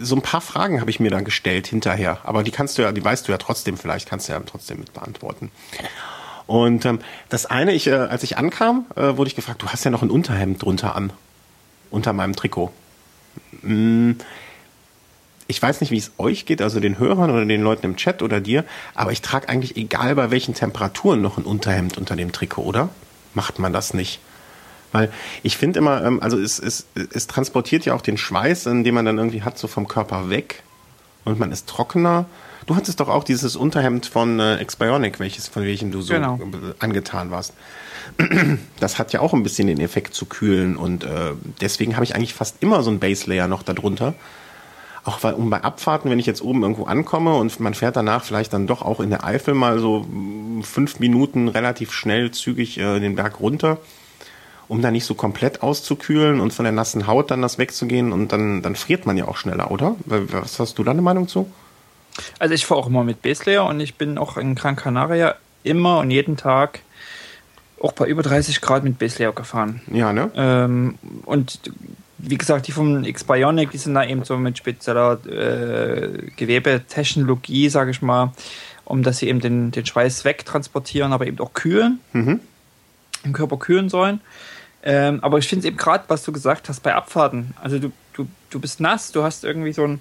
so 0.00 0.16
ein 0.16 0.22
paar 0.22 0.40
Fragen 0.40 0.80
habe 0.80 0.90
ich 0.90 1.00
mir 1.00 1.10
dann 1.10 1.24
gestellt 1.24 1.68
hinterher, 1.68 2.18
aber 2.24 2.42
die 2.42 2.50
kannst 2.50 2.78
du 2.78 2.82
ja, 2.82 2.90
die 2.90 3.04
weißt 3.04 3.28
du 3.28 3.32
ja 3.32 3.38
trotzdem, 3.38 3.76
vielleicht 3.76 4.08
kannst 4.08 4.28
du 4.28 4.32
ja 4.32 4.40
trotzdem 4.40 4.80
mit 4.80 4.92
beantworten. 4.92 5.50
Und 6.46 6.84
ähm, 6.84 6.98
das 7.28 7.46
eine, 7.46 7.72
ich, 7.72 7.86
äh, 7.86 7.94
als 7.94 8.22
ich 8.22 8.36
ankam, 8.36 8.86
äh, 8.96 9.16
wurde 9.16 9.28
ich 9.28 9.36
gefragt, 9.36 9.62
du 9.62 9.68
hast 9.68 9.84
ja 9.84 9.90
noch 9.90 10.02
ein 10.02 10.10
Unterhemd 10.10 10.62
drunter 10.62 10.94
an, 10.94 11.12
unter 11.90 12.12
meinem 12.12 12.36
Trikot. 12.36 12.72
Hm, 13.62 14.16
ich 15.46 15.60
weiß 15.60 15.80
nicht, 15.80 15.90
wie 15.90 15.98
es 15.98 16.12
euch 16.18 16.46
geht, 16.46 16.62
also 16.62 16.80
den 16.80 16.98
Hörern 16.98 17.30
oder 17.30 17.44
den 17.44 17.62
Leuten 17.62 17.84
im 17.86 17.96
Chat 17.96 18.22
oder 18.22 18.40
dir, 18.40 18.64
aber 18.94 19.12
ich 19.12 19.20
trage 19.20 19.48
eigentlich 19.48 19.76
egal 19.76 20.14
bei 20.14 20.30
welchen 20.30 20.54
Temperaturen 20.54 21.20
noch 21.20 21.36
ein 21.36 21.44
Unterhemd 21.44 21.98
unter 21.98 22.16
dem 22.16 22.32
Trikot, 22.32 22.62
oder? 22.62 22.88
Macht 23.34 23.58
man 23.58 23.72
das 23.72 23.94
nicht? 23.94 24.20
Weil 24.92 25.10
ich 25.42 25.56
finde 25.56 25.80
immer, 25.80 26.04
ähm, 26.04 26.22
also 26.22 26.38
es, 26.38 26.58
es, 26.58 26.86
es 27.12 27.26
transportiert 27.26 27.84
ja 27.84 27.94
auch 27.94 28.00
den 28.00 28.16
Schweiß, 28.16 28.64
den 28.64 28.94
man 28.94 29.04
dann 29.04 29.18
irgendwie 29.18 29.42
hat, 29.42 29.58
so 29.58 29.66
vom 29.66 29.88
Körper 29.88 30.30
weg. 30.30 30.62
Und 31.24 31.38
man 31.38 31.52
ist 31.52 31.68
trockener. 31.68 32.26
Du 32.66 32.76
hattest 32.76 33.00
doch 33.00 33.08
auch 33.08 33.24
dieses 33.24 33.56
Unterhemd 33.56 34.06
von 34.06 34.40
äh, 34.40 34.56
Exbionic, 34.56 35.20
welches, 35.20 35.48
von 35.48 35.64
welchem 35.64 35.90
du 35.90 36.00
so 36.00 36.14
Genau. 36.14 36.36
äh, 36.38 36.74
angetan 36.78 37.30
warst. 37.30 37.52
Das 38.80 38.98
hat 38.98 39.12
ja 39.12 39.20
auch 39.20 39.32
ein 39.32 39.42
bisschen 39.42 39.66
den 39.66 39.80
Effekt 39.80 40.14
zu 40.14 40.26
kühlen 40.26 40.76
und 40.76 41.04
äh, 41.04 41.32
deswegen 41.60 41.94
habe 41.96 42.04
ich 42.04 42.14
eigentlich 42.14 42.34
fast 42.34 42.56
immer 42.62 42.82
so 42.82 42.90
ein 42.90 42.98
Base 43.00 43.28
Layer 43.28 43.48
noch 43.48 43.62
darunter. 43.62 44.14
Auch 45.04 45.22
weil, 45.22 45.34
um 45.34 45.50
bei 45.50 45.62
Abfahrten, 45.62 46.10
wenn 46.10 46.18
ich 46.18 46.26
jetzt 46.26 46.42
oben 46.42 46.62
irgendwo 46.62 46.84
ankomme 46.84 47.34
und 47.34 47.60
man 47.60 47.74
fährt 47.74 47.96
danach 47.96 48.24
vielleicht 48.24 48.52
dann 48.52 48.66
doch 48.66 48.82
auch 48.82 49.00
in 49.00 49.10
der 49.10 49.24
Eifel 49.24 49.54
mal 49.54 49.78
so 49.78 50.00
mm, 50.00 50.62
fünf 50.62 50.98
Minuten 51.00 51.48
relativ 51.48 51.92
schnell 51.92 52.30
zügig 52.30 52.78
äh, 52.78 53.00
den 53.00 53.14
Berg 53.16 53.40
runter, 53.40 53.78
um 54.68 54.80
da 54.80 54.90
nicht 54.90 55.04
so 55.04 55.14
komplett 55.14 55.62
auszukühlen 55.62 56.40
und 56.40 56.52
von 56.54 56.64
der 56.64 56.72
nassen 56.72 57.06
Haut 57.06 57.30
dann 57.30 57.42
das 57.42 57.58
wegzugehen 57.58 58.12
und 58.12 58.32
dann, 58.32 58.62
dann 58.62 58.76
friert 58.76 59.04
man 59.06 59.16
ja 59.16 59.26
auch 59.28 59.36
schneller, 59.36 59.70
oder? 59.70 59.96
Was 60.06 60.58
hast 60.60 60.78
du 60.78 60.84
da 60.84 60.90
eine 60.92 61.02
Meinung 61.02 61.28
zu? 61.28 61.50
Also 62.38 62.54
ich 62.54 62.66
fahre 62.66 62.80
auch 62.80 62.86
immer 62.86 63.04
mit 63.04 63.22
Baselayer 63.22 63.66
und 63.66 63.80
ich 63.80 63.94
bin 63.96 64.18
auch 64.18 64.36
in 64.36 64.54
Gran 64.54 64.76
Canaria 64.76 65.34
immer 65.62 65.98
und 65.98 66.10
jeden 66.10 66.36
Tag 66.36 66.80
auch 67.80 67.92
bei 67.92 68.06
über 68.06 68.22
30 68.22 68.60
Grad 68.60 68.84
mit 68.84 68.98
Baselayer 68.98 69.32
gefahren. 69.32 69.80
Ja, 69.92 70.12
ne? 70.12 70.30
Ähm, 70.36 70.98
und 71.24 71.58
wie 72.18 72.38
gesagt, 72.38 72.66
die 72.68 72.72
vom 72.72 73.04
X-Bionic, 73.04 73.70
die 73.70 73.78
sind 73.78 73.94
da 73.94 74.04
eben 74.04 74.24
so 74.24 74.36
mit 74.38 74.56
spezieller 74.56 75.18
äh, 75.26 76.30
Gewebetechnologie, 76.36 77.68
sage 77.68 77.90
ich 77.90 78.00
mal, 78.02 78.32
um 78.84 79.02
dass 79.02 79.18
sie 79.18 79.28
eben 79.28 79.40
den, 79.40 79.70
den 79.70 79.84
Schweiß 79.84 80.24
wegtransportieren, 80.24 81.12
aber 81.12 81.26
eben 81.26 81.38
auch 81.40 81.52
kühlen, 81.52 82.00
Mhm. 82.12 82.40
im 83.24 83.32
Körper 83.32 83.58
kühlen 83.58 83.88
sollen. 83.88 84.20
Ähm, 84.82 85.18
aber 85.22 85.38
ich 85.38 85.48
finde 85.48 85.60
es 85.60 85.66
eben 85.66 85.76
gerade, 85.78 86.04
was 86.08 86.22
du 86.24 86.32
gesagt 86.32 86.68
hast, 86.68 86.82
bei 86.82 86.94
Abfahrten. 86.94 87.54
Also 87.62 87.78
du, 87.78 87.92
du, 88.12 88.26
du 88.50 88.60
bist 88.60 88.80
nass, 88.80 89.12
du 89.12 89.22
hast 89.22 89.44
irgendwie 89.44 89.72
so 89.72 89.84
ein 89.84 90.00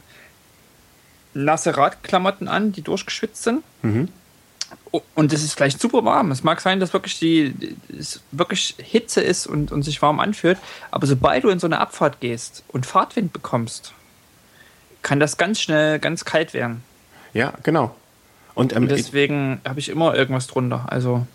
nasse 1.34 1.76
Radklamotten 1.78 2.48
an, 2.48 2.72
die 2.72 2.82
durchgeschwitzt 2.82 3.44
sind. 3.44 3.64
Mhm. 3.82 4.10
Und 5.16 5.34
es 5.34 5.44
ist 5.44 5.54
vielleicht 5.54 5.80
super 5.80 6.06
warm. 6.06 6.32
Es 6.32 6.44
mag 6.44 6.62
sein, 6.62 6.80
dass 6.80 6.94
wirklich 6.94 7.18
die 7.20 7.54
es 7.98 8.22
wirklich 8.32 8.76
Hitze 8.78 9.22
ist 9.22 9.48
und, 9.48 9.72
und 9.72 9.84
sich 9.84 10.02
warm 10.02 10.20
anfühlt. 10.20 10.58
Aber 10.92 11.08
sobald 11.08 11.44
du 11.44 11.50
in 11.50 11.60
so 11.60 11.68
eine 11.68 11.80
Abfahrt 11.80 12.20
gehst 12.20 12.64
und 12.68 12.86
Fahrtwind 12.86 13.34
bekommst, 13.34 13.94
kann 15.02 15.20
das 15.20 15.38
ganz 15.38 15.60
schnell 15.60 16.00
ganz 16.00 16.26
kalt 16.26 16.54
werden. 16.54 16.84
Ja, 17.34 17.54
genau. 17.64 17.96
Und, 18.56 18.74
ähm, 18.74 18.84
Und 18.84 18.92
deswegen 18.92 19.62
habe 19.68 19.80
ich 19.80 19.90
immer 19.90 20.16
irgendwas 20.16 20.48
drunter. 20.48 20.86
Also 20.88 21.26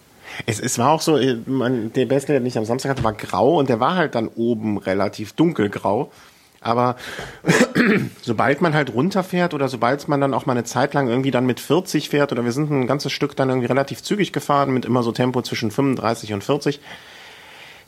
Es, 0.47 0.61
es 0.61 0.79
war 0.79 0.91
auch 0.91 1.01
so, 1.01 1.17
äh, 1.17 1.37
man, 1.47 1.93
der 1.93 2.07
Bessler, 2.07 2.35
den 2.35 2.47
ich 2.47 2.57
am 2.57 2.65
Samstag 2.65 2.91
hatte, 2.91 3.05
war 3.05 3.13
grau 3.13 3.59
und 3.59 3.69
der 3.69 3.81
war 3.81 3.97
halt 3.97 4.15
dann 4.15 4.29
oben 4.29 4.79
relativ 4.79 5.33
dunkelgrau. 5.33 6.13
Aber 6.61 6.97
sobald 8.23 8.61
man 8.61 8.75
halt 8.75 8.93
runterfährt 8.93 9.55
oder 9.55 9.69
sobald 9.69 10.09
man 10.09 10.21
dann 10.21 10.35
auch 10.35 10.47
mal 10.47 10.53
eine 10.53 10.65
Zeit 10.65 10.95
lang 10.95 11.09
irgendwie 11.09 11.31
dann 11.31 11.47
mit 11.47 11.61
40 11.61 12.09
fährt 12.09 12.33
oder 12.33 12.45
wir 12.45 12.53
sind 12.53 12.71
ein 12.71 12.87
ganzes 12.87 13.13
Stück 13.13 13.37
dann 13.37 13.49
irgendwie 13.49 13.69
relativ 13.69 14.03
zügig 14.03 14.33
gefahren 14.33 14.73
mit 14.73 14.85
immer 14.85 15.03
so 15.03 15.13
Tempo 15.13 15.43
zwischen 15.43 15.71
35 15.71 16.33
und 16.33 16.45
40, 16.45 16.81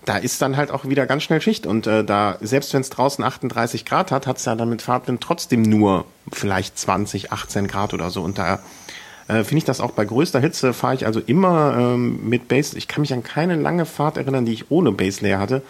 da 0.05 0.16
ist 0.16 0.41
dann 0.41 0.57
halt 0.57 0.71
auch 0.71 0.85
wieder 0.87 1.07
ganz 1.07 1.25
schnell 1.25 1.41
Schicht. 1.41 1.66
Und 1.66 1.87
äh, 1.87 2.05
da, 2.05 2.39
selbst 2.41 2.73
wenn 2.73 2.81
es 2.81 2.91
draußen 2.91 3.23
38 3.25 3.85
Grad 3.85 4.12
hat, 4.12 4.27
hat 4.27 4.39
es 4.39 4.45
ja 4.45 4.55
dann 4.55 4.68
mit 4.68 4.83
Fahrtwind 4.83 5.21
trotzdem 5.21 5.62
nur 5.62 6.05
vielleicht 6.33 6.79
20, 6.79 7.33
18 7.33 7.66
Grad 7.66 7.93
oder 7.93 8.11
so. 8.11 8.23
Und 8.23 8.39
da 8.39 8.61
äh, 9.29 9.45
finde 9.45 9.59
ich 9.59 9.64
das 9.64 9.81
auch 9.81 9.93
bei 9.93 10.05
größter 10.05 10.41
Hitze 10.41 10.73
fahre 10.73 10.95
ich 10.95 11.07
also 11.07 11.21
immer 11.21 11.77
ähm, 11.79 12.29
mit 12.29 12.49
Base. 12.49 12.77
Ich 12.79 12.89
kann 12.89 13.03
mich 13.03 13.12
an 13.12 13.23
keine 13.23 13.57
lange 13.57 13.85
Fahrt 13.85 14.16
erinnern, 14.16 14.45
die 14.45 14.53
ich 14.53 14.71
ohne 14.71 14.93
Base 14.93 15.23
Layer 15.23 15.39
hatte. 15.39 15.62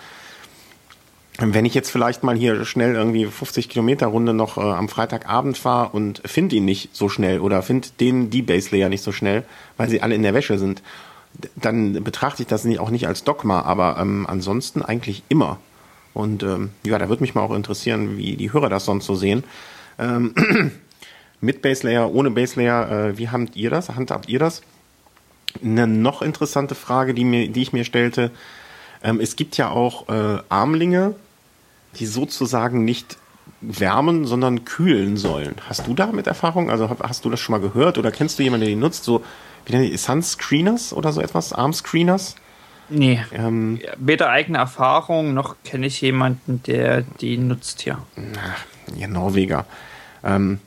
Wenn 1.43 1.65
ich 1.65 1.73
jetzt 1.73 1.91
vielleicht 1.91 2.23
mal 2.23 2.37
hier 2.37 2.67
schnell 2.67 2.95
irgendwie 2.95 3.25
50 3.25 3.71
Kilometer 3.71 4.09
Runde 4.09 4.35
noch 4.35 4.59
äh, 4.59 4.61
am 4.61 4.91
Freitagabend 4.91 5.57
fahre 5.57 5.89
und 5.91 6.21
finde 6.27 6.57
ihn 6.57 6.67
nicht 6.67 6.95
so 6.95 7.09
schnell 7.09 7.41
oder 7.41 7.63
finde 7.63 7.89
den 7.99 8.29
die 8.29 8.43
Base 8.43 8.77
Layer 8.77 8.91
nicht 8.91 9.03
so 9.03 9.11
schnell, 9.11 9.45
weil 9.79 9.89
sie 9.89 10.03
alle 10.03 10.15
in 10.15 10.23
der 10.23 10.35
Wäsche 10.35 10.59
sind, 10.59 10.83
dann 11.57 12.05
betrachte 12.05 12.43
ich 12.43 12.49
das 12.49 12.65
nicht, 12.65 12.79
auch 12.79 12.91
nicht 12.91 13.07
als 13.07 13.25
Dogma, 13.25 13.63
aber 13.63 13.97
ähm, 13.99 14.27
ansonsten 14.29 14.83
eigentlich 14.83 15.23
immer. 15.31 15.59
Und 16.13 16.43
ähm, 16.43 16.71
ja, 16.85 16.99
da 16.99 17.09
würde 17.09 17.23
mich 17.23 17.35
mal 17.35 17.41
auch 17.41 17.55
interessieren, 17.55 18.19
wie 18.19 18.37
die 18.37 18.53
Hörer 18.53 18.69
das 18.69 18.85
sonst 18.85 19.07
so 19.07 19.15
sehen. 19.15 19.43
Ähm, 19.99 20.35
mit 21.41 21.63
Base 21.63 21.87
Layer, 21.87 22.13
ohne 22.13 22.31
Base 22.31 22.61
Layer, 22.61 22.91
äh, 22.91 23.19
wie 23.19 23.31
habt 23.31 23.57
ihr 23.57 23.71
das? 23.71 23.89
Handhabt 23.89 24.29
ihr 24.29 24.39
das? 24.39 24.61
Eine 25.65 25.87
noch 25.87 26.21
interessante 26.21 26.75
Frage, 26.75 27.15
die, 27.15 27.25
mir, 27.25 27.49
die 27.49 27.63
ich 27.63 27.73
mir 27.73 27.85
stellte, 27.85 28.31
ähm, 29.03 29.21
es 29.21 29.37
gibt 29.37 29.57
ja 29.57 29.71
auch 29.71 30.09
äh, 30.09 30.43
Armlinge, 30.49 31.15
die 31.99 32.07
sozusagen 32.07 32.85
nicht 32.85 33.17
wärmen, 33.61 34.25
sondern 34.25 34.65
kühlen 34.65 35.17
sollen. 35.17 35.57
Hast 35.69 35.87
du 35.87 35.95
damit 35.95 36.27
Erfahrung? 36.27 36.71
Also 36.71 36.89
hast 37.03 37.25
du 37.25 37.31
das 37.31 37.41
schon 37.41 37.53
mal 37.53 37.61
gehört 37.61 37.99
oder 37.99 38.11
kennst 38.11 38.39
du 38.39 38.43
jemanden, 38.43 38.67
der 38.67 38.75
die 38.75 38.81
nutzt? 38.81 39.05
So 39.05 39.23
wie 39.67 39.73
nennen 39.73 39.91
die 39.91 39.97
Sunscreeners 39.97 40.93
oder 40.93 41.13
so 41.13 41.21
etwas? 41.21 41.53
Armscreeners? 41.53 42.37
nee, 42.89 43.21
Ähm, 43.33 43.81
weder 43.99 44.31
eigene 44.31 44.59
Erfahrung 44.59 45.35
noch 45.35 45.57
kenne 45.65 45.87
ich 45.87 46.01
jemanden, 46.01 46.63
der 46.67 47.03
die 47.03 47.39
nutzt 47.39 47.83
hier. 47.83 47.99
Ach, 48.17 48.65
ihr 48.97 49.09
Norweger. 49.09 49.67
Ähm, 50.25 50.59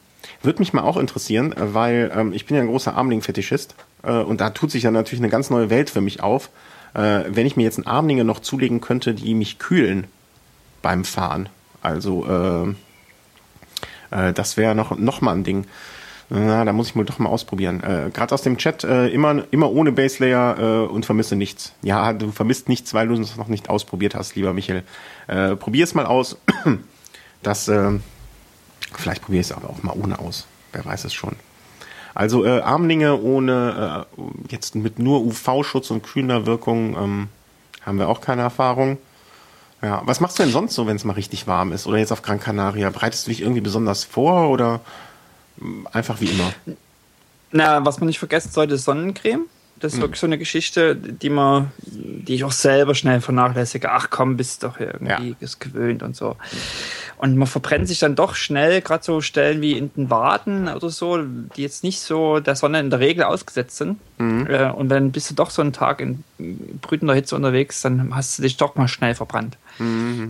Würde 0.41 0.59
mich 0.59 0.73
mal 0.73 0.83
auch 0.83 0.97
interessieren, 0.97 1.51
äh, 1.53 1.73
weil 1.73 2.11
ähm, 2.15 2.33
ich 2.33 2.45
bin 2.45 2.55
ja 2.55 2.61
ein 2.61 2.69
großer 2.69 2.95
Armling-Fetischist 2.95 3.75
äh, 4.03 4.11
und 4.11 4.39
da 4.39 4.51
tut 4.51 4.71
sich 4.71 4.83
ja 4.83 4.91
natürlich 4.91 5.21
eine 5.21 5.29
ganz 5.29 5.49
neue 5.49 5.69
Welt 5.69 5.89
für 5.89 6.01
mich 6.01 6.21
auf. 6.21 6.49
Äh, 6.93 7.23
wenn 7.27 7.45
ich 7.45 7.57
mir 7.57 7.63
jetzt 7.63 7.77
ein 7.77 7.87
Armlinge 7.87 8.23
noch 8.23 8.39
zulegen 8.39 8.79
könnte, 8.81 9.13
die 9.13 9.33
mich 9.33 9.59
kühlen 9.59 10.07
beim 10.83 11.03
Fahren. 11.03 11.49
Also 11.81 12.75
äh, 14.11 14.27
äh, 14.27 14.33
das 14.33 14.57
wäre 14.57 14.75
noch, 14.75 14.95
noch 14.97 15.21
mal 15.21 15.33
ein 15.33 15.43
Ding. 15.43 15.65
Na, 16.29 16.63
da 16.63 16.73
muss 16.73 16.89
ich 16.89 16.95
wohl 16.95 17.05
doch 17.05 17.19
mal 17.19 17.29
ausprobieren. 17.29 17.83
Äh, 17.83 18.09
Gerade 18.13 18.33
aus 18.33 18.41
dem 18.41 18.57
Chat 18.57 18.83
äh, 18.83 19.07
immer, 19.07 19.43
immer 19.51 19.71
ohne 19.71 19.91
Base 19.91 20.23
Layer 20.23 20.57
äh, 20.57 20.87
und 20.87 21.05
vermisse 21.05 21.35
nichts. 21.35 21.73
Ja, 21.81 22.13
du 22.13 22.31
vermisst 22.31 22.69
nichts, 22.69 22.93
weil 22.93 23.07
du 23.07 23.15
es 23.15 23.35
noch 23.35 23.47
nicht 23.47 23.69
ausprobiert 23.69 24.15
hast, 24.15 24.35
lieber 24.35 24.53
Michael. 24.53 24.83
Äh, 25.27 25.55
Probier 25.55 25.83
es 25.83 25.95
mal 25.95 26.05
aus. 26.05 26.37
Das, 27.43 27.67
äh, 27.67 27.91
vielleicht 28.93 29.23
probiere 29.23 29.41
ich 29.41 29.47
es 29.47 29.51
aber 29.51 29.69
auch 29.69 29.83
mal 29.83 29.93
ohne 30.01 30.17
aus. 30.17 30.47
Wer 30.71 30.85
weiß 30.85 31.03
es 31.03 31.13
schon. 31.13 31.35
Also 32.15 32.45
äh, 32.45 32.61
Armlinge 32.61 33.19
ohne, 33.19 34.05
äh, 34.17 34.21
jetzt 34.49 34.75
mit 34.75 34.97
nur 34.97 35.25
UV-Schutz 35.25 35.91
und 35.91 36.03
kühlender 36.03 36.45
Wirkung 36.45 36.95
ähm, 36.95 37.27
haben 37.85 37.99
wir 37.99 38.07
auch 38.07 38.21
keine 38.21 38.43
Erfahrung. 38.43 38.97
Ja, 39.83 40.01
was 40.05 40.21
machst 40.21 40.39
du 40.39 40.43
denn 40.43 40.51
sonst 40.51 40.75
so, 40.75 40.87
wenn 40.87 40.95
es 40.95 41.03
mal 41.03 41.13
richtig 41.13 41.45
warm 41.45 41.73
ist? 41.73 41.85
Oder 41.87 41.97
jetzt 41.97 42.13
auf 42.13 42.21
Gran 42.21 42.39
Canaria? 42.39 42.89
Bereitest 42.89 43.27
du 43.27 43.31
dich 43.31 43.41
irgendwie 43.41 43.61
besonders 43.61 44.05
vor 44.05 44.49
oder 44.49 44.79
mh, 45.57 45.89
einfach 45.91 46.21
wie 46.21 46.27
immer? 46.27 46.53
Na, 47.51 47.85
was 47.85 47.99
man 47.99 48.07
nicht 48.07 48.19
vergessen 48.19 48.51
sollte, 48.51 48.75
ist 48.75 48.85
Sonnencreme. 48.85 49.45
Das 49.83 49.95
ist 49.95 49.99
wirklich 49.99 50.19
so 50.21 50.27
eine 50.27 50.37
Geschichte, 50.37 50.95
die 50.95 51.29
man, 51.29 51.71
die 51.81 52.35
ich 52.35 52.45
auch 52.45 52.53
selber 52.53 52.95
schnell 52.95 53.19
vernachlässige. 53.19 53.91
Ach 53.91 54.09
komm, 54.09 54.37
bist 54.37 54.63
doch 54.63 54.79
irgendwie 54.79 55.29
Ja. 55.31 55.35
ist 55.41 55.59
gewöhnt 55.59 56.03
und 56.03 56.15
so. 56.15 56.37
Und 57.17 57.35
man 57.35 57.47
verbrennt 57.47 57.89
sich 57.89 57.99
dann 57.99 58.15
doch 58.15 58.35
schnell, 58.35 58.81
gerade 58.81 59.03
so 59.03 59.19
Stellen 59.19 59.61
wie 59.61 59.77
in 59.77 59.91
den 59.93 60.09
Waden 60.09 60.69
oder 60.69 60.89
so, 60.89 61.21
die 61.21 61.61
jetzt 61.61 61.83
nicht 61.83 61.99
so 61.99 62.39
der 62.39 62.55
Sonne 62.55 62.79
in 62.79 62.89
der 62.91 62.99
Regel 63.01 63.25
ausgesetzt 63.25 63.75
sind. 63.75 63.97
Äh, 64.19 64.71
und 64.71 64.87
dann 64.87 65.11
bist 65.11 65.29
du 65.29 65.35
doch 65.35 65.49
so 65.49 65.61
einen 65.61 65.73
Tag 65.73 65.99
in 65.99 66.23
brütender 66.81 67.13
Hitze 67.13 67.35
unterwegs, 67.35 67.81
dann 67.81 68.15
hast 68.15 68.37
du 68.37 68.43
dich 68.43 68.55
doch 68.55 68.75
mal 68.75 68.87
schnell 68.87 69.15
verbrannt. 69.15 69.57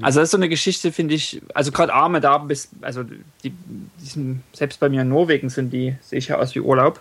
Also 0.01 0.19
das 0.19 0.27
ist 0.29 0.31
so 0.31 0.37
eine 0.37 0.49
Geschichte, 0.49 0.91
finde 0.91 1.13
ich, 1.13 1.41
also 1.53 1.71
gerade 1.71 1.93
Arme 1.93 2.21
da 2.21 2.39
bis, 2.39 2.69
also 2.81 3.03
die, 3.43 3.51
die 3.51 4.05
sind, 4.05 4.41
selbst 4.53 4.79
bei 4.79 4.89
mir 4.89 5.03
in 5.03 5.09
Norwegen 5.09 5.49
sind 5.49 5.71
die, 5.71 5.95
sehe 6.01 6.17
ich 6.17 6.29
ja 6.29 6.37
aus 6.39 6.55
wie 6.55 6.59
Urlaub. 6.61 6.99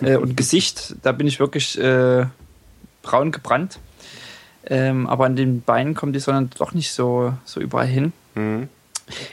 Äh, 0.00 0.16
und 0.16 0.36
Gesicht, 0.36 0.96
da 1.02 1.12
bin 1.12 1.26
ich 1.26 1.40
wirklich 1.40 1.78
äh, 1.78 2.26
braun 3.02 3.32
gebrannt. 3.32 3.78
Ähm, 4.66 5.06
aber 5.06 5.26
an 5.26 5.36
den 5.36 5.62
Beinen 5.62 5.94
kommt 5.94 6.16
die 6.16 6.20
Sonne 6.20 6.48
doch 6.56 6.72
nicht 6.72 6.92
so, 6.92 7.34
so 7.44 7.60
überall 7.60 7.86
hin. 7.86 8.12
Mhm. 8.34 8.68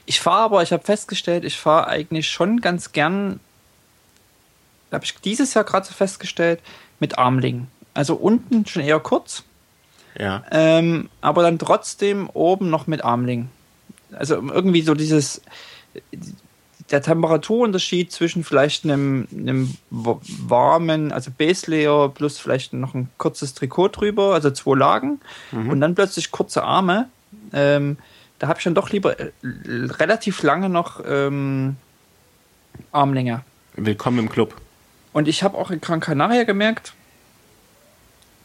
Ich 0.05 0.19
fahre 0.19 0.41
aber, 0.43 0.63
ich 0.63 0.73
habe 0.73 0.83
festgestellt, 0.83 1.45
ich 1.45 1.57
fahre 1.57 1.87
eigentlich 1.87 2.29
schon 2.29 2.59
ganz 2.59 2.91
gern, 2.91 3.39
habe 4.91 5.05
ich 5.05 5.15
dieses 5.21 5.53
Jahr 5.53 5.63
gerade 5.63 5.85
so 5.87 5.93
festgestellt, 5.93 6.59
mit 6.99 7.17
Armlingen. 7.17 7.67
Also 7.93 8.15
unten 8.15 8.65
schon 8.65 8.83
eher 8.83 8.99
kurz, 8.99 9.43
Ja. 10.19 10.43
ähm, 10.51 11.09
aber 11.21 11.43
dann 11.43 11.57
trotzdem 11.57 12.29
oben 12.29 12.69
noch 12.69 12.87
mit 12.87 13.03
Armling. 13.05 13.49
Also 14.11 14.35
irgendwie 14.35 14.81
so 14.81 14.93
dieses, 14.93 15.41
der 16.91 17.01
Temperaturunterschied 17.01 18.11
zwischen 18.11 18.43
vielleicht 18.43 18.83
einem, 18.83 19.27
einem 19.31 19.75
wa- 19.89 20.19
warmen, 20.25 21.11
also 21.11 21.31
Base 21.31 21.71
Layer 21.71 22.09
plus 22.09 22.37
vielleicht 22.37 22.73
noch 22.73 22.93
ein 22.93 23.09
kurzes 23.17 23.53
Trikot 23.53 23.89
drüber, 23.89 24.33
also 24.33 24.51
zwei 24.51 24.77
Lagen 24.77 25.19
und 25.51 25.81
dann 25.81 25.95
plötzlich 25.95 26.31
kurze 26.31 26.63
Arme. 26.63 27.09
Ähm, 27.53 27.97
da 28.39 28.47
habe 28.47 28.59
ich 28.59 28.63
dann 28.63 28.75
doch 28.75 28.89
lieber 28.89 29.19
äh, 29.19 29.31
relativ 29.43 30.43
lange 30.43 30.67
noch 30.69 31.01
ähm, 31.05 31.77
Armlänge. 32.91 33.43
Willkommen 33.75 34.19
im 34.19 34.29
Club. 34.29 34.55
Und 35.13 35.27
ich 35.27 35.43
habe 35.43 35.57
auch 35.57 35.71
in 35.71 35.79
Gran 35.81 35.99
Canaria 35.99 36.43
gemerkt, 36.43 36.93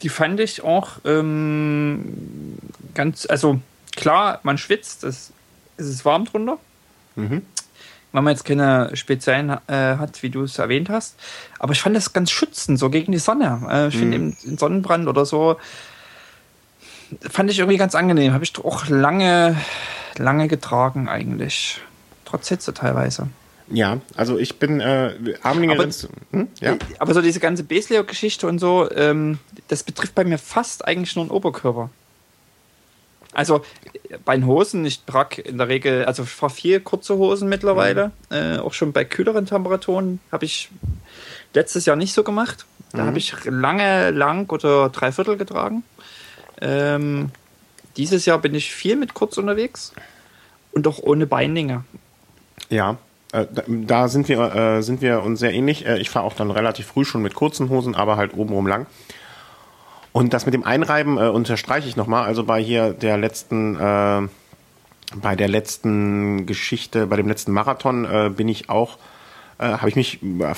die 0.03 0.09
fand 0.09 0.39
ich 0.41 0.63
auch 0.63 0.99
ähm, 1.05 2.59
ganz, 2.95 3.27
also 3.27 3.61
klar, 3.97 4.41
man 4.43 4.59
schwitzt, 4.59 5.05
es, 5.05 5.33
es 5.79 5.87
ist 5.87 6.05
warm 6.05 6.27
drunter. 6.27 6.59
Mhm. 7.17 7.43
Weil 8.13 8.23
man 8.23 8.33
jetzt 8.33 8.45
keine 8.45 8.91
speziellen 8.95 9.51
äh, 9.51 9.59
hat, 9.67 10.23
wie 10.23 10.31
du 10.31 10.43
es 10.43 10.59
erwähnt 10.59 10.89
hast. 10.89 11.17
Aber 11.59 11.73
ich 11.73 11.81
fand 11.81 11.97
das 11.97 12.13
ganz 12.13 12.31
schützend, 12.31 12.79
so 12.79 12.91
gegen 12.91 13.13
die 13.13 13.19
Sonne. 13.19 13.61
Äh, 13.71 13.89
ich 13.89 13.97
finde, 13.97 14.19
mhm. 14.19 14.37
im 14.45 14.59
Sonnenbrand 14.59 15.09
oder 15.09 15.27
so, 15.27 15.57
fand 17.21 17.51
ich 17.51 17.59
irgendwie 17.59 17.79
ganz 17.79 17.95
angenehm. 17.95 18.33
Habe 18.33 18.45
ich 18.45 18.53
auch 18.65 18.89
lange, 18.89 19.57
lange 20.17 20.49
getragen 20.49 21.09
eigentlich. 21.09 21.81
Trotz 22.25 22.49
Hitze 22.49 22.75
teilweise. 22.75 23.29
Ja, 23.69 24.01
also 24.17 24.39
ich 24.39 24.59
bin 24.59 24.81
äh, 24.81 25.15
Armlinger. 25.43 25.75
Aber, 25.75 25.89
hm? 26.31 26.49
ja? 26.61 26.77
aber 26.99 27.15
so 27.15 27.21
diese 27.21 27.41
ganze 27.41 27.65
Baseleo-Geschichte 27.65 28.47
und 28.47 28.59
so, 28.59 28.89
ähm, 28.93 29.39
das 29.69 29.83
betrifft 29.83 30.15
bei 30.15 30.25
mir 30.25 30.39
fast 30.39 30.87
eigentlich 30.87 31.17
nur 31.17 31.25
den 31.25 31.31
Oberkörper. 31.31 31.91
Also 33.37 33.63
bei 34.25 34.35
den 34.35 34.47
Hosen, 34.47 34.87
ich 34.87 35.05
trage 35.05 35.43
in 35.43 35.59
der 35.59 35.69
Regel, 35.69 36.07
also 36.07 36.23
ich 36.23 36.31
fahre 36.31 36.53
viel 36.53 36.81
kurze 36.81 37.19
Hosen 37.19 37.51
mittlerweile, 37.51 38.11
mhm. 38.31 38.37
äh, 38.37 38.59
auch 38.59 38.73
schon 38.73 38.95
bei 38.95 39.05
kühleren 39.05 39.45
Temperaturen 39.45 40.21
habe 40.33 40.47
ich 40.47 40.71
letztes 41.53 41.85
Jahr 41.85 41.97
nicht 41.97 42.15
so 42.15 42.23
gemacht. 42.23 42.65
Da 42.93 43.03
mhm. 43.03 43.07
habe 43.09 43.19
ich 43.19 43.35
lange, 43.45 44.11
lang 44.11 44.51
oder 44.51 44.89
dreiviertel 44.89 45.37
getragen. 45.37 45.83
Ähm, 46.63 47.31
dieses 47.99 48.25
Jahr 48.25 48.39
bin 48.39 48.55
ich 48.55 48.73
viel 48.73 48.97
mit 48.97 49.13
kurz 49.13 49.37
unterwegs 49.37 49.93
und 50.73 50.87
auch 50.87 50.99
ohne 50.99 51.27
Beinlinge. 51.27 51.85
Ja, 52.71 52.97
äh, 53.33 53.45
da, 53.67 54.09
sind 54.09 54.31
wir, 54.31 54.55
äh, 54.55 54.83
sind 54.83 55.03
wir 55.03 55.23
uns 55.23 55.41
sehr 55.41 55.53
ähnlich. 55.53 55.85
Äh, 55.85 55.99
ich 55.99 56.09
fahre 56.09 56.25
auch 56.25 56.35
dann 56.35 56.51
relativ 56.51 56.87
früh 56.87 57.05
schon 57.05 57.21
mit 57.21 57.35
kurzen 57.35 57.69
Hosen, 57.69 57.95
aber 57.95 58.17
halt 58.17 58.33
obenrum 58.33 58.67
lang. 58.67 58.87
Und 60.17 60.33
das 60.33 60.47
mit 60.47 60.55
dem 60.55 60.65
Einreiben 60.65 61.19
äh, 61.19 61.29
unterstreiche 61.29 61.87
ich 61.87 61.97
nochmal. 61.97 62.25
Also 62.25 62.43
bei 62.43 62.59
hier 62.59 62.95
der 62.95 63.19
letzten, 63.19 63.77
äh, 63.79 64.23
bei 65.15 65.37
der 65.37 65.47
letzten 65.47 66.47
Geschichte, 66.47 67.07
bei 67.07 67.17
dem 67.17 67.29
letzten 67.29 67.53
Marathon 67.53 68.07
äh, 68.07 68.31
bin 68.35 68.49
ich 68.49 68.71
auch, 68.71 68.97
äh, 69.59 69.65
habe 69.65 69.91
ich 69.91 69.95
mich, 69.95 70.23
äh, 70.23 70.55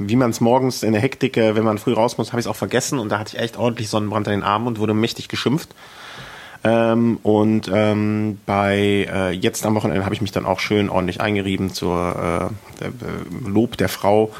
wie 0.00 0.16
man 0.16 0.30
es 0.30 0.40
morgens 0.40 0.82
in 0.82 0.94
der 0.94 1.00
Hektik, 1.00 1.36
äh, 1.36 1.54
wenn 1.54 1.62
man 1.62 1.78
früh 1.78 1.92
raus 1.92 2.18
muss, 2.18 2.32
habe 2.32 2.40
ich 2.40 2.46
es 2.46 2.50
auch 2.50 2.56
vergessen 2.56 2.98
und 2.98 3.10
da 3.10 3.20
hatte 3.20 3.36
ich 3.36 3.40
echt 3.40 3.56
ordentlich 3.56 3.88
Sonnenbrand 3.88 4.26
an 4.26 4.32
den 4.32 4.42
Armen 4.42 4.66
und 4.66 4.80
wurde 4.80 4.94
mächtig 4.94 5.28
geschimpft. 5.28 5.76
Ähm, 6.64 7.20
und 7.22 7.70
ähm, 7.72 8.40
bei 8.46 9.06
äh, 9.08 9.30
jetzt 9.30 9.64
am 9.64 9.76
Wochenende 9.76 10.04
habe 10.06 10.16
ich 10.16 10.22
mich 10.22 10.32
dann 10.32 10.44
auch 10.44 10.58
schön 10.58 10.90
ordentlich 10.90 11.20
eingerieben 11.20 11.72
zur 11.72 12.50
äh, 12.80 12.84
äh, 12.84 12.90
Lob 13.48 13.76
der 13.76 13.90
Frau, 13.90 14.32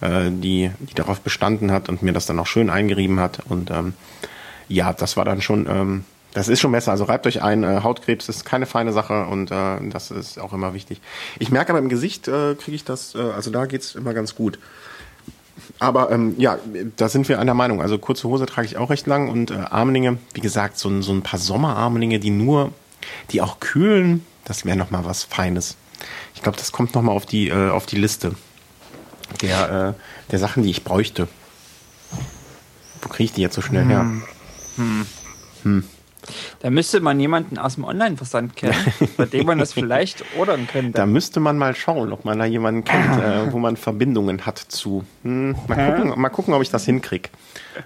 äh, 0.00 0.30
die, 0.30 0.70
die 0.80 0.94
darauf 0.94 1.20
bestanden 1.20 1.72
hat 1.72 1.88
und 1.88 2.02
mir 2.02 2.12
das 2.12 2.26
dann 2.26 2.38
auch 2.38 2.46
schön 2.46 2.70
eingerieben 2.70 3.20
hat. 3.20 3.40
Und 3.48 3.70
ähm, 3.70 3.94
ja, 4.68 4.92
das 4.92 5.16
war 5.16 5.24
dann 5.24 5.40
schon, 5.40 5.66
ähm, 5.68 6.04
das 6.34 6.48
ist 6.48 6.60
schon 6.60 6.72
besser. 6.72 6.90
Also 6.90 7.04
reibt 7.04 7.26
euch 7.26 7.42
ein, 7.42 7.64
äh, 7.64 7.80
Hautkrebs 7.82 8.28
ist 8.28 8.44
keine 8.44 8.66
feine 8.66 8.92
Sache 8.92 9.26
und 9.26 9.50
äh, 9.50 9.78
das 9.90 10.10
ist 10.10 10.38
auch 10.38 10.52
immer 10.52 10.74
wichtig. 10.74 11.00
Ich 11.38 11.50
merke 11.50 11.70
aber 11.70 11.78
im 11.78 11.88
Gesicht 11.88 12.28
äh, 12.28 12.54
kriege 12.54 12.74
ich 12.74 12.84
das, 12.84 13.14
äh, 13.14 13.18
also 13.18 13.50
da 13.50 13.66
geht's 13.66 13.94
immer 13.94 14.14
ganz 14.14 14.34
gut. 14.34 14.58
Aber 15.78 16.10
ähm, 16.10 16.34
ja, 16.36 16.58
da 16.96 17.08
sind 17.08 17.28
wir 17.28 17.40
einer 17.40 17.54
Meinung. 17.54 17.80
Also 17.80 17.98
kurze 17.98 18.28
Hose 18.28 18.44
trage 18.44 18.66
ich 18.66 18.76
auch 18.76 18.90
recht 18.90 19.06
lang 19.06 19.30
und 19.30 19.50
äh, 19.50 19.54
Armlinge, 19.54 20.18
wie 20.34 20.40
gesagt, 20.40 20.78
so, 20.78 21.00
so 21.00 21.12
ein 21.12 21.22
paar 21.22 21.38
Sommerarmlinge, 21.38 22.18
die 22.18 22.30
nur, 22.30 22.72
die 23.30 23.40
auch 23.40 23.60
kühlen, 23.60 24.24
das 24.44 24.66
wäre 24.66 24.76
noch 24.76 24.90
mal 24.90 25.04
was 25.06 25.24
Feines. 25.24 25.76
Ich 26.34 26.42
glaube, 26.42 26.58
das 26.58 26.72
kommt 26.72 26.94
noch 26.94 27.02
mal 27.02 27.12
auf 27.12 27.24
die 27.24 27.48
äh, 27.48 27.70
auf 27.70 27.86
die 27.86 27.96
Liste 27.96 28.34
der 29.42 29.94
äh, 29.96 30.30
der 30.30 30.38
Sachen, 30.38 30.62
die 30.62 30.70
ich 30.70 30.84
bräuchte. 30.84 31.28
Wo 33.02 33.08
kriege 33.08 33.24
ich 33.24 33.32
die 33.32 33.42
jetzt 33.42 33.54
so 33.54 33.62
schnell 33.62 33.84
her? 33.84 34.00
Hm. 34.00 34.22
Hm. 34.76 35.06
hm. 35.62 35.84
Da 36.60 36.70
müsste 36.70 37.00
man 37.00 37.20
jemanden 37.20 37.58
aus 37.58 37.76
dem 37.76 37.84
Online-Versand 37.84 38.56
kennen, 38.56 38.74
bei 39.16 39.26
dem 39.26 39.46
man 39.46 39.58
das 39.58 39.72
vielleicht 39.72 40.24
ordern 40.38 40.66
könnte. 40.66 40.92
Da 40.92 41.06
müsste 41.06 41.40
man 41.40 41.56
mal 41.56 41.74
schauen, 41.76 42.12
ob 42.12 42.24
man 42.24 42.38
da 42.38 42.44
jemanden 42.44 42.84
kennt, 42.84 43.22
äh, 43.22 43.52
wo 43.52 43.58
man 43.58 43.76
Verbindungen 43.76 44.44
hat 44.44 44.58
zu. 44.58 45.04
Hm, 45.22 45.54
mal, 45.68 45.94
gucken, 45.94 46.20
mal 46.20 46.28
gucken, 46.30 46.54
ob 46.54 46.62
ich 46.62 46.70
das 46.70 46.84
hinkriege. 46.84 47.28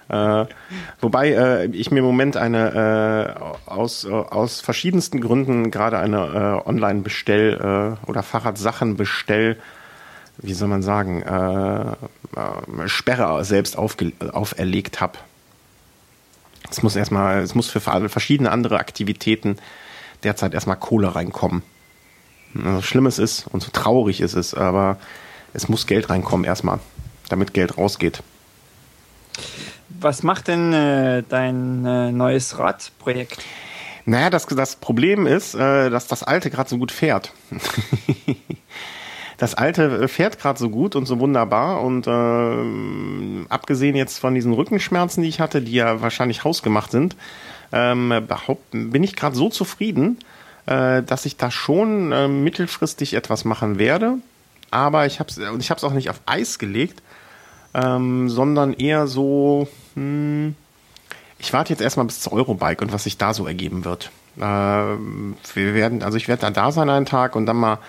Äh, 0.09 0.45
wobei 1.01 1.31
äh, 1.31 1.65
ich 1.67 1.91
mir 1.91 1.99
im 1.99 2.05
Moment 2.05 2.37
eine 2.37 3.35
äh, 3.67 3.69
aus, 3.69 4.05
äh, 4.05 4.11
aus 4.11 4.61
verschiedensten 4.61 5.21
Gründen 5.21 5.69
gerade 5.69 5.99
eine 5.99 6.61
äh, 6.65 6.67
Online-Bestell- 6.69 7.97
oder 8.07 8.23
Fahrradsachen-Bestell- 8.23 9.57
wie 10.41 10.53
soll 10.53 10.67
man 10.67 10.81
sagen, 10.81 11.21
äh, 11.21 12.87
Sperre 12.87 13.43
selbst 13.45 13.77
auferlegt 13.77 15.01
habe. 15.01 15.19
Es 16.69 16.83
muss 16.83 16.95
erstmal, 16.95 17.41
es 17.41 17.55
muss 17.55 17.69
für 17.69 17.81
verschiedene 17.81 18.51
andere 18.51 18.79
Aktivitäten 18.79 19.57
derzeit 20.23 20.53
erstmal 20.53 20.77
Kohle 20.77 21.15
reinkommen. 21.15 21.63
So 22.53 22.81
schlimm 22.81 23.05
es 23.05 23.19
ist 23.19 23.47
und 23.47 23.61
so 23.61 23.71
traurig 23.71 24.21
ist 24.21 24.35
es, 24.35 24.53
aber 24.53 24.97
es 25.53 25.69
muss 25.69 25.87
Geld 25.87 26.09
reinkommen 26.09 26.45
erstmal, 26.45 26.79
damit 27.29 27.53
Geld 27.53 27.77
rausgeht. 27.77 28.23
Was 29.89 30.23
macht 30.23 30.47
denn 30.47 30.73
äh, 30.73 31.23
dein 31.27 31.85
äh, 31.85 32.11
neues 32.11 32.57
Radprojekt? 32.57 33.43
Naja, 34.05 34.29
das, 34.29 34.45
das 34.47 34.75
Problem 34.77 35.27
ist, 35.27 35.53
äh, 35.53 35.89
dass 35.89 36.07
das 36.07 36.23
alte 36.23 36.49
gerade 36.49 36.69
so 36.69 36.77
gut 36.77 36.91
fährt. 36.91 37.33
das 39.41 39.55
alte 39.55 40.07
fährt 40.07 40.37
gerade 40.37 40.59
so 40.59 40.69
gut 40.69 40.95
und 40.95 41.07
so 41.07 41.19
wunderbar 41.19 41.81
und 41.81 42.05
äh, 42.05 43.45
abgesehen 43.49 43.95
jetzt 43.95 44.19
von 44.19 44.35
diesen 44.35 44.53
Rückenschmerzen, 44.53 45.23
die 45.23 45.29
ich 45.29 45.39
hatte, 45.39 45.63
die 45.63 45.71
ja 45.71 45.99
wahrscheinlich 45.99 46.43
hausgemacht 46.43 46.91
sind, 46.91 47.15
ähm, 47.71 48.13
bin 48.71 49.01
ich 49.01 49.15
gerade 49.15 49.35
so 49.35 49.49
zufrieden, 49.49 50.19
äh, 50.67 51.01
dass 51.01 51.25
ich 51.25 51.37
da 51.37 51.49
schon 51.49 52.11
äh, 52.11 52.27
mittelfristig 52.27 53.15
etwas 53.15 53.43
machen 53.43 53.79
werde. 53.79 54.17
Aber 54.69 55.07
ich 55.07 55.19
habe 55.19 55.31
es 55.31 55.39
und 55.39 55.59
ich 55.59 55.71
habe 55.71 55.81
auch 55.87 55.93
nicht 55.93 56.11
auf 56.11 56.21
Eis 56.27 56.59
gelegt, 56.59 57.01
ähm, 57.73 58.29
sondern 58.29 58.73
eher 58.73 59.07
so. 59.07 59.67
Hm, 59.95 60.55
ich 61.39 61.51
warte 61.51 61.73
jetzt 61.73 61.81
erstmal 61.81 62.05
bis 62.05 62.19
zur 62.19 62.33
Eurobike 62.33 62.83
und 62.83 62.93
was 62.93 63.05
sich 63.05 63.17
da 63.17 63.33
so 63.33 63.47
ergeben 63.47 63.85
wird. 63.85 64.11
Äh, 64.37 64.41
wir 64.41 65.73
werden, 65.73 66.03
also 66.03 66.15
ich 66.17 66.27
werde 66.27 66.41
dann 66.41 66.53
da 66.53 66.71
sein 66.71 66.91
einen 66.91 67.07
Tag 67.07 67.35
und 67.35 67.47
dann 67.47 67.57
mal 67.57 67.79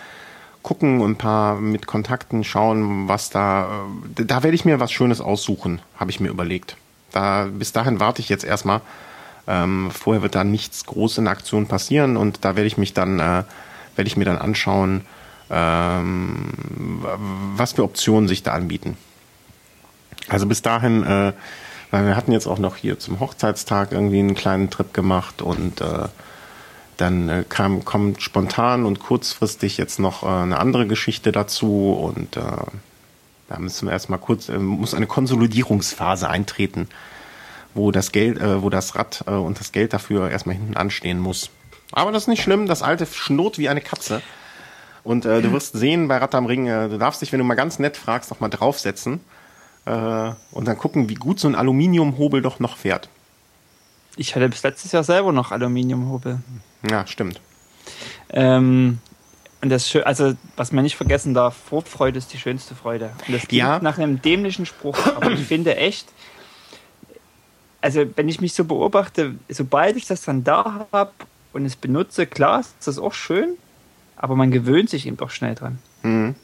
gucken 0.63 1.01
und 1.01 1.13
ein 1.13 1.17
paar 1.17 1.61
mit 1.61 1.87
Kontakten 1.87 2.45
schauen, 2.45 3.09
was 3.09 3.31
da. 3.31 3.87
Äh, 4.19 4.25
da 4.25 4.43
werde 4.43 4.55
ich 4.55 4.65
mir 4.65 4.81
was 4.81 4.93
Schönes 4.93 5.21
aussuchen, 5.21 5.81
habe 5.97 6.11
ich 6.11 6.21
mir 6.21 6.29
überlegt. 6.29 6.77
Da 7.13 7.49
bis 7.51 7.73
dahin 7.73 8.01
warte 8.01 8.21
ich 8.21 8.29
jetzt 8.29 8.45
erstmal. 8.45 8.81
Ähm, 9.47 9.91
vorher 9.91 10.23
wird 10.23 10.35
da 10.35 10.45
nichts 10.45 10.87
groß 10.87 11.19
in 11.19 11.27
Aktion 11.27 11.67
passieren 11.67 12.17
und 12.17 12.45
da 12.45 12.55
werde 12.55 12.69
ich 12.69 12.79
mich 12.79 12.95
dann, 12.95 13.19
äh, 13.19 13.43
werde 13.97 14.07
ich 14.07 14.17
mir 14.17 14.25
dann 14.25 14.39
anschauen, 14.39 15.03
ähm, 15.51 17.05
was 17.57 17.73
für 17.73 17.83
Optionen 17.83 18.29
sich 18.29 18.45
da 18.45 18.53
anbieten. 18.53 18.97
Also 20.29 20.47
bis 20.47 20.63
dahin, 20.63 21.03
äh, 21.03 21.33
weil 21.91 22.07
wir 22.07 22.17
hatten 22.17 22.33
jetzt 22.33 22.47
auch 22.47 22.59
noch 22.59 22.77
hier 22.77 22.99
zum 22.99 23.19
Hochzeitstag 23.19 23.91
irgendwie 23.91 24.21
einen 24.21 24.35
kleinen 24.35 24.71
Trip 24.71 24.95
gemacht 24.95 25.43
und 25.43 25.81
äh, 25.81 26.09
dann 26.97 27.29
äh, 27.29 27.45
kam, 27.49 27.85
kommt 27.85 28.23
spontan 28.23 28.85
und 28.85 29.01
kurzfristig 29.01 29.77
jetzt 29.77 29.99
noch 29.99 30.23
äh, 30.23 30.27
eine 30.27 30.59
andere 30.59 30.87
Geschichte 30.87 31.33
dazu 31.33 31.93
und 31.93 32.37
äh, 32.37 32.41
da 33.49 33.59
müssen 33.59 33.87
wir 33.87 33.93
erstmal 33.93 34.19
kurz, 34.19 34.49
äh, 34.49 34.59
muss 34.59 34.95
eine 34.95 35.07
Konsolidierungsphase 35.07 36.29
eintreten, 36.29 36.89
wo 37.75 37.91
das 37.91 38.13
Geld, 38.13 38.41
äh, 38.41 38.63
wo 38.63 38.71
das 38.71 38.95
Rad 38.95 39.23
und 39.27 39.59
das 39.59 39.73
Geld 39.73 39.93
dafür 39.93 40.31
erstmal 40.31 40.57
hinten 40.57 40.77
anstehen 40.77 41.19
muss. 41.19 41.51
Aber 41.93 42.11
das 42.13 42.25
ist 42.25 42.29
nicht 42.29 42.43
schlimm, 42.43 42.67
das 42.67 42.83
alte 42.83 43.07
schnurrt 43.07 43.59
wie 43.59 43.69
eine 43.69 43.81
Katze. 43.81 44.23
Und 45.05 45.25
äh, 45.25 45.43
du 45.43 45.53
wirst 45.53 45.75
sehen 45.75 46.09
bei 46.09 46.17
Rad 46.19 46.35
am 46.35 46.47
Ring, 46.47 46.67
äh, 46.67 46.89
du 46.89 46.99
darfst 46.99 47.23
dich, 47.23 47.33
wenn 47.33 47.39
du 47.39 47.45
mal 47.45 47.55
ganz 47.55 47.79
nett 47.79 47.97
fragst, 47.97 48.31
noch 48.31 48.41
mal 48.41 48.49
draufsetzen 48.49 49.21
äh, 49.85 50.31
und 50.53 50.69
dann 50.69 50.79
gucken, 50.79 51.09
wie 51.09 51.15
gut 51.15 51.41
so 51.41 51.49
ein 51.49 51.55
Aluminiumhobel 51.55 52.41
doch 52.41 52.61
noch 52.61 52.77
fährt. 52.77 53.09
Ich 54.17 54.35
hatte 54.35 54.49
bis 54.49 54.63
letztes 54.63 54.93
Jahr 54.93 55.05
selber 55.05 55.33
noch 55.33 55.53
Aluminiumhobel. 55.53 56.39
Ja, 56.89 57.07
stimmt. 57.07 57.41
Ähm, 58.31 58.99
und 59.63 59.69
das, 59.69 59.95
also, 59.97 60.35
was 60.57 60.73
man 60.73 60.83
nicht 60.83 60.97
vergessen 60.97 61.35
darf, 61.35 61.57
Vorfreude 61.57 62.19
ist 62.19 62.33
die 62.33 62.39
schönste 62.39 62.75
Freude. 62.75 63.13
Und 63.27 63.35
das 63.35 63.43
klingt 63.43 63.53
ja. 63.53 63.79
nach 63.81 63.97
einem 63.97 64.21
dämlichen 64.21 64.67
Spruch, 64.67 64.99
aber 65.17 65.31
ich 65.31 65.47
finde 65.47 65.77
echt, 65.77 66.09
also 67.81 68.05
wenn 68.17 68.29
ich 68.29 68.41
mich 68.41 68.55
so 68.55 68.65
beobachte, 68.65 69.37
sobald 69.49 69.97
ich 69.97 70.07
das 70.07 70.23
dann 70.23 70.45
da 70.45 70.87
habe 70.93 71.13
und 71.53 71.65
es 71.65 71.77
benutze, 71.77 72.27
klar, 72.27 72.61
ist 72.61 72.75
das 72.85 72.99
auch 72.99 73.15
schön, 73.15 73.57
aber 74.17 74.35
man 74.35 74.51
gewöhnt 74.51 74.91
sich 74.91 75.07
eben 75.07 75.17
doch 75.17 75.31
schnell 75.31 75.55
dran. 75.55 75.79
Mhm. 76.03 76.35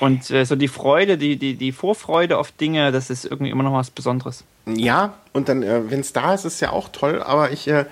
Und 0.00 0.30
äh, 0.30 0.44
so 0.44 0.56
die 0.56 0.68
Freude, 0.68 1.16
die, 1.16 1.36
die, 1.36 1.54
die 1.54 1.72
Vorfreude 1.72 2.38
auf 2.38 2.52
Dinge, 2.52 2.92
das 2.92 3.10
ist 3.10 3.24
irgendwie 3.24 3.50
immer 3.50 3.62
noch 3.62 3.72
was 3.72 3.90
Besonderes. 3.90 4.44
Ja, 4.66 5.14
und 5.32 5.48
dann, 5.48 5.62
äh, 5.62 5.90
wenn 5.90 6.00
es 6.00 6.12
da 6.12 6.34
ist, 6.34 6.44
ist 6.44 6.60
ja 6.60 6.70
auch 6.70 6.88
toll, 6.90 7.22
aber 7.22 7.50
ich, 7.50 7.68
äh, 7.68 7.86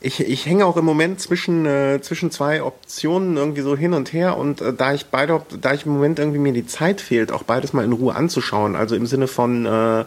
ich, 0.00 0.20
ich 0.20 0.44
hänge 0.44 0.66
auch 0.66 0.76
im 0.76 0.84
Moment 0.84 1.20
zwischen, 1.20 1.64
äh, 1.64 2.00
zwischen 2.02 2.30
zwei 2.30 2.62
Optionen 2.62 3.36
irgendwie 3.36 3.62
so 3.62 3.76
hin 3.76 3.94
und 3.94 4.12
her 4.12 4.36
und 4.36 4.60
äh, 4.60 4.74
da 4.74 4.92
ich 4.92 5.06
beide, 5.06 5.40
da 5.60 5.72
ich 5.72 5.86
im 5.86 5.92
Moment 5.92 6.18
irgendwie 6.18 6.38
mir 6.38 6.52
die 6.52 6.66
Zeit 6.66 7.00
fehlt, 7.00 7.32
auch 7.32 7.42
beides 7.42 7.72
mal 7.72 7.84
in 7.84 7.92
Ruhe 7.92 8.14
anzuschauen, 8.14 8.76
also 8.76 8.96
im 8.96 9.06
Sinne 9.06 9.28
von 9.28 9.64
äh, 9.64 10.04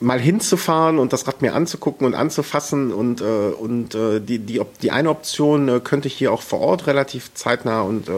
mal 0.00 0.20
hinzufahren 0.20 0.98
und 0.98 1.12
das 1.12 1.26
Rad 1.26 1.42
mir 1.42 1.54
anzugucken 1.54 2.06
und 2.06 2.14
anzufassen 2.14 2.92
und, 2.92 3.20
äh, 3.20 3.24
und 3.24 3.94
äh, 3.94 4.20
die, 4.20 4.38
die, 4.38 4.60
die 4.82 4.90
eine 4.90 5.10
Option 5.10 5.68
äh, 5.68 5.80
könnte 5.80 6.08
ich 6.08 6.14
hier 6.14 6.32
auch 6.32 6.42
vor 6.42 6.60
Ort 6.60 6.86
relativ 6.86 7.34
zeitnah 7.34 7.82
und 7.82 8.08
äh, 8.08 8.12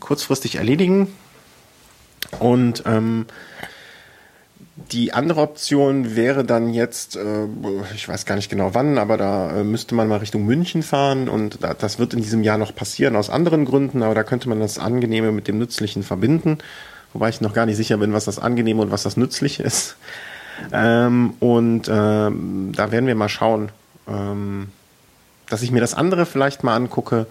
kurzfristig 0.00 0.56
erledigen. 0.56 1.08
Und 2.40 2.84
ähm, 2.86 3.26
die 4.92 5.12
andere 5.12 5.40
Option 5.40 6.16
wäre 6.16 6.44
dann 6.44 6.72
jetzt, 6.72 7.16
äh, 7.16 7.46
ich 7.94 8.08
weiß 8.08 8.24
gar 8.24 8.36
nicht 8.36 8.50
genau 8.50 8.74
wann, 8.74 8.98
aber 8.98 9.16
da 9.16 9.60
äh, 9.60 9.64
müsste 9.64 9.94
man 9.94 10.08
mal 10.08 10.18
Richtung 10.18 10.44
München 10.44 10.82
fahren 10.82 11.28
und 11.28 11.62
da, 11.62 11.74
das 11.74 11.98
wird 11.98 12.14
in 12.14 12.22
diesem 12.22 12.42
Jahr 12.42 12.58
noch 12.58 12.74
passieren 12.74 13.16
aus 13.16 13.30
anderen 13.30 13.64
Gründen, 13.64 14.02
aber 14.02 14.14
da 14.14 14.22
könnte 14.22 14.48
man 14.48 14.60
das 14.60 14.78
Angenehme 14.78 15.32
mit 15.32 15.48
dem 15.48 15.58
Nützlichen 15.58 16.02
verbinden, 16.02 16.58
wobei 17.12 17.28
ich 17.28 17.40
noch 17.40 17.54
gar 17.54 17.66
nicht 17.66 17.76
sicher 17.76 17.98
bin, 17.98 18.12
was 18.12 18.24
das 18.24 18.38
Angenehme 18.38 18.82
und 18.82 18.90
was 18.90 19.02
das 19.02 19.16
Nützliche 19.16 19.62
ist. 19.62 19.96
Ähm, 20.72 21.34
und 21.40 21.88
ähm, 21.88 22.72
da 22.74 22.90
werden 22.90 23.06
wir 23.06 23.14
mal 23.14 23.28
schauen, 23.28 23.70
ähm, 24.08 24.68
dass 25.48 25.62
ich 25.62 25.70
mir 25.70 25.80
das 25.80 25.94
andere 25.94 26.26
vielleicht 26.26 26.64
mal 26.64 26.74
angucke 26.74 27.26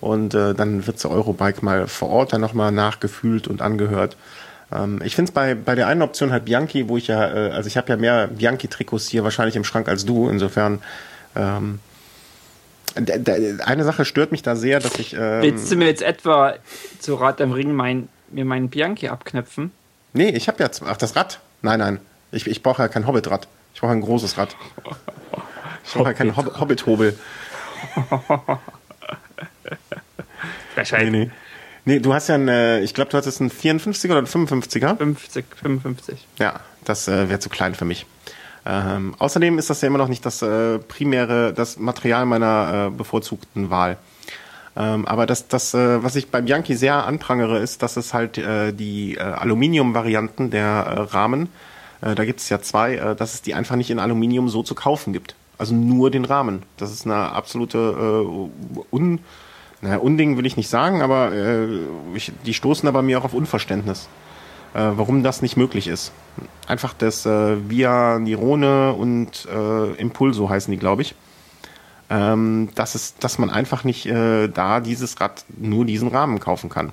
und 0.00 0.34
äh, 0.34 0.54
dann 0.54 0.86
wird 0.86 0.98
so 0.98 1.10
Eurobike 1.10 1.64
mal 1.64 1.86
vor 1.86 2.08
Ort 2.08 2.32
dann 2.32 2.40
nochmal 2.40 2.72
nachgefühlt 2.72 3.48
und 3.48 3.62
angehört. 3.62 4.16
Ähm, 4.72 5.00
ich 5.04 5.14
finde 5.14 5.30
es 5.30 5.34
bei, 5.34 5.54
bei 5.54 5.74
der 5.74 5.86
einen 5.86 6.02
Option 6.02 6.32
halt 6.32 6.46
Bianchi, 6.46 6.88
wo 6.88 6.96
ich 6.96 7.08
ja, 7.08 7.28
äh, 7.28 7.50
also 7.50 7.66
ich 7.66 7.76
habe 7.76 7.88
ja 7.90 7.96
mehr 7.96 8.28
Bianchi-Trikots 8.28 9.08
hier 9.08 9.24
wahrscheinlich 9.24 9.56
im 9.56 9.64
Schrank 9.64 9.88
als 9.88 10.04
du, 10.04 10.28
insofern 10.28 10.80
ähm, 11.36 11.80
eine 12.94 13.84
Sache 13.84 14.04
stört 14.04 14.32
mich 14.32 14.42
da 14.42 14.56
sehr, 14.56 14.80
dass 14.80 14.98
ich. 14.98 15.14
Ähm, 15.14 15.42
Willst 15.42 15.70
du 15.70 15.76
mir 15.76 15.86
jetzt 15.86 16.02
etwa 16.02 16.54
zu 16.98 17.14
Rad 17.14 17.40
am 17.40 17.52
Ring 17.52 17.72
mein, 17.72 18.08
mir 18.30 18.44
meinen 18.44 18.68
Bianchi 18.68 19.08
abknöpfen? 19.08 19.70
Nee, 20.12 20.30
ich 20.30 20.48
habe 20.48 20.62
ja. 20.62 20.70
Ach, 20.86 20.96
das 20.96 21.14
Rad? 21.14 21.40
Nein, 21.62 21.78
nein. 21.78 22.00
Ich, 22.32 22.46
ich 22.46 22.62
brauche 22.62 22.82
ja 22.82 22.88
kein 22.88 23.06
Hobbitrad. 23.06 23.48
Ich 23.74 23.80
brauche 23.80 23.92
ein 23.92 24.00
großes 24.00 24.38
Rad. 24.38 24.56
Ich 25.84 25.92
brauche 25.94 26.08
ja 26.08 26.12
keinen 26.12 26.36
Hob 26.36 26.60
Hobbit-Hobel. 26.60 27.18
nee, 30.76 31.10
nee. 31.10 31.30
Nee, 31.84 31.98
du 31.98 32.12
hast 32.12 32.28
ja 32.28 32.34
ein, 32.34 32.48
äh, 32.48 32.80
ich 32.80 32.94
glaube, 32.94 33.10
du 33.10 33.16
hattest 33.16 33.40
einen 33.40 33.50
54er 33.50 34.10
oder 34.10 34.18
einen 34.18 34.26
55er? 34.26 34.96
50, 34.98 35.44
55. 35.56 36.26
Ja, 36.38 36.60
das 36.84 37.08
äh, 37.08 37.28
wäre 37.28 37.40
zu 37.40 37.48
klein 37.48 37.74
für 37.74 37.84
mich. 37.84 38.06
Ähm, 38.66 39.14
außerdem 39.18 39.58
ist 39.58 39.70
das 39.70 39.80
ja 39.80 39.88
immer 39.88 39.98
noch 39.98 40.08
nicht 40.08 40.24
das 40.26 40.42
äh, 40.42 40.78
primäre, 40.78 41.54
das 41.54 41.78
Material 41.78 42.26
meiner 42.26 42.88
äh, 42.88 42.90
bevorzugten 42.90 43.70
Wahl. 43.70 43.96
Ähm, 44.76 45.06
aber 45.06 45.26
das, 45.26 45.48
das 45.48 45.74
äh, 45.74 46.02
was 46.04 46.14
ich 46.16 46.30
beim 46.30 46.46
Yankee 46.46 46.74
sehr 46.74 47.06
anprangere, 47.06 47.58
ist, 47.58 47.82
dass 47.82 47.96
es 47.96 48.12
halt 48.12 48.38
äh, 48.38 48.72
die 48.72 49.16
äh, 49.16 49.20
Aluminium-Varianten 49.20 50.50
der 50.50 51.08
Rahmen, 51.12 51.48
äh, 52.02 52.14
da 52.14 52.24
gibt 52.24 52.40
es 52.40 52.48
ja 52.48 52.60
zwei, 52.60 52.96
äh, 52.96 53.16
dass 53.16 53.34
es 53.34 53.42
die 53.42 53.54
einfach 53.54 53.76
nicht 53.76 53.90
in 53.90 53.98
Aluminium 53.98 54.48
so 54.48 54.62
zu 54.62 54.74
kaufen 54.74 55.12
gibt. 55.12 55.34
Also 55.58 55.74
nur 55.74 56.10
den 56.10 56.24
Rahmen. 56.24 56.62
Das 56.76 56.90
ist 56.90 57.04
eine 57.04 57.32
absolute 57.32 57.78
äh, 57.78 58.94
un 58.94 59.20
naja, 59.82 59.96
Unding 59.96 60.36
will 60.36 60.46
ich 60.46 60.56
nicht 60.56 60.68
sagen, 60.68 61.00
aber 61.00 61.32
äh, 61.32 61.66
ich, 62.14 62.32
die 62.44 62.54
stoßen 62.54 62.86
aber 62.86 63.02
mir 63.02 63.18
auch 63.18 63.24
auf 63.24 63.34
Unverständnis, 63.34 64.08
äh, 64.74 64.90
warum 64.94 65.22
das 65.22 65.40
nicht 65.40 65.56
möglich 65.56 65.88
ist. 65.88 66.12
Einfach 66.66 66.92
das 66.92 67.24
äh, 67.24 67.68
Via 67.70 68.18
Nirone 68.18 68.92
und 68.92 69.48
äh, 69.50 69.92
Impulso 69.94 70.50
heißen 70.50 70.70
die, 70.70 70.78
glaube 70.78 71.02
ich. 71.02 71.14
Ähm, 72.10 72.68
dass, 72.74 72.94
es, 72.94 73.16
dass 73.16 73.38
man 73.38 73.50
einfach 73.50 73.84
nicht 73.84 74.04
äh, 74.04 74.48
da 74.48 74.80
dieses 74.80 75.20
Rad 75.20 75.44
nur 75.56 75.84
diesen 75.84 76.08
Rahmen 76.08 76.40
kaufen 76.40 76.68
kann. 76.68 76.92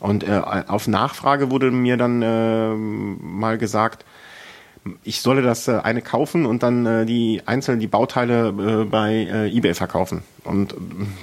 Und 0.00 0.26
äh, 0.26 0.40
auf 0.66 0.88
Nachfrage 0.88 1.50
wurde 1.50 1.70
mir 1.70 1.96
dann 1.96 2.22
äh, 2.22 2.74
mal 2.74 3.58
gesagt, 3.58 4.04
ich 5.04 5.20
solle 5.20 5.42
das 5.42 5.68
äh, 5.68 5.78
eine 5.82 6.00
kaufen 6.00 6.46
und 6.46 6.62
dann 6.62 6.86
äh, 6.86 7.06
die 7.06 7.42
einzelnen 7.44 7.80
die 7.80 7.86
Bauteile 7.86 8.48
äh, 8.48 8.84
bei 8.84 9.12
äh, 9.12 9.54
eBay 9.54 9.74
verkaufen. 9.74 10.22
Und 10.44 10.72
äh, 10.72 10.76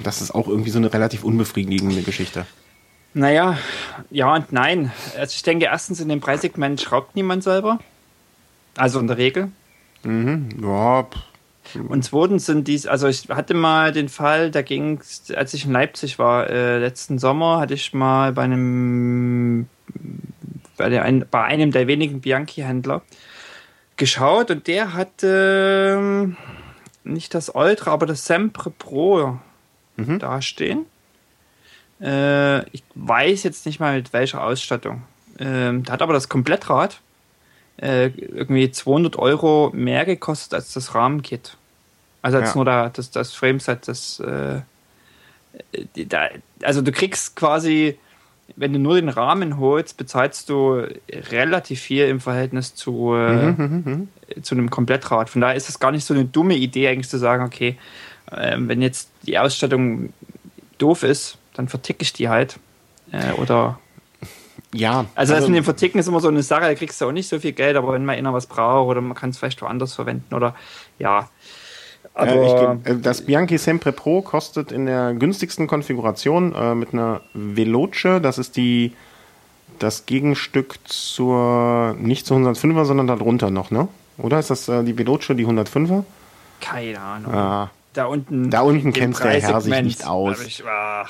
das 0.04 0.22
ist 0.22 0.32
auch 0.32 0.46
irgendwie 0.46 0.70
so 0.70 0.78
eine 0.78 0.92
relativ 0.92 1.24
unbefriedigende 1.24 2.02
Geschichte. 2.02 2.46
Naja, 3.14 3.58
ja 4.10 4.34
und 4.34 4.52
nein. 4.52 4.92
Also 5.18 5.34
ich 5.34 5.42
denke, 5.42 5.64
erstens 5.66 6.00
in 6.00 6.08
dem 6.08 6.20
Preissegment 6.20 6.80
schraubt 6.80 7.16
niemand 7.16 7.42
selber. 7.42 7.80
Also 8.76 9.00
in 9.00 9.08
der 9.08 9.18
Regel. 9.18 9.50
Mhm, 10.04 10.50
ja. 10.62 11.06
Und 11.88 12.04
zweitens 12.04 12.46
sind 12.46 12.68
dies, 12.68 12.86
also 12.86 13.08
ich 13.08 13.28
hatte 13.28 13.54
mal 13.54 13.92
den 13.92 14.08
Fall, 14.08 14.50
da 14.50 14.62
ging 14.62 15.00
als 15.34 15.54
ich 15.54 15.64
in 15.64 15.72
Leipzig 15.72 16.18
war, 16.18 16.48
äh, 16.48 16.78
letzten 16.78 17.18
Sommer, 17.18 17.60
hatte 17.60 17.74
ich 17.74 17.92
mal 17.92 18.32
bei 18.32 18.42
einem 18.42 19.66
bei, 20.76 20.88
der, 20.88 21.10
bei 21.30 21.44
einem 21.44 21.72
der 21.72 21.86
wenigen 21.86 22.20
Bianchi-Händler 22.20 23.02
geschaut 23.96 24.50
und 24.50 24.66
der 24.66 24.94
hatte 24.94 25.96
ähm, 25.98 26.36
nicht 27.04 27.34
das 27.34 27.50
Ultra, 27.54 27.92
aber 27.92 28.06
das 28.06 28.24
Sempre 28.24 28.70
Pro 28.70 29.38
mhm. 29.96 30.18
dastehen. 30.18 30.86
Äh, 32.00 32.66
ich 32.70 32.84
weiß 32.94 33.42
jetzt 33.42 33.66
nicht 33.66 33.80
mal 33.80 33.96
mit 33.96 34.12
welcher 34.12 34.42
Ausstattung. 34.42 35.02
Ähm, 35.38 35.82
der 35.84 35.92
hat 35.92 36.02
aber 36.02 36.12
das 36.12 36.28
Komplettrad 36.28 37.00
äh, 37.76 38.06
irgendwie 38.06 38.70
200 38.70 39.16
Euro 39.16 39.70
mehr 39.74 40.04
gekostet 40.04 40.54
als 40.54 40.72
das 40.72 40.94
Rahmenkit. 40.94 41.57
Also 42.22 42.38
als 42.38 42.50
ja. 42.50 42.54
nur 42.56 42.64
da, 42.64 42.88
das, 42.88 43.10
das 43.10 43.32
Frameset, 43.32 43.86
das 43.86 44.20
äh, 44.20 44.60
da, 45.94 46.28
also 46.62 46.82
du 46.82 46.92
kriegst 46.92 47.36
quasi 47.36 47.98
wenn 48.56 48.72
du 48.72 48.78
nur 48.78 48.96
den 48.96 49.08
Rahmen 49.08 49.58
holst, 49.58 49.96
bezahlst 49.96 50.48
du 50.48 50.86
relativ 51.30 51.80
viel 51.80 52.06
im 52.06 52.20
Verhältnis 52.20 52.74
zu, 52.74 53.14
äh, 53.14 53.32
mhm, 53.32 53.54
mhm, 53.56 54.08
mhm, 54.36 54.42
zu 54.42 54.54
einem 54.54 54.70
Komplettrad. 54.70 55.30
Von 55.30 55.42
daher 55.42 55.56
ist 55.56 55.68
es 55.68 55.78
gar 55.78 55.92
nicht 55.92 56.04
so 56.04 56.14
eine 56.14 56.24
dumme 56.24 56.54
Idee, 56.54 56.88
eigentlich 56.88 57.08
zu 57.08 57.18
sagen, 57.18 57.44
okay, 57.44 57.76
äh, 58.30 58.56
wenn 58.58 58.82
jetzt 58.82 59.10
die 59.22 59.38
Ausstattung 59.38 60.12
doof 60.78 61.02
ist, 61.02 61.38
dann 61.54 61.68
verticke 61.68 62.02
ich 62.02 62.12
die 62.12 62.28
halt. 62.28 62.58
Äh, 63.12 63.32
oder 63.32 63.78
ja. 64.74 65.06
Also, 65.14 65.34
also 65.34 65.34
das 65.34 65.48
mit 65.48 65.56
dem 65.56 65.64
Verticken 65.64 65.98
ist 65.98 66.08
immer 66.08 66.20
so 66.20 66.28
eine 66.28 66.42
Sache, 66.42 66.62
da 66.62 66.74
kriegst 66.74 67.00
du 67.00 67.06
auch 67.06 67.12
nicht 67.12 67.28
so 67.28 67.38
viel 67.38 67.52
Geld, 67.52 67.76
aber 67.76 67.92
wenn 67.92 68.04
man 68.04 68.16
einer 68.16 68.32
was 68.32 68.46
braucht 68.46 68.88
oder 68.88 69.00
man 69.00 69.16
kann 69.16 69.30
es 69.30 69.38
vielleicht 69.38 69.60
woanders 69.62 69.94
verwenden 69.94 70.34
oder 70.34 70.54
ja, 70.98 71.28
aber 72.14 72.78
äh, 72.84 72.96
das 72.96 73.22
Bianchi 73.22 73.58
Sempre 73.58 73.92
Pro 73.92 74.22
kostet 74.22 74.72
in 74.72 74.86
der 74.86 75.14
günstigsten 75.14 75.66
Konfiguration 75.66 76.54
äh, 76.54 76.74
mit 76.74 76.92
einer 76.92 77.20
Veloce, 77.34 78.20
das 78.20 78.38
ist 78.38 78.56
die 78.56 78.92
das 79.78 80.06
Gegenstück 80.06 80.76
zur 80.84 81.94
nicht 81.98 82.26
zur 82.26 82.38
105er, 82.38 82.84
sondern 82.84 83.06
darunter 83.06 83.50
noch, 83.50 83.70
ne? 83.70 83.86
Oder 84.16 84.40
ist 84.40 84.50
das 84.50 84.68
äh, 84.68 84.82
die 84.82 84.98
Veloce, 84.98 85.28
die 85.36 85.46
105er? 85.46 86.02
Keine 86.60 87.00
Ahnung. 87.00 87.32
Ah. 87.32 87.70
Da 87.94 88.04
unten, 88.04 88.50
da 88.50 88.60
unten 88.60 88.92
kennt 88.92 89.18
der 89.18 89.40
Herr 89.40 89.60
sich 89.60 89.82
nicht 89.82 90.06
aus. 90.06 90.44
Ich, 90.44 90.62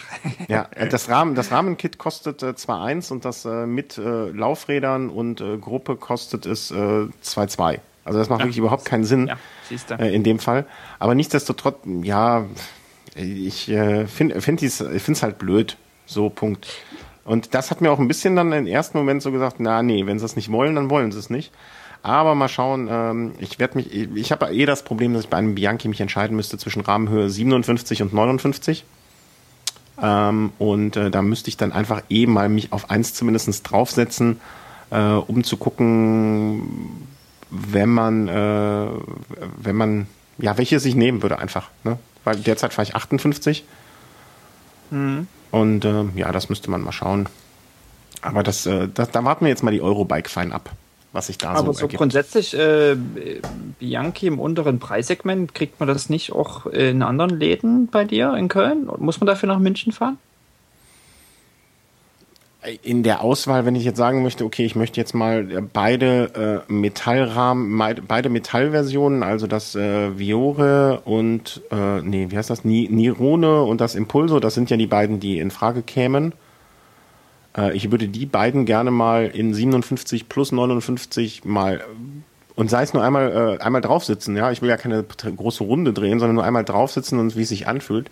ja, 0.48 0.69
äh, 0.74 0.89
das, 0.89 1.09
Rahmen, 1.09 1.35
das 1.35 1.51
Rahmenkit 1.51 1.98
kostet 1.98 2.43
äh, 2.43 2.51
2,1 2.51 3.12
und 3.12 3.24
das 3.24 3.44
äh, 3.44 3.66
mit 3.66 3.98
äh, 3.98 4.28
Laufrädern 4.31 5.10
und 5.10 5.40
äh, 5.40 5.59
Gruppe 5.59 5.97
kostet 5.97 6.47
es 6.47 6.70
äh, 6.70 6.74
2,2. 6.74 7.81
Also 8.09 8.18
das 8.18 8.30
macht 8.30 8.40
ja. 8.40 8.47
wirklich 8.47 8.59
überhaupt 8.59 8.86
keinen 8.86 9.05
Sinn 9.05 9.28
ja, 9.28 9.97
äh, 9.98 10.14
in 10.14 10.24
dem 10.24 10.39
Fall. 10.39 10.64
Aber 10.98 11.14
nichtsdestotrotz, 11.14 11.76
ja, 12.02 12.47
ich 13.14 13.68
äh, 13.68 14.06
finde 14.06 14.40
find 14.40 14.62
es 14.62 15.22
halt 15.22 15.39
blöd. 15.39 15.76
So, 16.06 16.30
Punkt. 16.30 16.66
Und 17.24 17.55
das 17.55 17.70
hat 17.70 17.82
mir 17.82 17.93
auch 17.93 17.98
ein 17.98 18.09
bisschen 18.09 18.35
dann 18.35 18.51
im 18.52 18.66
ersten 18.66 18.97
Moment 18.97 19.20
so 19.20 19.30
gesagt, 19.30 19.56
na 19.59 19.82
nee, 19.82 20.06
wenn 20.06 20.18
sie 20.18 20.24
es 20.24 20.36
nicht 20.36 20.51
wollen, 20.51 20.74
dann 20.74 20.89
wollen 20.89 21.12
sie 21.12 21.18
es 21.18 21.28
nicht. 21.28 21.52
Aber 22.02 22.35
mal 22.35 22.48
schauen, 22.48 22.89
ähm, 22.90 23.32
ich 23.39 23.59
werde 23.59 23.76
mich, 23.76 23.93
ich 23.93 24.32
habe 24.32 24.55
eh 24.55 24.64
das 24.64 24.82
Problem, 24.85 25.12
dass 25.12 25.24
ich 25.24 25.28
bei 25.28 25.36
einem 25.36 25.55
Bianchi 25.55 25.89
mich 25.89 26.01
entscheiden 26.01 26.35
müsste 26.35 26.56
zwischen 26.56 26.80
Rahmenhöhe 26.80 27.28
57 27.28 28.01
und 28.01 28.14
59. 28.14 28.85
Ähm, 30.01 30.52
und 30.59 30.97
äh, 30.97 31.10
da 31.10 31.20
müsste 31.20 31.51
ich 31.51 31.59
dann 31.59 31.72
einfach 31.72 32.02
eh 32.09 32.26
mal 32.26 32.48
mich 32.48 32.72
auf 32.72 32.89
eins 32.89 33.12
zumindest 33.12 33.70
draufsetzen, 33.70 34.40
äh, 34.90 34.98
um 34.98 35.44
zu 35.44 35.59
gucken, 35.59 37.06
wenn 37.50 37.88
man, 37.88 38.28
äh, 38.28 38.88
wenn 39.56 39.76
man, 39.76 40.06
ja, 40.38 40.58
welche 40.58 40.80
sich 40.80 40.94
nehmen 40.94 41.22
würde 41.22 41.38
einfach. 41.38 41.68
Ne? 41.84 41.98
Weil 42.24 42.36
derzeit 42.36 42.72
fahre 42.72 42.86
ich 42.86 42.94
58. 42.94 43.64
Mhm. 44.90 45.26
Und 45.50 45.84
äh, 45.84 46.04
ja, 46.14 46.30
das 46.32 46.48
müsste 46.48 46.70
man 46.70 46.82
mal 46.82 46.92
schauen. 46.92 47.28
Aber 48.20 48.42
das, 48.42 48.66
äh, 48.66 48.88
das, 48.92 49.10
da 49.10 49.24
warten 49.24 49.44
wir 49.44 49.50
jetzt 49.50 49.62
mal 49.62 49.70
die 49.70 49.80
Eurobike 49.80 50.28
fein 50.28 50.52
ab, 50.52 50.70
was 51.12 51.28
sich 51.28 51.38
da 51.38 51.50
Aber 51.50 51.68
so, 51.68 51.72
so 51.72 51.80
ergibt. 51.82 51.98
grundsätzlich, 51.98 52.54
äh, 52.54 52.96
Bianchi 53.78 54.26
im 54.26 54.38
unteren 54.38 54.78
Preissegment, 54.78 55.54
kriegt 55.54 55.80
man 55.80 55.88
das 55.88 56.10
nicht 56.10 56.32
auch 56.32 56.66
in 56.66 57.02
anderen 57.02 57.30
Läden 57.30 57.86
bei 57.86 58.04
dir 58.04 58.34
in 58.34 58.48
Köln? 58.48 58.90
Muss 58.98 59.20
man 59.20 59.26
dafür 59.26 59.46
nach 59.48 59.58
München 59.58 59.92
fahren? 59.92 60.18
In 62.82 63.05
der 63.05 63.22
Auswahl, 63.22 63.64
wenn 63.66 63.76
ich 63.76 63.85
jetzt 63.85 63.98
sagen 63.98 64.22
möchte, 64.22 64.44
okay, 64.44 64.64
ich 64.64 64.74
möchte 64.74 65.01
jetzt 65.01 65.14
mal 65.14 65.51
äh, 65.51 65.60
beide 65.60 66.64
äh, 66.68 66.72
Metallrahmen, 66.72 67.78
beide 68.09 68.28
Metallversionen, 68.28 69.22
also 69.22 69.47
das 69.47 69.76
äh, 69.76 70.18
Viore 70.18 71.02
und 71.05 71.62
äh, 71.70 72.01
nee, 72.02 72.26
wie 72.30 72.36
heißt 72.36 72.51
das? 72.51 72.64
Nirone 72.64 73.62
und 73.62 73.80
das 73.80 73.94
Impulso, 73.94 74.40
das 74.40 74.55
sind 74.55 74.70
ja 74.70 74.76
die 74.76 74.89
beiden, 74.89 75.20
die 75.20 75.39
in 75.39 75.52
Frage 75.52 75.82
kämen. 75.82 76.32
Äh, 77.56 77.76
ich 77.76 77.93
würde 77.93 78.09
die 78.09 78.26
beiden 78.26 78.64
gerne 78.64 78.90
mal 78.90 79.26
in 79.26 79.55
57 79.55 80.28
plus 80.28 80.51
59 80.51 81.44
mal 81.44 81.80
Und 82.56 82.70
sei 82.70 82.82
es 82.82 82.93
nur 82.93 83.05
einmal, 83.05 83.59
äh, 83.60 83.62
einmal 83.62 83.82
drauf 83.82 84.05
sitzen, 84.05 84.36
ja. 84.36 84.51
Ich 84.51 84.62
will 84.62 84.68
ja 84.68 84.76
keine 84.76 85.05
große 85.05 85.62
Runde 85.62 85.93
drehen, 85.93 86.18
sondern 86.18 86.35
nur 86.35 86.44
einmal 86.44 86.64
drauf 86.64 86.90
sitzen 86.90 87.20
und 87.20 87.36
wie 87.36 87.43
es 87.43 87.51
sich 87.51 87.68
anfühlt. 87.68 88.10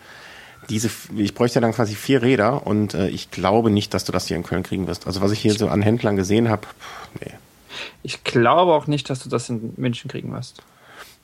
Diese, 0.68 0.90
ich 1.16 1.34
bräuchte 1.34 1.56
ja 1.56 1.60
dann 1.60 1.72
quasi 1.72 1.94
vier 1.94 2.22
Räder 2.22 2.66
und 2.66 2.94
äh, 2.94 3.08
ich 3.08 3.30
glaube 3.30 3.70
nicht, 3.70 3.94
dass 3.94 4.04
du 4.04 4.12
das 4.12 4.26
hier 4.26 4.36
in 4.36 4.42
Köln 4.42 4.62
kriegen 4.62 4.86
wirst. 4.86 5.06
Also 5.06 5.20
was 5.20 5.30
ich 5.32 5.40
hier 5.40 5.54
so 5.54 5.68
an 5.68 5.82
Händlern 5.82 6.16
gesehen 6.16 6.48
habe, 6.48 6.66
nee. 7.20 7.32
Ich 8.02 8.24
glaube 8.24 8.72
auch 8.72 8.86
nicht, 8.86 9.10
dass 9.10 9.22
du 9.22 9.28
das 9.28 9.48
in 9.48 9.74
München 9.76 10.10
kriegen 10.10 10.32
wirst. 10.32 10.62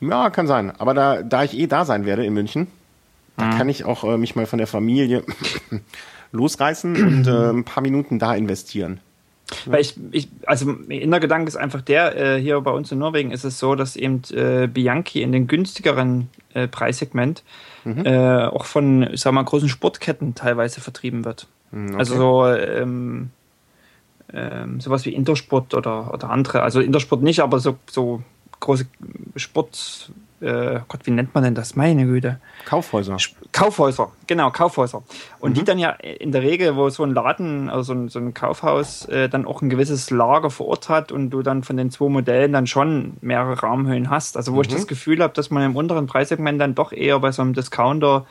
Ja, 0.01 0.31
kann 0.31 0.47
sein. 0.47 0.73
Aber 0.79 0.95
da, 0.95 1.23
da 1.23 1.45
ich 1.45 1.57
eh 1.57 1.67
da 1.67 1.85
sein 1.85 2.05
werde 2.05 2.25
in 2.25 2.35
München, 2.35 2.67
da 3.37 3.51
kann 3.51 3.69
ich 3.69 3.85
auch 3.85 4.05
äh, 4.05 4.19
mich 4.19 4.37
mal 4.37 4.47
von 4.47 4.59
der 4.59 4.67
Familie 4.67 5.25
losreißen 6.33 6.97
und 6.97 7.27
äh, 7.27 7.51
ein 7.51 7.65
paar 7.65 7.83
Minuten 7.83 8.19
da 8.19 8.35
investieren. 8.35 9.01
Weil 9.67 9.81
ich, 9.81 9.97
ich, 10.13 10.29
also 10.47 10.71
inner 10.89 11.21
Gedanke 11.21 11.49
ist 11.49 11.57
einfach 11.57 11.83
der, 11.83 12.17
äh, 12.17 12.41
hier 12.41 12.61
bei 12.61 12.71
uns 12.71 12.91
in 12.93 12.99
Norwegen 12.99 13.31
ist 13.31 13.45
es 13.45 13.59
so, 13.59 13.75
dass 13.75 13.97
eben 13.97 14.23
äh, 14.31 14.67
Bianchi 14.67 15.23
in 15.23 15.33
den 15.33 15.47
günstigeren 15.47 16.29
äh, 16.55 16.69
Preissegment 16.69 17.43
äh, 17.85 18.47
auch 18.47 18.65
von, 18.65 19.03
ich 19.13 19.21
sag 19.21 19.33
mal, 19.33 19.43
großen 19.43 19.69
Sportketten 19.69 20.35
teilweise 20.35 20.81
vertrieben 20.81 21.25
wird. 21.25 21.47
Hm, 21.71 21.97
Also 21.97 22.17
so 22.17 22.47
ähm, 22.47 23.31
ähm, 24.33 24.81
sowas 24.81 25.05
wie 25.05 25.15
Intersport 25.15 25.75
oder, 25.75 26.13
oder 26.13 26.31
andere. 26.31 26.63
Also 26.63 26.81
Intersport 26.81 27.23
nicht, 27.23 27.41
aber 27.41 27.59
so, 27.59 27.77
so 27.91 28.23
große 28.61 28.87
Sport, 29.37 30.11
äh, 30.43 30.81
Gott, 30.89 31.07
wie 31.07 31.11
nennt 31.11 31.35
man 31.35 31.45
denn 31.45 31.55
das? 31.55 31.77
Meine 31.77 32.05
Güte. 32.05 32.41
Kaufhäuser. 32.65 33.17
Kaufhäuser, 33.53 34.11
genau, 34.27 34.51
Kaufhäuser. 34.51 35.03
Und 35.41 35.57
die 35.57 35.65
dann 35.65 35.79
ja 35.79 35.91
in 35.91 36.33
der 36.33 36.43
Regel, 36.43 36.77
wo 36.77 36.89
so 36.91 37.05
ein 37.05 37.15
Laden, 37.15 37.71
also 37.71 37.83
so 37.83 37.93
ein, 37.93 38.09
so 38.09 38.19
ein 38.19 38.35
Kaufhaus 38.35 39.07
äh, 39.07 39.29
dann 39.29 39.47
auch 39.47 39.63
ein 39.63 39.71
gewisses 39.71 40.11
Lager 40.11 40.51
vor 40.51 40.67
Ort 40.67 40.89
hat 40.89 41.13
und 41.13 41.31
du 41.31 41.43
dann 41.43 41.63
von 41.63 41.77
den 41.77 41.91
zwei 41.91 42.09
Modellen 42.09 42.53
dann 42.53 42.67
schon 42.67 43.15
mehrere 43.21 43.61
Raumhöhen 43.61 44.11
hast. 44.11 44.37
Also 44.37 44.55
wo 44.55 44.61
ich 44.63 44.69
das 44.69 44.87
Gefühl 44.87 45.23
habe, 45.23 45.33
dass 45.35 45.51
man 45.51 45.63
im 45.63 45.77
unteren 45.77 46.07
Preissegment 46.07 46.61
dann 46.61 46.75
doch 46.75 46.93
eher 46.93 47.21
bei 47.21 47.31
so 47.31 47.43
einem 47.43 47.55
Discounter 47.55 48.27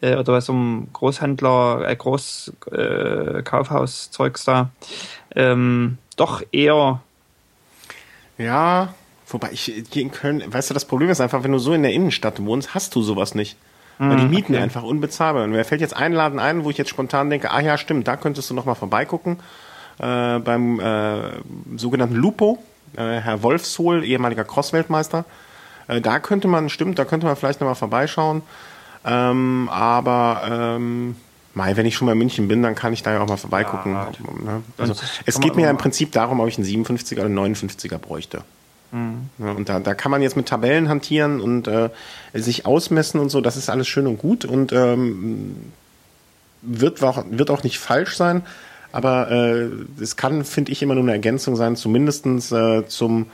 äh, 0.00 0.16
oder 0.16 0.34
bei 0.34 0.40
so 0.40 0.52
einem 0.52 0.88
Großhändler, 0.92 1.88
äh, 1.88 1.96
Groß 1.96 2.52
äh, 2.72 3.42
Kaufhauszeugs 3.42 4.44
da, 4.44 4.70
ähm, 5.34 5.98
doch 6.16 6.42
eher 6.52 7.00
Ja, 8.38 8.94
wobei 9.26 9.50
ich 9.52 9.62
hier 9.62 10.02
in 10.02 10.10
Köln, 10.10 10.42
weißt 10.46 10.70
du, 10.70 10.74
das 10.74 10.84
Problem 10.84 11.10
ist 11.10 11.20
einfach, 11.20 11.42
wenn 11.42 11.52
du 11.52 11.58
so 11.58 11.72
in 11.72 11.82
der 11.82 11.92
Innenstadt 11.92 12.44
wohnst, 12.44 12.74
hast 12.74 12.94
du 12.94 13.02
sowas 13.02 13.34
nicht. 13.34 13.56
Weil 13.98 14.18
die 14.18 14.26
Mieten 14.26 14.54
einfach 14.54 14.82
unbezahlbar. 14.82 15.44
Und 15.44 15.52
mir 15.52 15.64
fällt 15.64 15.80
jetzt 15.80 15.96
ein 15.96 16.12
Laden 16.12 16.38
ein, 16.38 16.64
wo 16.64 16.70
ich 16.70 16.76
jetzt 16.76 16.90
spontan 16.90 17.30
denke, 17.30 17.50
ah 17.50 17.60
ja, 17.60 17.78
stimmt, 17.78 18.06
da 18.06 18.16
könntest 18.16 18.50
du 18.50 18.54
noch 18.54 18.66
mal 18.66 18.74
vorbeigucken. 18.74 19.38
Äh, 19.98 20.38
beim 20.38 20.78
äh, 20.80 21.30
sogenannten 21.76 22.14
Lupo, 22.14 22.62
äh, 22.94 23.20
Herr 23.20 23.42
Wolfshohl, 23.42 24.04
ehemaliger 24.04 24.44
Cross-Weltmeister. 24.44 25.24
Äh, 25.88 26.02
da 26.02 26.18
könnte 26.18 26.46
man, 26.46 26.68
stimmt, 26.68 26.98
da 26.98 27.06
könnte 27.06 27.26
man 27.26 27.36
vielleicht 27.36 27.62
noch 27.62 27.68
mal 27.68 27.74
vorbeischauen. 27.74 28.42
Ähm, 29.06 29.70
aber 29.72 30.42
ähm, 30.76 31.16
Mai, 31.54 31.74
wenn 31.74 31.86
ich 31.86 31.94
schon 31.96 32.04
mal 32.04 32.12
in 32.12 32.18
München 32.18 32.48
bin, 32.48 32.62
dann 32.62 32.74
kann 32.74 32.92
ich 32.92 33.02
da 33.02 33.14
ja 33.14 33.22
auch 33.22 33.28
mal 33.28 33.38
vorbeigucken. 33.38 33.92
Ja, 33.92 34.10
ne? 34.44 34.62
Also, 34.76 34.94
es 35.24 35.40
geht 35.40 35.56
mir 35.56 35.62
ja 35.62 35.70
im 35.70 35.78
Prinzip 35.78 36.12
darum, 36.12 36.40
ob 36.40 36.48
ich 36.48 36.58
einen 36.58 36.66
57er 36.66 37.14
oder 37.14 37.24
einen 37.24 37.54
59er 37.54 37.96
bräuchte. 37.96 38.42
Mhm. 38.96 39.28
Ja, 39.38 39.50
und 39.52 39.68
da, 39.68 39.78
da 39.78 39.94
kann 39.94 40.10
man 40.10 40.22
jetzt 40.22 40.36
mit 40.36 40.48
Tabellen 40.48 40.88
hantieren 40.88 41.40
und 41.40 41.68
äh, 41.68 41.90
sich 42.32 42.64
ausmessen 42.64 43.20
und 43.20 43.28
so, 43.28 43.42
das 43.42 43.56
ist 43.56 43.68
alles 43.68 43.86
schön 43.88 44.06
und 44.06 44.16
gut 44.16 44.46
und 44.46 44.72
ähm, 44.72 45.56
wird, 46.62 47.02
auch, 47.04 47.22
wird 47.28 47.50
auch 47.50 47.62
nicht 47.62 47.78
falsch 47.78 48.16
sein, 48.16 48.42
aber 48.92 49.30
äh, 49.30 49.68
es 50.00 50.16
kann, 50.16 50.44
finde 50.44 50.72
ich, 50.72 50.82
immer 50.82 50.94
nur 50.94 51.04
eine 51.04 51.12
Ergänzung 51.12 51.56
sein, 51.56 51.76
zumindestens 51.76 52.50
äh, 52.52 52.86
zum 52.86 53.26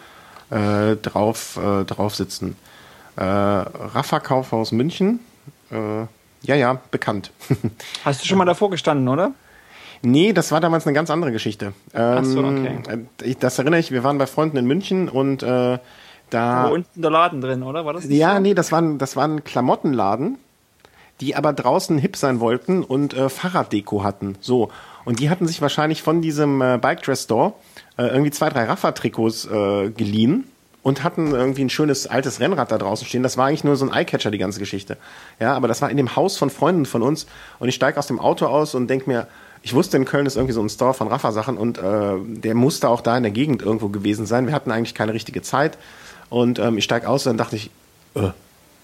äh, 0.51 0.97
drauf, 0.97 1.59
äh, 1.63 1.85
draufsitzen. 1.85 2.57
Äh, 3.15 3.23
Raffa 3.23 4.19
Kaufhaus 4.19 4.73
München, 4.73 5.21
äh, 5.71 6.07
ja, 6.45 6.57
ja, 6.57 6.81
bekannt. 6.91 7.31
Hast 8.05 8.23
du 8.23 8.27
schon 8.27 8.39
mal 8.39 8.47
davor 8.47 8.71
gestanden, 8.71 9.07
oder? 9.07 9.33
Nee, 10.03 10.33
das 10.33 10.51
war 10.53 10.61
damals 10.61 10.87
eine 10.87 10.95
ganz 10.95 11.11
andere 11.11 11.33
Geschichte. 11.33 11.73
Ähm, 11.95 12.25
so, 12.25 12.41
okay. 12.45 12.79
äh, 13.23 13.35
Das 13.39 13.59
erinnere 13.59 13.81
ich, 13.81 13.91
wir 13.93 14.03
waren 14.05 14.19
bei 14.19 14.27
Freunden 14.27 14.57
in 14.57 14.67
München 14.67 15.09
und 15.09 15.43
äh, 15.43 15.47
da. 15.47 15.79
Da 16.31 16.69
unten 16.69 17.01
der 17.03 17.11
Laden 17.11 17.41
drin, 17.41 17.63
oder? 17.63 17.85
War 17.87 17.93
das 17.93 18.05
nicht 18.05 18.19
Ja, 18.19 18.35
so? 18.37 18.41
nee, 18.41 18.55
das 18.55 18.73
war, 18.73 18.81
ein- 18.83 18.99
das 18.99 19.17
war 19.17 19.25
ein 19.29 19.45
Klamottenladen, 19.45 20.39
die 21.21 21.37
aber 21.37 21.53
draußen 21.53 21.99
hip 21.99 22.17
sein 22.17 22.41
wollten 22.41 22.83
und 22.83 23.15
äh, 23.15 23.29
Fahrraddeko 23.29 24.03
hatten. 24.03 24.37
So. 24.41 24.71
Und 25.05 25.21
die 25.21 25.31
hatten 25.31 25.47
sich 25.47 25.63
wahrscheinlich 25.63 26.03
von 26.03 26.21
diesem 26.23 26.61
äh, 26.63 26.79
Bike 26.81 27.03
Dress 27.03 27.25
Store 27.25 27.53
äh, 27.97 28.05
irgendwie 28.07 28.31
zwei, 28.31 28.49
drei 28.49 28.65
Raffa-Trikots 28.65 29.47
äh, 29.47 29.91
geliehen 29.91 30.45
und 30.83 31.05
hatten 31.05 31.33
irgendwie 31.33 31.63
ein 31.65 31.71
schönes 31.71 32.09
altes 32.09 32.41
Rennrad 32.41 32.73
da 32.73 32.79
draußen 32.79 33.07
stehen. 33.07 33.23
Das 33.23 33.37
war 33.37 33.47
eigentlich 33.47 33.63
nur 33.63 33.77
so 33.77 33.87
ein 33.87 33.93
Eyecatcher, 33.93 34.33
die 34.33 34.39
ganze 34.39 34.59
Geschichte. 34.59 34.97
Ja, 35.39 35.55
aber 35.55 35.69
das 35.69 35.81
war 35.83 35.91
in 35.91 35.97
dem 35.97 36.17
Haus 36.17 36.37
von 36.37 36.51
Freunden 36.51 36.87
von 36.87 37.03
uns 37.03 37.27
und 37.61 37.69
ich 37.69 37.75
steige 37.77 37.99
aus 37.99 38.09
dem 38.09 38.19
Auto 38.19 38.47
aus 38.47 38.75
und 38.75 38.89
denk 38.89 39.07
mir, 39.07 39.29
ich 39.63 39.75
wusste, 39.75 39.97
in 39.97 40.05
Köln 40.05 40.27
ist 40.27 40.37
irgendwie 40.37 40.55
so 40.55 40.63
ein 40.63 40.69
Store 40.69 40.93
von 40.93 41.09
Raffa-Sachen 41.09 41.57
und 41.57 41.79
äh, 41.79 42.15
der 42.21 42.55
musste 42.55 42.89
auch 42.89 43.01
da 43.01 43.17
in 43.17 43.23
der 43.23 43.33
Gegend 43.33 43.63
irgendwo 43.63 43.89
gewesen 43.89 44.27
sein. 44.27 44.47
Wir 44.47 44.55
hatten 44.55 44.71
eigentlich 44.71 44.95
keine 44.95 45.15
richtige 45.15 45.43
Zeit 45.43 45.79
und 46.31 46.59
ähm, 46.59 46.79
ich 46.79 46.85
steige 46.85 47.09
aus 47.09 47.27
und 47.27 47.31
dann 47.31 47.39
dachte 47.39 47.57
ich, 47.57 47.71
äh, 48.15 48.31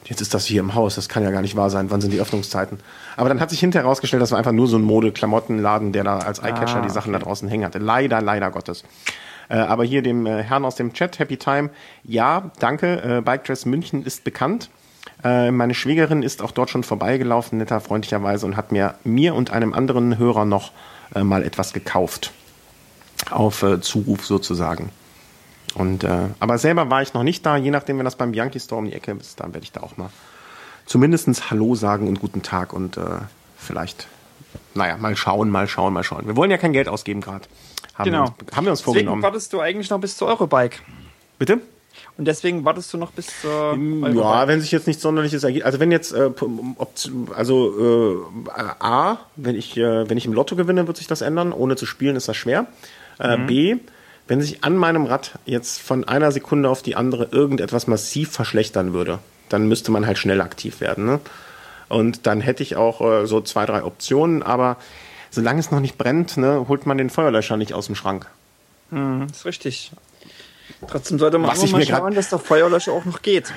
jetzt 0.04 0.20
ist 0.20 0.34
das 0.34 0.46
hier 0.46 0.60
im 0.60 0.74
Haus, 0.74 0.94
das 0.94 1.08
kann 1.08 1.24
ja 1.24 1.30
gar 1.30 1.42
nicht 1.42 1.56
wahr 1.56 1.70
sein, 1.70 1.90
wann 1.90 2.00
sind 2.00 2.12
die 2.12 2.20
Öffnungszeiten? 2.20 2.78
Aber 3.16 3.28
dann 3.28 3.40
hat 3.40 3.50
sich 3.50 3.60
hinterher 3.60 3.84
herausgestellt, 3.84 4.22
das 4.22 4.30
war 4.30 4.38
einfach 4.38 4.52
nur 4.52 4.68
so 4.68 4.78
ein 4.78 4.82
Mode-Klamottenladen, 4.82 5.92
der 5.92 6.04
da 6.04 6.18
als 6.18 6.38
Eyecatcher 6.38 6.78
Ah, 6.78 6.82
die 6.82 6.90
Sachen 6.90 7.12
da 7.12 7.18
draußen 7.18 7.48
hängen 7.48 7.64
hatte. 7.64 7.78
Leider, 7.78 8.22
leider 8.22 8.50
Gottes. 8.50 8.84
Äh, 9.48 9.56
aber 9.56 9.84
hier 9.84 10.02
dem 10.02 10.26
äh, 10.26 10.42
Herrn 10.42 10.64
aus 10.64 10.76
dem 10.76 10.92
Chat, 10.92 11.18
Happy 11.18 11.36
Time, 11.36 11.70
ja, 12.04 12.50
danke, 12.60 13.18
äh, 13.18 13.20
Bike 13.20 13.44
Dress 13.44 13.66
München 13.66 14.04
ist 14.04 14.24
bekannt. 14.24 14.70
Äh, 15.24 15.50
meine 15.50 15.74
Schwägerin 15.74 16.22
ist 16.22 16.42
auch 16.42 16.50
dort 16.52 16.70
schon 16.70 16.82
vorbeigelaufen, 16.84 17.58
netter, 17.58 17.80
freundlicherweise, 17.80 18.46
und 18.46 18.56
hat 18.56 18.72
mir, 18.72 18.94
mir 19.04 19.34
und 19.34 19.50
einem 19.50 19.74
anderen 19.74 20.18
Hörer 20.18 20.44
noch 20.44 20.72
äh, 21.14 21.22
mal 21.24 21.42
etwas 21.42 21.72
gekauft. 21.72 22.32
Auf 23.30 23.62
äh, 23.62 23.80
Zuruf 23.80 24.24
sozusagen. 24.26 24.90
Und, 25.74 26.04
äh, 26.04 26.28
aber 26.40 26.58
selber 26.58 26.88
war 26.90 27.02
ich 27.02 27.14
noch 27.14 27.22
nicht 27.24 27.44
da, 27.44 27.56
je 27.56 27.70
nachdem, 27.70 27.98
wenn 27.98 28.04
das 28.04 28.16
beim 28.16 28.32
Bianchi 28.32 28.58
Store 28.60 28.78
um 28.80 28.86
die 28.86 28.94
Ecke 28.94 29.12
ist, 29.12 29.38
dann 29.40 29.52
werde 29.52 29.64
ich 29.64 29.72
da 29.72 29.80
auch 29.82 29.96
mal 29.96 30.10
zumindestens 30.86 31.50
Hallo 31.50 31.74
sagen 31.74 32.08
und 32.08 32.20
guten 32.20 32.42
Tag 32.42 32.72
und 32.72 32.96
äh, 32.96 33.02
vielleicht, 33.58 34.06
naja, 34.74 34.96
mal 34.96 35.14
schauen, 35.16 35.50
mal 35.50 35.68
schauen, 35.68 35.92
mal 35.92 36.02
schauen. 36.04 36.26
Wir 36.26 36.36
wollen 36.36 36.50
ja 36.50 36.56
kein 36.56 36.72
Geld 36.72 36.88
ausgeben 36.88 37.20
gerade. 37.20 37.44
Haben, 37.94 38.04
Genau. 38.04 38.24
wir 38.24 38.46
uns, 38.46 38.56
haben 38.56 38.64
wir 38.64 38.70
uns 38.70 38.80
Deswegen 38.80 38.94
vorgenommen. 38.94 39.22
wartest 39.22 39.52
du 39.52 39.60
eigentlich 39.60 39.90
noch 39.90 40.00
bis 40.00 40.16
zur 40.16 40.28
Eurobike. 40.28 40.78
Bitte? 41.38 41.60
Und 42.18 42.24
deswegen 42.24 42.64
wartest 42.64 42.92
du 42.92 42.98
noch 42.98 43.12
bis 43.12 43.28
zur 43.40 43.50
Eurobike. 43.50 44.18
Ja, 44.18 44.48
wenn 44.48 44.60
sich 44.60 44.72
jetzt 44.72 44.88
nichts 44.88 45.02
Sonderliches 45.02 45.44
ergibt. 45.44 45.64
Also 45.64 45.78
wenn 45.78 45.92
jetzt, 45.92 46.12
äh, 46.12 46.30
also 47.34 48.18
äh, 48.48 48.60
A, 48.80 49.18
wenn 49.36 49.54
ich, 49.54 49.76
äh, 49.76 50.10
wenn 50.10 50.18
ich 50.18 50.26
im 50.26 50.32
Lotto 50.32 50.56
gewinne, 50.56 50.88
wird 50.88 50.96
sich 50.96 51.06
das 51.06 51.20
ändern. 51.20 51.52
Ohne 51.52 51.76
zu 51.76 51.86
spielen 51.86 52.16
ist 52.16 52.28
das 52.28 52.36
schwer. 52.36 52.66
Äh, 53.20 53.38
B, 53.38 53.76
wenn 54.26 54.42
sich 54.42 54.64
an 54.64 54.76
meinem 54.76 55.06
Rad 55.06 55.38
jetzt 55.46 55.80
von 55.80 56.08
einer 56.08 56.32
Sekunde 56.32 56.68
auf 56.68 56.82
die 56.82 56.96
andere 56.96 57.28
irgendetwas 57.30 57.86
massiv 57.86 58.32
verschlechtern 58.32 58.92
würde, 58.92 59.20
dann 59.48 59.68
müsste 59.68 59.92
man 59.92 60.04
halt 60.04 60.18
schnell 60.18 60.40
aktiv 60.40 60.80
werden. 60.80 61.06
Ne? 61.06 61.20
Und 61.88 62.26
dann 62.26 62.40
hätte 62.40 62.64
ich 62.64 62.74
auch 62.74 63.00
äh, 63.00 63.26
so 63.26 63.40
zwei, 63.42 63.64
drei 63.64 63.84
Optionen, 63.84 64.42
aber 64.42 64.76
solange 65.30 65.60
es 65.60 65.70
noch 65.70 65.80
nicht 65.80 65.98
brennt, 65.98 66.36
ne, 66.36 66.66
holt 66.68 66.84
man 66.84 66.98
den 66.98 67.10
Feuerlöscher 67.10 67.56
nicht 67.56 67.74
aus 67.74 67.86
dem 67.86 67.94
Schrank. 67.94 68.26
Hm, 68.90 69.28
ist 69.30 69.44
richtig. 69.44 69.92
Trotzdem 70.86 71.18
sollte 71.18 71.38
man 71.38 71.50
Was 71.50 71.62
immer 71.62 71.80
ich 71.80 71.90
mal 71.90 71.98
schauen, 71.98 72.14
dass 72.14 72.30
der 72.30 72.38
Feuerlöscher 72.38 72.92
auch 72.92 73.04
noch 73.04 73.22
geht. 73.22 73.52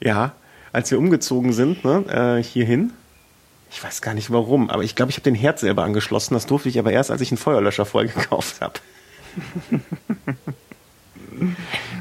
Ja, 0.00 0.32
als 0.72 0.90
wir 0.90 0.98
umgezogen 0.98 1.52
sind, 1.52 1.84
ne, 1.84 2.38
äh, 2.38 2.42
hierhin. 2.42 2.92
Ich 3.70 3.82
weiß 3.82 4.02
gar 4.02 4.14
nicht 4.14 4.30
warum, 4.30 4.70
aber 4.70 4.82
ich 4.84 4.94
glaube, 4.94 5.10
ich 5.10 5.16
habe 5.16 5.24
den 5.24 5.34
Herd 5.34 5.58
selber 5.58 5.82
angeschlossen. 5.82 6.34
Das 6.34 6.46
durfte 6.46 6.68
ich 6.68 6.78
aber 6.78 6.92
erst, 6.92 7.10
als 7.10 7.20
ich 7.20 7.30
einen 7.30 7.38
Feuerlöscher 7.38 7.86
voll 7.86 8.06
gekauft 8.08 8.60
habe. 8.60 8.74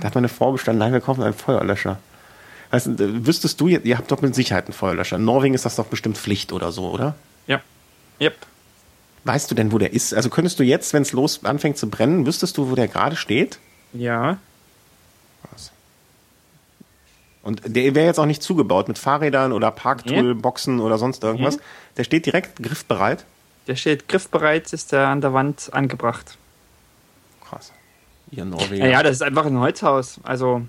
da 0.01 0.07
hat 0.07 0.15
meine 0.15 0.29
Frau 0.29 0.51
bestanden, 0.51 0.79
nein, 0.79 0.93
wir 0.93 0.99
kaufen 0.99 1.23
einen 1.23 1.33
Feuerlöscher. 1.33 1.97
Weißt, 2.71 2.87
du, 2.87 3.25
wüsstest 3.25 3.59
du, 3.59 3.67
ihr, 3.67 3.83
ihr 3.85 3.97
habt 3.97 4.11
doch 4.11 4.21
mit 4.21 4.35
Sicherheit 4.35 4.65
einen 4.65 4.73
Feuerlöscher. 4.73 5.17
In 5.17 5.25
Norwegen 5.25 5.53
ist 5.53 5.65
das 5.65 5.75
doch 5.75 5.87
bestimmt 5.87 6.17
Pflicht 6.17 6.51
oder 6.51 6.71
so, 6.71 6.89
oder? 6.89 7.15
Ja. 7.47 7.61
Yep. 8.19 8.35
Weißt 9.23 9.51
du 9.51 9.55
denn, 9.55 9.71
wo 9.71 9.77
der 9.77 9.93
ist? 9.93 10.13
Also 10.13 10.29
könntest 10.29 10.59
du 10.59 10.63
jetzt, 10.63 10.93
wenn 10.93 11.03
es 11.03 11.11
los 11.11 11.43
anfängt 11.43 11.77
zu 11.77 11.89
brennen, 11.89 12.25
wüsstest 12.25 12.57
du, 12.57 12.69
wo 12.69 12.75
der 12.75 12.87
gerade 12.87 13.15
steht? 13.15 13.59
Ja. 13.93 14.37
Und 17.43 17.61
der 17.65 17.95
wäre 17.95 18.05
jetzt 18.05 18.19
auch 18.19 18.25
nicht 18.25 18.43
zugebaut 18.43 18.87
mit 18.87 18.99
Fahrrädern 18.99 19.51
oder 19.51 19.71
Parktoolboxen 19.71 20.79
oder 20.79 20.97
sonst 20.97 21.23
irgendwas. 21.23 21.57
Nee. 21.57 21.63
Der 21.97 22.03
steht 22.03 22.25
direkt 22.25 22.61
griffbereit. 22.61 23.25
Der 23.67 23.75
steht 23.75 24.07
griffbereit, 24.07 24.71
ist 24.73 24.91
der 24.91 25.07
an 25.07 25.21
der 25.21 25.33
Wand 25.33 25.69
angebracht. 25.71 26.37
Krass. 27.47 27.71
Ihr 28.29 28.45
Norweger. 28.45 28.85
Ja, 28.85 28.91
ja, 28.91 29.03
das 29.03 29.13
ist 29.13 29.23
einfach 29.23 29.45
ein 29.45 29.59
Holzhaus. 29.59 30.19
Also, 30.23 30.61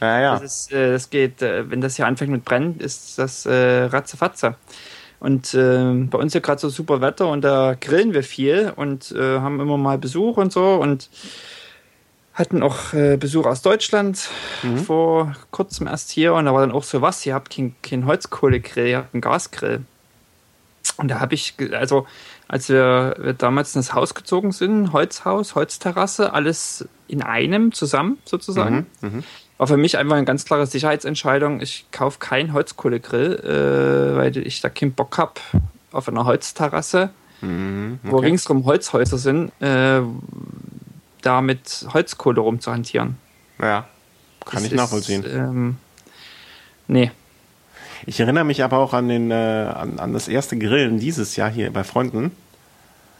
ja, 0.00 0.20
ja. 0.20 0.38
das, 0.38 0.42
ist, 0.42 0.72
äh, 0.72 0.92
das 0.92 1.10
geht, 1.10 1.42
äh, 1.42 1.70
wenn 1.70 1.80
das 1.80 1.96
hier 1.96 2.06
anfängt 2.06 2.30
mit 2.30 2.44
Brennen, 2.44 2.80
ist 2.80 3.18
das 3.18 3.44
äh, 3.46 3.84
ratzefatze. 3.84 4.54
Und 5.20 5.52
äh, 5.54 5.92
bei 5.92 6.18
uns 6.18 6.32
hier 6.32 6.40
gerade 6.40 6.60
so 6.60 6.68
super 6.68 7.00
Wetter 7.00 7.28
und 7.28 7.42
da 7.42 7.74
grillen 7.78 8.14
wir 8.14 8.22
viel 8.22 8.72
und 8.74 9.10
äh, 9.12 9.40
haben 9.40 9.60
immer 9.60 9.76
mal 9.76 9.98
Besuch 9.98 10.36
und 10.36 10.52
so 10.52 10.74
und 10.74 11.10
hatten 12.38 12.62
auch 12.62 12.92
äh, 12.92 13.16
Besuch 13.16 13.46
aus 13.46 13.62
Deutschland 13.62 14.28
mhm. 14.62 14.78
vor 14.78 15.36
kurzem 15.50 15.86
erst 15.86 16.10
hier 16.10 16.34
und 16.34 16.44
da 16.44 16.54
war 16.54 16.60
dann 16.60 16.72
auch 16.72 16.84
so 16.84 17.02
was, 17.02 17.24
ihr 17.26 17.34
habt 17.34 17.54
kein, 17.54 17.74
kein 17.82 18.06
Holzkohlegrill, 18.06 18.86
ihr 18.86 18.98
habt 18.98 19.14
einen 19.14 19.20
Gasgrill. 19.20 19.82
Und 20.96 21.08
da 21.08 21.20
habe 21.20 21.34
ich, 21.34 21.54
also 21.72 22.06
als 22.48 22.68
wir, 22.68 23.14
wir, 23.18 23.34
damals 23.34 23.74
in 23.74 23.80
das 23.80 23.92
Haus 23.92 24.14
gezogen 24.14 24.52
sind, 24.52 24.92
Holzhaus, 24.92 25.54
Holzterrasse, 25.54 26.32
alles 26.32 26.88
in 27.06 27.22
einem 27.22 27.72
zusammen 27.72 28.18
sozusagen, 28.24 28.86
mhm, 29.00 29.08
mh. 29.16 29.22
war 29.58 29.66
für 29.66 29.76
mich 29.76 29.98
einfach 29.98 30.16
eine 30.16 30.24
ganz 30.24 30.44
klare 30.44 30.66
Sicherheitsentscheidung. 30.66 31.60
Ich 31.60 31.86
kaufe 31.92 32.18
keinen 32.18 32.52
Holzkohlegrill, 32.52 34.14
äh, 34.14 34.16
weil 34.16 34.36
ich 34.38 34.60
da 34.60 34.70
keinen 34.70 34.92
Bock 34.92 35.18
habe 35.18 35.34
auf 35.92 36.08
einer 36.08 36.24
Holzterrasse, 36.24 37.10
mhm, 37.42 37.98
okay. 38.02 38.12
wo 38.12 38.16
ringsrum 38.18 38.64
Holzhäuser 38.64 39.18
sind, 39.18 39.52
äh, 39.60 40.00
da 41.22 41.40
mit 41.40 41.86
Holzkohle 41.92 42.40
rumzuhantieren. 42.40 43.16
Ja, 43.60 43.88
kann 44.44 44.62
das 44.62 44.64
ich 44.64 44.72
nachvollziehen. 44.72 45.24
Ist, 45.24 45.34
ähm, 45.34 45.76
nee. 46.86 47.10
Ich 48.06 48.20
erinnere 48.20 48.44
mich 48.44 48.62
aber 48.62 48.78
auch 48.78 48.94
an, 48.94 49.08
den, 49.08 49.30
äh, 49.30 49.34
an, 49.34 49.98
an 49.98 50.12
das 50.12 50.28
erste 50.28 50.56
Grillen 50.56 51.00
dieses 51.00 51.36
Jahr 51.36 51.50
hier 51.50 51.72
bei 51.72 51.84
Freunden, 51.84 52.30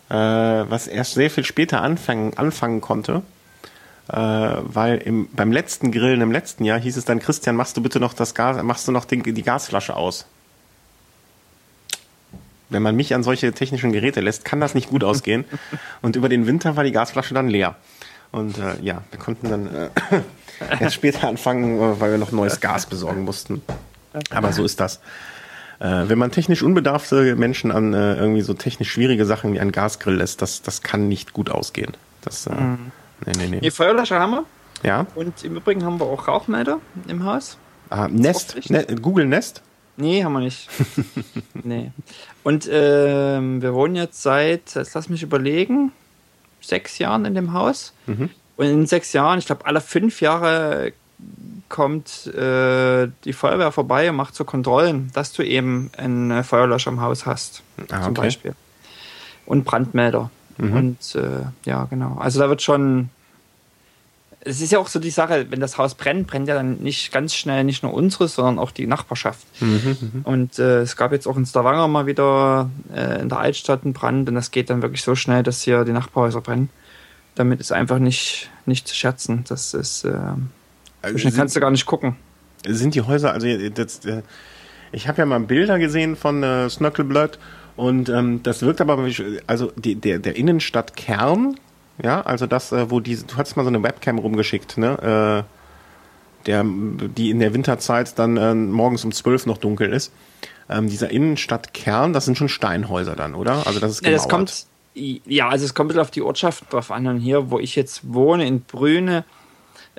äh, 0.08 0.14
was 0.14 0.86
erst 0.86 1.14
sehr 1.14 1.30
viel 1.30 1.44
später 1.44 1.82
anfangen, 1.82 2.36
anfangen 2.36 2.80
konnte. 2.80 3.22
Äh, 4.08 4.16
weil 4.16 4.98
im, 4.98 5.28
beim 5.32 5.52
letzten 5.52 5.92
Grillen 5.92 6.22
im 6.22 6.32
letzten 6.32 6.64
Jahr 6.64 6.80
hieß 6.80 6.96
es 6.96 7.04
dann, 7.04 7.18
Christian, 7.18 7.56
machst 7.56 7.76
du 7.76 7.82
bitte 7.82 8.00
noch 8.00 8.14
das 8.14 8.34
Gas, 8.34 8.62
machst 8.62 8.88
du 8.88 8.92
noch 8.92 9.04
den, 9.04 9.22
die 9.22 9.42
Gasflasche 9.42 9.94
aus? 9.96 10.26
Wenn 12.70 12.82
man 12.82 12.96
mich 12.96 13.14
an 13.14 13.22
solche 13.22 13.52
technischen 13.52 13.92
Geräte 13.92 14.20
lässt, 14.20 14.44
kann 14.44 14.60
das 14.60 14.74
nicht 14.74 14.90
gut 14.90 15.04
ausgehen. 15.04 15.44
Und 16.02 16.16
über 16.16 16.28
den 16.28 16.46
Winter 16.46 16.76
war 16.76 16.84
die 16.84 16.92
Gasflasche 16.92 17.34
dann 17.34 17.48
leer. 17.48 17.76
Und 18.30 18.58
äh, 18.58 18.80
ja, 18.82 19.02
wir 19.10 19.18
konnten 19.18 19.48
dann 19.48 19.66
äh, 19.74 19.90
erst 20.80 20.94
später 20.94 21.28
anfangen, 21.28 21.78
äh, 21.78 22.00
weil 22.00 22.10
wir 22.10 22.18
noch 22.18 22.32
neues 22.32 22.60
Gas 22.60 22.86
besorgen 22.86 23.24
mussten. 23.24 23.62
Aber 24.30 24.52
so 24.52 24.64
ist 24.64 24.80
das. 24.80 25.00
Äh, 25.80 26.08
wenn 26.08 26.18
man 26.18 26.30
technisch 26.30 26.62
unbedarfte 26.62 27.36
Menschen 27.36 27.70
an 27.70 27.94
äh, 27.94 28.16
irgendwie 28.16 28.42
so 28.42 28.52
technisch 28.52 28.90
schwierige 28.90 29.24
Sachen 29.24 29.52
wie 29.52 29.60
einen 29.60 29.72
Gasgrill 29.72 30.16
lässt, 30.16 30.42
das, 30.42 30.62
das 30.62 30.82
kann 30.82 31.08
nicht 31.08 31.32
gut 31.32 31.50
ausgehen. 31.50 31.96
Das, 32.22 32.46
äh, 32.46 32.54
mhm. 32.54 32.92
nee, 33.24 33.32
nee, 33.38 33.46
nee. 33.46 33.60
Die 33.60 33.70
Feuerlöscher 33.70 34.18
haben 34.18 34.32
wir. 34.32 34.44
Ja. 34.82 35.06
Und 35.14 35.44
im 35.44 35.56
Übrigen 35.56 35.84
haben 35.84 36.00
wir 36.00 36.06
auch 36.06 36.26
Rauchmelder 36.26 36.78
im 37.06 37.24
Haus. 37.24 37.58
Ah, 37.90 38.08
Nest, 38.08 38.70
ne 38.70 38.84
Google 39.00 39.26
Nest? 39.26 39.62
Nee, 39.96 40.22
haben 40.22 40.32
wir 40.32 40.40
nicht. 40.40 40.68
nee. 41.64 41.90
Und 42.44 42.68
ähm, 42.70 43.60
wir 43.60 43.74
wohnen 43.74 43.96
jetzt 43.96 44.22
seit, 44.22 44.74
jetzt 44.74 44.94
lass 44.94 45.08
mich 45.08 45.22
überlegen, 45.22 45.92
sechs 46.60 46.98
Jahren 46.98 47.24
in 47.24 47.34
dem 47.34 47.52
Haus. 47.52 47.92
Mhm. 48.06 48.30
Und 48.56 48.66
in 48.66 48.86
sechs 48.86 49.12
Jahren, 49.12 49.38
ich 49.38 49.46
glaube, 49.46 49.66
alle 49.66 49.80
fünf 49.80 50.20
Jahre 50.20 50.92
kommt 51.68 52.26
äh, 52.28 53.08
die 53.24 53.32
Feuerwehr 53.32 53.72
vorbei 53.72 54.08
und 54.10 54.16
macht 54.16 54.34
so 54.34 54.44
Kontrollen, 54.44 55.10
dass 55.12 55.32
du 55.32 55.42
eben 55.42 55.90
einen 55.96 56.42
Feuerlöscher 56.44 56.90
im 56.90 57.00
Haus 57.00 57.26
hast, 57.26 57.62
ah, 57.90 58.02
zum 58.02 58.14
Beispiel. 58.14 58.54
Und 59.46 59.64
Brandmelder. 59.64 60.30
Mhm. 60.56 60.72
Und 60.72 61.14
äh, 61.14 61.44
ja, 61.64 61.84
genau. 61.84 62.16
Also 62.18 62.40
da 62.40 62.48
wird 62.48 62.62
schon. 62.62 63.10
Es 64.48 64.60
ist 64.60 64.72
ja 64.72 64.78
auch 64.78 64.88
so 64.88 64.98
die 64.98 65.10
Sache, 65.10 65.46
wenn 65.50 65.60
das 65.60 65.78
Haus 65.78 65.94
brennt, 65.94 66.26
brennt 66.26 66.48
ja 66.48 66.54
dann 66.54 66.78
nicht 66.78 67.12
ganz 67.12 67.34
schnell 67.34 67.64
nicht 67.64 67.82
nur 67.82 67.92
unseres, 67.92 68.34
sondern 68.34 68.58
auch 68.58 68.70
die 68.70 68.86
Nachbarschaft. 68.86 69.46
Mhm, 69.60 69.96
mhm. 70.00 70.20
und 70.24 70.58
äh, 70.58 70.80
es 70.80 70.96
gab 70.96 71.12
jetzt 71.12 71.26
auch 71.26 71.36
in 71.36 71.46
Stavanger 71.46 71.88
mal 71.88 72.06
wieder 72.06 72.70
äh, 72.94 73.20
in 73.20 73.28
der 73.28 73.38
Altstadt 73.38 73.84
einen 73.84 73.92
Brand 73.92 74.28
und 74.28 74.34
das 74.34 74.50
geht 74.50 74.70
dann 74.70 74.82
wirklich 74.82 75.02
so 75.02 75.14
schnell, 75.14 75.42
dass 75.42 75.62
hier 75.62 75.84
die 75.84 75.92
Nachbarhäuser 75.92 76.40
brennen. 76.40 76.70
Damit 77.34 77.60
ist 77.60 77.72
einfach 77.72 77.98
nicht, 77.98 78.50
nicht 78.66 78.88
zu 78.88 78.94
scherzen. 78.94 79.44
Das 79.48 79.74
ist 79.74 80.04
äh, 80.04 80.16
also 81.02 81.18
sind, 81.18 81.36
kannst 81.36 81.56
du 81.56 81.60
gar 81.60 81.70
nicht 81.70 81.86
gucken. 81.86 82.16
Sind 82.66 82.94
die 82.94 83.02
Häuser, 83.02 83.32
also 83.32 83.46
das, 83.70 84.04
äh, 84.04 84.22
ich 84.92 85.08
habe 85.08 85.18
ja 85.18 85.26
mal 85.26 85.40
Bilder 85.40 85.78
gesehen 85.78 86.16
von 86.16 86.42
äh, 86.42 86.68
Snöckelblood 86.68 87.38
und 87.76 88.08
ähm, 88.08 88.42
das 88.42 88.62
wirkt 88.62 88.80
aber, 88.80 89.08
also 89.46 89.72
die, 89.76 89.94
der, 89.94 90.18
der 90.18 90.36
Innenstadtkern, 90.36 91.56
ja, 92.02 92.20
also 92.22 92.46
das, 92.46 92.72
äh, 92.72 92.90
wo 92.90 93.00
die, 93.00 93.16
du 93.16 93.36
hattest 93.36 93.56
mal 93.56 93.64
so 93.64 93.68
eine 93.68 93.82
Webcam 93.82 94.18
rumgeschickt, 94.18 94.78
ne, 94.78 95.44
äh, 95.46 96.46
der, 96.46 96.64
die 96.64 97.30
in 97.30 97.40
der 97.40 97.52
Winterzeit 97.52 98.18
dann 98.18 98.36
äh, 98.36 98.54
morgens 98.54 99.04
um 99.04 99.12
zwölf 99.12 99.46
noch 99.46 99.58
dunkel 99.58 99.92
ist. 99.92 100.12
Ähm, 100.70 100.88
dieser 100.88 101.10
Innenstadtkern, 101.10 102.12
das 102.12 102.24
sind 102.24 102.38
schon 102.38 102.48
Steinhäuser 102.48 103.16
dann, 103.16 103.34
oder? 103.34 103.66
Also 103.66 103.80
das 103.80 103.92
ist 103.92 104.02
gemauert. 104.02 104.12
Ja, 104.12 104.22
das 104.22 104.28
kommt, 104.28 104.66
ja, 104.94 105.48
also 105.48 105.64
es 105.64 105.74
kommt 105.74 105.86
ein 105.86 105.88
bisschen 105.88 106.02
auf 106.02 106.10
die 106.10 106.22
Ortschaft 106.22 106.72
drauf 106.72 106.90
an. 106.90 107.06
Und 107.06 107.18
hier, 107.18 107.50
wo 107.50 107.58
ich 107.58 107.74
jetzt 107.74 108.12
wohne, 108.12 108.46
in 108.46 108.60
Brüne, 108.60 109.24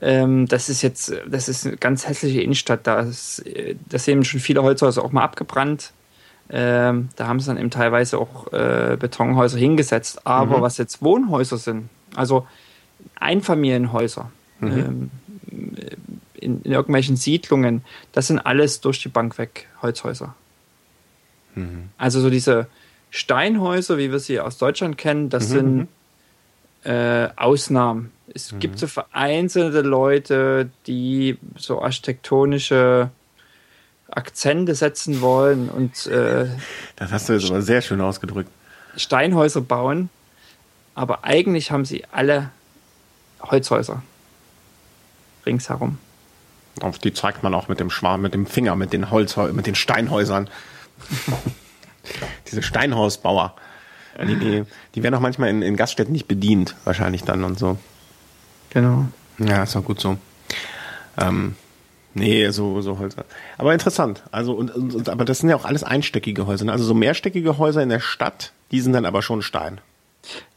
ähm, 0.01 0.47
das 0.47 0.69
ist 0.69 0.81
jetzt, 0.81 1.11
das 1.27 1.49
ist 1.49 1.65
eine 1.65 1.77
ganz 1.77 2.07
hässliche 2.07 2.41
Innenstadt. 2.41 2.87
Da, 2.87 3.01
ist, 3.01 3.43
da 3.89 3.99
sehen 3.99 4.23
schon 4.23 4.39
viele 4.39 4.63
Holzhäuser 4.63 5.03
auch 5.03 5.11
mal 5.11 5.23
abgebrannt. 5.23 5.91
Ähm, 6.51 7.09
da 7.15 7.27
haben 7.27 7.39
sie 7.39 7.47
dann 7.47 7.57
eben 7.57 7.69
teilweise 7.69 8.17
auch 8.17 8.51
äh, 8.53 8.97
Betonhäuser 8.99 9.57
hingesetzt. 9.57 10.25
Aber 10.25 10.57
mhm. 10.57 10.61
was 10.61 10.77
jetzt 10.77 11.01
Wohnhäuser 11.01 11.57
sind, 11.57 11.89
also 12.15 12.47
Einfamilienhäuser 13.19 14.31
mhm. 14.59 14.71
ähm, 14.71 15.11
in, 16.35 16.61
in, 16.61 16.71
irgendwelchen 16.71 17.15
Siedlungen, 17.15 17.83
das 18.13 18.27
sind 18.27 18.39
alles 18.39 18.81
durch 18.81 19.01
die 19.01 19.09
Bank 19.09 19.37
weg 19.37 19.67
Holzhäuser. 19.81 20.33
Mhm. 21.55 21.89
Also 21.97 22.19
so 22.19 22.29
diese 22.29 22.67
Steinhäuser, 23.11 23.97
wie 23.97 24.11
wir 24.11 24.19
sie 24.19 24.39
aus 24.39 24.57
Deutschland 24.57 24.97
kennen, 24.97 25.29
das 25.29 25.49
mhm. 25.49 25.53
sind 25.53 25.75
mhm. 25.75 25.87
äh, 26.91 27.29
Ausnahmen. 27.35 28.11
Es 28.33 28.51
mhm. 28.51 28.59
gibt 28.59 28.79
so 28.79 28.87
vereinzelte 28.87 29.81
Leute, 29.81 30.69
die 30.87 31.37
so 31.55 31.81
architektonische 31.81 33.11
Akzente 34.11 34.75
setzen 34.75 35.21
wollen 35.21 35.69
und 35.69 36.07
äh, 36.07 36.47
das 36.95 37.11
hast 37.11 37.29
du 37.29 37.33
jetzt 37.33 37.49
aber 37.49 37.61
sehr 37.61 37.81
schön 37.81 38.01
ausgedrückt. 38.01 38.49
Steinhäuser 38.95 39.61
bauen, 39.61 40.09
aber 40.95 41.23
eigentlich 41.23 41.71
haben 41.71 41.85
sie 41.85 42.05
alle 42.11 42.49
Holzhäuser 43.41 44.01
ringsherum. 45.45 45.97
Auf 46.81 46.99
die 46.99 47.13
zeigt 47.13 47.43
man 47.43 47.53
auch 47.53 47.67
mit 47.67 47.79
dem 47.79 47.89
Schwarm, 47.89 48.21
mit 48.21 48.33
dem 48.33 48.45
Finger, 48.45 48.75
mit 48.75 48.93
den 48.93 49.11
Holzhäusern, 49.11 49.55
mit 49.55 49.67
den 49.67 49.75
Steinhäusern. 49.75 50.49
Diese 52.47 52.61
Steinhausbauer. 52.61 53.55
Die, 54.21 54.35
die, 54.35 54.63
die 54.95 55.03
werden 55.03 55.15
auch 55.15 55.21
manchmal 55.21 55.49
in, 55.49 55.61
in 55.61 55.77
Gaststätten 55.77 56.11
nicht 56.11 56.27
bedient, 56.27 56.75
wahrscheinlich 56.83 57.23
dann 57.23 57.43
und 57.43 57.57
so. 57.57 57.77
Genau. 58.69 59.05
Ja, 59.37 59.63
ist 59.63 59.75
auch 59.77 59.83
gut 59.85 60.01
so. 60.01 60.17
Ähm, 61.17 61.55
nee, 62.13 62.49
so, 62.49 62.81
so 62.81 62.99
Häuser. 62.99 63.25
Aber 63.57 63.73
interessant. 63.73 64.23
Also, 64.31 64.53
und, 64.53 64.71
und, 64.71 65.09
aber 65.09 65.25
das 65.25 65.39
sind 65.39 65.49
ja 65.49 65.55
auch 65.55 65.65
alles 65.65 65.83
einstöckige 65.83 66.45
Häuser. 66.45 66.65
Ne? 66.65 66.71
Also 66.71 66.83
so 66.83 66.93
mehrstöckige 66.93 67.57
Häuser 67.57 67.83
in 67.83 67.89
der 67.89 67.99
Stadt, 67.99 68.51
die 68.71 68.81
sind 68.81 68.93
dann 68.93 69.05
aber 69.05 69.21
schon 69.21 69.41
Stein. 69.41 69.81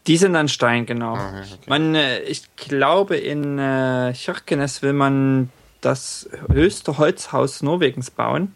Die 0.06 0.16
sind 0.16 0.32
dann 0.32 0.48
Stein, 0.48 0.86
genau. 0.86 1.14
Ah, 1.14 1.38
okay. 1.38 1.58
Man, 1.66 1.94
äh, 1.94 2.20
ich 2.20 2.56
glaube, 2.56 3.16
in 3.16 3.58
äh, 3.58 4.12
Kirkenes 4.16 4.82
will 4.82 4.92
man 4.92 5.50
das 5.80 6.28
höchste 6.50 6.98
Holzhaus 6.98 7.62
Norwegens 7.62 8.10
bauen. 8.10 8.54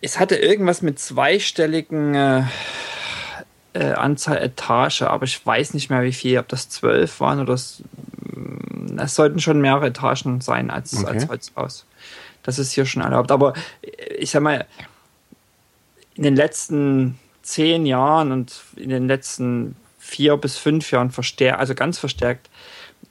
Es 0.00 0.18
hatte 0.20 0.36
irgendwas 0.36 0.82
mit 0.82 0.98
zweistelligen 0.98 2.14
äh, 2.14 2.42
äh, 3.72 3.92
Anzahl 3.92 4.38
Etage, 4.38 5.02
aber 5.02 5.24
ich 5.24 5.44
weiß 5.44 5.74
nicht 5.74 5.90
mehr 5.90 6.02
wie 6.02 6.12
viel, 6.12 6.38
ob 6.38 6.48
das 6.48 6.68
zwölf 6.68 7.20
waren 7.20 7.40
oder 7.40 7.58
es, 8.98 9.14
sollten 9.14 9.40
schon 9.40 9.60
mehrere 9.60 9.88
Etagen 9.88 10.40
sein 10.40 10.70
als, 10.70 10.94
okay. 10.96 11.06
als 11.06 11.28
Holzhaus. 11.28 11.86
Das 12.42 12.58
ist 12.58 12.72
hier 12.72 12.86
schon 12.86 13.02
erlaubt. 13.02 13.30
Aber 13.30 13.54
ich 14.18 14.30
sag 14.30 14.42
mal, 14.42 14.66
in 16.14 16.22
den 16.22 16.36
letzten 16.36 17.18
zehn 17.42 17.86
Jahren 17.86 18.32
und 18.32 18.60
in 18.76 18.88
den 18.88 19.06
letzten 19.06 19.76
vier 19.98 20.36
bis 20.36 20.56
fünf 20.56 20.90
Jahren 20.90 21.10
verstärkt, 21.10 21.58
also 21.58 21.74
ganz 21.74 21.98
verstärkt, 21.98 22.48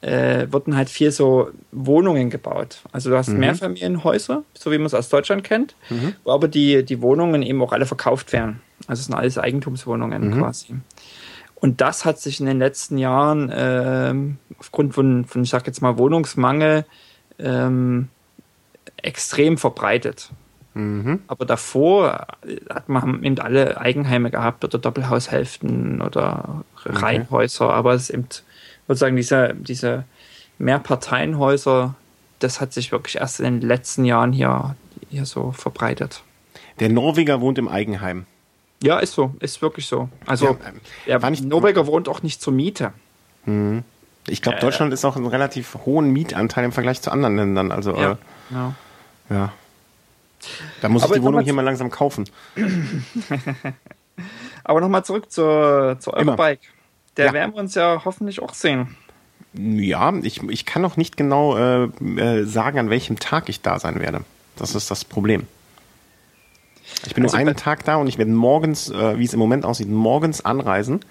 äh, 0.01 0.47
wurden 0.51 0.75
halt 0.75 0.89
viel 0.89 1.11
so 1.11 1.49
Wohnungen 1.71 2.29
gebaut. 2.29 2.81
Also 2.91 3.09
du 3.09 3.17
hast 3.17 3.29
mhm. 3.29 3.39
Mehrfamilienhäuser, 3.39 4.43
so 4.53 4.71
wie 4.71 4.77
man 4.77 4.87
es 4.87 4.93
aus 4.93 5.09
Deutschland 5.09 5.43
kennt, 5.43 5.75
mhm. 5.89 6.15
wo 6.23 6.31
aber 6.31 6.47
die, 6.47 6.83
die 6.83 7.01
Wohnungen 7.01 7.41
eben 7.41 7.61
auch 7.61 7.71
alle 7.71 7.85
verkauft 7.85 8.33
werden. 8.33 8.61
Also 8.87 9.01
es 9.01 9.05
sind 9.05 9.15
alles 9.15 9.37
Eigentumswohnungen 9.37 10.29
mhm. 10.29 10.39
quasi. 10.39 10.75
Und 11.65 11.81
das 11.81 12.05
hat 12.05 12.19
sich 12.19 12.39
in 12.39 12.45
den 12.45 12.59
letzten 12.59 12.99
Jahren 12.99 13.51
ähm, 13.51 14.37
aufgrund 14.59 14.93
von, 14.93 15.25
von, 15.25 15.41
ich 15.41 15.49
sag 15.49 15.65
jetzt 15.65 15.81
mal, 15.81 15.97
Wohnungsmangel 15.97 16.85
ähm, 17.39 18.09
extrem 18.97 19.57
verbreitet. 19.57 20.29
Mhm. 20.75 21.21
Aber 21.25 21.43
davor 21.43 22.27
hat 22.69 22.87
man 22.87 23.23
eben 23.23 23.39
alle 23.39 23.81
Eigenheime 23.81 24.29
gehabt 24.29 24.63
oder 24.63 24.77
Doppelhaushälften 24.77 26.03
oder 26.03 26.63
Reihenhäuser, 26.85 27.65
okay. 27.65 27.73
aber 27.73 27.93
es 27.95 28.03
ist 28.03 28.09
eben 28.11 28.27
sozusagen 28.87 29.15
diese, 29.15 29.55
diese 29.55 30.03
Mehrparteienhäuser, 30.59 31.95
das 32.37 32.61
hat 32.61 32.73
sich 32.73 32.91
wirklich 32.91 33.15
erst 33.15 33.39
in 33.39 33.59
den 33.59 33.67
letzten 33.67 34.05
Jahren 34.05 34.33
hier, 34.33 34.75
hier 35.09 35.25
so 35.25 35.51
verbreitet. 35.51 36.21
Der 36.79 36.89
Norweger 36.89 37.41
wohnt 37.41 37.57
im 37.57 37.67
Eigenheim. 37.67 38.27
Ja, 38.85 38.99
ist 38.99 39.13
so, 39.13 39.33
ist 39.39 39.61
wirklich 39.63 39.87
so. 39.87 40.09
Also, 40.27 40.57
ja, 41.07 41.17
der 41.17 41.31
Norweger 41.41 41.87
wohnt 41.87 42.07
auch 42.07 42.21
nicht 42.21 42.39
zur 42.41 42.53
Miete. 42.53 42.93
Mhm. 43.45 43.83
Ich 44.27 44.41
glaube, 44.41 44.59
Deutschland 44.59 44.93
ist 44.93 45.03
auch 45.05 45.15
einen 45.15 45.25
relativ 45.27 45.75
hohen 45.85 46.11
Mietanteil 46.11 46.65
im 46.65 46.71
Vergleich 46.71 47.01
zu 47.01 47.11
anderen 47.11 47.35
Ländern. 47.35 47.71
Also 47.71 47.95
Ja. 47.95 48.11
äh, 48.11 48.15
ja. 48.51 48.73
ja. 49.29 49.53
Da 50.81 50.89
muss 50.89 51.03
Aber 51.03 51.15
ich 51.15 51.21
die 51.21 51.25
Wohnung 51.25 51.41
hier 51.41 51.51
zu- 51.51 51.55
mal 51.55 51.63
langsam 51.63 51.89
kaufen. 51.89 52.25
Aber 54.63 54.81
nochmal 54.81 55.03
zurück 55.03 55.31
zur, 55.31 55.97
zur. 55.99 56.13
Eurobike. 56.13 56.61
Der 57.17 57.27
Ja. 57.27 57.33
werden 57.33 57.53
wir 57.55 57.59
uns 57.61 57.75
ja 57.75 58.01
hoffentlich 58.05 58.41
auch 58.41 58.53
sehen. 58.53 58.95
Ja, 59.53 60.13
ich, 60.21 60.43
ich 60.43 60.65
kann 60.65 60.81
noch 60.81 60.97
nicht 60.97 61.17
genau 61.17 61.55
äh, 61.57 61.85
äh, 61.85 62.43
sagen, 62.45 62.77
an 62.77 62.89
welchem 62.89 63.19
Tag 63.19 63.47
ich 63.49 63.61
da 63.61 63.79
sein 63.79 63.99
werde. 63.99 64.21
Das 64.57 64.75
ist 64.75 64.91
das 64.91 65.05
Problem. 65.05 65.47
Ich 67.05 67.13
bin 67.13 67.23
Also 67.23 67.35
nur 67.35 67.39
einen 67.39 67.55
Tag 67.55 67.83
da 67.85 67.95
und 67.97 68.07
ich 68.07 68.17
werde 68.17 68.31
morgens, 68.31 68.89
äh, 68.89 69.17
wie 69.17 69.25
es 69.25 69.33
im 69.33 69.39
Moment 69.39 69.65
aussieht, 69.65 69.89
morgens 69.89 70.43
anreisen 70.43 71.01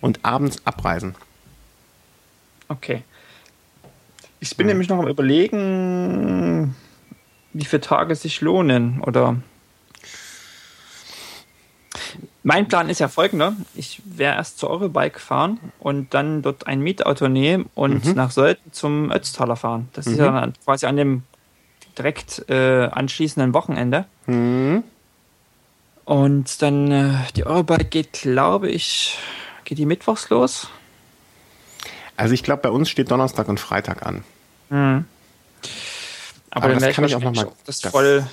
und 0.00 0.24
abends 0.24 0.64
abreisen. 0.64 1.14
Okay. 2.68 3.02
Ich 4.40 4.56
bin 4.56 4.66
nämlich 4.66 4.88
noch 4.88 4.98
am 4.98 5.08
überlegen, 5.08 6.74
wie 7.52 7.64
viele 7.64 7.80
Tage 7.80 8.14
sich 8.14 8.40
lohnen 8.40 9.00
oder. 9.00 9.36
Mein 12.42 12.68
Plan 12.68 12.88
ist 12.88 13.00
ja 13.00 13.08
folgender. 13.08 13.54
Ich 13.74 14.02
werde 14.04 14.36
erst 14.36 14.58
zur 14.58 14.70
Eurobike 14.70 15.18
fahren 15.18 15.58
und 15.80 16.14
dann 16.14 16.42
dort 16.42 16.68
ein 16.68 16.80
Mietauto 16.80 17.28
nehmen 17.28 17.68
und 17.74 18.14
nach 18.14 18.30
Sölden 18.30 18.72
zum 18.72 19.10
Ötztaler 19.10 19.56
fahren. 19.56 19.88
Das 19.94 20.06
ist 20.06 20.18
ja 20.18 20.30
dann 20.30 20.52
quasi 20.64 20.86
an 20.86 20.96
dem 20.96 21.22
direkt 21.98 22.48
äh, 22.48 22.86
anschließenden 22.86 23.52
Wochenende. 23.52 24.04
Und 26.06 26.62
dann 26.62 26.90
äh, 26.90 27.14
die 27.34 27.44
Eurobike 27.44 27.84
geht, 27.84 28.12
glaube 28.22 28.70
ich, 28.70 29.18
geht 29.64 29.76
die 29.76 29.86
mittwochs 29.86 30.30
los. 30.30 30.68
Also 32.16 32.32
ich 32.32 32.42
glaube, 32.42 32.62
bei 32.62 32.70
uns 32.70 32.88
steht 32.88 33.10
Donnerstag 33.10 33.48
und 33.48 33.60
Freitag 33.60 34.06
an. 34.06 34.24
Aber, 34.70 35.04
Aber 36.50 36.68
dann 36.68 36.78
das 36.78 36.94
kann 36.94 37.04
ich 37.04 37.14
auch 37.14 37.20
wahrscheinlich 37.22 37.42
noch 37.42 37.50
mal- 37.50 37.56
Das, 37.66 37.80
das- 37.80 37.90
voll 37.92 38.24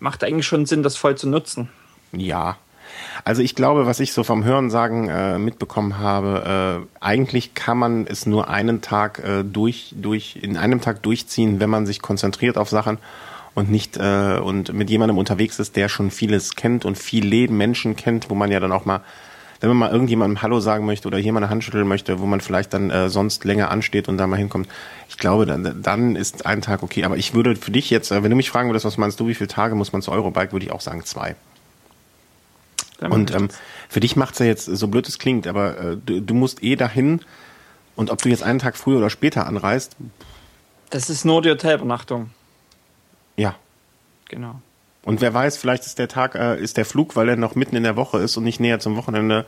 macht 0.00 0.24
eigentlich 0.24 0.46
schon 0.46 0.66
Sinn, 0.66 0.82
das 0.82 0.96
voll 0.96 1.16
zu 1.16 1.28
nutzen. 1.28 1.68
Ja. 2.10 2.56
Also 3.24 3.40
ich 3.40 3.54
glaube, 3.54 3.86
was 3.86 4.00
ich 4.00 4.12
so 4.12 4.24
vom 4.24 4.42
Hörensagen 4.44 5.08
äh, 5.08 5.38
mitbekommen 5.38 5.98
habe, 5.98 6.84
äh, 6.84 6.96
eigentlich 7.04 7.54
kann 7.54 7.78
man 7.78 8.06
es 8.06 8.26
nur 8.26 8.48
einen 8.48 8.82
Tag 8.82 9.20
äh, 9.20 9.44
durch, 9.44 9.94
durch, 9.96 10.36
in 10.42 10.56
einem 10.56 10.80
Tag 10.80 11.02
durchziehen, 11.04 11.60
wenn 11.60 11.70
man 11.70 11.86
sich 11.86 12.02
konzentriert 12.02 12.58
auf 12.58 12.68
Sachen 12.68 12.98
und 13.54 13.70
nicht 13.70 13.96
äh, 13.98 14.38
und 14.38 14.72
mit 14.72 14.90
jemandem 14.90 15.18
unterwegs 15.18 15.58
ist, 15.58 15.76
der 15.76 15.88
schon 15.88 16.10
vieles 16.10 16.54
kennt 16.56 16.84
und 16.84 16.96
viel 16.96 17.26
Leben, 17.26 17.56
Menschen 17.56 17.96
kennt, 17.96 18.30
wo 18.30 18.34
man 18.34 18.50
ja 18.50 18.60
dann 18.60 18.72
auch 18.72 18.84
mal, 18.84 19.02
wenn 19.60 19.68
man 19.68 19.78
mal 19.78 19.90
irgendjemandem 19.90 20.42
Hallo 20.42 20.60
sagen 20.60 20.86
möchte 20.86 21.08
oder 21.08 21.18
hier 21.18 21.32
mal 21.32 21.40
eine 21.40 21.50
Hand 21.50 21.64
schütteln 21.64 21.86
möchte, 21.86 22.18
wo 22.18 22.26
man 22.26 22.40
vielleicht 22.40 22.72
dann 22.72 22.90
äh, 22.90 23.08
sonst 23.08 23.44
länger 23.44 23.70
ansteht 23.70 24.08
und 24.08 24.16
da 24.16 24.26
mal 24.26 24.36
hinkommt. 24.36 24.68
Ich 25.08 25.18
glaube, 25.18 25.46
dann, 25.46 25.82
dann 25.82 26.16
ist 26.16 26.46
ein 26.46 26.62
Tag 26.62 26.82
okay. 26.82 27.04
Aber 27.04 27.16
ich 27.16 27.34
würde 27.34 27.54
für 27.56 27.70
dich 27.70 27.90
jetzt, 27.90 28.10
äh, 28.10 28.22
wenn 28.22 28.30
du 28.30 28.36
mich 28.36 28.50
fragen 28.50 28.70
würdest, 28.70 28.86
was 28.86 28.96
meinst 28.96 29.20
du, 29.20 29.28
wie 29.28 29.34
viele 29.34 29.48
Tage 29.48 29.74
muss 29.74 29.92
man 29.92 30.02
zur 30.02 30.14
Eurobike, 30.14 30.52
würde 30.52 30.66
ich 30.66 30.72
auch 30.72 30.80
sagen 30.80 31.04
zwei. 31.04 31.36
Und 33.00 33.34
ähm, 33.34 33.48
für 33.88 33.98
dich 33.98 34.14
macht's 34.14 34.38
ja 34.38 34.46
jetzt, 34.46 34.66
so 34.66 34.86
blöd 34.86 35.08
es 35.08 35.18
klingt, 35.18 35.48
aber 35.48 35.78
äh, 35.78 35.96
du, 35.96 36.20
du 36.20 36.34
musst 36.34 36.62
eh 36.62 36.76
dahin 36.76 37.20
und 37.96 38.10
ob 38.10 38.22
du 38.22 38.28
jetzt 38.28 38.44
einen 38.44 38.60
Tag 38.60 38.76
früher 38.76 38.98
oder 38.98 39.10
später 39.10 39.46
anreist, 39.46 39.96
das 40.90 41.10
ist 41.10 41.24
nur 41.24 41.42
die 41.42 41.50
Hotelübernachtung. 41.50 42.30
Ja. 43.36 43.54
Genau. 44.28 44.60
Und 45.04 45.20
wer 45.20 45.34
weiß, 45.34 45.56
vielleicht 45.56 45.84
ist 45.84 45.98
der 45.98 46.08
Tag, 46.08 46.34
äh, 46.34 46.60
ist 46.60 46.76
der 46.76 46.84
Flug, 46.84 47.16
weil 47.16 47.28
er 47.28 47.36
noch 47.36 47.54
mitten 47.54 47.76
in 47.76 47.82
der 47.82 47.96
Woche 47.96 48.18
ist 48.18 48.36
und 48.36 48.44
nicht 48.44 48.60
näher 48.60 48.78
zum 48.78 48.96
Wochenende, 48.96 49.46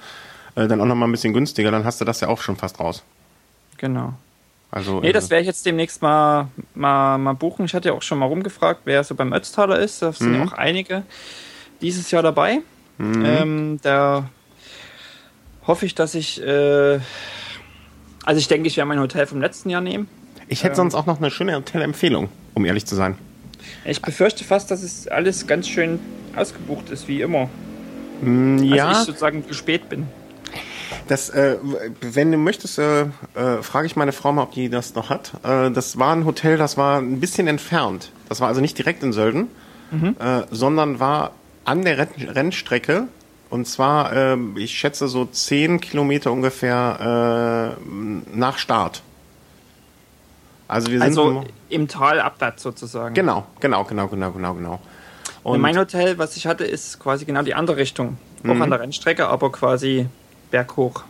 äh, 0.56 0.66
dann 0.66 0.80
auch 0.80 0.86
noch 0.86 0.96
mal 0.96 1.06
ein 1.06 1.12
bisschen 1.12 1.32
günstiger, 1.32 1.70
dann 1.70 1.84
hast 1.84 2.00
du 2.00 2.04
das 2.04 2.20
ja 2.20 2.28
auch 2.28 2.40
schon 2.40 2.56
fast 2.56 2.80
raus. 2.80 3.02
Genau. 3.78 4.14
Also, 4.70 5.00
Nee, 5.00 5.12
das 5.12 5.26
äh, 5.26 5.30
werde 5.30 5.42
ich 5.42 5.46
jetzt 5.46 5.64
demnächst 5.64 6.02
mal, 6.02 6.48
mal, 6.74 7.18
mal 7.18 7.34
buchen. 7.34 7.66
Ich 7.66 7.74
hatte 7.74 7.90
ja 7.90 7.94
auch 7.94 8.02
schon 8.02 8.18
mal 8.18 8.26
rumgefragt, 8.26 8.80
wer 8.84 9.04
so 9.04 9.14
beim 9.14 9.32
Ötztaler 9.32 9.78
ist. 9.78 10.02
Da 10.02 10.12
sind 10.12 10.34
ja 10.34 10.44
auch 10.44 10.52
einige 10.52 11.04
dieses 11.80 12.10
Jahr 12.10 12.22
dabei. 12.22 12.60
Ähm, 12.98 13.78
da 13.82 14.28
hoffe 15.66 15.86
ich, 15.86 15.94
dass 15.94 16.14
ich. 16.14 16.42
Äh, 16.42 16.98
also, 18.24 18.38
ich 18.38 18.48
denke, 18.48 18.66
ich 18.66 18.76
werde 18.76 18.88
mein 18.88 19.00
Hotel 19.00 19.26
vom 19.26 19.40
letzten 19.40 19.70
Jahr 19.70 19.80
nehmen. 19.80 20.08
ich 20.48 20.64
hätte 20.64 20.76
sonst 20.76 20.94
auch 20.94 21.06
noch 21.06 21.18
eine 21.18 21.30
schöne 21.30 21.54
Hotelempfehlung, 21.56 22.28
um 22.54 22.64
ehrlich 22.64 22.86
zu 22.86 22.96
sein. 22.96 23.16
Ich 23.84 24.00
befürchte 24.02 24.44
fast, 24.44 24.70
dass 24.70 24.82
es 24.82 25.08
alles 25.08 25.46
ganz 25.46 25.68
schön 25.68 25.98
ausgebucht 26.36 26.90
ist, 26.90 27.08
wie 27.08 27.20
immer. 27.20 27.48
Ja, 28.62 28.88
Also, 28.88 29.00
ich 29.00 29.06
sozusagen 29.06 29.46
zu 29.46 29.54
spät 29.54 29.88
bin. 29.88 30.06
Das, 31.08 31.28
äh, 31.30 31.56
wenn 32.00 32.32
du 32.32 32.38
möchtest, 32.38 32.78
äh, 32.78 33.02
äh, 33.34 33.62
frage 33.62 33.86
ich 33.86 33.96
meine 33.96 34.12
Frau 34.12 34.32
mal, 34.32 34.42
ob 34.44 34.52
die 34.52 34.68
das 34.70 34.94
noch 34.94 35.10
hat. 35.10 35.32
Äh, 35.42 35.70
das 35.70 35.98
war 35.98 36.14
ein 36.14 36.24
Hotel, 36.24 36.56
das 36.56 36.76
war 36.76 36.98
ein 36.98 37.20
bisschen 37.20 37.46
entfernt. 37.46 38.10
Das 38.28 38.40
war 38.40 38.48
also 38.48 38.60
nicht 38.60 38.78
direkt 38.78 39.02
in 39.02 39.12
Sölden, 39.12 39.48
äh, 40.18 40.42
sondern 40.50 40.98
war 41.00 41.32
an 41.64 41.82
der 41.82 41.98
Renn 41.98 42.08
Rennstrecke. 42.28 43.08
Und 43.50 43.66
zwar, 43.68 44.12
äh, 44.12 44.36
ich 44.56 44.72
schätze, 44.76 45.06
so 45.08 45.26
zehn 45.26 45.80
Kilometer 45.80 46.32
ungefähr 46.32 47.76
äh, 47.78 48.36
nach 48.36 48.58
Start. 48.58 49.02
Also 50.68 50.88
wir 50.90 50.98
sind 50.98 51.08
Also 51.08 51.44
im 51.68 51.88
Tal 51.88 52.20
abwärts 52.20 52.62
sozusagen. 52.62 53.14
genau, 53.14 53.44
genau, 53.60 53.84
genau, 53.84 54.08
genau, 54.08 54.32
genau, 54.32 54.54
genau. 54.54 54.80
Und 55.42 55.60
mein 55.60 55.76
Hotel, 55.78 56.16
was 56.18 56.36
ich 56.36 56.46
hatte, 56.46 56.64
ist 56.64 56.98
quasi 56.98 57.26
genau 57.26 57.42
die 57.42 57.54
andere 57.54 57.76
Richtung. 57.76 58.16
Auch 58.46 58.60
an 58.60 58.70
der 58.70 58.80
Rennstrecke, 58.80 59.26
aber 59.28 59.50
quasi 59.52 60.06
berghoch. 60.50 61.04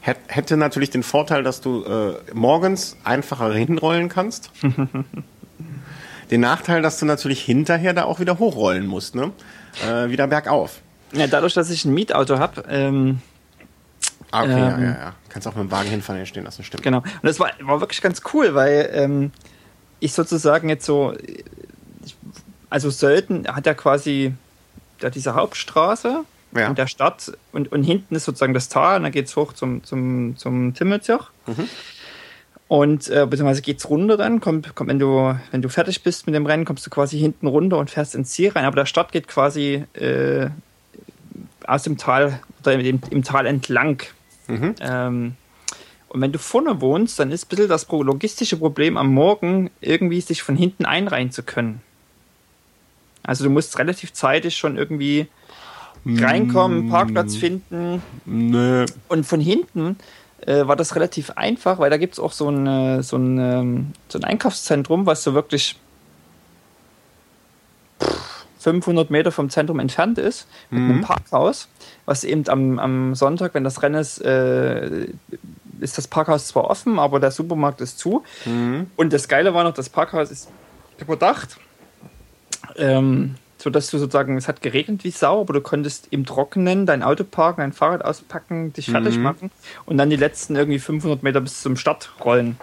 Hät- 0.00 0.16
hätte 0.28 0.56
natürlich 0.56 0.90
den 0.90 1.02
Vorteil, 1.02 1.42
dass 1.42 1.60
du 1.60 1.84
äh, 1.84 2.14
morgens 2.32 2.96
einfacher 3.04 3.52
hinrollen 3.52 4.08
kannst. 4.08 4.50
den 6.30 6.40
Nachteil, 6.40 6.82
dass 6.82 6.98
du 6.98 7.06
natürlich 7.06 7.42
hinterher 7.42 7.92
da 7.92 8.04
auch 8.04 8.20
wieder 8.20 8.38
hochrollen 8.38 8.86
musst, 8.86 9.14
ne? 9.14 9.32
Äh, 9.86 10.08
wieder 10.10 10.26
bergauf. 10.26 10.80
Ja, 11.12 11.26
dadurch, 11.26 11.54
dass 11.54 11.70
ich 11.70 11.84
ein 11.84 11.92
Mietauto 11.94 12.38
habe, 12.38 12.64
ähm, 12.68 13.20
Ah, 14.32 14.42
okay, 14.42 14.50
ja, 14.50 14.74
Ähm. 14.76 14.82
ja, 14.84 14.90
ja. 14.90 15.14
Kannst 15.28 15.46
auch 15.48 15.54
mit 15.54 15.64
dem 15.64 15.70
Wagen 15.70 15.88
hinfahren, 15.88 16.18
hier 16.18 16.26
stehen 16.26 16.44
lassen, 16.44 16.62
stimmt. 16.64 16.82
genau. 16.82 16.98
Und 16.98 17.24
das 17.24 17.38
war, 17.40 17.50
war 17.62 17.80
wirklich 17.80 18.00
ganz 18.00 18.22
cool, 18.32 18.54
weil 18.54 18.90
ähm, 18.92 19.32
ich 20.00 20.12
sozusagen 20.12 20.68
jetzt 20.68 20.84
so, 20.86 21.14
ich, 22.04 22.16
also 22.68 22.90
Sölden 22.90 23.46
hat 23.48 23.66
ja 23.66 23.74
quasi 23.74 24.34
da 25.00 25.10
diese 25.10 25.34
Hauptstraße 25.34 26.24
Ja. 26.54 26.66
in 26.68 26.74
der 26.74 26.86
Stadt 26.86 27.32
und, 27.52 27.70
und 27.72 27.82
hinten 27.84 28.14
ist 28.14 28.24
sozusagen 28.24 28.54
das 28.54 28.68
Tal 28.68 28.96
und 28.98 29.02
dann 29.04 29.12
geht's 29.12 29.34
hoch 29.36 29.52
zum, 29.52 29.82
zum, 29.84 30.36
zum 30.36 30.74
Timmelzirch. 30.74 31.26
Und 32.68 33.08
äh, 33.08 33.26
beziehungsweise 33.28 33.62
geht's 33.62 33.88
runter 33.90 34.16
dann, 34.16 34.40
kommt, 34.40 34.74
kommt, 34.76 34.88
wenn 34.90 35.00
du, 35.00 35.36
wenn 35.50 35.60
du 35.62 35.68
fertig 35.68 36.02
bist 36.04 36.26
mit 36.26 36.36
dem 36.36 36.46
Rennen, 36.46 36.64
kommst 36.64 36.86
du 36.86 36.90
quasi 36.90 37.18
hinten 37.18 37.48
runter 37.48 37.78
und 37.78 37.90
fährst 37.90 38.14
ins 38.14 38.30
Ziel 38.30 38.50
rein. 38.50 38.64
Aber 38.64 38.76
der 38.76 38.86
Stadt 38.86 39.10
geht 39.10 39.26
quasi 39.26 39.84
äh, 39.94 40.48
aus 41.66 41.82
dem 41.82 41.98
Tal 41.98 42.38
oder 42.62 42.74
im, 42.74 43.00
im 43.10 43.24
Tal 43.24 43.46
entlang. 43.46 44.02
Ähm, 44.80 45.34
und 46.08 46.20
wenn 46.20 46.32
du 46.32 46.38
vorne 46.38 46.80
wohnst, 46.80 47.18
dann 47.18 47.30
ist 47.30 47.44
ein 47.44 47.48
bisschen 47.48 47.68
das 47.68 47.86
logistische 47.88 48.56
Problem 48.56 48.96
am 48.96 49.12
Morgen, 49.14 49.70
irgendwie 49.80 50.20
sich 50.20 50.42
von 50.42 50.56
hinten 50.56 50.84
einreihen 50.84 51.30
zu 51.30 51.42
können. 51.42 51.82
Also 53.22 53.44
du 53.44 53.50
musst 53.50 53.78
relativ 53.78 54.12
zeitig 54.12 54.56
schon 54.56 54.76
irgendwie 54.76 55.28
reinkommen, 56.04 56.88
Parkplatz 56.88 57.36
finden. 57.36 58.02
Nö. 58.24 58.86
Und 59.08 59.24
von 59.24 59.40
hinten 59.40 59.96
äh, 60.46 60.66
war 60.66 60.76
das 60.76 60.96
relativ 60.96 61.30
einfach, 61.32 61.78
weil 61.78 61.90
da 61.90 61.96
gibt 61.96 62.14
es 62.14 62.18
auch 62.18 62.32
so 62.32 62.48
ein, 62.48 62.66
äh, 62.66 63.02
so, 63.02 63.16
ein, 63.16 63.38
ähm, 63.38 63.86
so 64.08 64.18
ein 64.18 64.24
Einkaufszentrum, 64.24 65.06
was 65.06 65.22
so 65.22 65.34
wirklich 65.34 65.76
pff, 68.02 68.46
500 68.58 69.10
Meter 69.10 69.32
vom 69.32 69.48
Zentrum 69.50 69.78
entfernt 69.78 70.18
ist, 70.18 70.46
mit 70.70 70.82
einem 70.82 71.00
Parkhaus, 71.00 71.68
was 72.06 72.24
eben 72.24 72.48
am, 72.48 72.78
am 72.78 73.14
Sonntag, 73.14 73.54
wenn 73.54 73.64
das 73.64 73.82
Rennen 73.82 74.00
ist, 74.00 74.18
äh, 74.18 75.06
ist 75.80 75.98
das 75.98 76.08
Parkhaus 76.08 76.48
zwar 76.48 76.64
offen, 76.64 76.98
aber 76.98 77.20
der 77.20 77.30
Supermarkt 77.30 77.80
ist 77.80 77.98
zu. 77.98 78.22
Und 78.96 79.12
das 79.12 79.28
Geile 79.28 79.54
war 79.54 79.64
noch, 79.64 79.74
das 79.74 79.88
Parkhaus 79.88 80.30
ist 80.30 80.48
überdacht. 80.98 81.58
Ähm, 82.76 83.36
so 83.58 83.70
dass 83.70 83.90
du 83.90 83.98
sozusagen, 83.98 84.36
es 84.36 84.48
hat 84.48 84.62
geregnet 84.62 85.04
wie 85.04 85.10
Sau, 85.10 85.42
aber 85.42 85.52
du 85.52 85.60
konntest 85.60 86.08
im 86.10 86.24
Trockenen 86.24 86.86
dein 86.86 87.02
Auto 87.02 87.24
parken, 87.24 87.60
dein 87.60 87.72
Fahrrad 87.72 88.04
auspacken, 88.04 88.72
dich 88.72 88.90
fertig 88.90 89.18
machen 89.18 89.50
und 89.84 89.98
dann 89.98 90.08
die 90.08 90.16
letzten 90.16 90.56
irgendwie 90.56 90.78
500 90.78 91.22
Meter 91.22 91.40
bis 91.40 91.60
zum 91.60 91.76
Start 91.76 92.10
rollen. 92.24 92.56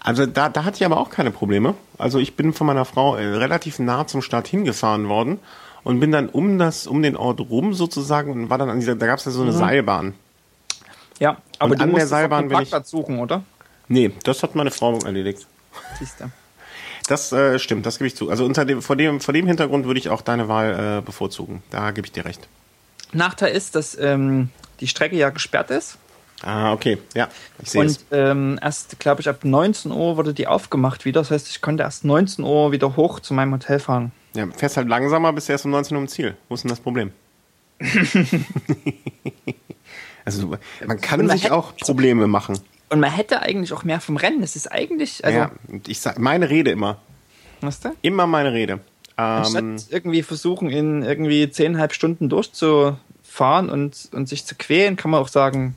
Also 0.00 0.24
da, 0.24 0.48
da 0.48 0.64
hatte 0.64 0.76
ich 0.76 0.86
aber 0.86 0.98
auch 0.98 1.10
keine 1.10 1.30
Probleme. 1.30 1.74
Also 1.98 2.18
ich 2.18 2.36
bin 2.36 2.52
von 2.52 2.66
meiner 2.66 2.84
Frau 2.84 3.16
äh, 3.16 3.26
relativ 3.26 3.78
nah 3.78 4.06
zum 4.06 4.22
Start 4.22 4.46
hingefahren 4.46 5.08
worden 5.08 5.40
und 5.86 6.00
bin 6.00 6.10
dann 6.10 6.28
um 6.28 6.58
das, 6.58 6.88
um 6.88 7.00
den 7.00 7.16
Ort 7.16 7.38
rum 7.38 7.72
sozusagen 7.72 8.32
und 8.32 8.50
war 8.50 8.58
dann 8.58 8.68
an 8.68 8.80
dieser, 8.80 8.96
da 8.96 9.06
gab 9.06 9.20
es 9.20 9.24
ja 9.24 9.30
so 9.30 9.42
eine 9.42 9.52
Seilbahn. 9.52 10.14
Ja, 11.20 11.36
aber 11.60 11.74
Und 11.74 11.80
an 11.80 11.94
der 11.94 12.08
Seilbahn 12.08 12.48
bin 12.48 12.60
ich- 12.60 12.74
suchen, 12.84 13.20
oder? 13.20 13.44
Nee, 13.86 14.10
das 14.24 14.42
hat 14.42 14.56
meine 14.56 14.72
Frau 14.72 14.98
erledigt. 14.98 15.46
Siehst 15.96 16.18
du. 16.18 16.24
Das 17.06 17.30
äh, 17.30 17.60
stimmt, 17.60 17.86
das 17.86 17.98
gebe 17.98 18.08
ich 18.08 18.16
zu. 18.16 18.28
Also 18.30 18.44
unter 18.44 18.64
dem, 18.64 18.82
vor, 18.82 18.96
dem, 18.96 19.20
vor 19.20 19.32
dem 19.32 19.46
Hintergrund 19.46 19.86
würde 19.86 20.00
ich 20.00 20.08
auch 20.08 20.22
deine 20.22 20.48
Wahl 20.48 20.98
äh, 20.98 21.02
bevorzugen. 21.06 21.62
Da 21.70 21.92
gebe 21.92 22.04
ich 22.04 22.10
dir 22.12 22.24
recht. 22.24 22.48
Nachteil 23.12 23.54
ist, 23.54 23.76
dass 23.76 23.96
ähm, 23.96 24.50
die 24.80 24.88
Strecke 24.88 25.14
ja 25.14 25.30
gesperrt 25.30 25.70
ist. 25.70 25.98
Ah, 26.42 26.72
okay, 26.72 26.98
ja, 27.14 27.28
ich 27.62 27.70
sehe 27.70 27.82
Und 27.82 28.00
ähm, 28.10 28.58
erst, 28.60 28.98
glaube 28.98 29.20
ich, 29.20 29.28
ab 29.28 29.44
19 29.44 29.92
Uhr 29.92 30.16
wurde 30.16 30.34
die 30.34 30.48
aufgemacht 30.48 31.04
wieder. 31.04 31.20
Das 31.20 31.30
heißt, 31.30 31.48
ich 31.48 31.60
konnte 31.60 31.84
erst 31.84 32.04
19 32.04 32.44
Uhr 32.44 32.72
wieder 32.72 32.96
hoch 32.96 33.20
zu 33.20 33.34
meinem 33.34 33.52
Hotel 33.52 33.78
fahren. 33.78 34.10
Ja, 34.36 34.46
fährst 34.54 34.76
halt 34.76 34.88
langsamer, 34.88 35.32
bis 35.32 35.48
erst 35.48 35.64
um 35.64 35.70
19 35.70 35.96
Uhr 35.96 36.02
im 36.02 36.08
Ziel. 36.08 36.36
Wo 36.48 36.54
ist 36.54 36.62
denn 36.62 36.68
das 36.68 36.80
Problem? 36.80 37.12
also 40.24 40.56
man 40.86 41.00
kann 41.00 41.26
man 41.26 41.36
sich 41.36 41.50
auch 41.50 41.76
Probleme 41.76 42.26
machen. 42.26 42.58
Und 42.88 43.00
man 43.00 43.10
hätte 43.10 43.42
eigentlich 43.42 43.72
auch 43.72 43.84
mehr 43.84 44.00
vom 44.00 44.16
Rennen. 44.16 44.40
Das 44.40 44.56
ist 44.56 44.70
eigentlich. 44.70 45.24
Also 45.24 45.38
ja, 45.38 45.50
ich 45.86 46.00
sag 46.00 46.18
meine 46.18 46.48
Rede 46.50 46.70
immer. 46.70 46.98
Was 47.60 47.80
denn? 47.80 47.92
Immer 48.02 48.26
meine 48.26 48.52
Rede. 48.52 48.80
Ähm, 49.18 49.76
irgendwie 49.88 50.22
versuchen, 50.22 50.68
in 50.70 51.02
irgendwie 51.02 51.50
zehneinhalb 51.50 51.94
Stunden 51.94 52.28
durchzufahren 52.28 53.70
und, 53.70 54.10
und 54.12 54.28
sich 54.28 54.44
zu 54.44 54.54
quälen, 54.56 54.96
kann 54.96 55.10
man 55.10 55.22
auch 55.22 55.28
sagen, 55.28 55.74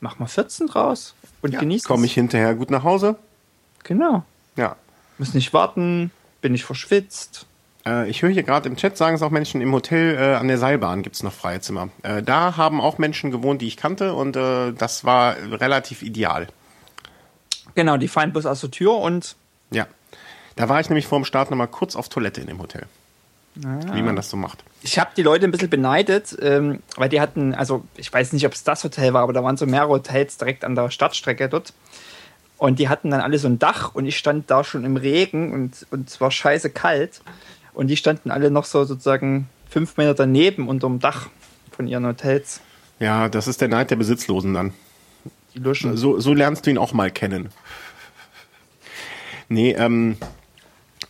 mach 0.00 0.18
mal 0.18 0.26
14 0.26 0.66
draus 0.66 1.14
und 1.40 1.52
ja, 1.52 1.60
genieß 1.60 1.84
Komme 1.84 2.06
ich 2.06 2.14
hinterher 2.14 2.54
gut 2.54 2.70
nach 2.70 2.82
Hause? 2.82 3.16
Genau. 3.84 4.24
Ja. 4.56 4.74
Muss 5.18 5.34
nicht 5.34 5.52
warten, 5.52 6.10
bin 6.40 6.54
ich 6.54 6.64
verschwitzt. 6.64 7.46
Äh, 7.86 8.08
ich 8.08 8.22
höre 8.22 8.30
hier 8.30 8.42
gerade 8.42 8.68
im 8.68 8.76
Chat, 8.76 8.96
sagen 8.96 9.16
es 9.16 9.22
auch 9.22 9.30
Menschen, 9.30 9.60
im 9.60 9.72
Hotel 9.72 10.16
äh, 10.16 10.34
an 10.34 10.48
der 10.48 10.58
Seilbahn 10.58 11.02
gibt 11.02 11.16
es 11.16 11.22
noch 11.22 11.32
freie 11.32 11.60
Zimmer. 11.60 11.88
Äh, 12.02 12.22
da 12.22 12.56
haben 12.56 12.80
auch 12.80 12.98
Menschen 12.98 13.30
gewohnt, 13.30 13.62
die 13.62 13.66
ich 13.66 13.76
kannte 13.76 14.14
und 14.14 14.36
äh, 14.36 14.72
das 14.72 15.04
war 15.04 15.36
relativ 15.36 16.02
ideal. 16.02 16.46
Genau, 17.74 17.96
die 17.96 18.08
fallen 18.08 18.32
bloß 18.32 18.46
aus 18.46 18.60
der 18.60 18.70
Tür 18.70 18.96
und... 18.96 19.36
Ja, 19.70 19.86
da 20.56 20.68
war 20.68 20.80
ich 20.80 20.88
nämlich 20.88 21.06
vor 21.06 21.18
dem 21.18 21.24
Start 21.24 21.50
nochmal 21.50 21.68
kurz 21.68 21.96
auf 21.96 22.08
Toilette 22.08 22.40
in 22.40 22.48
dem 22.48 22.60
Hotel. 22.60 22.86
Ah. 23.64 23.94
Wie 23.94 24.02
man 24.02 24.16
das 24.16 24.30
so 24.30 24.36
macht. 24.36 24.62
Ich 24.82 24.98
habe 24.98 25.10
die 25.16 25.22
Leute 25.22 25.44
ein 25.44 25.50
bisschen 25.50 25.70
beneidet, 25.70 26.36
ähm, 26.40 26.80
weil 26.96 27.08
die 27.08 27.20
hatten, 27.20 27.54
also 27.54 27.84
ich 27.96 28.12
weiß 28.12 28.32
nicht, 28.32 28.46
ob 28.46 28.52
es 28.52 28.62
das 28.62 28.84
Hotel 28.84 29.12
war, 29.12 29.22
aber 29.22 29.32
da 29.32 29.42
waren 29.42 29.56
so 29.56 29.66
mehrere 29.66 29.90
Hotels 29.90 30.38
direkt 30.38 30.64
an 30.64 30.74
der 30.74 30.90
Stadtstrecke 30.90 31.48
dort. 31.48 31.72
Und 32.58 32.78
die 32.78 32.88
hatten 32.88 33.10
dann 33.10 33.20
alle 33.20 33.38
so 33.38 33.48
ein 33.48 33.58
Dach 33.58 33.94
und 33.94 34.06
ich 34.06 34.18
stand 34.18 34.50
da 34.50 34.64
schon 34.64 34.84
im 34.84 34.96
Regen 34.96 35.52
und, 35.52 35.86
und 35.90 36.08
es 36.08 36.20
war 36.20 36.30
scheiße 36.30 36.70
kalt. 36.70 37.22
Und 37.72 37.88
die 37.88 37.96
standen 37.96 38.30
alle 38.30 38.50
noch 38.50 38.64
so 38.64 38.84
sozusagen 38.84 39.48
fünf 39.68 39.96
Meter 39.96 40.14
daneben 40.14 40.68
unterm 40.68 40.98
Dach 40.98 41.28
von 41.70 41.86
ihren 41.86 42.06
Hotels. 42.06 42.60
Ja, 42.98 43.28
das 43.28 43.48
ist 43.48 43.60
der 43.60 43.68
Neid 43.68 43.90
der 43.90 43.96
Besitzlosen 43.96 44.54
dann. 44.54 44.72
Die 45.54 45.58
luschen. 45.58 45.96
So, 45.96 46.18
so 46.20 46.34
lernst 46.34 46.66
du 46.66 46.70
ihn 46.70 46.78
auch 46.78 46.92
mal 46.92 47.10
kennen. 47.10 47.48
Nee, 49.48 49.72
ähm, 49.72 50.16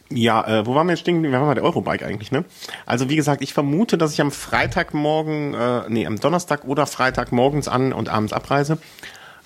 ja, 0.09 0.47
äh, 0.47 0.67
wo 0.67 0.75
waren 0.75 0.87
wir 0.87 0.93
jetzt 0.93 1.01
stehen? 1.01 1.23
Wir 1.23 1.33
waren 1.33 1.47
bei 1.47 1.55
der 1.55 1.65
Eurobike 1.65 2.05
eigentlich, 2.05 2.33
ne? 2.33 2.45
Also 2.87 3.09
wie 3.09 3.17
gesagt, 3.17 3.43
ich 3.43 3.53
vermute, 3.53 3.99
dass 3.99 4.13
ich 4.13 4.21
am 4.21 4.33
Freitagmorgen, 4.33 5.55
äh, 5.55 5.83
nee, 5.89 6.07
am 6.07 6.19
Donnerstag 6.19 6.65
oder 6.65 6.87
Freitag 6.87 7.33
morgens 7.33 7.69
an 7.69 7.93
und 7.93 8.09
abends 8.09 8.33
abreise. 8.33 8.79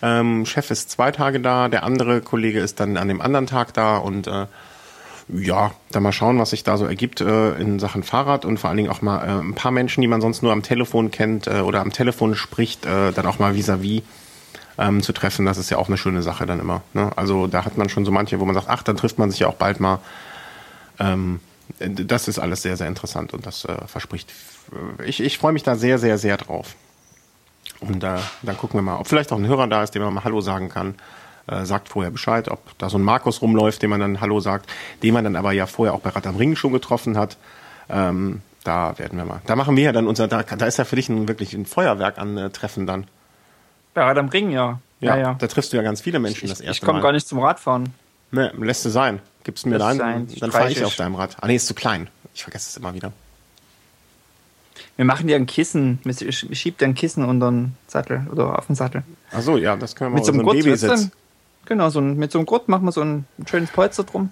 Ähm, 0.01 0.47
Chef 0.47 0.71
ist 0.71 0.91
zwei 0.91 1.11
Tage 1.11 1.41
da, 1.41 1.69
der 1.69 1.83
andere 1.83 2.21
Kollege 2.21 2.61
ist 2.61 2.81
dann 2.81 2.97
an 2.97 3.09
dem 3.09 3.21
anderen 3.21 3.47
Tag 3.47 3.75
da 3.75 3.97
und 3.97 4.27
äh, 4.27 4.47
ja, 5.29 5.73
dann 5.91 6.03
mal 6.03 6.13
schauen, 6.13 6.39
was 6.39 6.51
sich 6.51 6.65
da 6.65 6.77
so 6.77 6.85
ergibt 6.85 7.21
äh, 7.21 7.55
in 7.55 7.79
Sachen 7.79 8.03
Fahrrad 8.03 8.45
und 8.45 8.59
vor 8.59 8.69
allen 8.69 8.77
Dingen 8.77 8.91
auch 8.91 9.03
mal 9.03 9.25
äh, 9.25 9.41
ein 9.41 9.55
paar 9.55 9.73
Menschen, 9.73 10.03
die 10.03 10.07
man 10.07 10.21
sonst 10.21 10.43
nur 10.43 10.53
am 10.53 10.63
Telefon 10.63 11.11
kennt 11.11 11.47
äh, 11.47 11.61
oder 11.61 11.81
am 11.81 11.93
Telefon 11.93 12.35
spricht, 12.35 12.85
äh, 12.85 13.13
dann 13.13 13.27
auch 13.27 13.39
mal 13.39 13.55
vis-à-vis 13.55 14.01
-vis, 14.01 14.03
ähm, 14.79 15.03
zu 15.03 15.13
treffen. 15.13 15.47
Das 15.47 15.59
ist 15.59 15.71
ja 15.71 15.79
auch 15.79 15.89
eine 15.89 15.97
schöne 15.97 16.23
Sache 16.23 16.47
dann 16.47 16.61
immer. 16.61 16.83
Ne? 16.93 17.11
Also 17.17 17.47
da 17.47 17.65
hat 17.65 17.79
man 17.79 17.89
schon 17.89 18.05
so 18.05 18.11
manche, 18.11 18.39
wo 18.41 18.45
man 18.45 18.55
sagt, 18.55 18.69
ach, 18.69 18.83
dann 18.83 18.97
trifft 18.97 19.19
man 19.19 19.31
sich 19.31 19.41
ja 19.41 19.47
auch 19.47 19.55
bald 19.55 19.81
mal. 19.81 20.01
Ähm, 20.99 21.41
das 21.79 22.29
ist 22.29 22.39
alles 22.39 22.63
sehr, 22.63 22.77
sehr 22.77 22.89
interessant 22.89 23.33
und 23.33 23.47
das 23.47 23.65
äh, 23.65 23.87
verspricht. 23.87 24.33
Ich, 25.05 25.21
ich 25.21 25.39
freue 25.39 25.53
mich 25.53 25.63
da 25.63 25.77
sehr, 25.77 25.99
sehr, 25.99 26.19
sehr 26.19 26.37
drauf. 26.37 26.77
Und 27.81 28.05
äh, 28.05 28.19
dann 28.43 28.57
gucken 28.57 28.79
wir 28.79 28.83
mal, 28.83 28.99
ob 28.99 29.09
vielleicht 29.09 29.33
auch 29.33 29.39
ein 29.39 29.47
Hörer 29.47 29.67
da 29.67 29.83
ist, 29.83 29.95
dem 29.95 30.03
man 30.03 30.15
mal 30.15 30.25
Hallo 30.25 30.41
sagen 30.41 30.69
kann. 30.69 30.95
Äh, 31.47 31.67
sagt 31.67 31.91
vorher 31.91 32.11
Bescheid, 32.11 32.49
ob 32.49 32.61
da 32.79 32.89
so 32.89 32.97
ein 32.97 33.03
Markus 33.03 33.43
rumläuft, 33.43 33.83
dem 33.83 33.91
man 33.91 34.01
dann 34.01 34.21
Hallo 34.23 34.41
sagt, 34.41 34.71
den 35.03 35.13
man 35.13 35.25
dann 35.25 35.37
aber 35.37 35.53
ja 35.53 35.67
vorher 35.67 35.93
auch 35.93 36.01
bei 36.01 36.09
Rad 36.09 36.27
am 36.27 36.37
Ring 36.37 36.57
schon 36.57 36.73
getroffen 36.73 37.19
hat. 37.19 37.37
Ähm, 37.91 38.41
da 38.65 38.99
werden 38.99 39.19
wir 39.19 39.27
mal. 39.27 39.43
Da 39.47 39.55
machen 39.55 39.77
wir 39.77 39.85
ja 39.85 39.93
dann 39.93 40.07
unser, 40.07 40.27
da, 40.27 40.43
da 40.43 40.67
ist 40.67 40.79
ja 40.79 40.85
für 40.85 40.97
dich 40.97 41.11
ein, 41.11 41.29
wirklich 41.29 41.53
ein 41.53 41.67
Feuerwerk 41.67 42.19
an 42.19 42.39
äh, 42.39 42.49
Treffen 42.49 42.87
dann. 42.87 43.07
Bei 43.93 44.05
Rad 44.05 44.17
am 44.17 44.29
Ring, 44.29 44.51
ja. 44.51 44.81
Ja, 45.01 45.17
ja, 45.17 45.23
ja. 45.23 45.35
Da 45.39 45.47
triffst 45.47 45.73
du 45.75 45.77
ja 45.77 45.83
ganz 45.83 46.01
viele 46.01 46.19
Menschen 46.19 46.47
ich, 46.47 46.51
das 46.51 46.61
erste 46.61 46.83
Ich 46.83 46.87
komme 46.87 47.03
gar 47.03 47.13
nicht 47.13 47.29
zum 47.29 47.41
Radfahren. 47.41 47.93
Ne, 48.31 48.51
lässt 48.59 48.87
du 48.87 48.89
sein. 48.89 49.21
Gibst 49.45 49.67
mir 49.67 49.79
deinen, 49.79 50.27
dann 50.41 50.51
fahre 50.51 50.71
ich 50.71 50.83
auf 50.83 50.97
deinem 50.97 51.15
Rad. 51.15 51.37
Ah 51.43 51.47
nee, 51.47 51.57
ist 51.57 51.67
zu 51.67 51.75
klein. 51.75 52.09
Ich 52.33 52.43
vergesse 52.43 52.71
es 52.71 52.77
immer 52.79 52.95
wieder. 52.95 53.13
Wir 54.97 55.05
machen 55.05 55.27
dir 55.27 55.37
ein 55.37 55.45
Kissen. 55.45 56.01
Ich 56.05 56.47
schieb 56.59 56.79
dir 56.79 56.87
ein 56.87 56.95
Kissen 56.95 57.23
unter 57.23 57.51
den 57.51 57.77
Sattel 57.87 58.27
oder 58.33 58.59
auf 58.59 58.67
den 58.67 58.77
Sattel. 58.77 59.03
Ach 59.31 59.43
so, 59.43 59.59
ja, 59.59 59.77
das 59.77 59.95
können 59.95 60.13
wir 60.13 60.15
mit 60.17 60.25
so 60.25 60.33
einem 60.33 60.47
Babysitz. 60.47 61.11
Genau, 61.67 61.89
so 61.89 62.01
ein, 62.01 62.17
mit 62.17 62.33
so 62.33 62.39
einem 62.39 62.47
Gurt 62.47 62.69
machen 62.69 62.85
wir 62.85 62.93
so 62.93 63.03
ein 63.03 63.27
schönes 63.47 63.71
Polster 63.71 64.05
drum. 64.05 64.31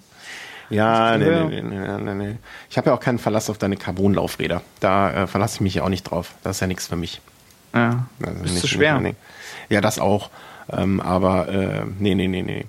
Ja, 0.69 1.17
nee, 1.17 1.43
nee, 1.43 1.61
nee, 1.61 1.97
nee, 1.99 2.13
nee. 2.13 2.35
Ich 2.69 2.77
habe 2.77 2.89
ja 2.89 2.95
auch 2.95 2.99
keinen 2.99 3.19
Verlass 3.19 3.49
auf 3.49 3.57
deine 3.57 3.77
Carbon-Laufräder. 3.77 4.61
Da 4.79 5.23
äh, 5.23 5.27
verlasse 5.27 5.55
ich 5.55 5.61
mich 5.61 5.75
ja 5.75 5.83
auch 5.83 5.89
nicht 5.89 6.03
drauf. 6.03 6.33
Das 6.43 6.57
ist 6.57 6.61
ja 6.61 6.67
nichts 6.67 6.87
für 6.87 6.95
mich. 6.95 7.21
Ja, 7.73 8.05
also 8.25 8.43
ist 8.43 8.59
zu 8.59 8.67
schwer. 8.67 8.99
Nicht, 8.99 9.17
ja, 9.69 9.81
das 9.81 9.99
auch. 9.99 10.29
Ähm, 10.71 11.01
aber 11.01 11.49
äh, 11.49 11.85
nee, 11.99 12.15
nee, 12.15 12.27
nee, 12.27 12.41
nee. 12.41 12.65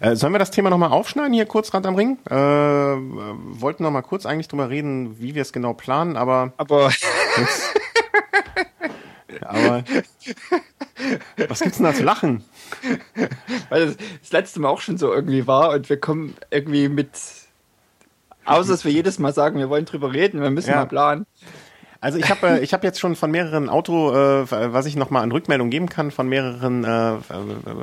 Äh, 0.00 0.16
sollen 0.16 0.32
wir 0.32 0.38
das 0.38 0.50
Thema 0.50 0.70
nochmal 0.70 0.90
aufschneiden 0.90 1.32
hier 1.32 1.46
kurz 1.46 1.72
Rad 1.72 1.86
am 1.86 1.94
Ring? 1.94 2.18
Äh, 2.28 2.34
wollten 2.34 3.82
noch 3.82 3.90
mal 3.90 4.02
kurz 4.02 4.26
eigentlich 4.26 4.48
drüber 4.48 4.70
reden, 4.70 5.18
wie 5.20 5.34
wir 5.34 5.42
es 5.42 5.52
genau 5.52 5.74
planen, 5.74 6.16
aber. 6.16 6.52
Aber. 6.56 6.90
aber. 9.48 9.84
Was 11.48 11.60
gibt's 11.60 11.78
denn 11.78 11.86
da 11.86 11.94
zu 11.94 12.02
lachen? 12.02 12.44
Weil 13.68 13.86
das, 13.86 13.96
das 14.20 14.32
letzte 14.32 14.60
Mal 14.60 14.68
auch 14.68 14.80
schon 14.80 14.98
so 14.98 15.12
irgendwie 15.12 15.46
war 15.46 15.70
und 15.70 15.88
wir 15.88 15.98
kommen 15.98 16.34
irgendwie 16.50 16.88
mit. 16.88 17.10
Außer 18.44 18.72
dass 18.72 18.84
wir 18.84 18.92
jedes 18.92 19.18
Mal 19.18 19.32
sagen, 19.32 19.58
wir 19.58 19.68
wollen 19.68 19.84
drüber 19.84 20.12
reden, 20.12 20.40
wir 20.40 20.50
müssen 20.50 20.70
ja. 20.70 20.76
mal 20.76 20.86
planen. 20.86 21.26
Also 22.00 22.18
ich 22.18 22.30
habe 22.30 22.46
äh, 22.46 22.60
ich 22.60 22.72
hab 22.72 22.84
jetzt 22.84 23.00
schon 23.00 23.16
von 23.16 23.30
mehreren 23.30 23.68
Auto, 23.68 24.12
äh, 24.12 24.50
was 24.50 24.86
ich 24.86 24.96
nochmal 24.96 25.22
an 25.22 25.32
Rückmeldung 25.32 25.68
geben 25.70 25.88
kann, 25.88 26.10
von 26.10 26.28
mehreren 26.28 26.84
äh, 26.84 27.14
äh, 27.14 27.18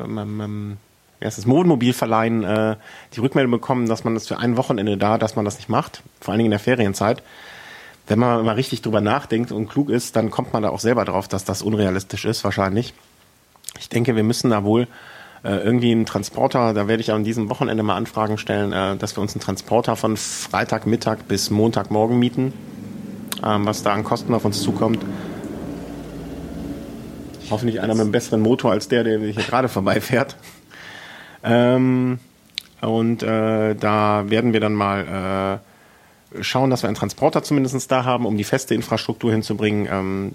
ähm, 0.08 0.78
wie 1.20 1.26
heißt 1.26 1.38
das, 1.38 1.48
Wohnmobilverleihen 1.48 2.44
äh, 2.44 2.76
die 3.14 3.20
Rückmeldung 3.20 3.52
bekommen, 3.52 3.88
dass 3.88 4.04
man 4.04 4.14
das 4.14 4.28
für 4.28 4.38
ein 4.38 4.58
Wochenende 4.58 4.98
da, 4.98 5.18
dass 5.18 5.36
man 5.36 5.46
das 5.46 5.58
nicht 5.58 5.70
macht, 5.70 6.02
vor 6.20 6.32
allen 6.32 6.40
Dingen 6.40 6.48
in 6.48 6.52
der 6.52 6.60
Ferienzeit. 6.60 7.24
Wenn 8.08 8.20
man 8.20 8.46
mal 8.46 8.56
richtig 8.56 8.82
drüber 8.82 9.02
nachdenkt 9.02 9.52
und 9.52 9.68
klug 9.68 9.90
ist, 9.90 10.16
dann 10.16 10.30
kommt 10.30 10.54
man 10.54 10.64
da 10.64 10.70
auch 10.70 10.80
selber 10.80 11.06
drauf, 11.06 11.28
dass 11.28 11.44
das 11.44 11.62
unrealistisch 11.62 12.26
ist, 12.26 12.44
wahrscheinlich. 12.44 12.94
Ich 13.80 13.90
denke, 13.90 14.16
wir 14.16 14.24
müssen 14.24 14.52
da 14.52 14.64
wohl 14.64 14.88
äh, 15.44 15.58
irgendwie 15.58 15.92
einen 15.92 16.06
Transporter, 16.06 16.74
da 16.74 16.88
werde 16.88 17.02
ich 17.02 17.12
an 17.12 17.24
diesem 17.24 17.50
Wochenende 17.50 17.84
mal 17.84 17.96
Anfragen 17.96 18.38
stellen, 18.38 18.72
äh, 18.72 18.96
dass 18.96 19.18
wir 19.18 19.22
uns 19.22 19.34
einen 19.34 19.42
Transporter 19.42 19.96
von 19.96 20.18
Freitagmittag 20.18 21.28
bis 21.28 21.50
Montagmorgen 21.50 22.20
mieten 22.20 22.54
ähm, 23.44 23.66
was 23.66 23.84
da 23.84 23.94
an 23.94 24.04
Kosten 24.04 24.34
auf 24.34 24.46
uns 24.46 24.62
zukommt. 24.62 25.00
Hoffentlich 27.50 27.80
einer 27.80 27.94
mit 27.94 28.02
einem 28.02 28.12
besseren 28.12 28.42
Motor 28.42 28.72
als 28.72 28.88
der, 28.88 29.04
der 29.04 29.20
hier 29.20 29.34
gerade 29.34 29.68
vorbeifährt. 29.70 30.36
Ähm, 31.44 32.20
und 32.82 33.24
äh, 33.24 33.76
da 33.76 34.30
werden 34.30 34.54
wir 34.54 34.60
dann 34.60 34.74
mal 34.74 35.62
äh, 35.62 35.75
schauen, 36.42 36.70
dass 36.70 36.84
wir 36.84 36.88
einen 36.88 36.98
Transporter 36.98 37.44
zumindest 37.44 37.92
da 37.92 38.06
haben, 38.06 38.26
um 38.26 38.38
die 38.38 38.44
feste 38.44 38.76
Infrastruktur 38.76 39.32
hinzubringen. 39.32 39.88
Ähm, 39.92 40.32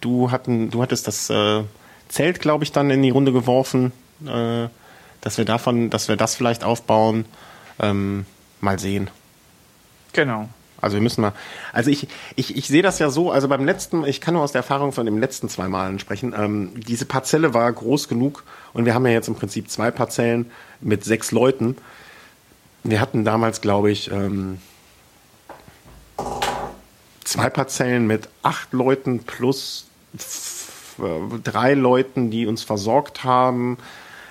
du, 0.00 0.30
hatten, 0.30 0.70
du 0.70 0.82
hattest 0.82 1.06
das 1.06 1.30
äh, 1.30 1.62
Zelt, 2.08 2.40
glaube 2.40 2.64
ich, 2.64 2.72
dann 2.72 2.90
in 2.90 3.02
die 3.02 3.10
Runde 3.10 3.32
geworfen, 3.32 3.92
äh, 4.26 4.68
dass 5.20 5.38
wir 5.38 5.44
davon, 5.44 5.88
dass 5.90 6.08
wir 6.08 6.16
das 6.16 6.34
vielleicht 6.34 6.64
aufbauen. 6.64 7.24
Ähm, 7.80 8.26
mal 8.62 8.78
sehen. 8.78 9.10
Genau. 10.12 10.48
Also 10.80 10.96
wir 10.96 11.02
müssen 11.02 11.20
mal, 11.20 11.32
also 11.72 11.90
ich, 11.90 12.08
ich, 12.34 12.56
ich 12.56 12.66
sehe 12.66 12.82
das 12.82 12.98
ja 12.98 13.08
so, 13.08 13.30
also 13.30 13.46
beim 13.46 13.64
letzten, 13.64 14.04
ich 14.04 14.20
kann 14.20 14.34
nur 14.34 14.42
aus 14.42 14.50
der 14.50 14.60
Erfahrung 14.60 14.90
von 14.90 15.06
den 15.06 15.18
letzten 15.18 15.48
zwei 15.48 15.68
Malen 15.68 16.00
sprechen, 16.00 16.34
ähm, 16.36 16.72
diese 16.74 17.04
Parzelle 17.06 17.54
war 17.54 17.72
groß 17.72 18.08
genug 18.08 18.42
und 18.72 18.84
wir 18.84 18.92
haben 18.92 19.06
ja 19.06 19.12
jetzt 19.12 19.28
im 19.28 19.36
Prinzip 19.36 19.70
zwei 19.70 19.92
Parzellen 19.92 20.50
mit 20.80 21.04
sechs 21.04 21.30
Leuten. 21.30 21.76
Wir 22.82 23.00
hatten 23.00 23.24
damals, 23.24 23.60
glaube 23.60 23.92
ich, 23.92 24.10
ähm, 24.10 24.58
zwei 27.32 27.50
Parzellen 27.50 28.06
mit 28.06 28.28
acht 28.42 28.72
Leuten 28.72 29.20
plus 29.20 29.86
drei 31.42 31.74
Leuten, 31.74 32.30
die 32.30 32.46
uns 32.46 32.62
versorgt 32.62 33.24
haben. 33.24 33.78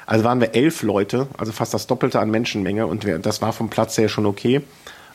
Also 0.06 0.24
waren 0.24 0.40
wir 0.40 0.56
elf 0.56 0.84
Leute, 0.84 1.28
also 1.38 1.52
fast 1.52 1.74
das 1.74 1.88
Doppelte 1.88 2.20
an 2.20 2.30
Menschenmenge 2.30 2.86
und 2.86 3.06
wir, 3.06 3.18
das 3.20 3.42
war 3.42 3.54
vom 3.54 3.70
Platz 3.70 3.98
her 3.98 4.10
schon 4.10 4.26
okay. 4.26 4.62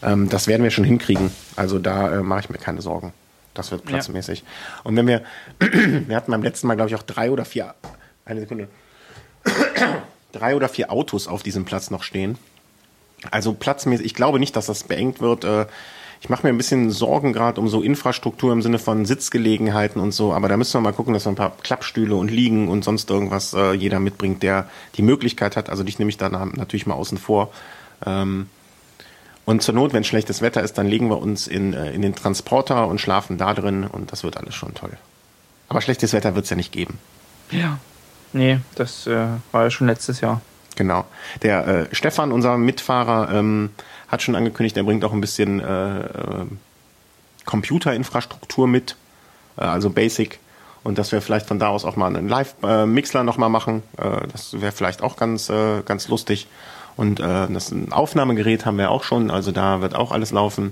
Ähm, 0.02 0.28
das 0.28 0.48
werden 0.48 0.62
wir 0.62 0.70
schon 0.70 0.84
hinkriegen. 0.84 1.30
Also 1.54 1.78
da 1.78 2.18
äh, 2.18 2.22
mache 2.22 2.40
ich 2.40 2.50
mir 2.50 2.58
keine 2.58 2.82
Sorgen. 2.82 3.12
Das 3.54 3.70
wird 3.70 3.84
platzmäßig. 3.84 4.40
Ja. 4.40 4.46
Und 4.84 4.96
wenn 4.96 5.06
wir, 5.06 5.22
wir 5.58 6.16
hatten 6.16 6.30
beim 6.30 6.42
letzten 6.42 6.66
Mal, 6.66 6.74
glaube 6.74 6.90
ich, 6.90 6.96
auch 6.96 7.02
drei 7.02 7.30
oder 7.30 7.44
vier, 7.44 7.74
eine 8.24 8.40
Sekunde, 8.40 8.68
drei 10.32 10.56
oder 10.56 10.68
vier 10.68 10.90
Autos 10.90 11.28
auf 11.28 11.42
diesem 11.42 11.64
Platz 11.64 11.90
noch 11.90 12.02
stehen. 12.02 12.36
Also 13.30 13.52
platzmäßig, 13.54 14.06
ich 14.06 14.14
glaube 14.14 14.38
nicht, 14.38 14.56
dass 14.56 14.66
das 14.66 14.84
beengt 14.84 15.20
wird. 15.20 15.44
Äh, 15.44 15.66
ich 16.20 16.28
mache 16.28 16.46
mir 16.46 16.52
ein 16.52 16.56
bisschen 16.56 16.90
Sorgen 16.90 17.32
gerade 17.32 17.60
um 17.60 17.68
so 17.68 17.82
Infrastruktur 17.82 18.52
im 18.52 18.62
Sinne 18.62 18.78
von 18.78 19.04
Sitzgelegenheiten 19.04 20.00
und 20.00 20.12
so, 20.12 20.32
aber 20.32 20.48
da 20.48 20.56
müssen 20.56 20.74
wir 20.74 20.80
mal 20.80 20.92
gucken, 20.92 21.14
dass 21.14 21.26
wir 21.26 21.32
ein 21.32 21.36
paar 21.36 21.56
Klappstühle 21.62 22.14
und 22.16 22.30
Liegen 22.30 22.68
und 22.68 22.84
sonst 22.84 23.10
irgendwas 23.10 23.52
äh, 23.54 23.72
jeder 23.72 24.00
mitbringt, 24.00 24.42
der 24.42 24.68
die 24.96 25.02
Möglichkeit 25.02 25.56
hat. 25.56 25.70
Also 25.70 25.82
dich 25.84 25.98
nehme 25.98 26.08
ich 26.08 26.16
da 26.16 26.28
natürlich 26.28 26.86
mal 26.86 26.94
außen 26.94 27.18
vor. 27.18 27.50
Ähm, 28.04 28.48
und 29.44 29.62
zur 29.62 29.74
Not, 29.74 29.92
wenn 29.92 30.02
schlechtes 30.02 30.42
Wetter 30.42 30.62
ist, 30.62 30.76
dann 30.76 30.88
legen 30.88 31.08
wir 31.08 31.18
uns 31.18 31.46
in, 31.46 31.72
äh, 31.72 31.92
in 31.92 32.02
den 32.02 32.14
Transporter 32.14 32.88
und 32.88 33.00
schlafen 33.00 33.38
da 33.38 33.54
drin 33.54 33.84
und 33.84 34.10
das 34.10 34.24
wird 34.24 34.36
alles 34.36 34.54
schon 34.54 34.74
toll. 34.74 34.96
Aber 35.68 35.80
schlechtes 35.80 36.12
Wetter 36.12 36.34
wird 36.34 36.44
es 36.44 36.50
ja 36.50 36.56
nicht 36.56 36.72
geben. 36.72 36.98
Ja. 37.50 37.78
Nee, 38.32 38.58
das 38.74 39.06
äh, 39.06 39.26
war 39.52 39.64
ja 39.64 39.70
schon 39.70 39.86
letztes 39.86 40.20
Jahr. 40.20 40.40
Genau. 40.74 41.06
Der 41.42 41.66
äh, 41.66 41.86
Stefan, 41.94 42.32
unser 42.32 42.58
Mitfahrer, 42.58 43.32
ähm, 43.32 43.70
hat 44.08 44.22
schon 44.22 44.36
angekündigt, 44.36 44.76
er 44.76 44.84
bringt 44.84 45.04
auch 45.04 45.12
ein 45.12 45.20
bisschen 45.20 45.60
äh, 45.60 46.00
äh, 46.00 46.46
Computerinfrastruktur 47.44 48.66
mit, 48.68 48.96
äh, 49.56 49.62
also 49.62 49.90
Basic. 49.90 50.38
Und 50.84 50.98
dass 50.98 51.10
wir 51.10 51.20
vielleicht 51.20 51.46
von 51.46 51.58
da 51.58 51.68
aus 51.68 51.84
auch 51.84 51.96
mal 51.96 52.14
einen 52.14 52.28
Live-Mixler 52.28 53.24
nochmal 53.24 53.48
machen. 53.48 53.82
Das 54.30 54.60
wäre 54.60 54.70
vielleicht 54.70 55.02
auch 55.02 55.16
ganz, 55.16 55.50
ganz 55.84 56.06
lustig. 56.06 56.46
Und 56.96 57.18
das 57.18 57.74
Aufnahmegerät 57.90 58.64
haben 58.66 58.78
wir 58.78 58.92
auch 58.92 59.02
schon, 59.02 59.32
also 59.32 59.50
da 59.50 59.80
wird 59.80 59.96
auch 59.96 60.12
alles 60.12 60.30
laufen. 60.30 60.70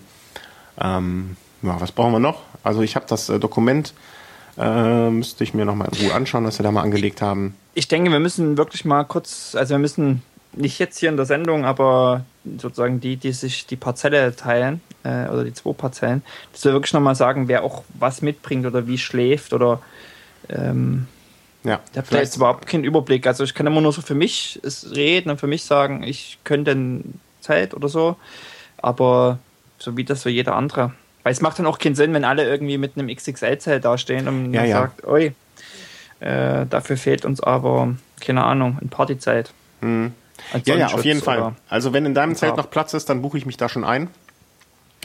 Ähm, 0.81 1.37
ja, 1.63 1.81
was 1.81 1.91
brauchen 1.91 2.13
wir 2.13 2.21
noch? 2.21 2.43
Also 2.63 2.83
ich 2.83 2.95
habe 2.95 3.07
das 3.09 3.27
Dokument 3.27 3.93
äh, 4.57 5.11
müsste 5.11 5.45
ich 5.45 5.55
mir 5.55 5.65
nochmal 5.65 5.89
in 5.93 6.07
Ruhe 6.07 6.15
anschauen, 6.15 6.45
was 6.45 6.59
wir 6.59 6.63
da 6.63 6.71
mal 6.71 6.83
angelegt 6.83 7.21
haben. 7.21 7.57
Ich 7.75 7.89
denke, 7.89 8.11
wir 8.13 8.21
müssen 8.21 8.57
wirklich 8.57 8.85
mal 8.85 9.05
kurz, 9.05 9.57
also 9.59 9.75
wir 9.75 9.79
müssen 9.79 10.23
nicht 10.53 10.79
jetzt 10.79 10.99
hier 10.99 11.09
in 11.09 11.17
der 11.17 11.27
Sendung, 11.27 11.65
aber 11.65 12.25
sozusagen 12.59 13.01
die, 13.01 13.17
die 13.17 13.33
sich 13.33 13.67
die 13.67 13.77
Parzelle 13.77 14.35
teilen, 14.35 14.81
äh, 15.05 15.29
oder 15.29 15.45
die 15.45 15.53
zwei 15.53 15.73
Parzellen, 15.73 16.23
dass 16.53 16.65
wir 16.65 16.73
wirklich 16.73 16.93
nochmal 16.93 17.15
sagen, 17.15 17.49
wer 17.49 17.63
auch 17.63 17.85
was 17.99 18.23
mitbringt 18.23 18.67
oder 18.67 18.87
wie 18.87 18.99
schläft 18.99 19.53
oder 19.53 19.81
ähm, 20.49 21.07
ja, 21.63 21.81
ich 21.93 21.97
habe 21.97 22.07
da 22.11 22.19
jetzt 22.19 22.37
überhaupt 22.37 22.67
keinen 22.67 22.85
Überblick. 22.85 23.27
Also 23.27 23.43
ich 23.43 23.55
kann 23.55 23.67
immer 23.67 23.81
nur 23.81 23.93
so 23.93 24.03
für 24.03 24.15
mich 24.15 24.61
reden 24.95 25.31
und 25.31 25.41
für 25.41 25.47
mich 25.47 25.65
sagen, 25.65 26.03
ich 26.03 26.39
könnte 26.45 26.77
Zeit 27.41 27.73
oder 27.73 27.89
so, 27.89 28.17
aber 28.77 29.39
so 29.79 29.97
wie 29.97 30.05
das 30.05 30.25
für 30.25 30.31
jeder 30.31 30.57
andere. 30.57 30.93
Weil 31.23 31.33
es 31.33 31.41
macht 31.41 31.59
dann 31.59 31.67
auch 31.67 31.79
keinen 31.79 31.95
Sinn, 31.95 32.13
wenn 32.13 32.25
alle 32.25 32.45
irgendwie 32.45 32.77
mit 32.77 32.99
einem 32.99 33.09
XXL-Zelt 33.09 33.83
dastehen 33.83 34.29
und 34.29 34.53
man 34.53 34.67
ja, 34.67 34.81
sagt, 34.81 35.05
oi, 35.07 35.33
äh, 36.21 36.67
dafür 36.69 36.99
fehlt 36.99 37.25
uns 37.25 37.43
aber, 37.43 37.95
keine 38.21 38.45
Ahnung, 38.45 38.79
ein 38.83 38.91
Partyzeit. 38.91 39.53
Hm. 39.81 40.13
Ja, 40.65 40.77
ja, 40.77 40.87
auf 40.89 41.05
jeden 41.05 41.23
Fall. 41.23 41.55
Also 41.69 41.93
wenn 41.93 42.07
in 42.07 42.15
deinem 42.15 42.35
Zelt 42.35 42.57
noch 42.57 42.71
Platz 42.71 42.95
ist, 42.95 43.09
dann 43.09 43.23
buche 43.23 43.39
ich 43.39 43.47
mich 43.47 43.57
da 43.57 43.69
schon 43.69 43.85
ein. 43.85 44.09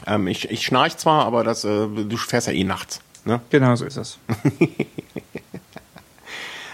Ähm, 0.08 0.28
ich, 0.28 0.50
ich 0.50 0.66
schnarch 0.66 0.98
zwar, 0.98 1.26
aber 1.26 1.44
das, 1.44 1.64
äh, 1.64 1.88
du 1.88 2.18
fährst 2.18 2.48
ja 2.48 2.54
eh 2.54 2.64
nachts. 2.64 3.02
Ne? 3.26 3.42
Genau, 3.50 3.76
so 3.76 3.86
ist 3.86 3.98
es. 3.98 4.18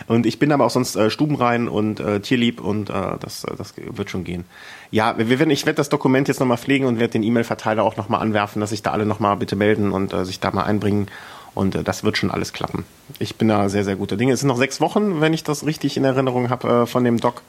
Und 0.08 0.26
ich 0.26 0.38
bin 0.38 0.52
aber 0.52 0.66
auch 0.66 0.70
sonst 0.70 0.96
äh, 0.96 1.10
stubenrein 1.10 1.68
und 1.68 2.00
äh, 2.00 2.20
tierlieb 2.20 2.62
und 2.62 2.90
äh, 2.90 3.18
das, 3.20 3.44
äh, 3.44 3.56
das 3.58 3.74
wird 3.76 4.10
schon 4.12 4.24
gehen. 4.24 4.46
Ja, 4.92 5.18
wir 5.18 5.40
werden, 5.40 5.50
ich 5.50 5.66
werde 5.66 5.78
das 5.78 5.90
Dokument 5.90 6.28
jetzt 6.28 6.40
nochmal 6.40 6.58
pflegen 6.58 6.86
und 6.86 7.00
werde 7.00 7.14
den 7.14 7.24
E-Mail-Verteiler 7.24 7.84
auch 7.84 7.98
nochmal 7.98 8.22
anwerfen, 8.22 8.60
dass 8.60 8.70
sich 8.70 8.84
da 8.84 8.92
alle 8.92 9.06
nochmal 9.06 9.36
bitte 9.38 9.56
melden 9.56 9.92
und 9.92 10.14
äh, 10.14 10.24
sich 10.24 10.40
da 10.40 10.52
mal 10.52 10.64
einbringen. 10.64 11.08
Und 11.56 11.88
das 11.88 12.04
wird 12.04 12.18
schon 12.18 12.32
alles 12.32 12.52
klappen. 12.52 12.84
Ich 13.18 13.38
bin 13.38 13.48
da 13.48 13.70
sehr, 13.70 13.86
sehr 13.86 13.96
guter 13.96 14.18
Dinge. 14.18 14.34
Es 14.34 14.42
sind 14.42 14.50
noch 14.50 14.58
sechs 14.58 14.82
Wochen, 14.82 15.22
wenn 15.22 15.34
ich 15.34 15.46
das 15.46 15.66
richtig 15.66 15.96
in 15.96 16.04
Erinnerung 16.04 16.50
habe, 16.50 16.86
von 16.86 17.06
dem 17.06 17.18
Doc. 17.18 17.44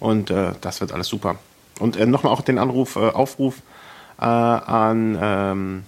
Und 0.00 0.30
äh, 0.30 0.52
das 0.60 0.80
wird 0.80 0.92
alles 0.92 1.08
super. 1.08 1.36
Und 1.80 1.96
äh, 1.96 2.06
nochmal 2.06 2.32
auch 2.32 2.40
den 2.40 2.58
Anruf, 2.58 2.96
äh, 2.96 3.10
Aufruf 3.10 3.56
äh, 4.20 4.24
an 4.24 5.18
ähm, 5.20 5.84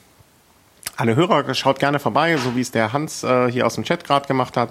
alle 0.97 1.17
Hörer, 1.17 1.55
schaut 1.55 1.79
gerne 1.79 1.99
vorbei, 1.99 2.37
so 2.37 2.55
wie 2.57 2.61
es 2.61 2.71
der 2.71 2.93
Hans 2.93 3.23
äh, 3.25 3.51
hier 3.51 3.67
aus 3.67 3.75
dem 3.75 3.85
Chat 3.85 4.05
gerade 4.05 4.27
gemacht 4.27 4.57
hat. 4.57 4.71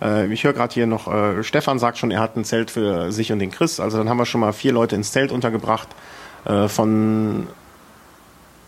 Äh, 0.00 0.32
ich 0.32 0.44
höre 0.44 0.52
gerade 0.52 0.72
hier 0.72 0.86
noch, 0.86 1.12
äh, 1.12 1.42
Stefan 1.42 1.78
sagt 1.78 1.98
schon, 1.98 2.10
er 2.10 2.20
hat 2.20 2.36
ein 2.36 2.44
Zelt 2.44 2.70
für 2.70 3.12
sich 3.12 3.32
und 3.32 3.38
den 3.38 3.50
Chris. 3.50 3.78
Also 3.80 3.98
dann 3.98 4.08
haben 4.08 4.16
wir 4.16 4.26
schon 4.26 4.40
mal 4.40 4.52
vier 4.52 4.72
Leute 4.72 4.96
ins 4.96 5.12
Zelt 5.12 5.32
untergebracht 5.32 5.88
äh, 6.44 6.68
von 6.68 7.46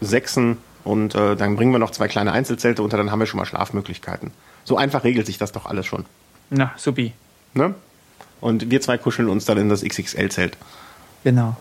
sechsen 0.00 0.58
und 0.84 1.14
äh, 1.14 1.34
dann 1.34 1.56
bringen 1.56 1.72
wir 1.72 1.78
noch 1.78 1.90
zwei 1.90 2.08
kleine 2.08 2.32
Einzelzelte 2.32 2.82
unter, 2.82 2.96
dann 2.96 3.10
haben 3.10 3.18
wir 3.18 3.26
schon 3.26 3.38
mal 3.38 3.46
Schlafmöglichkeiten. 3.46 4.30
So 4.64 4.76
einfach 4.76 5.04
regelt 5.04 5.26
sich 5.26 5.38
das 5.38 5.52
doch 5.52 5.66
alles 5.66 5.86
schon. 5.86 6.04
Na, 6.50 6.72
supi. 6.76 7.12
Ne? 7.54 7.74
Und 8.40 8.70
wir 8.70 8.80
zwei 8.80 8.98
kuscheln 8.98 9.28
uns 9.28 9.44
dann 9.44 9.58
in 9.58 9.68
das 9.68 9.82
XXL-Zelt. 9.82 10.56
Genau. 11.24 11.56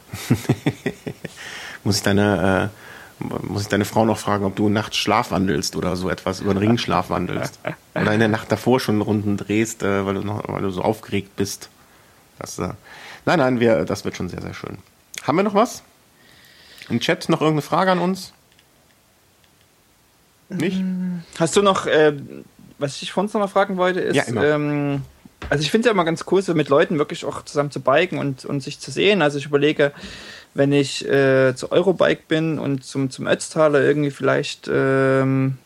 Muss 1.83 1.97
ich 1.97 2.03
deine 2.03 2.71
äh, 2.71 2.87
muss 3.19 3.63
ich 3.63 3.67
deine 3.67 3.85
Frau 3.85 4.05
noch 4.05 4.17
fragen, 4.17 4.45
ob 4.45 4.55
du 4.55 4.69
nachts 4.69 4.97
schlafwandelst 4.97 5.75
oder 5.75 5.95
so 5.95 6.09
etwas, 6.09 6.39
über 6.39 6.53
den 6.53 6.59
Ring 6.59 6.77
schlafwandelst. 6.77 7.59
Oder 7.95 8.13
in 8.13 8.19
der 8.19 8.27
Nacht 8.27 8.51
davor 8.51 8.79
schon 8.79 9.01
Runden 9.01 9.37
drehst, 9.37 9.81
äh, 9.81 10.05
weil, 10.05 10.15
du 10.15 10.21
noch, 10.21 10.47
weil 10.47 10.61
du 10.61 10.69
so 10.69 10.81
aufgeregt 10.83 11.35
bist. 11.35 11.69
Das, 12.37 12.59
äh, 12.59 12.73
nein, 13.25 13.39
nein, 13.39 13.59
wir, 13.59 13.85
das 13.85 14.05
wird 14.05 14.15
schon 14.15 14.29
sehr, 14.29 14.41
sehr 14.41 14.53
schön. 14.53 14.77
Haben 15.23 15.37
wir 15.37 15.43
noch 15.43 15.55
was? 15.55 15.81
Im 16.89 16.99
Chat 16.99 17.27
noch 17.29 17.41
irgendeine 17.41 17.63
Frage 17.63 17.91
an 17.91 17.99
uns? 17.99 18.33
Nicht? 20.49 20.81
Hast 21.39 21.55
du 21.57 21.61
noch, 21.61 21.87
äh, 21.87 22.13
was 22.77 23.01
ich 23.01 23.11
vorhin 23.11 23.31
noch 23.33 23.41
mal 23.41 23.47
fragen 23.47 23.77
wollte, 23.77 23.99
ist, 23.99 24.15
ja, 24.15 24.43
ähm, 24.43 25.01
also 25.49 25.61
ich 25.61 25.71
finde 25.71 25.81
es 25.81 25.85
ja 25.87 25.91
immer 25.91 26.05
ganz 26.05 26.25
cool, 26.31 26.41
so 26.41 26.53
mit 26.53 26.69
Leuten 26.69 26.97
wirklich 26.97 27.25
auch 27.25 27.43
zusammen 27.43 27.71
zu 27.71 27.79
biken 27.79 28.17
und, 28.17 28.45
und 28.45 28.61
sich 28.61 28.79
zu 28.79 28.91
sehen. 28.91 29.21
Also 29.21 29.37
ich 29.37 29.45
überlege, 29.45 29.91
wenn 30.53 30.71
ich 30.71 31.07
äh, 31.07 31.55
zu 31.55 31.71
Eurobike 31.71 32.23
bin 32.27 32.59
und 32.59 32.83
zum, 32.83 33.09
zum 33.09 33.27
Ötztaler 33.27 33.81
irgendwie 33.81 34.11
vielleicht 34.11 34.69
ähm, 34.71 35.57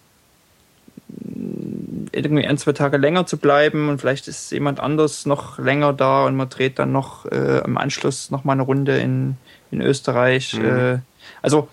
irgendwie 2.11 2.45
ein, 2.45 2.57
zwei 2.57 2.73
Tage 2.73 2.97
länger 2.97 3.25
zu 3.25 3.37
bleiben 3.37 3.89
und 3.89 3.99
vielleicht 3.99 4.27
ist 4.27 4.51
jemand 4.51 4.79
anders 4.79 5.25
noch 5.25 5.57
länger 5.57 5.93
da 5.93 6.25
und 6.25 6.35
man 6.35 6.49
dreht 6.49 6.77
dann 6.77 6.91
noch 6.91 7.25
äh, 7.25 7.59
im 7.63 7.77
Anschluss 7.77 8.31
noch 8.31 8.43
mal 8.43 8.53
eine 8.53 8.63
Runde 8.63 8.99
in, 8.99 9.37
in 9.71 9.81
Österreich. 9.81 10.53
Mhm. 10.53 10.65
Äh, 10.65 10.99
also 11.41 11.69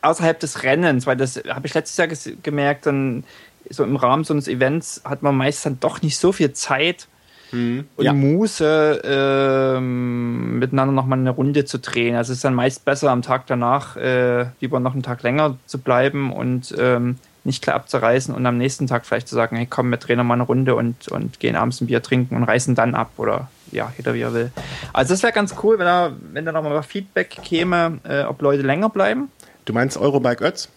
außerhalb 0.00 0.38
des 0.38 0.62
Rennens, 0.62 1.06
weil 1.06 1.16
das 1.16 1.42
habe 1.48 1.66
ich 1.66 1.74
letztes 1.74 1.96
Jahr 1.96 2.08
gemerkt, 2.42 2.86
dann 2.86 3.24
so 3.70 3.84
im 3.84 3.96
Rahmen 3.96 4.24
so 4.24 4.34
eines 4.34 4.48
Events 4.48 5.02
hat 5.04 5.22
man 5.22 5.36
meist 5.36 5.64
dann 5.66 5.80
doch 5.80 6.02
nicht 6.02 6.18
so 6.18 6.32
viel 6.32 6.52
Zeit, 6.52 7.08
mhm. 7.54 7.86
und 7.96 8.04
ja. 8.04 8.12
Muße, 8.12 9.02
ähm, 9.04 10.58
miteinander 10.58 10.92
nochmal 10.92 11.18
eine 11.18 11.30
Runde 11.30 11.64
zu 11.64 11.78
drehen. 11.78 12.16
Also 12.16 12.32
es 12.32 12.38
ist 12.38 12.44
dann 12.44 12.54
meist 12.54 12.84
besser, 12.84 13.10
am 13.10 13.22
Tag 13.22 13.46
danach 13.46 13.96
äh, 13.96 14.46
lieber 14.60 14.80
noch 14.80 14.92
einen 14.92 15.02
Tag 15.02 15.22
länger 15.22 15.56
zu 15.66 15.78
bleiben 15.78 16.32
und 16.32 16.74
ähm, 16.78 17.16
nicht 17.44 17.62
klar 17.62 17.76
abzureißen 17.76 18.34
und 18.34 18.44
am 18.46 18.56
nächsten 18.56 18.86
Tag 18.86 19.04
vielleicht 19.04 19.28
zu 19.28 19.34
sagen, 19.34 19.56
hey 19.56 19.66
komm, 19.68 19.90
wir 19.90 19.98
drehen 19.98 20.16
nochmal 20.16 20.36
eine 20.36 20.44
Runde 20.44 20.74
und, 20.74 21.08
und 21.08 21.40
gehen 21.40 21.56
abends 21.56 21.80
ein 21.80 21.86
Bier 21.86 22.02
trinken 22.02 22.36
und 22.36 22.44
reißen 22.44 22.74
dann 22.74 22.94
ab 22.94 23.10
oder 23.18 23.48
ja, 23.70 23.92
jeder 23.96 24.14
wie 24.14 24.22
er 24.22 24.32
will. 24.32 24.50
Also 24.92 25.12
das 25.12 25.22
wäre 25.22 25.32
ganz 25.32 25.54
cool, 25.62 25.78
wenn 25.78 25.86
da, 25.86 26.12
wenn 26.32 26.44
da 26.44 26.52
nochmal 26.52 26.82
Feedback 26.82 27.30
käme, 27.42 27.98
äh, 28.04 28.22
ob 28.22 28.40
Leute 28.40 28.62
länger 28.62 28.88
bleiben. 28.88 29.30
Du 29.66 29.72
meinst 29.72 29.96
Eurobike 29.96 30.44
Ötz? 30.44 30.68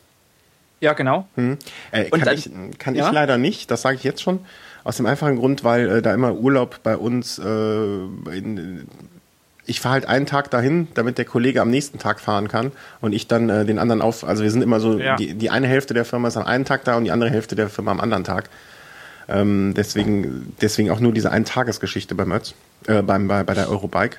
Ja, 0.79 0.93
genau. 0.93 1.27
Hm. 1.35 1.57
Äh, 1.91 2.05
kann, 2.05 2.21
dann, 2.21 2.35
ich, 2.35 2.49
kann 2.77 2.95
ja? 2.95 3.07
ich 3.07 3.13
leider 3.13 3.37
nicht, 3.37 3.71
das 3.71 3.81
sage 3.81 3.95
ich 3.95 4.03
jetzt 4.03 4.21
schon. 4.21 4.39
Aus 4.83 4.97
dem 4.97 5.05
einfachen 5.05 5.35
Grund, 5.37 5.63
weil 5.63 5.89
äh, 5.89 6.01
da 6.01 6.13
immer 6.13 6.35
Urlaub 6.35 6.79
bei 6.83 6.95
uns, 6.95 7.39
äh, 7.39 7.43
in, 7.45 8.87
ich 9.65 9.81
fahre 9.81 9.93
halt 9.93 10.05
einen 10.05 10.25
Tag 10.25 10.49
dahin, 10.49 10.87
damit 10.93 11.17
der 11.17 11.25
Kollege 11.25 11.61
am 11.61 11.69
nächsten 11.69 11.99
Tag 11.99 12.19
fahren 12.19 12.47
kann 12.47 12.71
und 13.01 13.13
ich 13.13 13.27
dann 13.27 13.49
äh, 13.49 13.65
den 13.65 13.79
anderen 13.79 14.01
auf, 14.01 14.23
also 14.23 14.43
wir 14.43 14.51
sind 14.51 14.61
immer 14.61 14.79
so, 14.79 14.97
ja. 14.97 15.15
die, 15.17 15.33
die 15.33 15.49
eine 15.49 15.67
Hälfte 15.67 15.93
der 15.93 16.05
Firma 16.05 16.29
ist 16.29 16.37
an 16.37 16.45
einem 16.45 16.63
Tag 16.63 16.85
da 16.85 16.95
und 16.95 17.03
die 17.03 17.11
andere 17.11 17.29
Hälfte 17.29 17.55
der 17.55 17.69
Firma 17.69 17.91
am 17.91 17.99
anderen 17.99 18.23
Tag. 18.23 18.49
Ähm, 19.27 19.73
deswegen, 19.75 20.55
deswegen 20.61 20.89
auch 20.89 21.01
nur 21.01 21.11
diese 21.11 21.31
Eintagesgeschichte 21.31 22.15
beim 22.15 22.31
Ötz, 22.31 22.53
äh, 22.87 23.01
beim, 23.01 23.27
bei, 23.27 23.43
bei 23.43 23.53
der 23.53 23.69
Eurobike. 23.69 24.17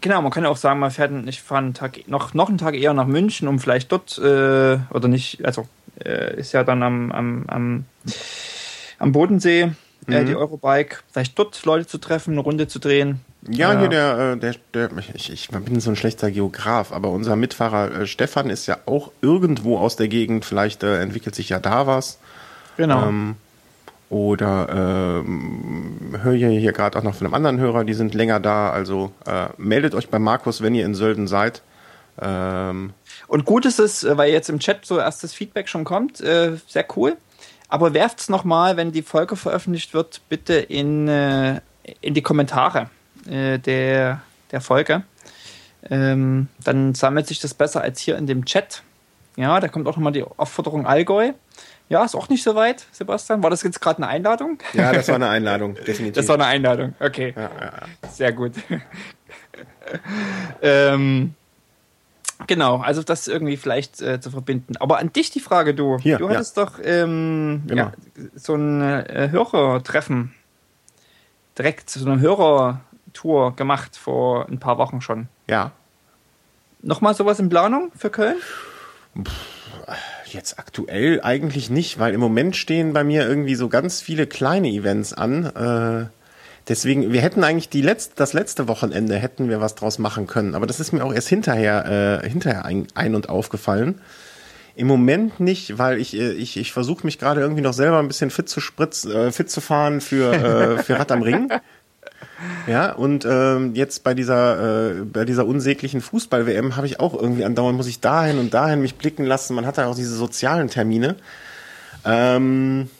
Genau, 0.00 0.20
man 0.20 0.30
kann 0.30 0.44
ja 0.44 0.50
auch 0.50 0.58
sagen, 0.58 0.80
man 0.80 0.90
fährt, 0.90 1.10
ich 1.26 1.42
fahre 1.42 1.62
einen 1.62 1.74
Tag, 1.74 2.06
noch, 2.06 2.34
noch 2.34 2.48
einen 2.48 2.58
Tag 2.58 2.74
eher 2.74 2.92
nach 2.92 3.06
München, 3.06 3.48
um 3.48 3.58
vielleicht 3.58 3.90
dort, 3.92 4.18
äh, 4.18 4.78
oder 4.90 5.08
nicht, 5.08 5.44
also 5.44 5.66
äh, 6.04 6.38
ist 6.38 6.52
ja 6.52 6.64
dann 6.64 6.82
am, 6.82 7.12
am, 7.12 7.44
am, 7.46 7.84
am 8.98 9.12
Bodensee 9.12 9.72
äh, 10.08 10.20
mhm. 10.20 10.26
die 10.26 10.36
Eurobike, 10.36 10.98
vielleicht 11.10 11.38
dort 11.38 11.64
Leute 11.64 11.86
zu 11.86 11.98
treffen, 11.98 12.32
eine 12.32 12.40
Runde 12.40 12.68
zu 12.68 12.78
drehen. 12.78 13.20
Ja, 13.48 13.72
ja. 13.72 13.80
hier 13.80 13.88
der, 13.88 14.18
äh, 14.32 14.36
der, 14.36 14.54
der 14.72 14.90
ich, 15.14 15.32
ich 15.32 15.48
bin 15.48 15.80
so 15.80 15.90
ein 15.90 15.96
schlechter 15.96 16.30
Geograf, 16.30 16.92
aber 16.92 17.10
unser 17.10 17.36
Mitfahrer 17.36 18.00
äh, 18.00 18.06
Stefan 18.06 18.50
ist 18.50 18.66
ja 18.66 18.78
auch 18.86 19.12
irgendwo 19.22 19.78
aus 19.78 19.96
der 19.96 20.08
Gegend, 20.08 20.44
vielleicht 20.44 20.82
äh, 20.82 21.00
entwickelt 21.00 21.34
sich 21.34 21.50
ja 21.50 21.58
da 21.58 21.86
was. 21.86 22.18
Genau. 22.76 23.08
Ähm, 23.08 23.36
oder 24.10 25.22
ähm, 25.24 26.16
höre 26.22 26.34
ich 26.34 26.60
hier 26.60 26.72
gerade 26.72 26.98
auch 26.98 27.02
noch 27.02 27.14
von 27.14 27.26
einem 27.26 27.34
anderen 27.34 27.58
Hörer, 27.58 27.84
die 27.84 27.94
sind 27.94 28.14
länger 28.14 28.40
da. 28.40 28.70
Also 28.70 29.12
äh, 29.26 29.48
meldet 29.56 29.94
euch 29.94 30.08
bei 30.08 30.18
Markus, 30.18 30.62
wenn 30.62 30.74
ihr 30.74 30.84
in 30.84 30.94
Sölden 30.94 31.26
seid. 31.26 31.62
Ähm, 32.20 32.92
und 33.26 33.44
gut 33.44 33.64
ist 33.64 33.80
es, 33.80 34.06
weil 34.08 34.32
jetzt 34.32 34.48
im 34.48 34.60
Chat 34.60 34.84
so 34.84 34.98
erstes 34.98 35.34
Feedback 35.34 35.68
schon 35.68 35.84
kommt, 35.84 36.20
äh, 36.20 36.56
sehr 36.66 36.86
cool. 36.96 37.16
Aber 37.68 37.94
werft 37.94 38.20
es 38.20 38.28
nochmal, 38.28 38.76
wenn 38.76 38.92
die 38.92 39.02
Folge 39.02 39.36
veröffentlicht 39.36 39.94
wird, 39.94 40.20
bitte 40.28 40.54
in, 40.54 41.08
äh, 41.08 41.60
in 42.00 42.14
die 42.14 42.22
Kommentare 42.22 42.90
äh, 43.28 43.58
der, 43.58 44.20
der 44.52 44.60
Folge. 44.60 45.02
Ähm, 45.90 46.48
dann 46.62 46.94
sammelt 46.94 47.26
sich 47.26 47.40
das 47.40 47.54
besser 47.54 47.80
als 47.80 48.00
hier 48.00 48.16
in 48.16 48.26
dem 48.26 48.44
Chat. 48.44 48.82
Ja, 49.36 49.58
da 49.58 49.68
kommt 49.68 49.88
auch 49.88 49.96
nochmal 49.96 50.12
die 50.12 50.22
Aufforderung 50.22 50.86
Allgäu. 50.86 51.32
Ja, 51.88 52.04
ist 52.04 52.14
auch 52.14 52.28
nicht 52.28 52.42
so 52.42 52.54
weit, 52.54 52.86
Sebastian. 52.92 53.42
War 53.42 53.50
das 53.50 53.62
jetzt 53.62 53.80
gerade 53.80 53.98
eine 53.98 54.08
Einladung? 54.08 54.58
Ja, 54.72 54.92
das 54.92 55.08
war 55.08 55.16
eine 55.16 55.28
Einladung, 55.28 55.74
definitiv. 55.86 56.14
Das 56.14 56.28
war 56.28 56.36
eine 56.36 56.46
Einladung, 56.46 56.94
okay. 56.98 57.34
ja, 57.36 57.42
ja, 57.42 57.64
ja. 57.64 58.08
Sehr 58.10 58.32
gut. 58.32 58.52
ähm, 60.62 61.34
genau, 62.46 62.78
also 62.78 63.02
das 63.02 63.28
irgendwie 63.28 63.56
vielleicht 63.56 64.00
äh, 64.00 64.20
zu 64.20 64.30
verbinden. 64.30 64.76
Aber 64.78 64.98
an 64.98 65.12
dich 65.12 65.30
die 65.30 65.40
Frage, 65.40 65.74
du. 65.74 65.98
Hier, 65.98 66.18
du 66.18 66.28
hattest 66.30 66.56
doch 66.56 66.78
ähm, 66.82 67.64
ja, 67.72 67.92
so 68.34 68.54
ein 68.54 68.80
äh, 68.80 69.28
Hörertreffen 69.30 70.34
direkt 71.58 71.90
so 71.90 72.04
eine 72.10 72.20
Hörertour 72.20 73.54
gemacht 73.56 73.96
vor 73.96 74.48
ein 74.48 74.58
paar 74.58 74.78
Wochen 74.78 75.00
schon. 75.00 75.28
ja. 75.46 75.72
Nochmal 76.86 77.14
sowas 77.14 77.38
in 77.38 77.48
Planung 77.48 77.90
für 77.96 78.10
Köln? 78.10 78.36
Jetzt 80.34 80.58
aktuell 80.58 81.20
eigentlich 81.22 81.70
nicht, 81.70 82.00
weil 82.00 82.12
im 82.12 82.18
Moment 82.18 82.56
stehen 82.56 82.92
bei 82.92 83.04
mir 83.04 83.24
irgendwie 83.24 83.54
so 83.54 83.68
ganz 83.68 84.00
viele 84.00 84.26
kleine 84.26 84.68
Events 84.68 85.12
an. 85.12 85.44
Äh, 85.44 86.06
deswegen, 86.66 87.12
wir 87.12 87.20
hätten 87.20 87.44
eigentlich 87.44 87.68
die 87.68 87.82
letzte, 87.82 88.14
das 88.16 88.32
letzte 88.32 88.66
Wochenende 88.66 89.14
hätten 89.14 89.48
wir 89.48 89.60
was 89.60 89.76
draus 89.76 90.00
machen 90.00 90.26
können, 90.26 90.56
aber 90.56 90.66
das 90.66 90.80
ist 90.80 90.92
mir 90.92 91.04
auch 91.04 91.14
erst 91.14 91.28
hinterher, 91.28 92.22
äh, 92.24 92.28
hinterher 92.28 92.64
ein, 92.64 92.88
ein 92.96 93.14
und 93.14 93.28
aufgefallen. 93.28 94.00
Im 94.74 94.88
Moment 94.88 95.38
nicht, 95.38 95.78
weil 95.78 96.00
ich, 96.00 96.16
äh, 96.16 96.32
ich, 96.32 96.56
ich 96.56 96.72
versuche 96.72 97.06
mich 97.06 97.20
gerade 97.20 97.40
irgendwie 97.40 97.62
noch 97.62 97.72
selber 97.72 98.00
ein 98.00 98.08
bisschen 98.08 98.30
fit 98.30 98.48
zu 98.48 98.60
spritzen, 98.60 99.12
äh, 99.12 99.30
fit 99.30 99.48
zu 99.48 99.60
fahren 99.60 100.00
für, 100.00 100.32
äh, 100.32 100.82
für 100.82 100.98
Rad 100.98 101.12
am 101.12 101.22
Ring. 101.22 101.48
Ja, 102.66 102.92
und 102.92 103.26
ähm, 103.28 103.74
jetzt 103.74 104.04
bei 104.04 104.14
dieser, 104.14 104.90
äh, 104.90 105.04
bei 105.04 105.24
dieser 105.24 105.46
unsäglichen 105.46 106.00
Fußball-WM 106.00 106.76
habe 106.76 106.86
ich 106.86 107.00
auch 107.00 107.14
irgendwie 107.14 107.44
andauernd, 107.44 107.76
muss 107.76 107.86
ich 107.86 108.00
dahin 108.00 108.38
und 108.38 108.54
dahin 108.54 108.80
mich 108.80 108.96
blicken 108.96 109.24
lassen. 109.24 109.54
Man 109.54 109.66
hat 109.66 109.78
da 109.78 109.86
auch 109.86 109.94
diese 109.94 110.14
sozialen 110.14 110.68
Termine. 110.68 111.16
Ähm, 112.04 112.90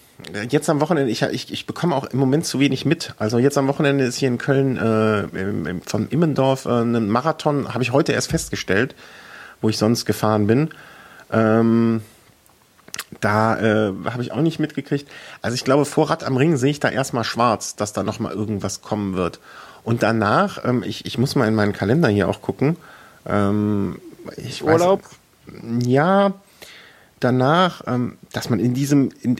jetzt 0.48 0.69
am 0.70 0.81
Wochenende, 0.81 1.11
ich, 1.11 1.23
ich, 1.23 1.52
ich 1.52 1.66
bekomme 1.66 1.94
auch 1.94 2.05
im 2.05 2.19
Moment 2.19 2.47
zu 2.47 2.61
wenig 2.61 2.85
mit. 2.85 3.15
Also 3.19 3.39
jetzt 3.39 3.59
am 3.59 3.69
Wochenende 3.69 4.05
ist 4.05 4.16
hier 4.16 4.28
in 4.28 4.39
Köln 4.39 4.77
äh, 4.77 5.23
im, 5.23 5.66
im, 5.66 5.82
von 5.82 6.09
Immendorf 6.09 6.66
äh, 6.66 6.82
ein 6.82 7.09
Marathon, 7.09 7.73
habe 7.74 7.82
ich 7.82 7.93
heute 7.93 8.12
erst 8.12 8.31
festgestellt, 8.31 8.94
wo 9.61 9.69
ich 9.69 9.78
sonst 9.78 10.05
gefahren 10.05 10.47
bin. 10.47 10.70
Ähm, 11.32 12.02
da 13.20 13.59
äh, 13.59 13.93
habe 14.11 14.23
ich 14.23 14.32
auch 14.32 14.41
nicht 14.41 14.59
mitgekriegt. 14.59 15.11
Also 15.43 15.55
ich 15.55 15.65
glaube, 15.65 15.85
vor 15.85 16.11
Rad 16.11 16.24
am 16.24 16.36
Ring 16.36 16.57
sehe 16.57 16.70
ich 16.70 16.81
da 16.81 16.89
erstmal 16.89 17.24
schwarz, 17.24 17.77
dass 17.77 17.93
da 17.93 18.03
nochmal 18.03 18.32
irgendwas 18.32 18.82
kommen 18.82 19.15
wird. 19.15 19.41
Und 19.82 20.03
danach, 20.03 20.65
ähm, 20.65 20.82
ich, 20.86 21.05
ich 21.07 21.19
muss 21.19 21.35
mal 21.35 21.47
in 21.49 21.55
meinen 21.55 21.73
Kalender 21.73 22.09
hier 22.09 22.28
auch 22.28 22.41
gucken. 22.41 22.77
Ähm, 23.27 23.99
ich 24.36 24.62
weiß- 24.62 24.73
Urlaub? 24.73 25.03
ja, 25.85 26.32
danach, 27.20 27.82
ähm, 27.86 28.16
dass 28.32 28.51
man 28.51 28.59
in 28.59 28.74
diesem, 28.74 29.11
in, 29.20 29.36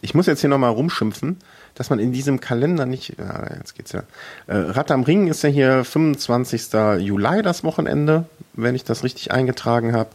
ich 0.00 0.14
muss 0.14 0.26
jetzt 0.26 0.40
hier 0.40 0.50
nochmal 0.50 0.70
rumschimpfen, 0.70 1.38
dass 1.74 1.90
man 1.90 1.98
in 1.98 2.12
diesem 2.12 2.40
Kalender 2.40 2.86
nicht, 2.86 3.14
ja, 3.18 3.54
jetzt 3.56 3.74
geht's 3.74 3.92
ja. 3.92 4.02
Äh, 4.46 4.56
Rad 4.56 4.90
am 4.90 5.02
Ring 5.02 5.28
ist 5.28 5.42
ja 5.42 5.48
hier 5.48 5.84
25. 5.84 6.72
Juli 6.98 7.42
das 7.42 7.64
Wochenende, 7.64 8.26
wenn 8.52 8.74
ich 8.74 8.84
das 8.84 9.04
richtig 9.04 9.32
eingetragen 9.32 9.94
habe. 9.94 10.10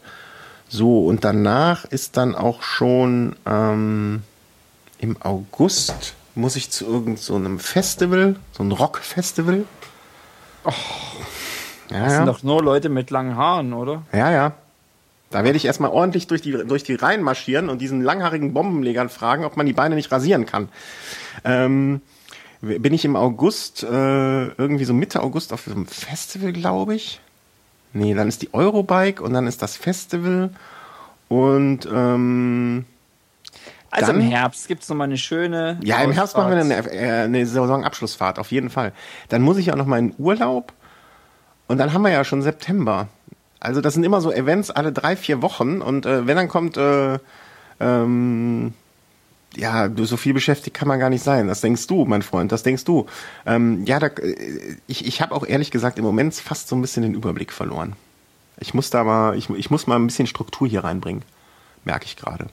So, 0.69 1.06
und 1.06 1.23
danach 1.23 1.85
ist 1.85 2.18
dann 2.18 2.35
auch 2.35 2.61
schon 2.61 3.35
ähm, 3.45 4.23
im 4.99 5.22
August 5.22 6.15
muss 6.38 6.56
ich 6.56 6.69
zu 6.69 6.85
irgendeinem 6.85 7.18
so 7.18 7.35
einem 7.35 7.60
Festival, 7.60 8.35
so 8.52 8.64
ein 8.64 8.72
Rock-Festival. 8.72 9.65
ja, 10.65 10.72
Das 11.89 11.98
ja. 11.98 12.10
sind 12.18 12.26
doch 12.27 12.44
nur 12.44 12.64
Leute 12.64 12.89
mit 12.89 13.10
langen 13.10 13.35
Haaren, 13.35 13.73
oder? 13.73 14.03
Ja, 14.14 14.31
ja. 14.31 14.53
Da 15.30 15.44
werde 15.44 15.57
ich 15.57 15.65
erstmal 15.65 15.91
ordentlich 15.91 16.27
durch 16.27 16.41
die, 16.41 16.52
durch 16.52 16.84
die 16.84 16.95
Reihen 16.95 17.22
marschieren 17.22 17.69
und 17.69 17.80
diesen 17.81 18.02
langhaarigen 18.02 18.53
Bombenlegern 18.53 19.10
fragen, 19.10 19.44
ob 19.44 19.57
man 19.57 19.65
die 19.65 19.73
Beine 19.73 19.95
nicht 19.95 20.11
rasieren 20.11 20.45
kann. 20.45 20.69
Ähm, 21.44 22.02
bin 22.61 22.94
ich 22.94 23.03
im 23.03 23.15
August, 23.15 23.84
äh, 23.84 23.88
irgendwie 23.88 24.85
so 24.85 24.94
Mitte 24.94 25.22
August 25.22 25.52
auf 25.52 25.64
so 25.65 25.72
einem 25.72 25.85
Festival, 25.85 26.53
glaube 26.53 26.95
ich. 26.95 27.19
Nee, 27.94 28.14
dann 28.14 28.28
ist 28.28 28.42
die 28.42 28.54
Eurobike 28.54 29.22
und 29.24 29.34
dann 29.34 29.48
ist 29.48 29.62
das 29.62 29.76
Festival. 29.76 30.50
Und 31.30 31.88
ähm, 31.92 32.86
Also 33.90 34.08
Dann- 34.12 34.22
im 34.22 34.28
Herbst 34.30 34.68
gibt 34.68 34.84
es 34.84 34.90
nochmal 34.90 35.08
eine 35.08 35.18
schöne. 35.18 35.80
ja, 35.84 36.02
im 36.02 36.12
Herbst 36.12 36.36
machen 36.38 36.52
wir 36.52 36.58
eine, 36.60 36.76
äh, 36.92 37.24
eine 37.24 37.46
Saisonabschlussfahrt, 37.46 38.38
auf 38.38 38.52
jeden 38.52 38.70
Fall. 38.70 38.92
Dann 39.30 39.42
muss 39.42 39.58
ich 39.58 39.72
auch 39.72 39.78
noch 39.78 39.86
mal 39.86 39.98
in 40.00 40.14
Urlaub 40.18 40.74
und 41.68 41.78
dann 41.80 41.94
haben 41.94 42.02
wir 42.04 42.12
ja 42.12 42.24
schon 42.24 42.42
September. 42.42 43.08
Also 43.60 43.82
das 43.82 43.94
sind 43.96 44.04
immer 44.04 44.22
so 44.22 44.32
Events 44.32 44.70
alle 44.72 44.92
drei, 44.92 45.16
vier 45.16 45.42
Wochen 45.42 45.82
und 45.82 46.06
äh, 46.06 46.28
wenn 46.28 46.36
dann 46.36 46.48
kommt, 46.50 46.78
äh, 46.78 47.18
ähm, 47.80 48.74
ja, 49.56 49.90
so 49.95 50.18
viel 50.18 50.34
beschäftigt 50.34 50.76
kann 50.76 50.88
man 50.88 50.99
gar 50.99 51.10
nicht 51.10 51.24
sein. 51.24 51.48
Das 51.48 51.61
denkst 51.61 51.88
du, 51.88 52.06
mein 52.06 52.22
Freund, 52.22 52.52
das 52.52 52.64
denkst 52.64 52.84
du. 52.84 53.07
Ähm, 53.45 53.86
ja, 53.86 53.99
da, 53.99 54.07
äh, 54.07 54.78
ich, 54.88 55.06
ich 55.06 55.22
habe 55.22 55.34
auch 55.34 55.45
ehrlich 55.45 55.72
gesagt 55.72 55.98
im 55.98 56.06
Moment 56.06 56.36
fast 56.36 56.68
so 56.68 56.76
ein 56.76 56.82
bisschen 56.82 57.03
den 57.03 57.14
Überblick 57.14 57.52
verloren. 57.52 57.94
Ich 58.60 58.74
muss 58.74 58.90
da 58.90 59.03
mal, 59.03 59.38
ich, 59.38 59.49
ich 59.49 59.69
muss 59.69 59.88
mal 59.88 59.95
ein 59.95 60.07
bisschen 60.07 60.28
Struktur 60.28 60.68
hier 60.68 60.84
reinbringen, 60.84 61.24
merke 61.86 62.06
ich 62.06 62.15
gerade. 62.15 62.48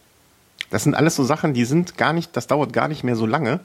Das 0.70 0.82
sind 0.82 0.94
alles 0.94 1.16
so 1.16 1.24
Sachen, 1.24 1.54
die 1.54 1.64
sind 1.64 1.96
gar 1.96 2.12
nicht, 2.12 2.36
das 2.36 2.46
dauert 2.46 2.72
gar 2.72 2.88
nicht 2.88 3.04
mehr 3.04 3.16
so 3.16 3.26
lange. 3.26 3.60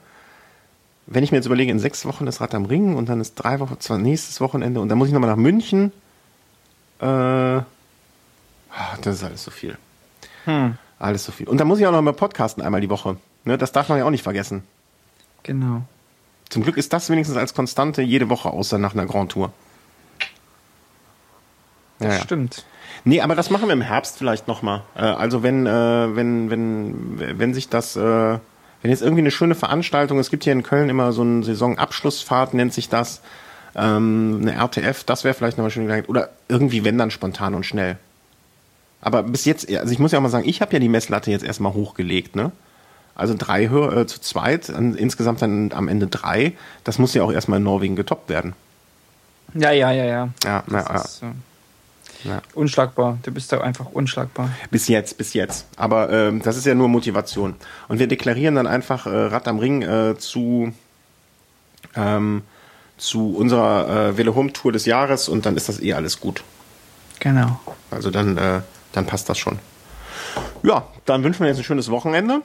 Wenn 1.05 1.23
ich 1.23 1.31
mir 1.31 1.37
jetzt 1.37 1.47
überlege, 1.47 1.71
in 1.71 1.79
sechs 1.79 2.05
Wochen 2.05 2.27
ist 2.27 2.39
Rad 2.39 2.53
am 2.53 2.65
Ring 2.65 2.95
und 2.95 3.09
dann 3.09 3.19
ist 3.19 3.35
drei 3.35 3.59
Wochen, 3.59 3.79
zwar 3.79 3.97
nächstes 3.97 4.41
Wochenende 4.41 4.79
und 4.79 4.89
dann 4.89 4.97
muss 4.97 5.07
ich 5.07 5.13
nochmal 5.13 5.31
nach 5.31 5.37
München. 5.37 5.91
Äh, 7.01 7.05
ah, 7.05 7.65
das 9.01 9.15
ist 9.15 9.23
alles 9.23 9.43
so 9.43 9.51
viel. 9.51 9.77
Hm, 10.45 10.77
Alles 10.99 11.23
so 11.23 11.31
viel. 11.31 11.47
Und 11.47 11.57
dann 11.59 11.67
muss 11.67 11.79
ich 11.79 11.87
auch 11.87 11.91
noch 11.91 12.01
mal 12.01 12.13
podcasten 12.13 12.61
einmal 12.61 12.81
die 12.81 12.89
Woche. 12.89 13.17
Ne, 13.45 13.57
das 13.57 13.71
darf 13.71 13.89
man 13.89 13.97
ja 13.97 14.05
auch 14.05 14.11
nicht 14.11 14.23
vergessen. 14.23 14.63
genau. 15.43 15.83
Zum 16.49 16.63
Glück 16.63 16.77
ist 16.77 16.93
das 16.93 17.11
wenigstens 17.11 17.37
als 17.37 17.53
Konstante 17.53 18.01
jede 18.01 18.27
Woche, 18.27 18.49
außer 18.49 18.79
nach 18.79 18.93
einer 18.93 19.05
Grand 19.05 19.31
Tour. 19.31 19.53
Das 21.99 22.07
Ja, 22.07 22.13
ja. 22.15 22.23
stimmt. 22.23 22.65
Nee, 23.03 23.21
aber 23.21 23.35
das 23.35 23.51
machen 23.51 23.67
wir 23.67 23.73
im 23.73 23.81
Herbst 23.81 24.17
vielleicht 24.17 24.47
nochmal. 24.47 24.81
Äh, 24.95 25.01
also 25.01 25.43
wenn, 25.43 25.67
äh, 25.67 26.15
wenn, 26.15 26.49
wenn, 26.49 27.39
wenn 27.39 27.53
sich 27.53 27.69
das, 27.69 27.95
äh, 27.95 27.99
wenn 28.01 28.91
jetzt 28.91 29.01
irgendwie 29.03 29.21
eine 29.21 29.29
schöne 29.31 29.53
Veranstaltung, 29.53 30.17
es 30.17 30.31
gibt 30.31 30.43
hier 30.43 30.53
in 30.53 30.63
Köln 30.63 30.89
immer 30.89 31.11
so 31.11 31.21
eine 31.21 31.43
Saisonabschlussfahrt, 31.43 32.55
nennt 32.55 32.73
sich 32.73 32.89
das, 32.89 33.21
ähm, 33.75 34.39
eine 34.41 34.55
RTF, 34.55 35.03
das 35.03 35.23
wäre 35.23 35.35
vielleicht 35.35 35.57
nochmal 35.57 35.71
schön 35.71 35.85
geeignet. 35.85 36.09
Oder 36.09 36.29
irgendwie, 36.47 36.83
wenn 36.83 36.97
dann 36.97 37.11
spontan 37.11 37.53
und 37.53 37.65
schnell. 37.65 37.97
Aber 39.01 39.23
bis 39.23 39.45
jetzt, 39.45 39.69
also 39.73 39.91
ich 39.91 39.99
muss 39.99 40.11
ja 40.11 40.19
auch 40.19 40.23
mal 40.23 40.29
sagen, 40.29 40.47
ich 40.47 40.61
habe 40.61 40.73
ja 40.73 40.79
die 40.79 40.89
Messlatte 40.89 41.31
jetzt 41.31 41.43
erstmal 41.43 41.73
hochgelegt, 41.73 42.35
ne? 42.35 42.51
Also 43.15 43.35
drei 43.37 43.65
äh, 43.65 44.07
zu 44.07 44.21
zweit, 44.21 44.69
insgesamt 44.69 45.41
dann 45.41 45.71
am 45.73 45.87
Ende 45.89 46.07
drei. 46.07 46.53
Das 46.85 46.99
muss 46.99 47.13
ja 47.13 47.23
auch 47.23 47.31
erstmal 47.31 47.57
in 47.57 47.63
Norwegen 47.63 47.95
getoppt 47.97 48.29
werden. 48.29 48.53
Ja, 49.53 49.71
ja, 49.71 49.91
ja, 49.91 50.05
ja. 50.05 50.29
Ja, 50.45 50.63
na, 50.67 50.79
ja. 50.79 51.01
Ist, 51.01 51.23
äh, 51.23 52.27
Ja. 52.27 52.41
Unschlagbar. 52.53 53.17
Du 53.23 53.31
bist 53.31 53.51
da 53.51 53.59
einfach 53.61 53.87
unschlagbar. 53.91 54.49
Bis 54.71 54.87
jetzt, 54.87 55.17
bis 55.17 55.33
jetzt. 55.33 55.65
Aber 55.75 56.09
ähm, 56.11 56.41
das 56.41 56.55
ist 56.55 56.65
ja 56.65 56.75
nur 56.75 56.87
Motivation. 56.87 57.55
Und 57.87 57.99
wir 57.99 58.07
deklarieren 58.07 58.55
dann 58.55 58.67
einfach 58.67 59.05
äh, 59.05 59.09
Rad 59.09 59.47
am 59.47 59.59
Ring 59.59 59.81
äh, 59.81 60.17
zu, 60.17 60.71
ähm, 61.95 62.43
zu 62.97 63.35
unserer 63.35 64.09
äh, 64.09 64.17
Velo 64.17 64.35
Home 64.35 64.53
Tour 64.53 64.71
des 64.71 64.85
Jahres 64.85 65.27
und 65.29 65.45
dann 65.45 65.57
ist 65.57 65.67
das 65.67 65.81
eh 65.81 65.93
alles 65.93 66.19
gut. 66.19 66.43
Genau. 67.19 67.59
Also 67.91 68.11
dann, 68.11 68.37
äh, 68.37 68.61
dann 68.93 69.05
passt 69.05 69.29
das 69.29 69.37
schon. 69.37 69.59
Ja, 70.63 70.87
dann 71.05 71.23
wünschen 71.23 71.41
wir 71.41 71.47
jetzt 71.47 71.57
ein 71.57 71.63
schönes 71.63 71.89
Wochenende. 71.89 72.41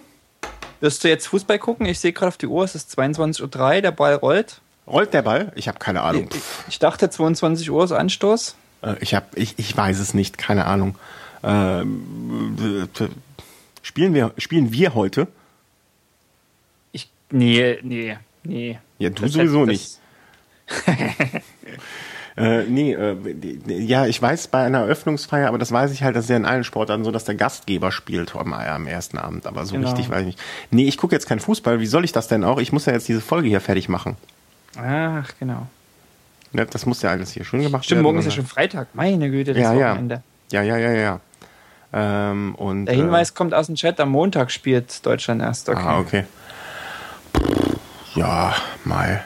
Wirst 0.81 1.03
du 1.05 1.09
jetzt 1.09 1.27
Fußball 1.29 1.59
gucken? 1.59 1.87
Ich 1.87 1.99
sehe 1.99 2.13
gerade 2.13 2.29
auf 2.29 2.37
die 2.37 2.47
Uhr, 2.47 2.65
es 2.65 2.75
ist 2.75 2.99
22.03 2.99 3.77
Uhr, 3.77 3.83
der 3.83 3.91
Ball 3.91 4.15
rollt. 4.15 4.61
Rollt 4.87 5.15
der 5.15 5.23
Ball? 5.23 5.53
Ich 5.55 5.67
habe 5.69 5.79
keine 5.79 6.03
Ahnung. 6.03 6.29
Ich, 6.33 6.41
ich 6.69 6.79
dachte 6.79 7.09
22 7.09 7.71
Uhr 7.71 7.85
ist 7.85 7.93
Anstoß. 7.93 8.55
Äh, 8.83 8.97
ich, 9.01 9.15
hab, 9.15 9.37
ich, 9.37 9.55
ich 9.59 9.75
weiß 9.77 9.99
es 9.99 10.13
nicht, 10.15 10.37
keine 10.37 10.67
Ahnung. 10.67 10.97
Ähm, 11.43 12.89
äh, 13.01 13.07
spielen, 13.83 14.13
wir, 14.15 14.33
spielen 14.39 14.73
wir 14.73 14.95
heute? 14.95 15.27
Ich, 16.93 17.09
nee, 17.31 17.79
nee, 17.83 18.19
nee. 18.43 18.79
Ja, 18.99 19.11
du 19.11 19.23
Das- 19.23 19.33
sowieso 19.33 19.65
nicht. 19.65 19.99
Äh, 22.37 22.65
nee, 22.65 22.93
äh, 22.95 23.17
ja, 23.69 24.07
ich 24.07 24.21
weiß 24.21 24.49
bei 24.49 24.65
einer 24.65 24.81
Eröffnungsfeier, 24.81 25.47
aber 25.49 25.59
das 25.59 25.71
weiß 25.71 25.93
ich 25.93 26.03
halt, 26.03 26.17
das 26.17 26.25
ist 26.25 26.31
ja 26.31 26.37
in 26.37 26.45
allen 26.47 26.65
Sportarten 26.65 27.05
so, 27.05 27.13
dass 27.13 27.25
der 27.25 27.37
Gastgeber 27.37 27.93
spielt 27.93 28.35
am, 28.35 28.53
am 28.53 28.87
ersten 28.89 29.19
Abend, 29.19 29.47
aber 29.47 29.65
so 29.67 29.77
Genau. 29.77 29.89
richtig 29.89 30.11
weiß 30.11 30.21
ich 30.21 30.27
nicht. 30.27 30.41
Nee, 30.73 30.89
ich 30.89 30.97
gucke 30.99 31.15
jetzt 31.15 31.29
keinen 31.29 31.39
Fußball, 31.41 31.79
wie 31.79 31.87
soll 31.87 32.05
ich 32.05 32.11
das 32.11 32.27
denn 32.27 32.43
auch? 32.43 32.59
Ich 32.59 32.73
muss 32.73 32.87
ja 32.87 32.93
jetzt 32.93 33.07
diese 33.07 33.21
Folge 33.21 33.49
hier 33.49 33.61
fertig 33.61 33.89
machen. 33.89 34.17
Ach, 34.77 35.31
genau. 35.39 35.69
Ne, 36.53 36.67
das 36.67 36.87
muss 36.87 37.03
ja 37.03 37.11
alles 37.11 37.31
hier 37.33 37.45
schön 37.45 37.63
gemacht 37.63 37.85
Stimmt, 37.85 37.99
werden. 37.99 38.03
morgen 38.05 38.19
ist 38.19 38.25
ja 38.25 38.31
schon 38.33 38.47
Freitag. 38.47 38.89
Meine 38.95 39.31
Güte, 39.31 39.55
das 39.55 39.63
ja, 39.63 39.73
ja. 39.73 39.91
Wochenende. 39.93 40.23
ja, 40.51 40.63
ja, 40.63 40.77
ja, 40.77 40.91
ja. 40.93 41.21
Ähm, 41.93 42.57
und, 42.57 42.87
Der 42.87 42.97
Hinweis 42.97 43.35
kommt 43.35 43.55
aus 43.55 43.67
dem 43.67 43.77
Chat, 43.77 44.01
am 44.01 44.09
Montag 44.11 44.51
spielt 44.51 45.07
Deutschland 45.07 45.41
erst. 45.41 45.69
Äh, 45.69 45.73
Okay. 45.73 45.83
ah, 45.87 45.99
okay. 46.01 46.25
Ja, 48.17 48.55
mal. 48.85 49.25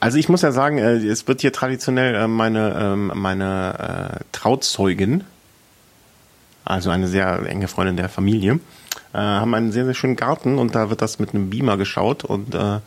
Also 0.00 0.18
ich 0.18 0.28
muss 0.28 0.42
ja 0.42 0.52
sagen, 0.52 0.78
äh, 0.78 0.96
es 0.96 1.26
wird 1.28 1.40
hier 1.40 1.52
traditionell 1.52 2.14
äh, 2.14 2.28
meine, 2.28 2.74
ähm, 2.78 3.12
meine 3.14 4.18
äh, 4.20 4.24
Trauzeugin 4.32 5.24
also 6.66 6.88
eine 6.88 7.08
sehr 7.08 7.40
enge 7.46 7.68
Freundin 7.68 7.98
der 7.98 8.08
Familie, 8.08 8.58
haben 9.12 9.54
einen 9.54 9.70
sehr, 9.70 9.84
sehr 9.84 9.92
schönen 9.92 10.16
Garten 10.16 10.56
und 10.58 10.74
da 10.74 10.88
wird 10.88 11.02
das 11.02 11.18
mit 11.18 11.34
einem 11.34 11.50
Beamer 11.50 11.76
geschaut 11.76 12.24
und 12.24 12.54
da 12.54 12.80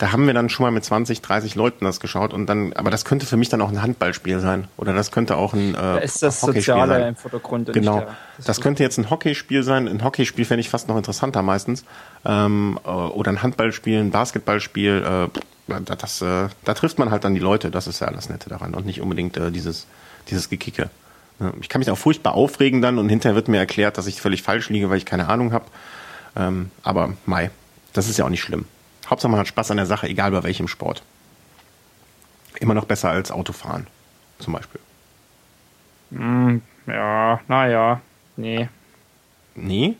haben 0.00 0.24
wir 0.28 0.34
dann 0.34 0.48
schon 0.50 0.62
mal 0.62 0.70
mit 0.70 0.84
20, 0.84 1.20
30 1.20 1.56
Leuten 1.56 1.84
das 1.84 1.98
geschaut 1.98 2.32
und 2.32 2.46
dann, 2.46 2.72
aber 2.74 2.92
das 2.92 3.04
könnte 3.04 3.26
für 3.26 3.36
mich 3.36 3.48
dann 3.48 3.60
auch 3.60 3.70
ein 3.70 3.82
Handballspiel 3.82 4.38
sein 4.38 4.68
oder 4.76 4.92
das 4.92 5.10
könnte 5.10 5.34
auch 5.36 5.52
ein 5.52 5.70
äh, 5.74 5.76
Da 5.78 5.96
ist 5.98 6.22
das 6.22 6.42
Hockeyspiel 6.42 6.62
Soziale 6.74 6.92
sein. 6.94 7.08
im 7.08 7.16
Vordergrund. 7.16 7.68
und 7.70 7.74
Genau. 7.74 7.98
der- 8.02 8.16
Das 8.46 8.60
könnte 8.60 8.84
jetzt 8.84 8.98
ein 8.98 9.10
Hockeyspiel 9.10 9.64
sein. 9.64 9.88
Ein 9.88 10.04
Hockeyspiel 10.04 10.44
fände 10.44 10.60
ich 10.60 10.68
fast 10.70 10.86
noch 10.86 10.96
interessanter 10.96 11.42
meistens. 11.42 11.84
Ähm, 12.24 12.78
äh, 12.84 12.88
oder 12.88 13.32
ein 13.32 13.42
Handballspiel, 13.42 13.98
ein 13.98 14.12
Basketballspiel. 14.12 15.28
Äh, 15.34 15.38
das, 15.68 16.22
äh, 16.22 16.48
da 16.64 16.74
trifft 16.74 16.98
man 16.98 17.10
halt 17.10 17.24
dann 17.24 17.34
die 17.34 17.40
Leute. 17.40 17.70
Das 17.70 17.86
ist 17.86 18.00
ja 18.00 18.10
das 18.10 18.28
Nette 18.28 18.48
daran 18.48 18.74
und 18.74 18.86
nicht 18.86 19.00
unbedingt 19.00 19.36
äh, 19.36 19.50
dieses, 19.50 19.86
dieses 20.28 20.48
Gekicke. 20.48 20.90
Ich 21.60 21.68
kann 21.68 21.78
mich 21.78 21.90
auch 21.90 21.98
furchtbar 21.98 22.34
aufregen 22.34 22.82
dann 22.82 22.98
und 22.98 23.08
hinterher 23.08 23.36
wird 23.36 23.46
mir 23.46 23.58
erklärt, 23.58 23.96
dass 23.96 24.08
ich 24.08 24.20
völlig 24.20 24.42
falsch 24.42 24.70
liege, 24.70 24.90
weil 24.90 24.96
ich 24.96 25.06
keine 25.06 25.28
Ahnung 25.28 25.52
habe. 25.52 25.66
Ähm, 26.36 26.70
aber 26.82 27.14
Mai, 27.26 27.50
das 27.92 28.08
ist 28.08 28.18
ja 28.18 28.24
auch 28.24 28.30
nicht 28.30 28.42
schlimm. 28.42 28.64
Hauptsache 29.08 29.30
man 29.30 29.40
hat 29.40 29.48
Spaß 29.48 29.70
an 29.70 29.76
der 29.76 29.86
Sache, 29.86 30.08
egal 30.08 30.32
bei 30.32 30.42
welchem 30.42 30.68
Sport. 30.68 31.02
Immer 32.58 32.74
noch 32.74 32.86
besser 32.86 33.10
als 33.10 33.30
Autofahren, 33.30 33.86
zum 34.40 34.52
Beispiel. 34.54 34.80
Hm, 36.10 36.62
ja, 36.86 37.40
naja, 37.46 38.00
nee. 38.36 38.68
Nee? 39.54 39.96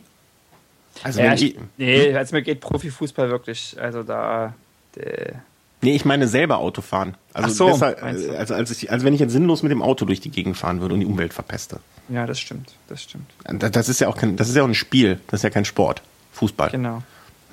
Also 1.03 1.21
Ja, 1.21 1.33
ich, 1.33 1.57
nee, 1.77 2.13
also 2.13 2.35
mir 2.35 2.41
geht 2.41 2.59
Profifußball 2.59 3.29
wirklich, 3.29 3.77
also 3.79 4.03
da, 4.03 4.53
äh, 4.95 5.33
Nee, 5.81 5.95
ich 5.95 6.03
meine 6.03 6.27
selber 6.27 6.57
Auto 6.57 6.81
fahren. 6.81 7.15
Also 7.33 7.49
Ach 7.49 7.53
so, 7.53 7.65
besser, 7.67 8.03
also 8.03 8.53
als, 8.53 8.69
ich, 8.71 8.91
als 8.91 9.03
wenn 9.05 9.13
ich 9.13 9.19
jetzt 9.21 9.31
sinnlos 9.31 9.63
mit 9.63 9.71
dem 9.71 9.81
Auto 9.81 10.03
durch 10.05 10.19
die 10.19 10.29
Gegend 10.29 10.57
fahren 10.57 10.81
würde 10.81 10.93
und 10.93 10.99
die 10.99 11.05
Umwelt 11.05 11.33
verpeste. 11.33 11.79
ja, 12.09 12.25
das 12.25 12.39
stimmt, 12.39 12.73
das 12.89 13.01
stimmt. 13.03 13.29
Da- 13.45 13.69
Das 13.69 13.87
ist 13.87 13.99
ja 14.01 14.09
auch 14.09 14.17
kein, 14.17 14.35
das 14.35 14.49
ist 14.49 14.55
ja 14.55 14.63
auch 14.63 14.67
ein 14.67 14.75
Spiel, 14.75 15.19
das 15.27 15.39
ist 15.39 15.43
ja 15.43 15.49
kein 15.49 15.63
Sport. 15.65 16.01
Fußball. 16.33 16.69
Genau, 16.71 17.01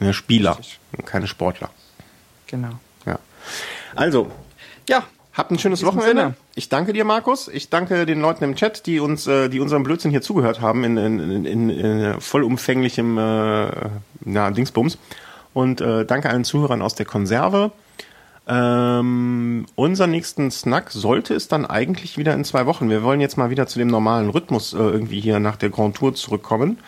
Ja, 0.00 0.12
Spieler, 0.12 0.58
keine 1.04 1.26
Sportler. 1.28 1.70
genau. 2.48 2.70
Ja. 3.04 3.18
Also, 3.94 4.30
Ja, 4.88 5.04
habt 5.34 5.50
ein 5.52 5.58
schönes 5.58 5.84
Wochenende. 5.84 6.08
Sinne. 6.22 6.34
Ich 6.56 6.68
danke 6.68 6.92
dir, 6.92 7.04
Markus. 7.04 7.46
Ich 7.48 7.68
danke 7.70 8.06
den 8.06 8.20
Leuten 8.20 8.42
im 8.44 8.56
Chat, 8.56 8.86
die 8.86 8.98
uns, 9.00 9.26
äh, 9.28 9.48
die 9.48 9.60
unserem 9.60 9.82
Blödsinn 9.84 10.10
hier 10.10 10.22
zugehört 10.22 10.60
haben 10.60 10.82
in, 10.84 10.96
in, 10.96 11.20
in, 11.30 11.44
in, 11.44 11.70
in 11.70 12.20
vollumfänglichem 12.20 13.18
äh, 13.18 13.70
na, 14.24 14.50
Dingsbums. 14.50 14.98
Und 15.54 15.80
äh, 15.80 16.04
danke 16.04 16.28
allen 16.30 16.44
Zuhörern 16.44 16.82
aus 16.82 16.94
der 16.96 17.06
Konserve. 17.06 17.70
Ähm, 18.48 19.66
unser 19.74 20.06
nächsten 20.06 20.50
Snack 20.50 20.92
sollte 20.92 21.34
es 21.34 21.48
dann 21.48 21.66
eigentlich 21.66 22.16
wieder 22.16 22.32
in 22.34 22.44
zwei 22.44 22.66
Wochen. 22.66 22.88
Wir 22.88 23.02
wollen 23.02 23.20
jetzt 23.20 23.36
mal 23.36 23.50
wieder 23.50 23.66
zu 23.66 23.78
dem 23.78 23.88
normalen 23.88 24.30
Rhythmus 24.30 24.72
äh, 24.72 24.76
irgendwie 24.76 25.20
hier 25.20 25.40
nach 25.40 25.56
der 25.56 25.70
Grand 25.70 25.96
Tour 25.96 26.14
zurückkommen. 26.14 26.78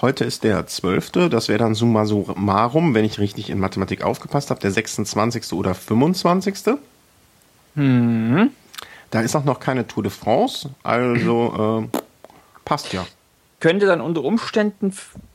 Heute 0.00 0.24
ist 0.24 0.42
der 0.44 0.66
12. 0.66 1.12
Das 1.30 1.48
wäre 1.48 1.58
dann 1.58 1.74
summa 1.74 2.04
summarum, 2.04 2.94
wenn 2.94 3.04
ich 3.04 3.18
richtig 3.18 3.50
in 3.50 3.60
Mathematik 3.60 4.02
aufgepasst 4.02 4.50
habe, 4.50 4.60
der 4.60 4.72
26. 4.72 5.52
oder 5.52 5.74
25. 5.74 6.58
Da 9.10 9.20
ist 9.20 9.36
auch 9.36 9.44
noch 9.44 9.60
keine 9.60 9.86
Tour 9.86 10.02
de 10.02 10.12
France, 10.12 10.70
also 10.82 11.88
äh, 11.94 11.98
passt 12.64 12.92
ja. 12.92 13.06
könnte 13.60 13.86
dann 13.86 14.00
unter 14.00 14.24
Umständen 14.24 14.92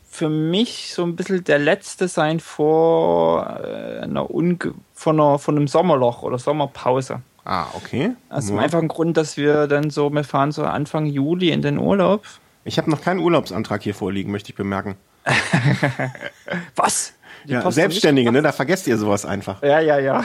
für 0.10 0.30
mich 0.30 0.93
so 0.93 1.03
ein 1.03 1.15
bisschen 1.15 1.43
der 1.45 1.57
letzte 1.57 2.07
sein 2.07 2.39
vor 2.39 3.61
äh, 3.64 4.02
einer, 4.02 4.30
unge 4.30 4.73
von, 5.02 5.19
einer 5.19 5.40
von 5.40 5.57
einem 5.57 5.68
Sommerloch 5.68 6.22
oder 6.22 6.38
Sommerpause. 6.38 7.22
Ah, 7.44 7.65
okay. 7.73 8.11
Aus 8.30 8.45
dem 8.45 8.57
Ja. 8.57 8.61
einfachen 8.61 8.88
Grund, 8.88 9.18
dass 9.18 9.36
wir 9.36 9.65
dann 9.68 9.90
so, 9.90 10.11
wir 10.11 10.23
fahren 10.23 10.52
so 10.52 10.64
Anfang 10.64 11.07
Juli 11.07 11.49
in 11.49 11.64
den 11.64 11.80
Urlaub. 11.80 12.23
Ich 12.65 12.78
habe 12.78 12.91
noch 12.91 13.02
keinen 13.02 13.19
Urlaubsantrag 13.19 13.82
hier 13.82 13.95
vorliegen, 13.95 14.32
möchte 14.32 14.52
ich 14.52 14.56
bemerken. 14.56 14.95
Was? 16.76 17.14
Die 17.48 17.53
Ja, 17.53 17.61
Post 17.61 17.76
Selbstständige, 17.76 18.32
ne? 18.32 18.44
Da 18.44 18.52
vergesst 18.52 18.86
ihr 18.86 18.98
sowas 18.98 19.26
einfach. 19.26 19.64
Ja, 19.64 19.80
ja, 19.80 19.98
ja. 19.98 20.23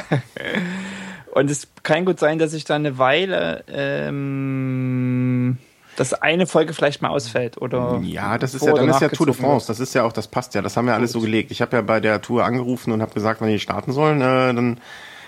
Und 1.33 1.51
es 1.51 1.69
kann 1.83 2.05
gut 2.05 2.19
sein, 2.19 2.39
dass 2.39 2.53
ich 2.53 2.65
da 2.65 2.75
eine 2.75 2.99
Weile 2.99 3.65
ähm, 3.69 5.57
dass 5.97 6.15
eine 6.15 6.47
Folge 6.47 6.75
vielleicht 6.75 7.03
mal 7.03 7.09
ausfällt 7.09 7.61
oder 7.61 8.01
Ja, 8.03 8.39
das 8.39 8.55
ist 8.55 8.65
ja, 8.65 8.73
dann 8.73 8.89
ist 8.89 9.01
ja 9.01 9.09
Tour 9.09 9.27
de 9.27 9.35
France. 9.35 9.67
Das 9.67 9.81
ist 9.81 9.95
ja 9.95 10.05
auch, 10.05 10.13
das 10.13 10.29
passt 10.29 10.55
ja. 10.55 10.63
Das 10.63 10.77
haben 10.77 10.87
wir 10.87 10.95
alles 10.95 11.13
so 11.13 11.21
gelegt. 11.21 11.51
Ich 11.51 11.63
habe 11.63 11.77
ja 11.77 11.83
bei 11.83 12.01
der 12.01 12.21
Tour 12.21 12.45
angerufen 12.45 12.93
und 12.93 13.03
habe 13.03 13.13
gesagt, 13.15 13.41
wenn 13.41 13.49
die 13.49 13.59
starten 13.59 13.93
sollen, 13.93 14.21
äh, 14.21 14.55
dann, 14.55 14.79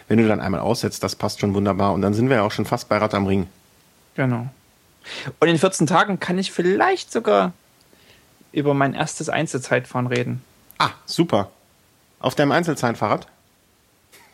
wenn 0.09 0.19
du 0.19 0.28
dann 0.28 0.40
einmal 0.40 0.61
aussetzt, 0.61 1.03
das 1.03 1.16
passt 1.16 1.40
schon 1.40 1.55
wunderbar. 1.55 1.93
Und 1.93 2.03
dann 2.03 2.15
sind 2.15 2.28
wir 2.28 2.36
ja 2.36 2.43
auch 2.43 2.53
schon 2.53 2.66
fast 2.66 2.89
bei 2.89 2.99
Rad 2.99 3.15
am 3.15 3.27
Ring. 3.27 3.47
Genau. 4.15 4.47
Und 5.40 5.49
in 5.49 5.59
14 5.59 5.86
Tagen 5.86 6.20
kann 6.20 6.39
ich 6.39 6.53
vielleicht 6.53 7.12
sogar 7.12 7.53
über 8.53 8.74
mein 8.74 8.95
erstes 8.95 9.28
Einzelzeitfahren 9.28 10.07
reden. 10.07 10.43
Ah, 10.78 10.90
super. 11.07 11.51
Auf 12.20 12.35
deinem 12.35 12.53
Einzelzeitfahrrad? 12.53 13.27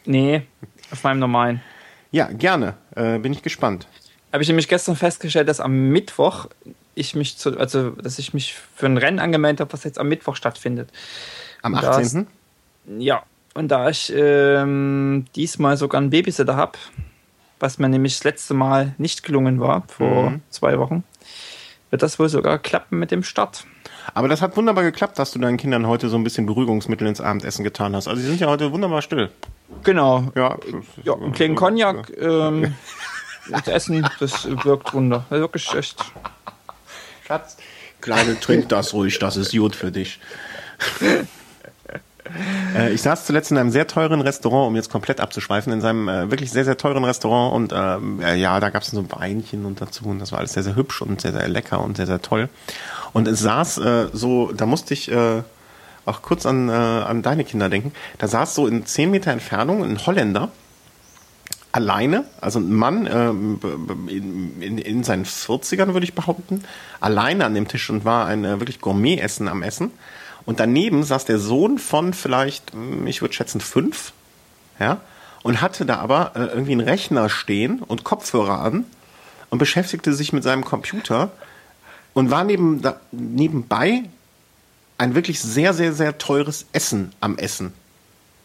Nee, 0.04 0.42
auf 0.90 1.02
meinem 1.04 1.18
normalen. 1.18 1.62
Ja, 2.10 2.26
gerne. 2.26 2.74
Äh, 2.94 3.18
bin 3.18 3.32
ich 3.32 3.42
gespannt. 3.42 3.86
Habe 4.34 4.42
ich 4.42 4.48
nämlich 4.48 4.66
gestern 4.66 4.96
festgestellt, 4.96 5.48
dass 5.48 5.60
am 5.60 5.90
Mittwoch 5.90 6.46
ich 6.96 7.14
mich 7.14 7.36
zu, 7.38 7.56
also 7.56 7.90
dass 7.90 8.18
ich 8.18 8.34
mich 8.34 8.56
für 8.74 8.86
ein 8.86 8.98
Rennen 8.98 9.20
angemeldet 9.20 9.60
habe, 9.60 9.72
was 9.72 9.84
jetzt 9.84 9.96
am 9.96 10.08
Mittwoch 10.08 10.34
stattfindet. 10.34 10.90
Am 11.62 11.74
Und 11.74 11.82
da 11.84 11.98
18. 11.98 12.26
Ja, 12.98 13.22
und 13.54 13.68
da 13.68 13.88
ich 13.90 14.12
ähm, 14.12 15.26
diesmal 15.36 15.76
sogar 15.76 16.00
einen 16.00 16.10
Babysitter 16.10 16.56
habe, 16.56 16.72
was 17.60 17.78
mir 17.78 17.88
nämlich 17.88 18.14
das 18.16 18.24
letzte 18.24 18.54
Mal 18.54 18.96
nicht 18.98 19.22
gelungen 19.22 19.60
war, 19.60 19.84
vor 19.86 20.30
Mhm. 20.30 20.42
zwei 20.50 20.80
Wochen, 20.80 21.04
wird 21.90 22.02
das 22.02 22.18
wohl 22.18 22.28
sogar 22.28 22.58
klappen 22.58 22.98
mit 22.98 23.12
dem 23.12 23.22
Start. 23.22 23.64
Aber 24.14 24.26
das 24.26 24.42
hat 24.42 24.56
wunderbar 24.56 24.82
geklappt, 24.82 25.16
dass 25.20 25.30
du 25.30 25.38
deinen 25.38 25.58
Kindern 25.58 25.86
heute 25.86 26.08
so 26.08 26.16
ein 26.16 26.24
bisschen 26.24 26.44
Beruhigungsmittel 26.44 27.06
ins 27.06 27.20
Abendessen 27.20 27.62
getan 27.62 27.94
hast. 27.94 28.08
Also 28.08 28.20
sie 28.20 28.26
sind 28.26 28.40
ja 28.40 28.48
heute 28.48 28.72
wunderbar 28.72 29.00
still. 29.00 29.30
Genau. 29.84 30.32
Ja, 30.34 30.58
Ja, 31.04 31.14
einen 31.14 31.32
kleinen 31.32 31.54
Cognac, 31.54 32.12
ähm, 32.20 32.74
das 33.50 33.66
Essen, 33.68 34.06
das 34.20 34.46
wirkt 34.64 34.92
Wunder. 34.94 35.24
Das 35.30 35.36
ist 35.38 35.42
wirklich 35.42 35.74
echt. 35.74 36.04
Schatz. 37.26 37.56
Kleine, 38.00 38.38
trink 38.38 38.68
das 38.68 38.92
ruhig, 38.92 39.18
das 39.18 39.36
ist 39.36 39.52
gut 39.52 39.74
für 39.74 39.90
dich. 39.90 40.20
Äh, 42.74 42.92
Ich 42.92 43.02
saß 43.02 43.26
zuletzt 43.26 43.50
in 43.50 43.58
einem 43.58 43.70
sehr 43.70 43.86
teuren 43.86 44.20
Restaurant, 44.20 44.68
um 44.68 44.76
jetzt 44.76 44.90
komplett 44.90 45.20
abzuschweifen, 45.20 45.72
in 45.72 45.80
seinem 45.80 46.08
äh, 46.08 46.30
wirklich 46.30 46.50
sehr, 46.50 46.64
sehr 46.64 46.76
teuren 46.76 47.04
Restaurant 47.04 47.54
und 47.54 47.72
äh, 47.72 48.34
ja, 48.36 48.58
da 48.60 48.70
gab 48.70 48.82
es 48.82 48.88
so 48.88 49.04
Weinchen 49.12 49.64
und 49.66 49.80
dazu 49.80 50.06
und 50.06 50.18
das 50.20 50.32
war 50.32 50.38
alles 50.38 50.54
sehr, 50.54 50.62
sehr 50.62 50.74
hübsch 50.74 51.02
und 51.02 51.20
sehr, 51.20 51.32
sehr 51.32 51.46
lecker 51.48 51.80
und 51.80 51.96
sehr, 51.96 52.06
sehr 52.06 52.22
toll. 52.22 52.48
Und 53.12 53.28
es 53.28 53.40
saß 53.40 53.78
äh, 53.78 54.06
so, 54.12 54.52
da 54.52 54.66
musste 54.66 54.94
ich 54.94 55.10
äh, 55.12 55.42
auch 56.06 56.22
kurz 56.22 56.46
an, 56.46 56.68
äh, 56.68 56.72
an 56.72 57.22
deine 57.22 57.44
Kinder 57.44 57.68
denken, 57.68 57.92
da 58.18 58.26
saß 58.26 58.54
so 58.54 58.66
in 58.66 58.86
zehn 58.86 59.10
Meter 59.10 59.30
Entfernung 59.30 59.84
ein 59.84 60.04
Holländer, 60.04 60.50
alleine, 61.74 62.24
also 62.40 62.60
ein 62.60 62.72
Mann 62.72 63.08
ähm, 63.10 63.58
in, 64.06 64.62
in, 64.62 64.78
in 64.78 65.02
seinen 65.02 65.24
40ern, 65.24 65.92
würde 65.92 66.04
ich 66.04 66.14
behaupten, 66.14 66.62
alleine 67.00 67.44
an 67.44 67.54
dem 67.54 67.66
Tisch 67.66 67.90
und 67.90 68.04
war 68.04 68.26
ein 68.26 68.44
äh, 68.44 68.60
wirklich 68.60 68.80
Gourmet-Essen 68.80 69.48
am 69.48 69.60
Essen. 69.64 69.90
Und 70.44 70.60
daneben 70.60 71.02
saß 71.02 71.24
der 71.24 71.40
Sohn 71.40 71.78
von 71.78 72.14
vielleicht, 72.14 72.72
hm, 72.72 73.08
ich 73.08 73.22
würde 73.22 73.34
schätzen, 73.34 73.60
fünf, 73.60 74.12
ja, 74.78 75.00
und 75.42 75.60
hatte 75.62 75.84
da 75.84 75.96
aber 75.96 76.32
äh, 76.36 76.44
irgendwie 76.44 76.72
einen 76.72 76.88
Rechner 76.88 77.28
stehen 77.28 77.80
und 77.80 78.04
Kopfhörer 78.04 78.60
an 78.60 78.84
und 79.50 79.58
beschäftigte 79.58 80.12
sich 80.12 80.32
mit 80.32 80.44
seinem 80.44 80.64
Computer 80.64 81.32
und 82.12 82.30
war 82.30 82.44
neben, 82.44 82.82
da, 82.82 83.00
nebenbei 83.10 84.04
ein 84.96 85.16
wirklich 85.16 85.40
sehr, 85.40 85.74
sehr, 85.74 85.92
sehr 85.92 86.18
teures 86.18 86.66
Essen 86.72 87.12
am 87.20 87.36
Essen. 87.36 87.72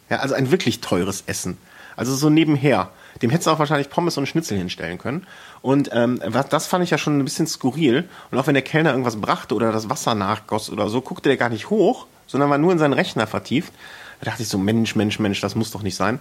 Ja, 0.09 0.17
also 0.17 0.33
ein 0.33 0.49
wirklich 0.49 0.81
teures 0.81 1.23
Essen. 1.27 1.59
Also 1.95 2.15
so 2.15 2.31
nebenher. 2.31 2.89
Dem 3.21 3.29
hättest 3.29 3.47
du 3.47 3.51
auch 3.51 3.59
wahrscheinlich 3.59 3.89
Pommes 3.89 4.17
und 4.17 4.27
Schnitzel 4.27 4.57
hinstellen 4.57 4.97
können. 4.97 5.27
Und 5.61 5.89
ähm, 5.93 6.21
was, 6.25 6.49
das 6.49 6.67
fand 6.67 6.83
ich 6.83 6.89
ja 6.89 6.97
schon 6.97 7.19
ein 7.19 7.23
bisschen 7.23 7.47
skurril. 7.47 8.07
Und 8.31 8.37
auch 8.37 8.47
wenn 8.47 8.53
der 8.53 8.63
Kellner 8.63 8.91
irgendwas 8.91 9.19
brachte 9.19 9.55
oder 9.55 9.71
das 9.71 9.89
Wasser 9.89 10.15
nachgoss 10.15 10.69
oder 10.69 10.89
so, 10.89 11.01
guckte 11.01 11.29
der 11.29 11.37
gar 11.37 11.49
nicht 11.49 11.69
hoch, 11.69 12.07
sondern 12.27 12.49
war 12.49 12.57
nur 12.57 12.71
in 12.71 12.79
seinen 12.79 12.93
Rechner 12.93 13.27
vertieft. 13.27 13.73
Da 14.21 14.31
dachte 14.31 14.43
ich 14.43 14.49
so, 14.49 14.57
Mensch, 14.57 14.95
Mensch, 14.95 15.19
Mensch, 15.19 15.41
das 15.41 15.55
muss 15.55 15.71
doch 15.71 15.83
nicht 15.83 15.95
sein. 15.95 16.19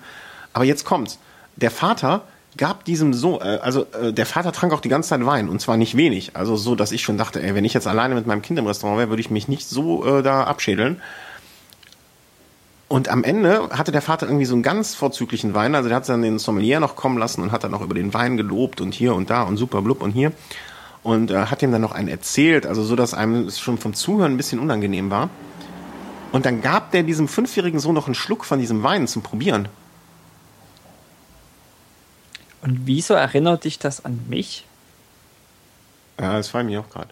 Aber 0.52 0.64
jetzt 0.64 0.84
kommt's. 0.84 1.18
Der 1.56 1.70
Vater 1.70 2.22
gab 2.56 2.84
diesem 2.84 3.14
so, 3.14 3.40
äh, 3.40 3.58
also 3.62 3.86
äh, 4.00 4.12
der 4.12 4.26
Vater 4.26 4.52
trank 4.52 4.72
auch 4.72 4.80
die 4.80 4.88
ganze 4.88 5.10
Zeit 5.10 5.24
Wein 5.24 5.48
und 5.48 5.60
zwar 5.60 5.76
nicht 5.76 5.96
wenig. 5.96 6.36
Also 6.36 6.56
so, 6.56 6.74
dass 6.74 6.92
ich 6.92 7.02
schon 7.02 7.18
dachte, 7.18 7.42
ey, 7.42 7.54
wenn 7.54 7.64
ich 7.64 7.74
jetzt 7.74 7.86
alleine 7.86 8.14
mit 8.14 8.26
meinem 8.26 8.42
Kind 8.42 8.58
im 8.58 8.66
Restaurant 8.66 8.98
wäre, 8.98 9.08
würde 9.10 9.20
ich 9.20 9.30
mich 9.30 9.48
nicht 9.48 9.68
so 9.68 10.04
äh, 10.04 10.22
da 10.22 10.44
abschädeln. 10.44 11.00
Und 12.88 13.10
am 13.10 13.22
Ende 13.22 13.68
hatte 13.70 13.92
der 13.92 14.00
Vater 14.00 14.26
irgendwie 14.26 14.46
so 14.46 14.54
einen 14.54 14.62
ganz 14.62 14.94
vorzüglichen 14.94 15.52
Wein. 15.52 15.74
Also 15.74 15.90
der 15.90 15.96
hat 15.96 16.08
dann 16.08 16.22
den 16.22 16.38
Sommelier 16.38 16.80
noch 16.80 16.96
kommen 16.96 17.18
lassen 17.18 17.42
und 17.42 17.52
hat 17.52 17.62
dann 17.62 17.70
noch 17.70 17.82
über 17.82 17.94
den 17.94 18.14
Wein 18.14 18.38
gelobt 18.38 18.80
und 18.80 18.94
hier 18.94 19.14
und 19.14 19.28
da 19.28 19.42
und 19.42 19.58
super 19.58 19.82
blub 19.82 20.02
und 20.02 20.12
hier. 20.12 20.32
Und 21.02 21.30
äh, 21.30 21.46
hat 21.46 21.62
ihm 21.62 21.70
dann 21.70 21.82
noch 21.82 21.92
einen 21.92 22.08
erzählt, 22.08 22.66
also 22.66 22.82
so, 22.82 22.96
dass 22.96 23.12
einem 23.12 23.46
es 23.46 23.60
schon 23.60 23.78
vom 23.78 23.92
Zuhören 23.92 24.32
ein 24.32 24.36
bisschen 24.38 24.58
unangenehm 24.58 25.10
war. 25.10 25.28
Und 26.32 26.46
dann 26.46 26.62
gab 26.62 26.90
der 26.90 27.02
diesem 27.02 27.28
fünfjährigen 27.28 27.78
Sohn 27.78 27.94
noch 27.94 28.06
einen 28.06 28.14
Schluck 28.14 28.44
von 28.44 28.58
diesem 28.58 28.82
Wein 28.82 29.06
zum 29.06 29.22
Probieren. 29.22 29.68
Und 32.62 32.86
wieso 32.86 33.14
erinnert 33.14 33.64
dich 33.64 33.78
das 33.78 34.04
an 34.04 34.20
mich? 34.28 34.66
Ja, 36.18 36.34
das 36.34 36.52
war 36.52 36.62
mir 36.64 36.80
auch 36.80 36.90
gerade. 36.90 37.10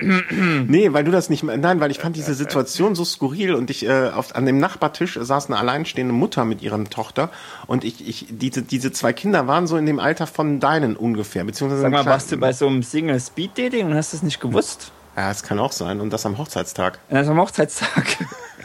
Nee, 0.00 0.92
weil 0.92 1.04
du 1.04 1.10
das 1.10 1.30
nicht, 1.30 1.42
nein, 1.42 1.80
weil 1.80 1.90
ich 1.90 1.98
fand 1.98 2.16
diese 2.16 2.34
Situation 2.34 2.94
so 2.94 3.04
skurril 3.04 3.54
und 3.54 3.70
ich 3.70 3.84
äh, 3.86 4.08
auf, 4.10 4.34
an 4.34 4.46
dem 4.46 4.58
Nachbartisch 4.58 5.18
saß 5.20 5.46
eine 5.46 5.58
alleinstehende 5.58 6.12
Mutter 6.14 6.44
mit 6.44 6.62
ihrer 6.62 6.82
Tochter 6.84 7.30
und 7.66 7.84
ich, 7.84 8.06
ich 8.08 8.26
diese, 8.30 8.62
diese 8.62 8.92
zwei 8.92 9.12
Kinder 9.12 9.46
waren 9.46 9.66
so 9.66 9.76
in 9.76 9.86
dem 9.86 9.98
Alter 10.00 10.26
von 10.26 10.60
deinen 10.60 10.96
ungefähr, 10.96 11.44
beziehungsweise 11.44 11.82
Sag 11.82 11.90
mal, 11.92 12.06
warst 12.06 12.32
du 12.32 12.36
bei 12.36 12.52
so 12.52 12.66
einem 12.66 12.82
Single 12.82 13.20
Speed 13.20 13.56
Dating 13.58 13.86
und 13.86 13.94
hast 13.94 14.12
es 14.14 14.22
nicht 14.22 14.40
gewusst? 14.40 14.92
Ja, 15.16 15.30
es 15.30 15.42
kann 15.42 15.58
auch 15.58 15.72
sein 15.72 16.00
und 16.00 16.12
das 16.12 16.24
am 16.26 16.38
Hochzeitstag. 16.38 16.98
Also 17.10 17.32
am 17.32 17.38
Hochzeitstag. 17.38 18.06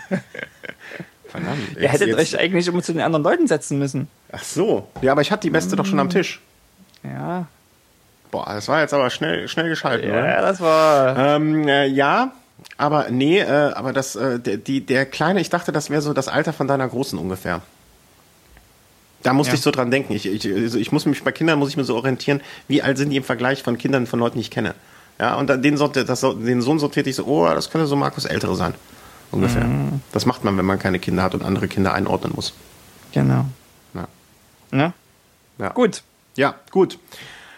Verdammt. 1.27 1.75
Ihr 1.75 1.81
jetzt- 1.83 1.93
hättet 1.93 2.07
jetzt- 2.09 2.19
euch 2.19 2.39
eigentlich 2.39 2.67
immer 2.67 2.83
zu 2.83 2.93
den 2.93 3.01
anderen 3.01 3.23
Leuten 3.23 3.47
setzen 3.47 3.79
müssen. 3.79 4.07
Ach 4.31 4.43
so. 4.43 4.87
Ja, 5.01 5.13
aber 5.13 5.21
ich 5.21 5.31
hatte 5.31 5.41
die 5.41 5.49
Beste 5.49 5.75
doch 5.75 5.85
schon 5.85 5.99
am 5.99 6.09
Tisch. 6.09 6.41
Ja. 7.03 7.47
Boah, 8.34 8.47
das 8.47 8.68
war 8.68 8.81
jetzt 8.81 8.95
aber 8.95 9.11
schnell, 9.11 9.47
schnell 9.47 9.69
geschalten, 9.69 10.10
oder? 10.10 10.27
Ja, 10.27 10.41
das 10.41 10.60
war. 10.60 11.15
Ähm, 11.35 11.68
äh, 11.68 11.85
ja, 11.85 12.31
aber 12.77 13.11
nee, 13.11 13.38
äh, 13.39 13.45
aber 13.76 13.93
das, 13.93 14.15
äh, 14.15 14.39
der, 14.39 14.57
die, 14.57 14.81
der 14.84 15.05
Kleine, 15.05 15.39
ich 15.39 15.51
dachte, 15.51 15.72
das 15.72 15.91
wäre 15.91 16.01
so 16.01 16.14
das 16.14 16.27
Alter 16.30 16.51
von 16.51 16.68
deiner 16.68 16.88
Großen 16.88 17.19
ungefähr. 17.19 17.61
Da 19.22 19.34
musste 19.34 19.51
Ja. 19.51 19.57
ich 19.57 19.61
so 19.61 19.69
dran 19.69 19.91
denken. 19.91 20.14
Ich, 20.14 20.26
ich, 20.26 20.51
also 20.51 20.80
ich 20.80 20.91
muss 20.91 21.05
mich 21.05 21.23
bei 21.23 21.31
Kindern 21.31 21.60
muss 21.60 21.69
ich 21.69 21.77
mir 21.77 21.84
so 21.84 21.95
orientieren, 21.95 22.41
wie 22.68 22.81
alt 22.81 22.97
sind 22.97 23.11
die 23.11 23.18
im 23.18 23.23
Vergleich 23.23 23.61
von 23.61 23.77
Kindern 23.77 24.07
von 24.07 24.18
Leuten, 24.18 24.39
die 24.39 24.41
ich 24.41 24.49
kenne. 24.49 24.73
Ja, 25.19 25.35
und 25.35 25.47
dann 25.47 25.61
den, 25.61 25.77
sortiert, 25.77 26.10
das, 26.10 26.22
den 26.22 26.64
Sohn 26.64 26.80
sortierte 26.80 27.11
ich 27.11 27.15
so, 27.15 27.26
oh, 27.26 27.47
das 27.47 27.69
könnte 27.69 27.85
so 27.85 27.95
Markus 27.95 28.26
Ältere 28.26 28.55
sein. 28.55 28.73
Ungefähr. 29.30 29.64
Mhm. 29.65 30.01
Das 30.11 30.26
macht 30.26 30.43
man, 30.43 30.57
wenn 30.57 30.65
man 30.65 30.80
keine 30.80 30.97
Kinder 30.97 31.22
hat 31.22 31.35
und 31.35 31.43
andere 31.45 31.68
Kinder 31.68 31.93
einordnen 31.93 32.34
muss. 32.35 32.53
Genau. 33.11 33.45
Ja. 33.93 34.07
Ja. 34.72 34.93
Ja. 35.60 35.69
Gut. 35.69 36.01
Ja, 36.35 36.55
gut. 36.72 36.97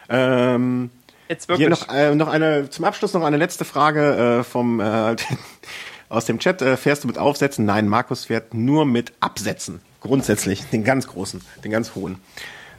Ähm, 0.09 0.89
Jetzt 1.27 1.47
Hier 1.47 1.57
wirklich. 1.57 1.87
noch, 1.87 1.93
äh, 1.93 2.13
noch 2.13 2.27
eine, 2.27 2.69
zum 2.69 2.85
Abschluss 2.85 3.13
noch 3.13 3.23
eine 3.23 3.37
letzte 3.37 3.65
Frage 3.65 4.39
äh, 4.39 4.43
vom, 4.43 4.79
äh, 4.79 5.15
aus 6.09 6.25
dem 6.25 6.39
Chat. 6.39 6.61
Äh, 6.61 6.77
fährst 6.77 7.03
du 7.03 7.07
mit 7.07 7.17
Aufsätzen? 7.17 7.65
Nein, 7.65 7.87
Markus 7.87 8.25
fährt 8.25 8.53
nur 8.53 8.85
mit 8.85 9.13
Absätzen. 9.19 9.81
Grundsätzlich, 10.01 10.63
den 10.69 10.83
ganz 10.83 11.07
großen, 11.07 11.41
den 11.63 11.71
ganz 11.71 11.95
hohen. 11.95 12.19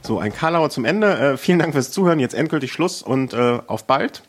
So, 0.01 0.19
ein 0.19 0.33
Karlauer 0.33 0.69
zum 0.69 0.85
Ende. 0.85 1.33
Äh, 1.33 1.37
vielen 1.37 1.59
Dank 1.59 1.73
fürs 1.73 1.91
Zuhören. 1.91 2.19
Jetzt 2.19 2.35
endgültig 2.35 2.71
Schluss 2.71 3.01
und 3.01 3.33
äh, 3.33 3.59
auf 3.67 3.85
bald. 3.85 4.23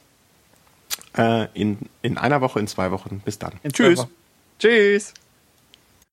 Äh, 1.16 1.46
in, 1.54 1.78
in 2.02 2.18
einer 2.18 2.40
Woche, 2.40 2.58
in 2.58 2.66
zwei 2.66 2.90
Wochen. 2.90 3.22
Bis 3.24 3.38
dann. 3.38 3.52
In 3.62 3.72
Wochen. 3.98 4.10
Tschüss. 4.58 5.14